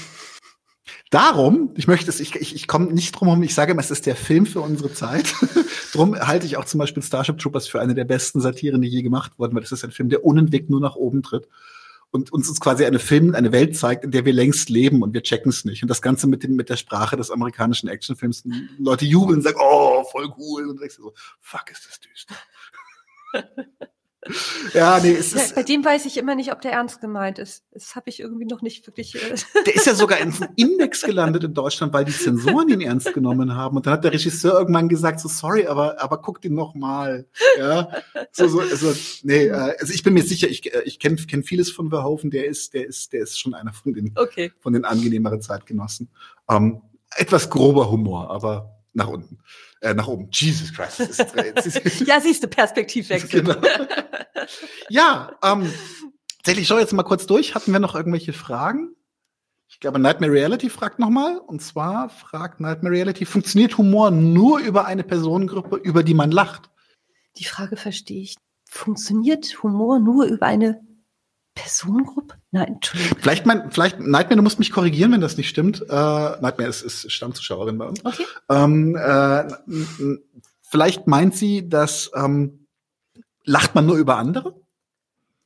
Darum, 1.10 1.72
ich 1.76 1.86
möchte 1.86 2.10
es, 2.10 2.20
ich, 2.20 2.34
ich, 2.34 2.54
ich 2.54 2.66
komme 2.66 2.92
nicht 2.92 3.12
drum 3.12 3.28
herum, 3.28 3.42
ich 3.42 3.54
sage 3.54 3.72
immer, 3.72 3.80
es 3.80 3.90
ist 3.90 4.06
der 4.06 4.16
Film 4.16 4.46
für 4.46 4.60
unsere 4.60 4.92
Zeit. 4.92 5.34
drum 5.92 6.18
halte 6.18 6.44
ich 6.44 6.56
auch 6.56 6.64
zum 6.64 6.78
Beispiel 6.78 7.02
Starship 7.02 7.38
Troopers 7.38 7.68
für 7.68 7.80
eine 7.80 7.94
der 7.94 8.04
besten 8.04 8.40
Satiren, 8.40 8.82
die 8.82 8.88
je 8.88 9.02
gemacht 9.02 9.38
wurden, 9.38 9.54
weil 9.54 9.62
das 9.62 9.72
ist 9.72 9.84
ein 9.84 9.92
Film, 9.92 10.08
der 10.08 10.24
unentwegt 10.24 10.70
nur 10.70 10.80
nach 10.80 10.96
oben 10.96 11.22
tritt 11.22 11.48
und 12.14 12.32
uns 12.32 12.60
quasi 12.60 12.84
eine 12.84 13.00
Film, 13.00 13.34
eine 13.34 13.50
Welt 13.50 13.76
zeigt, 13.76 14.04
in 14.04 14.12
der 14.12 14.24
wir 14.24 14.32
längst 14.32 14.68
leben 14.68 15.02
und 15.02 15.14
wir 15.14 15.22
checken 15.24 15.50
es 15.50 15.64
nicht. 15.64 15.82
Und 15.82 15.88
das 15.88 16.00
Ganze 16.00 16.28
mit, 16.28 16.44
dem, 16.44 16.54
mit 16.54 16.70
der 16.70 16.76
Sprache 16.76 17.16
des 17.16 17.32
amerikanischen 17.32 17.88
Actionfilms. 17.88 18.44
Leute 18.78 19.04
jubeln 19.04 19.38
und 19.38 19.42
sagen, 19.42 19.58
oh, 19.60 20.04
voll 20.04 20.32
cool. 20.38 20.68
Und 20.68 20.76
du 20.76 20.80
denkst 20.80 20.94
so, 20.94 21.12
fuck, 21.40 21.72
ist 21.72 21.88
das 21.88 22.00
düster. 22.00 22.36
ja, 24.72 24.98
nee, 25.00 25.12
es 25.12 25.32
ist. 25.32 25.54
Bei 25.54 25.62
dem 25.62 25.84
weiß 25.84 26.06
ich 26.06 26.16
immer 26.16 26.34
nicht, 26.34 26.52
ob 26.52 26.60
der 26.60 26.72
ernst 26.72 27.00
gemeint 27.00 27.38
ist. 27.38 27.64
Das 27.72 27.94
habe 27.94 28.08
ich 28.08 28.20
irgendwie 28.20 28.46
noch 28.46 28.62
nicht 28.62 28.86
wirklich. 28.86 29.14
Äh 29.16 29.36
der 29.66 29.74
ist 29.74 29.86
ja 29.86 29.94
sogar 29.94 30.18
in 30.18 30.32
einem 30.32 30.48
Index 30.56 31.02
gelandet 31.02 31.44
in 31.44 31.54
Deutschland, 31.54 31.92
weil 31.92 32.04
die 32.04 32.12
Zensoren 32.12 32.68
ihn 32.68 32.80
ernst 32.80 33.12
genommen 33.12 33.54
haben. 33.54 33.76
Und 33.76 33.86
dann 33.86 33.94
hat 33.94 34.04
der 34.04 34.12
Regisseur 34.12 34.58
irgendwann 34.58 34.88
gesagt: 34.88 35.20
so 35.20 35.28
sorry, 35.28 35.66
aber 35.66 36.02
aber 36.02 36.18
guck 36.18 36.40
den 36.40 36.54
noch 36.54 36.74
mal. 36.74 37.26
Ja, 37.58 37.88
so 38.32 38.48
so 38.48 38.60
also 38.60 38.94
nee, 39.22 39.46
äh, 39.46 39.76
also 39.78 39.92
ich 39.92 40.02
bin 40.02 40.14
mir 40.14 40.22
sicher, 40.22 40.48
ich 40.48 40.72
äh, 40.74 40.82
ich 40.84 40.98
kenne 40.98 41.16
kenn 41.16 41.44
vieles 41.44 41.70
von 41.70 41.90
Verhoeven. 41.90 42.30
Der 42.30 42.46
ist 42.46 42.74
der 42.74 42.86
ist 42.86 43.12
der 43.12 43.22
ist 43.22 43.38
schon 43.38 43.54
einer 43.54 43.72
von 43.72 43.92
den 43.92 44.12
okay. 44.16 44.52
von 44.60 44.72
den 44.72 44.84
angenehmeren 44.84 45.42
Zeitgenossen. 45.42 46.08
Ähm, 46.48 46.82
etwas 47.16 47.50
grober 47.50 47.90
Humor, 47.90 48.30
aber 48.30 48.73
nach 48.94 49.08
unten. 49.08 49.38
Äh, 49.80 49.94
nach 49.94 50.08
oben. 50.08 50.28
Jesus 50.32 50.72
Christ. 50.72 51.00
Ist, 51.00 51.20
ist, 51.20 52.00
ja, 52.06 52.20
siehst 52.20 52.42
du, 52.42 52.48
Perspektivwechsel. 52.48 53.42
Genau. 53.42 53.60
Ja, 54.88 55.32
ähm, 55.42 55.72
tatsächlich, 56.38 56.62
ich 56.62 56.68
schau 56.68 56.78
jetzt 56.78 56.92
mal 56.92 57.02
kurz 57.02 57.26
durch. 57.26 57.54
Hatten 57.54 57.72
wir 57.72 57.80
noch 57.80 57.94
irgendwelche 57.94 58.32
Fragen? 58.32 58.94
Ich 59.68 59.80
glaube, 59.80 59.98
Nightmare 59.98 60.32
Reality 60.32 60.70
fragt 60.70 60.98
nochmal. 60.98 61.38
Und 61.38 61.60
zwar 61.60 62.08
fragt 62.08 62.60
Nightmare 62.60 62.94
Reality, 62.94 63.26
funktioniert 63.26 63.76
Humor 63.76 64.10
nur 64.10 64.60
über 64.60 64.86
eine 64.86 65.02
Personengruppe, 65.02 65.76
über 65.76 66.02
die 66.02 66.14
man 66.14 66.30
lacht? 66.30 66.70
Die 67.36 67.44
Frage 67.44 67.76
verstehe 67.76 68.22
ich. 68.22 68.36
Funktioniert 68.64 69.62
Humor 69.62 69.98
nur 69.98 70.26
über 70.26 70.46
eine 70.46 70.80
Personengruppe? 71.54 72.36
Nein, 72.54 72.74
Entschuldigung. 72.74 73.18
Vielleicht, 73.20 73.46
mein, 73.46 73.72
vielleicht, 73.72 73.98
Nightmare, 73.98 74.36
du 74.36 74.42
musst 74.42 74.60
mich 74.60 74.70
korrigieren, 74.70 75.10
wenn 75.10 75.20
das 75.20 75.36
nicht 75.36 75.48
stimmt. 75.48 75.82
Äh, 75.82 75.92
Nightmare 75.92 76.68
ist, 76.68 76.82
ist 76.82 77.10
Stammzuschauerin 77.10 77.78
bei 77.78 77.86
uns. 77.86 78.04
Okay. 78.04 78.24
Ähm, 78.48 78.94
äh, 78.94 79.42
vielleicht 80.62 81.08
meint 81.08 81.34
sie, 81.34 81.68
dass 81.68 82.12
ähm, 82.14 82.68
lacht 83.42 83.74
man 83.74 83.86
nur 83.86 83.96
über 83.96 84.18
andere? 84.18 84.54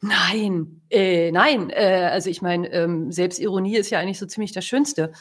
Nein, 0.03 0.83
äh, 0.91 1.33
nein. 1.33 1.71
Äh, 1.71 2.11
also 2.13 2.29
ich 2.29 2.43
meine, 2.43 2.71
ähm, 2.75 3.11
Selbstironie 3.11 3.79
ist 3.79 3.89
ja 3.89 4.01
eigentlich 4.01 4.19
so 4.19 4.27
ziemlich 4.27 4.53
das 4.53 4.67
Schönste. 4.67 5.13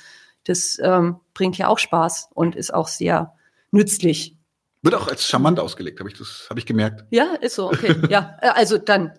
Das 0.44 0.78
ähm, 0.84 1.22
bringt 1.34 1.58
ja 1.58 1.70
auch 1.70 1.80
Spaß 1.80 2.32
und 2.34 2.58
ist 2.58 2.74
auch 2.74 2.90
sehr 2.90 3.34
nützlich. 3.72 4.36
Wird 4.82 4.94
auch 4.94 5.08
als 5.08 5.26
charmant 5.26 5.58
ausgelegt, 5.58 6.02
habe 6.02 6.10
ich 6.10 6.18
das, 6.18 6.48
habe 6.50 6.60
ich 6.60 6.66
gemerkt. 6.66 7.06
Ja, 7.12 7.36
ist 7.40 7.56
so, 7.56 7.68
okay. 7.68 7.96
ja, 8.10 8.38
äh, 8.42 8.50
also 8.50 8.78
dann 8.78 9.14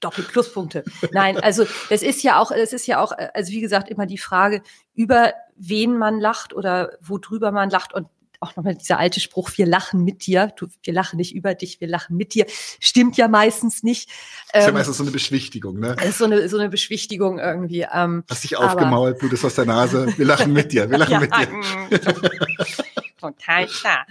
doppelt 0.00 0.28
Pluspunkte. 0.28 0.84
Nein, 1.12 1.38
also 1.38 1.64
das 1.88 2.02
ist 2.02 2.22
ja 2.22 2.38
auch, 2.38 2.50
es 2.50 2.72
ist 2.72 2.86
ja 2.86 3.00
auch, 3.00 3.12
äh, 3.12 3.28
also 3.34 3.52
wie 3.52 3.60
gesagt, 3.60 3.88
immer 3.88 4.06
die 4.06 4.18
Frage, 4.18 4.62
über 4.94 5.32
wen 5.56 5.96
man 5.96 6.20
lacht 6.20 6.52
oder 6.52 6.92
worüber 7.00 7.52
man 7.52 7.70
lacht. 7.70 7.94
Und 7.94 8.08
auch 8.40 8.56
nochmal 8.56 8.74
dieser 8.74 8.98
alte 8.98 9.20
Spruch, 9.20 9.50
wir 9.56 9.66
lachen 9.66 10.04
mit 10.04 10.26
dir, 10.26 10.52
du, 10.56 10.66
wir 10.82 10.92
lachen 10.92 11.16
nicht 11.16 11.34
über 11.34 11.54
dich, 11.54 11.80
wir 11.80 11.88
lachen 11.88 12.16
mit 12.16 12.34
dir, 12.34 12.46
stimmt 12.78 13.16
ja 13.16 13.26
meistens 13.28 13.82
nicht. 13.82 14.10
Das 14.52 14.60
ist 14.60 14.64
ja 14.64 14.68
ähm, 14.68 14.74
meistens 14.74 14.98
so 14.98 15.04
eine 15.04 15.12
Beschwichtigung, 15.12 15.78
ne? 15.78 15.96
Das 15.96 16.06
ist 16.06 16.18
so 16.18 16.26
eine, 16.26 16.48
so 16.48 16.58
eine 16.58 16.68
Beschwichtigung 16.68 17.38
irgendwie. 17.38 17.86
Ähm, 17.90 18.24
Hast 18.28 18.44
dich 18.44 18.56
aufgemault, 18.56 19.18
Blut 19.18 19.32
ist 19.32 19.44
aus 19.44 19.54
der 19.54 19.64
Nase, 19.64 20.12
wir 20.16 20.26
lachen 20.26 20.52
mit 20.52 20.72
dir, 20.72 20.90
wir 20.90 20.98
lachen 20.98 21.12
ja, 21.12 21.20
mit 21.20 21.32
dir. 21.34 22.00
Total 23.20 23.66
klar. 23.66 24.06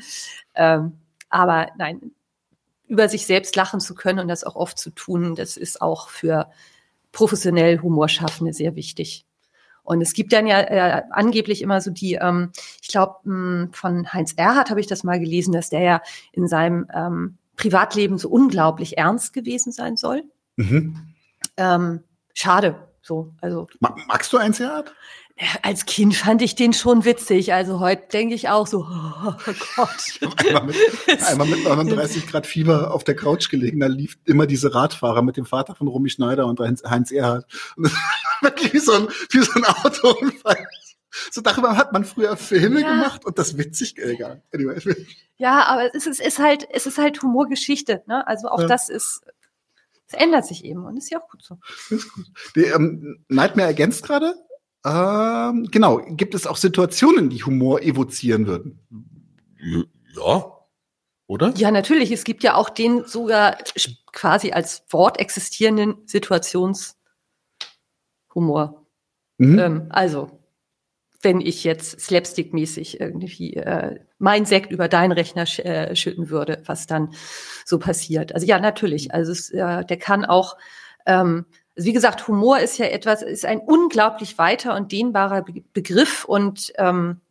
Ähm, 0.55 0.93
aber 1.30 1.69
nein, 1.77 2.11
über 2.94 3.10
sich 3.10 3.26
selbst 3.26 3.56
lachen 3.56 3.80
zu 3.80 3.95
können 3.95 4.20
und 4.20 4.28
das 4.28 4.44
auch 4.44 4.56
oft 4.56 4.78
zu 4.78 4.91
tun, 4.91 5.34
das 5.34 5.57
ist 5.57 5.82
auch 5.82 6.10
für 6.10 6.52
professionell 7.11 7.82
Humorschaffende 7.82 8.53
sehr 8.53 8.76
wichtig. 8.76 9.26
Und 9.82 10.02
es 10.02 10.14
gibt 10.14 10.32
dann 10.32 10.45
ja 10.45 10.60
äh, 10.61 11.02
angeblich 11.10 11.64
immer 11.64 11.82
so 11.82 11.90
die, 11.90 12.14
ähm, 12.14 12.52
ich 12.82 12.90
glaube, 12.90 13.15
hm, 13.24 13.70
von 13.74 14.14
Heinz 14.14 14.34
Erhardt 14.34 14.70
habe 14.70 14.80
ich 14.80 14.86
das 14.86 15.03
mal 15.03 15.20
gelesen, 15.20 15.52
dass 15.53 15.70
der 15.70 15.82
ja 15.82 16.02
in 16.34 16.48
seinem 16.48 16.88
ähm, 16.94 17.38
Privatleben 17.56 18.20
so 18.20 18.30
unglaublich 18.30 18.98
ernst 18.99 19.34
gewesen 19.34 19.72
sein 19.72 19.98
soll. 19.98 20.24
Mhm. 20.56 20.95
Ähm, 21.57 22.03
schade, 22.36 22.76
so. 23.02 23.34
Also 23.41 23.68
magst 24.07 24.32
du 24.32 24.40
Heinz 24.40 24.60
Erhardt? 24.60 24.94
Als 25.61 25.86
Kind 25.86 26.15
fand 26.15 26.41
ich 26.41 26.56
den 26.56 26.74
schon 26.74 27.06
witzig. 27.06 27.53
Also 27.53 27.80
heute 27.80 28.03
denke 28.11 28.36
ich 28.36 28.49
auch 28.49 28.68
so, 28.68 28.80
oh 29.26 29.34
Gott. 29.76 30.38
einmal 30.38 30.65
mit, 30.65 30.76
einmal 31.24 31.48
mit 31.48 31.64
39 31.64 32.28
Grad 32.28 32.48
Fieber 32.48 32.94
auf 32.94 33.03
der 33.03 33.15
Couch 33.15 33.49
gelegen, 33.49 33.80
da 33.80 33.88
lief 33.88 34.18
immer 34.26 34.48
diese 34.48 34.74
Radfahrer 34.74 35.22
mit 35.22 35.38
dem 35.38 35.45
Vater 35.45 35.76
von 35.76 35.88
Romy 35.88 36.10
Schneider 36.10 36.48
und 36.48 36.60
Heinz 36.60 37.11
Erhardt. 37.11 37.45
wirklich 38.41 38.74
wie 38.74 38.80
so 38.80 38.94
ein, 38.94 39.07
wie 39.30 39.40
so 39.40 39.52
ein 39.53 39.65
Autounfall. 39.65 40.68
So 41.32 41.41
darüber 41.41 41.78
hat 41.78 41.94
man 41.94 42.06
früher 42.06 42.36
Filme 42.38 42.82
ja. 42.82 42.91
gemacht 42.91 43.26
und 43.26 43.38
das 43.38 43.57
witzig, 43.57 43.98
egal. 43.98 44.41
Anyway. 44.53 44.80
Ja, 45.38 45.65
aber 45.65 45.94
es 45.95 46.07
ist, 46.07 46.20
ist 46.20 46.40
halt, 46.40 46.68
es 46.72 46.88
ist 46.88 46.98
halt 46.98 47.22
Humorgeschichte, 47.22 48.03
ne? 48.07 48.26
Also 48.28 48.48
auch 48.48 48.61
ja. 48.61 48.68
das 48.68 48.90
ist, 48.90 49.22
es 50.07 50.14
ändert 50.14 50.45
sich 50.45 50.65
eben 50.65 50.86
und 50.86 50.98
ist 50.98 51.11
ja 51.11 51.22
auch 51.22 51.30
gut 51.30 51.44
so. 51.44 51.60
Ist 51.90 52.11
gut. 52.14 52.26
Die, 52.56 52.64
ähm, 52.64 53.24
Nightmare 53.28 53.68
ergänzt 53.68 54.03
gerade, 54.03 54.36
ähm, 54.85 55.68
genau. 55.72 56.01
Gibt 56.10 56.35
es 56.35 56.45
auch 56.45 56.57
Situationen, 56.57 57.30
die 57.30 57.43
Humor 57.43 57.81
evozieren 57.81 58.47
würden? 58.47 58.80
Ja. 60.15 60.53
Oder? 61.27 61.53
Ja, 61.55 61.72
natürlich. 61.72 62.11
Es 62.11 62.26
gibt 62.26 62.43
ja 62.43 62.55
auch 62.55 62.69
den 62.69 63.05
sogar 63.05 63.57
quasi 64.11 64.51
als 64.51 64.84
Wort 64.89 65.19
existierenden 65.19 65.95
Situationshumor. 66.05 66.95
Mhm. 69.38 69.60
Ähm, 69.60 69.85
also, 69.89 70.39
wenn 71.22 71.39
ich 71.39 71.64
jetzt 71.64 72.01
slapstick-mäßig 72.01 72.99
irgendwie 72.99 73.53
äh, 73.55 73.99
mein 74.19 74.45
Sekt 74.45 74.72
über 74.72 74.89
deinen 74.89 75.14
Rechner 75.14 75.45
sch 75.45 75.60
äh, 75.60 75.95
schütten 75.95 76.30
würde, 76.30 76.61
was 76.65 76.85
dann 76.85 77.14
so 77.65 77.80
passiert. 77.80 78.35
Also 78.35 78.45
ja, 78.45 78.60
natürlich. 78.60 79.14
Also 79.14 79.31
es, 79.31 79.49
äh, 79.49 79.85
der 79.85 79.97
kann 79.97 80.26
auch 80.26 80.57
ähm, 81.05 81.45
also 81.76 81.88
wie 81.88 81.94
gesagt, 81.94 82.28
Humor 82.28 82.60
ist 82.60 82.78
ja 82.78 82.86
etwas, 82.86 83.22
ist 83.22 83.45
ein 83.45 83.60
unglaublich 83.60 84.38
weiter 84.38 84.76
und 84.76 84.91
dehnbarer 84.91 85.41
Be 85.41 85.64
Begriff 85.74 86.26
und 86.26 86.72
ähm, 86.78 87.22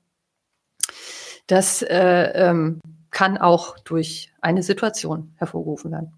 das 1.47 1.83
äh, 1.83 2.33
ähm, 2.35 2.81
kann 3.11 3.39
auch 3.39 3.79
durch 3.81 4.33
eine 4.41 4.63
Situation 4.63 5.35
hervorgerufen 5.37 5.93
werden. 5.93 6.13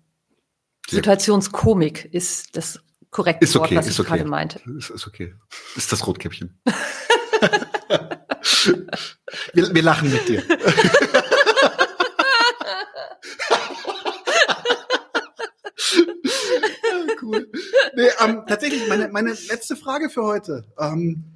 Sehr 0.88 0.98
Situationskomik 0.98 2.06
ist 2.12 2.56
das 2.56 2.80
korrekte 3.10 3.44
ist 3.44 3.56
okay, 3.56 3.76
Wort, 3.76 3.84
was 3.84 3.92
ich 3.92 4.00
okay. 4.00 4.08
gerade 4.08 4.24
meinte. 4.24 4.60
Ist, 4.76 4.90
ist 4.90 5.06
okay. 5.06 5.34
Ist 5.76 5.92
das 5.92 6.06
Rotkäppchen. 6.06 6.58
wir, 9.52 9.74
wir 9.74 9.82
lachen 9.82 10.10
mit 10.10 10.28
dir. 10.28 10.42
cool. 17.34 17.50
Nee, 17.96 18.08
ähm, 18.20 18.42
tatsächlich, 18.46 18.88
meine, 18.88 19.08
meine 19.08 19.30
letzte 19.30 19.76
Frage 19.76 20.10
für 20.10 20.24
heute. 20.24 20.64
Ähm, 20.78 21.34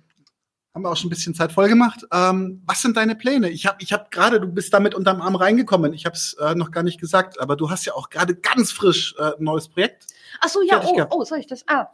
haben 0.75 0.83
wir 0.83 0.91
auch 0.91 0.97
schon 0.97 1.09
ein 1.09 1.11
bisschen 1.11 1.35
Zeit 1.35 1.53
voll 1.53 1.69
gemacht. 1.69 2.07
Ähm, 2.13 2.63
was 2.65 2.83
sind 2.83 2.97
deine 2.97 3.17
Pläne? 3.17 3.51
Ich 3.51 3.67
habe 3.67 3.79
ich 3.81 3.93
hab 3.93 4.11
gerade, 4.11 4.41
du 4.41 4.47
bist 4.47 4.73
damit 4.73 4.95
unterm 4.95 5.21
Arm 5.21 5.35
reingekommen. 5.35 5.93
Ich 5.93 6.07
habe 6.07 6.15
es 6.15 6.35
äh, 6.35 6.55
noch 6.55 6.71
gar 6.71 6.83
nicht 6.83 7.01
gesagt, 7.01 7.41
aber 7.41 7.57
du 7.57 7.71
hast 7.71 7.85
ja 7.85 7.95
auch 7.95 8.11
gerade 8.11 8.37
ganz 8.37 8.71
frisch 8.71 9.15
äh, 9.19 9.37
ein 9.37 9.45
neues 9.45 9.69
Projekt. 9.69 10.07
Ach 10.41 10.49
so, 10.49 10.63
ja, 10.63 10.81
oh, 10.85 11.05
oh, 11.11 11.25
soll 11.25 11.39
ich 11.39 11.47
das? 11.47 11.65
Ah. 11.67 11.89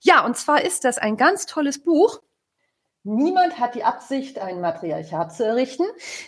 Ja, 0.00 0.24
und 0.24 0.36
zwar 0.36 0.62
ist 0.62 0.84
das 0.84 0.98
ein 0.98 1.16
ganz 1.16 1.46
tolles 1.46 1.82
Buch. 1.82 2.20
Niemand 3.04 3.58
hat 3.58 3.74
die 3.74 3.82
Absicht, 3.82 4.38
ein 4.38 4.60
Matriarchat 4.60 5.34
zu 5.34 5.44
errichten. 5.44 5.84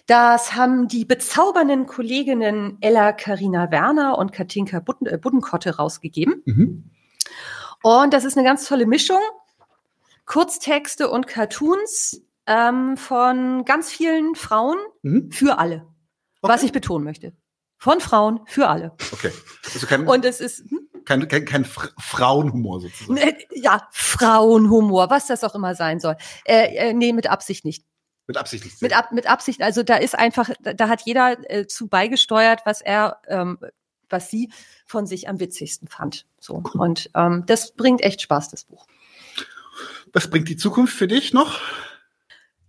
Das 0.06 0.56
haben 0.56 0.88
die 0.88 1.04
bezaubernden 1.04 1.86
Kolleginnen 1.86 2.78
Ella 2.80 3.12
Karina 3.12 3.70
Werner 3.70 4.18
und 4.18 4.32
Katinka 4.32 4.78
äh, 4.78 5.18
Buddenkotte 5.18 5.76
rausgegeben. 5.76 6.42
Mhm. 6.44 6.90
Und 7.84 8.14
das 8.14 8.24
ist 8.24 8.38
eine 8.38 8.46
ganz 8.46 8.66
tolle 8.66 8.86
Mischung. 8.86 9.20
Kurztexte 10.24 11.10
und 11.10 11.26
Cartoons 11.26 12.22
ähm, 12.46 12.96
von 12.96 13.66
ganz 13.66 13.92
vielen 13.92 14.34
Frauen 14.34 14.78
mhm. 15.02 15.30
für 15.30 15.58
alle. 15.58 15.86
Okay. 16.40 16.52
Was 16.54 16.62
ich 16.62 16.72
betonen 16.72 17.04
möchte. 17.04 17.34
Von 17.76 18.00
Frauen 18.00 18.40
für 18.46 18.68
alle. 18.68 18.92
Okay. 19.12 19.30
Also 19.74 19.86
kein, 19.86 20.06
und 20.06 20.24
es 20.24 20.40
ist 20.40 20.60
hm? 20.60 20.88
kein, 21.04 21.28
kein, 21.28 21.44
kein 21.44 21.66
Frauenhumor 21.66 22.80
sozusagen. 22.80 23.14
Ne, 23.14 23.36
ja, 23.52 23.86
Frauenhumor, 23.92 25.10
was 25.10 25.26
das 25.26 25.44
auch 25.44 25.54
immer 25.54 25.74
sein 25.74 26.00
soll. 26.00 26.16
Äh, 26.46 26.74
äh, 26.76 26.94
nee, 26.94 27.12
mit 27.12 27.26
Absicht 27.26 27.66
nicht. 27.66 27.84
Mit 28.26 28.38
Absicht 28.38 28.64
nicht. 28.64 28.80
Mit, 28.80 28.96
Ab, 28.96 29.12
mit 29.12 29.26
Absicht, 29.26 29.60
also 29.60 29.82
da 29.82 29.96
ist 29.96 30.18
einfach, 30.18 30.48
da, 30.60 30.72
da 30.72 30.88
hat 30.88 31.02
jeder 31.04 31.36
äh, 31.50 31.66
zu 31.66 31.88
beigesteuert, 31.88 32.62
was 32.64 32.80
er, 32.80 33.20
ähm, 33.28 33.58
was 34.14 34.30
sie 34.30 34.50
von 34.86 35.06
sich 35.06 35.28
am 35.28 35.40
witzigsten 35.40 35.88
fand. 35.88 36.24
So. 36.38 36.62
Und 36.72 37.10
ähm, 37.14 37.42
das 37.46 37.72
bringt 37.72 38.00
echt 38.00 38.22
Spaß, 38.22 38.48
das 38.48 38.64
Buch. 38.64 38.86
Was 40.14 40.30
bringt 40.30 40.48
die 40.48 40.56
Zukunft 40.56 40.94
für 40.94 41.08
dich 41.08 41.34
noch? 41.34 41.60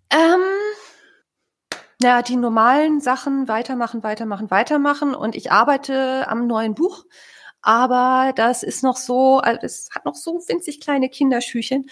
Ähm, 0.10 0.42
ja, 2.02 2.22
die 2.22 2.36
normalen 2.36 3.00
Sachen 3.00 3.48
weitermachen, 3.48 4.04
weitermachen, 4.04 4.52
weitermachen. 4.52 5.16
Und 5.16 5.36
ich 5.36 5.52
arbeite 5.52 6.28
am 6.28 6.48
neuen 6.48 6.74
Buch. 6.74 7.06
Aber 7.62 8.32
das 8.36 8.62
ist 8.62 8.84
noch 8.84 8.98
so, 8.98 9.42
es 9.62 9.90
hat 9.92 10.06
noch 10.06 10.14
so 10.14 10.34
winzig 10.48 10.82
kleine 10.82 11.10
Kinderschüchen. 11.10 11.90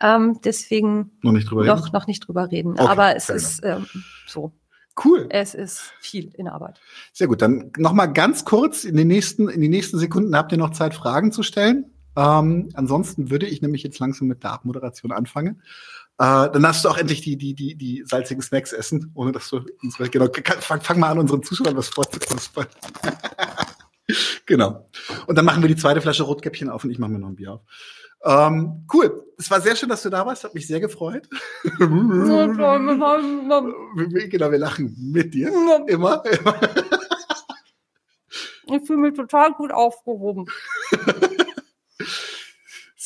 Ähm, 0.00 0.40
deswegen 0.44 1.18
noch 1.22 1.32
nicht 1.32 1.50
drüber 1.50 1.64
noch, 1.64 1.86
reden. 1.86 1.92
Noch 1.92 2.06
nicht 2.06 2.20
drüber 2.20 2.50
reden. 2.50 2.72
Okay, 2.72 2.86
Aber 2.86 3.16
es 3.16 3.28
ist 3.28 3.64
ähm, 3.64 3.86
so. 4.26 4.52
Cool. 5.02 5.26
Es 5.30 5.54
ist 5.54 5.92
viel 6.00 6.30
in 6.34 6.48
Arbeit. 6.48 6.80
Sehr 7.12 7.26
gut. 7.26 7.42
Dann 7.42 7.70
noch 7.76 7.92
mal 7.92 8.06
ganz 8.06 8.44
kurz 8.44 8.84
in 8.84 8.96
den 8.96 9.08
nächsten 9.08 9.48
in 9.48 9.60
die 9.60 9.68
nächsten 9.68 9.98
Sekunden 9.98 10.34
habt 10.34 10.52
ihr 10.52 10.58
noch 10.58 10.70
Zeit 10.70 10.94
Fragen 10.94 11.32
zu 11.32 11.42
stellen. 11.42 11.92
Ähm, 12.16 12.70
ansonsten 12.74 13.30
würde 13.30 13.46
ich 13.46 13.60
nämlich 13.60 13.82
jetzt 13.82 13.98
langsam 13.98 14.28
mit 14.28 14.42
der 14.42 14.52
Abmoderation 14.52 15.12
anfangen. 15.12 15.62
Äh, 16.18 16.48
dann 16.50 16.62
darfst 16.62 16.84
du 16.84 16.88
auch 16.88 16.96
endlich 16.96 17.20
die, 17.20 17.36
die, 17.36 17.52
die, 17.52 17.74
die 17.74 18.04
salzigen 18.06 18.42
Snacks 18.42 18.72
essen, 18.72 19.10
ohne 19.14 19.32
dass 19.32 19.50
du 19.50 19.60
uns 19.82 19.98
genau. 20.10 20.28
Fang, 20.60 20.80
fang 20.80 20.98
mal 20.98 21.10
an, 21.10 21.18
unseren 21.18 21.42
Zuschauern 21.42 21.76
was 21.76 21.90
vorzuknuspern. 21.90 22.66
genau. 24.46 24.86
Und 25.26 25.36
dann 25.36 25.44
machen 25.44 25.62
wir 25.62 25.68
die 25.68 25.76
zweite 25.76 26.00
Flasche 26.00 26.22
Rotkäppchen 26.22 26.70
auf 26.70 26.84
und 26.84 26.90
ich 26.90 26.98
mache 26.98 27.10
mir 27.10 27.18
noch 27.18 27.28
ein 27.28 27.36
Bier 27.36 27.52
auf. 27.52 27.60
Ähm, 28.24 28.86
cool. 28.92 29.24
Es 29.38 29.50
war 29.50 29.60
sehr 29.60 29.76
schön, 29.76 29.88
dass 29.88 30.02
du 30.02 30.10
da 30.10 30.24
warst. 30.24 30.44
Hat 30.44 30.54
mich 30.54 30.66
sehr 30.66 30.80
gefreut. 30.80 31.28
genau, 31.78 32.00
wir 34.50 34.58
lachen 34.58 34.96
mit 35.12 35.34
dir. 35.34 35.48
Immer. 35.86 36.24
immer. 36.24 36.60
Ich 38.68 38.86
fühle 38.86 38.98
mich 38.98 39.14
total 39.14 39.52
gut 39.52 39.70
aufgehoben. 39.70 40.46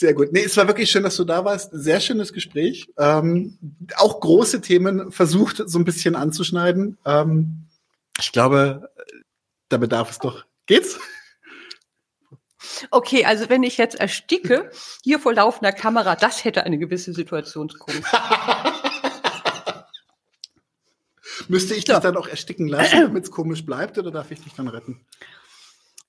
Sehr 0.01 0.15
gut. 0.15 0.33
Nee, 0.33 0.45
es 0.45 0.57
war 0.57 0.67
wirklich 0.67 0.91
schön, 0.91 1.03
dass 1.03 1.17
du 1.17 1.25
da 1.25 1.45
warst. 1.45 1.69
Sehr 1.73 2.01
schönes 2.01 2.33
Gespräch. 2.33 2.91
Ähm, 2.97 3.59
auch 3.97 4.21
große 4.21 4.63
Themen 4.63 5.13
versucht, 5.13 5.63
so 5.67 5.79
ein 5.79 5.85
bisschen 5.85 6.17
anzuschneiden. 6.17 6.97
Ähm, 7.05 7.67
ich 8.19 8.33
glaube, 8.33 8.91
da 9.69 9.77
bedarf 9.77 10.11
es 10.11 10.19
doch. 10.19 10.47
Geht's? 10.65 10.99
Okay, 12.91 13.25
also 13.25 13.49
wenn 13.49 13.63
ich 13.63 13.79
jetzt 13.79 13.95
ersticke, 13.97 14.71
hier 15.03 15.19
vor 15.19 15.35
laufender 15.35 15.73
Kamera, 15.73 16.17
das 16.17 16.45
hätte 16.45 16.65
eine 16.65 16.79
gewisse 16.79 17.13
Situationskomik. 17.13 18.05
Müsste 21.49 21.75
ich 21.75 21.85
dich 21.85 21.99
dann 21.99 22.17
auch 22.17 22.29
ersticken 22.29 22.69
lassen, 22.69 23.01
damit 23.03 23.25
es 23.25 23.31
komisch 23.31 23.67
bleibt, 23.67 23.99
oder 23.99 24.11
darf 24.11 24.31
ich 24.31 24.41
dich 24.43 24.53
dann 24.55 24.69
retten? 24.69 25.01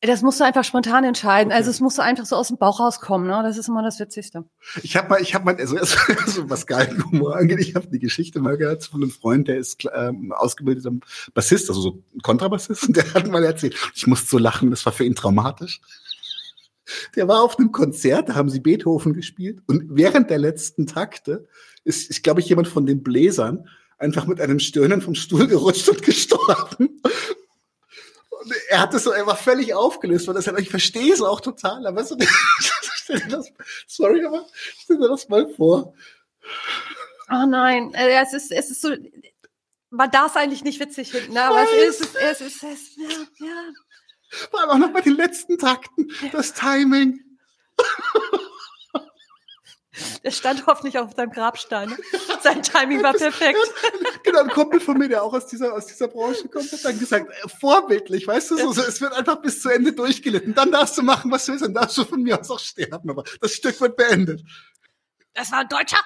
Das 0.03 0.23
musst 0.23 0.39
du 0.39 0.43
einfach 0.43 0.63
spontan 0.63 1.03
entscheiden. 1.03 1.51
Okay. 1.51 1.57
Also 1.57 1.69
es 1.69 1.79
musst 1.79 1.99
du 1.99 2.01
einfach 2.01 2.25
so 2.25 2.35
aus 2.35 2.47
dem 2.47 2.57
Bauch 2.57 2.79
rauskommen. 2.79 3.27
Ne? 3.27 3.41
Das 3.43 3.57
ist 3.57 3.67
immer 3.67 3.83
das 3.83 3.99
Witzigste. 3.99 4.45
Ich 4.81 4.95
habe 4.97 5.09
mal, 5.09 5.21
ich 5.21 5.35
habe 5.35 5.45
mal, 5.45 5.55
also, 5.55 5.77
also 5.77 6.49
was 6.49 6.65
geilen 6.65 7.03
Humor 7.05 7.37
angeht, 7.37 7.59
ich 7.59 7.75
habe 7.75 7.87
die 7.87 7.99
Geschichte 7.99 8.39
mal 8.39 8.57
gehört 8.57 8.83
von 8.83 9.03
einem 9.03 9.11
Freund, 9.11 9.47
der 9.47 9.57
ist 9.57 9.87
ähm, 9.93 10.33
ausgebildeter 10.35 10.91
Bassist, 11.35 11.69
also 11.69 11.81
so 11.81 12.03
ein 12.15 12.21
Kontrabassist, 12.21 12.87
und 12.87 12.97
der 12.97 13.13
hat 13.13 13.27
mal 13.27 13.43
erzählt, 13.43 13.75
ich 13.93 14.07
musste 14.07 14.27
so 14.27 14.37
lachen, 14.39 14.71
das 14.71 14.83
war 14.87 14.93
für 14.93 15.05
ihn 15.05 15.15
traumatisch. 15.15 15.81
Der 17.15 17.27
war 17.27 17.41
auf 17.41 17.57
einem 17.57 17.71
Konzert, 17.71 18.29
da 18.29 18.35
haben 18.35 18.49
sie 18.49 18.59
Beethoven 18.59 19.13
gespielt 19.13 19.61
und 19.67 19.85
während 19.89 20.29
der 20.29 20.39
letzten 20.39 20.87
Takte 20.87 21.47
ist, 21.83 22.09
ist 22.09 22.23
glaube 22.23 22.41
ich, 22.41 22.49
jemand 22.49 22.67
von 22.67 22.85
den 22.85 23.03
Bläsern 23.03 23.67
einfach 23.97 24.25
mit 24.25 24.41
einem 24.41 24.59
Stöhnen 24.59 25.01
vom 25.01 25.15
Stuhl 25.15 25.47
gerutscht 25.47 25.89
und 25.89 26.01
gestorben 26.03 27.01
er 28.69 28.81
hat 28.81 28.93
das 28.93 29.03
so 29.03 29.11
einfach 29.11 29.37
völlig 29.37 29.73
aufgelöst, 29.73 30.27
weil 30.27 30.33
das 30.33 30.47
halt, 30.47 30.59
ich 30.59 30.69
verstehe 30.69 31.13
es 31.13 31.21
auch 31.21 31.41
total, 31.41 31.85
aber 31.85 32.03
so, 32.03 32.17
stell 32.95 33.19
dir 33.19 33.27
das, 33.27 33.51
sorry, 33.87 34.25
aber 34.25 34.45
stell 34.79 34.97
dir 34.97 35.07
das 35.07 35.29
mal 35.29 35.47
vor. 35.53 35.93
Oh 37.29 37.45
nein, 37.47 37.93
äh, 37.93 38.21
es 38.21 38.33
ist, 38.33 38.51
es 38.51 38.71
ist 38.71 38.81
so, 38.81 38.95
man 39.89 40.11
darf 40.11 40.31
es 40.31 40.37
eigentlich 40.37 40.63
nicht 40.63 40.79
witzig 40.79 41.11
finden, 41.11 41.33
ne? 41.33 41.43
aber 41.43 41.63
es 41.63 41.99
ist, 41.99 42.15
es 42.15 42.41
ist, 42.41 42.63
es 42.63 42.73
ist, 42.73 42.97
ja, 42.97 43.45
ja. 43.45 43.73
Vor 44.49 44.61
allem 44.61 44.69
auch 44.69 44.77
noch 44.77 44.93
bei 44.93 45.01
den 45.01 45.15
letzten 45.15 45.57
Takten, 45.57 46.11
das 46.31 46.53
Timing. 46.53 47.19
Der 50.23 50.31
stand 50.31 50.65
hoffentlich 50.67 50.97
auf 50.97 51.13
seinem 51.15 51.31
Grabstein. 51.31 51.95
Sein 52.41 52.63
Timing 52.63 53.03
war 53.03 53.13
perfekt. 53.13 53.59
genau, 54.23 54.41
ein 54.41 54.49
Kumpel 54.49 54.79
von 54.79 54.97
mir, 54.97 55.09
der 55.09 55.23
auch 55.23 55.33
aus 55.33 55.47
dieser, 55.47 55.73
aus 55.73 55.85
dieser 55.85 56.07
Branche 56.07 56.47
kommt, 56.47 56.71
hat 56.71 56.83
dann 56.83 56.97
gesagt, 56.97 57.29
äh, 57.29 57.49
vorbildlich, 57.59 58.25
weißt 58.25 58.51
du, 58.51 58.57
so, 58.57 58.71
so, 58.71 58.81
es 58.81 59.01
wird 59.01 59.13
einfach 59.13 59.41
bis 59.41 59.61
zu 59.61 59.69
Ende 59.69 59.93
durchgelitten. 59.93 60.53
Dann 60.53 60.71
darfst 60.71 60.97
du 60.97 61.03
machen, 61.03 61.31
was 61.31 61.45
du 61.45 61.51
willst, 61.51 61.65
dann 61.65 61.73
darfst 61.73 61.97
du 61.97 62.05
von 62.05 62.23
mir 62.23 62.39
aus 62.39 62.49
auch 62.49 62.59
sterben, 62.59 63.09
aber 63.09 63.23
das 63.41 63.53
Stück 63.53 63.79
wird 63.81 63.95
beendet. 63.95 64.41
Das 65.33 65.51
war 65.51 65.59
ein 65.59 65.67
Deutscher. 65.67 65.99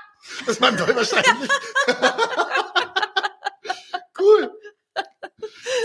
Das 0.45 0.59
war 0.59 0.69
ein 0.69 0.77
Deutscher 0.77 0.95
wahrscheinlich. 0.95 1.49
cool. 4.19 4.54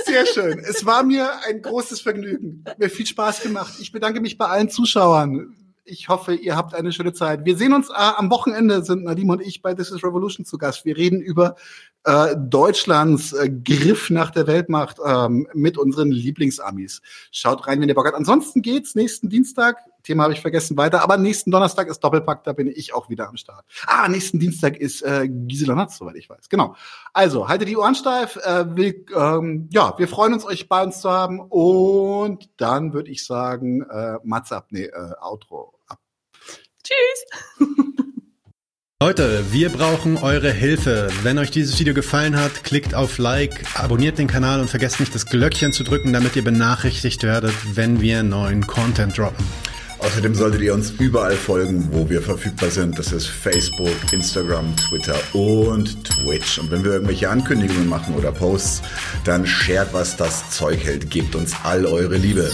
Sehr 0.05 0.27
schön. 0.27 0.59
Es 0.61 0.85
war 0.87 1.03
mir 1.03 1.31
ein 1.47 1.63
großes 1.63 2.01
Vergnügen. 2.01 2.65
Hat 2.67 2.79
mir 2.79 2.91
viel 2.91 3.07
Spaß 3.07 3.43
gemacht. 3.43 3.75
Ich 3.81 3.93
bedanke 3.93 4.21
mich 4.21 4.39
bei 4.39 4.47
allen 4.47 4.71
Zuschauern 4.71 5.57
ich 5.91 6.09
hoffe, 6.09 6.35
ihr 6.35 6.57
habt 6.57 6.75
eine 6.75 6.93
schöne 6.93 7.13
Zeit. 7.13 7.45
Wir 7.45 7.57
sehen 7.57 7.73
uns 7.73 7.91
äh, 7.91 7.95
am 7.95 8.31
Wochenende, 8.31 8.85
sind 8.85 9.05
Nadim 9.05 9.29
und 9.31 9.41
ich 9.41 9.61
bei 9.61 9.75
This 9.75 9.91
is 9.91 10.05
Revolution 10.05 10.47
zu 10.47 10.57
Gast. 10.57 10.85
Wir 10.85 10.97
reden 10.97 11.21
über 11.21 11.57
äh, 12.05 12.37
Deutschlands 12.37 13.33
äh, 13.33 13.51
Griff 13.51 14.11
nach 14.11 14.31
der 14.31 14.47
Weltmacht 14.47 14.99
ähm, 15.05 15.47
mit 15.53 15.77
unseren 15.77 16.11
Lieblingsamis. 16.11 17.03
Schaut 17.31 17.67
rein, 17.67 17.81
wenn 17.81 17.89
ihr 17.89 17.95
Bock 17.95 18.07
habt. 18.07 18.17
Ansonsten 18.17 18.63
geht's 18.63 18.95
nächsten 18.95 19.29
Dienstag. 19.29 19.79
Thema 20.03 20.25
habe 20.25 20.33
ich 20.33 20.41
vergessen 20.41 20.77
weiter. 20.77 21.03
Aber 21.03 21.17
nächsten 21.17 21.51
Donnerstag 21.51 21.89
ist 21.89 22.01
Doppelpack, 22.01 22.45
da 22.45 22.53
bin 22.53 22.69
ich 22.69 22.95
auch 22.95 23.09
wieder 23.09 23.29
am 23.29 23.37
Start. 23.37 23.65
Ah, 23.87 24.09
nächsten 24.09 24.39
Dienstag 24.39 24.77
ist 24.77 25.03
äh, 25.03 25.29
Gisela 25.29 25.75
Natz, 25.75 25.99
soweit 25.99 26.17
ich 26.17 26.29
weiß. 26.29 26.49
Genau. 26.49 26.75
Also, 27.13 27.49
haltet 27.49 27.69
die 27.69 27.77
Ohren 27.77 27.95
steif. 27.95 28.37
Äh, 28.37 28.77
wir, 28.77 28.95
ähm, 29.17 29.69
ja, 29.73 29.95
wir 29.99 30.09
freuen 30.09 30.35
uns, 30.35 30.45
euch 30.45 30.69
bei 30.69 30.83
uns 30.83 31.01
zu 31.01 31.11
haben. 31.11 31.41
Und 31.41 32.49
dann 32.57 32.93
würde 32.93 33.11
ich 33.11 33.25
sagen, 33.25 33.83
äh, 33.83 34.19
Mats 34.23 34.53
ab, 34.53 34.69
nee, 34.71 34.85
äh, 34.85 35.13
Outro 35.21 35.75
ab. 35.87 35.99
Tschüss. 36.83 37.69
Leute, 39.03 39.47
wir 39.51 39.71
brauchen 39.71 40.19
eure 40.19 40.53
Hilfe. 40.53 41.09
Wenn 41.23 41.39
euch 41.39 41.51
dieses 41.51 41.81
Video 41.81 41.95
gefallen 41.95 42.39
hat, 42.39 42.65
klickt 42.65 42.95
auf 42.95 43.17
Like, 43.17 43.65
abonniert 43.75 44.19
den 44.19 44.27
Kanal 44.27 44.61
und 44.61 44.69
vergesst 44.69 45.01
nicht 45.01 45.15
das 45.15 45.25
Glöckchen 45.25 45.73
zu 45.73 45.85
drücken, 45.85 46.13
damit 46.13 46.37
ihr 46.37 46.45
benachrichtigt 46.45 47.23
werdet, 47.23 47.55
wenn 47.75 48.03
wir 48.03 48.23
neuen 48.23 48.67
Content 48.67 49.17
droppen. 49.17 49.47
Außerdem 50.03 50.35
solltet 50.35 50.63
ihr 50.63 50.73
uns 50.73 50.91
überall 50.93 51.37
folgen, 51.37 51.89
wo 51.93 52.09
wir 52.09 52.23
verfügbar 52.23 52.71
sind. 52.71 52.99
Das 52.99 53.13
ist 53.13 53.27
Facebook, 53.27 53.95
Instagram, 54.13 54.75
Twitter 54.77 55.17
und 55.35 56.05
Twitch. 56.05 56.59
Und 56.59 56.71
wenn 56.71 56.83
wir 56.85 56.93
irgendwelche 56.93 57.29
Ankündigungen 57.29 57.87
machen 57.87 58.15
oder 58.15 58.33
Posts, 58.33 58.83
dann 59.25 59.47
shared, 59.47 59.89
was 59.93 60.17
das 60.17 60.51
Zeug 60.51 60.83
hält. 60.83 61.11
Gebt 61.11 61.35
uns 61.35 61.55
all 61.65 61.85
eure 61.85 62.17
Liebe. 62.17 62.51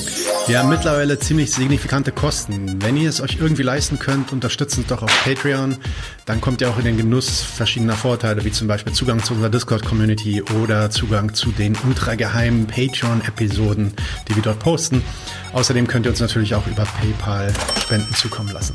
Wir 0.49 0.59
haben 0.59 0.69
mittlerweile 0.69 1.19
ziemlich 1.21 1.53
signifikante 1.53 2.11
Kosten. 2.11 2.83
Wenn 2.83 2.97
ihr 2.97 3.09
es 3.09 3.21
euch 3.21 3.39
irgendwie 3.41 3.63
leisten 3.63 3.99
könnt, 3.99 4.33
unterstützt 4.33 4.77
uns 4.79 4.89
doch 4.89 5.03
auf 5.03 5.25
Patreon. 5.25 5.77
Dann 6.27 6.41
kommt 6.41 6.61
ihr 6.61 6.69
auch 6.69 6.77
in 6.77 6.85
den 6.85 6.97
Genuss 6.97 7.41
verschiedener 7.41 7.95
Vorteile, 7.95 8.45
wie 8.45 8.51
zum 8.51 8.67
Beispiel 8.67 8.93
Zugang 8.93 9.23
zu 9.23 9.35
unserer 9.35 9.49
Discord-Community 9.49 10.43
oder 10.61 10.91
Zugang 10.91 11.33
zu 11.35 11.53
den 11.53 11.77
ultrageheimen 11.87 12.67
Patreon-Episoden, 12.67 13.95
die 14.29 14.35
wir 14.35 14.43
dort 14.43 14.59
posten. 14.59 15.05
Außerdem 15.53 15.87
könnt 15.87 16.05
ihr 16.05 16.11
uns 16.11 16.19
natürlich 16.19 16.57
auch 16.57 16.67
über 16.67 16.85
PayPal 16.85 17.53
Spenden 17.81 18.13
zukommen 18.17 18.51
lassen. 18.53 18.75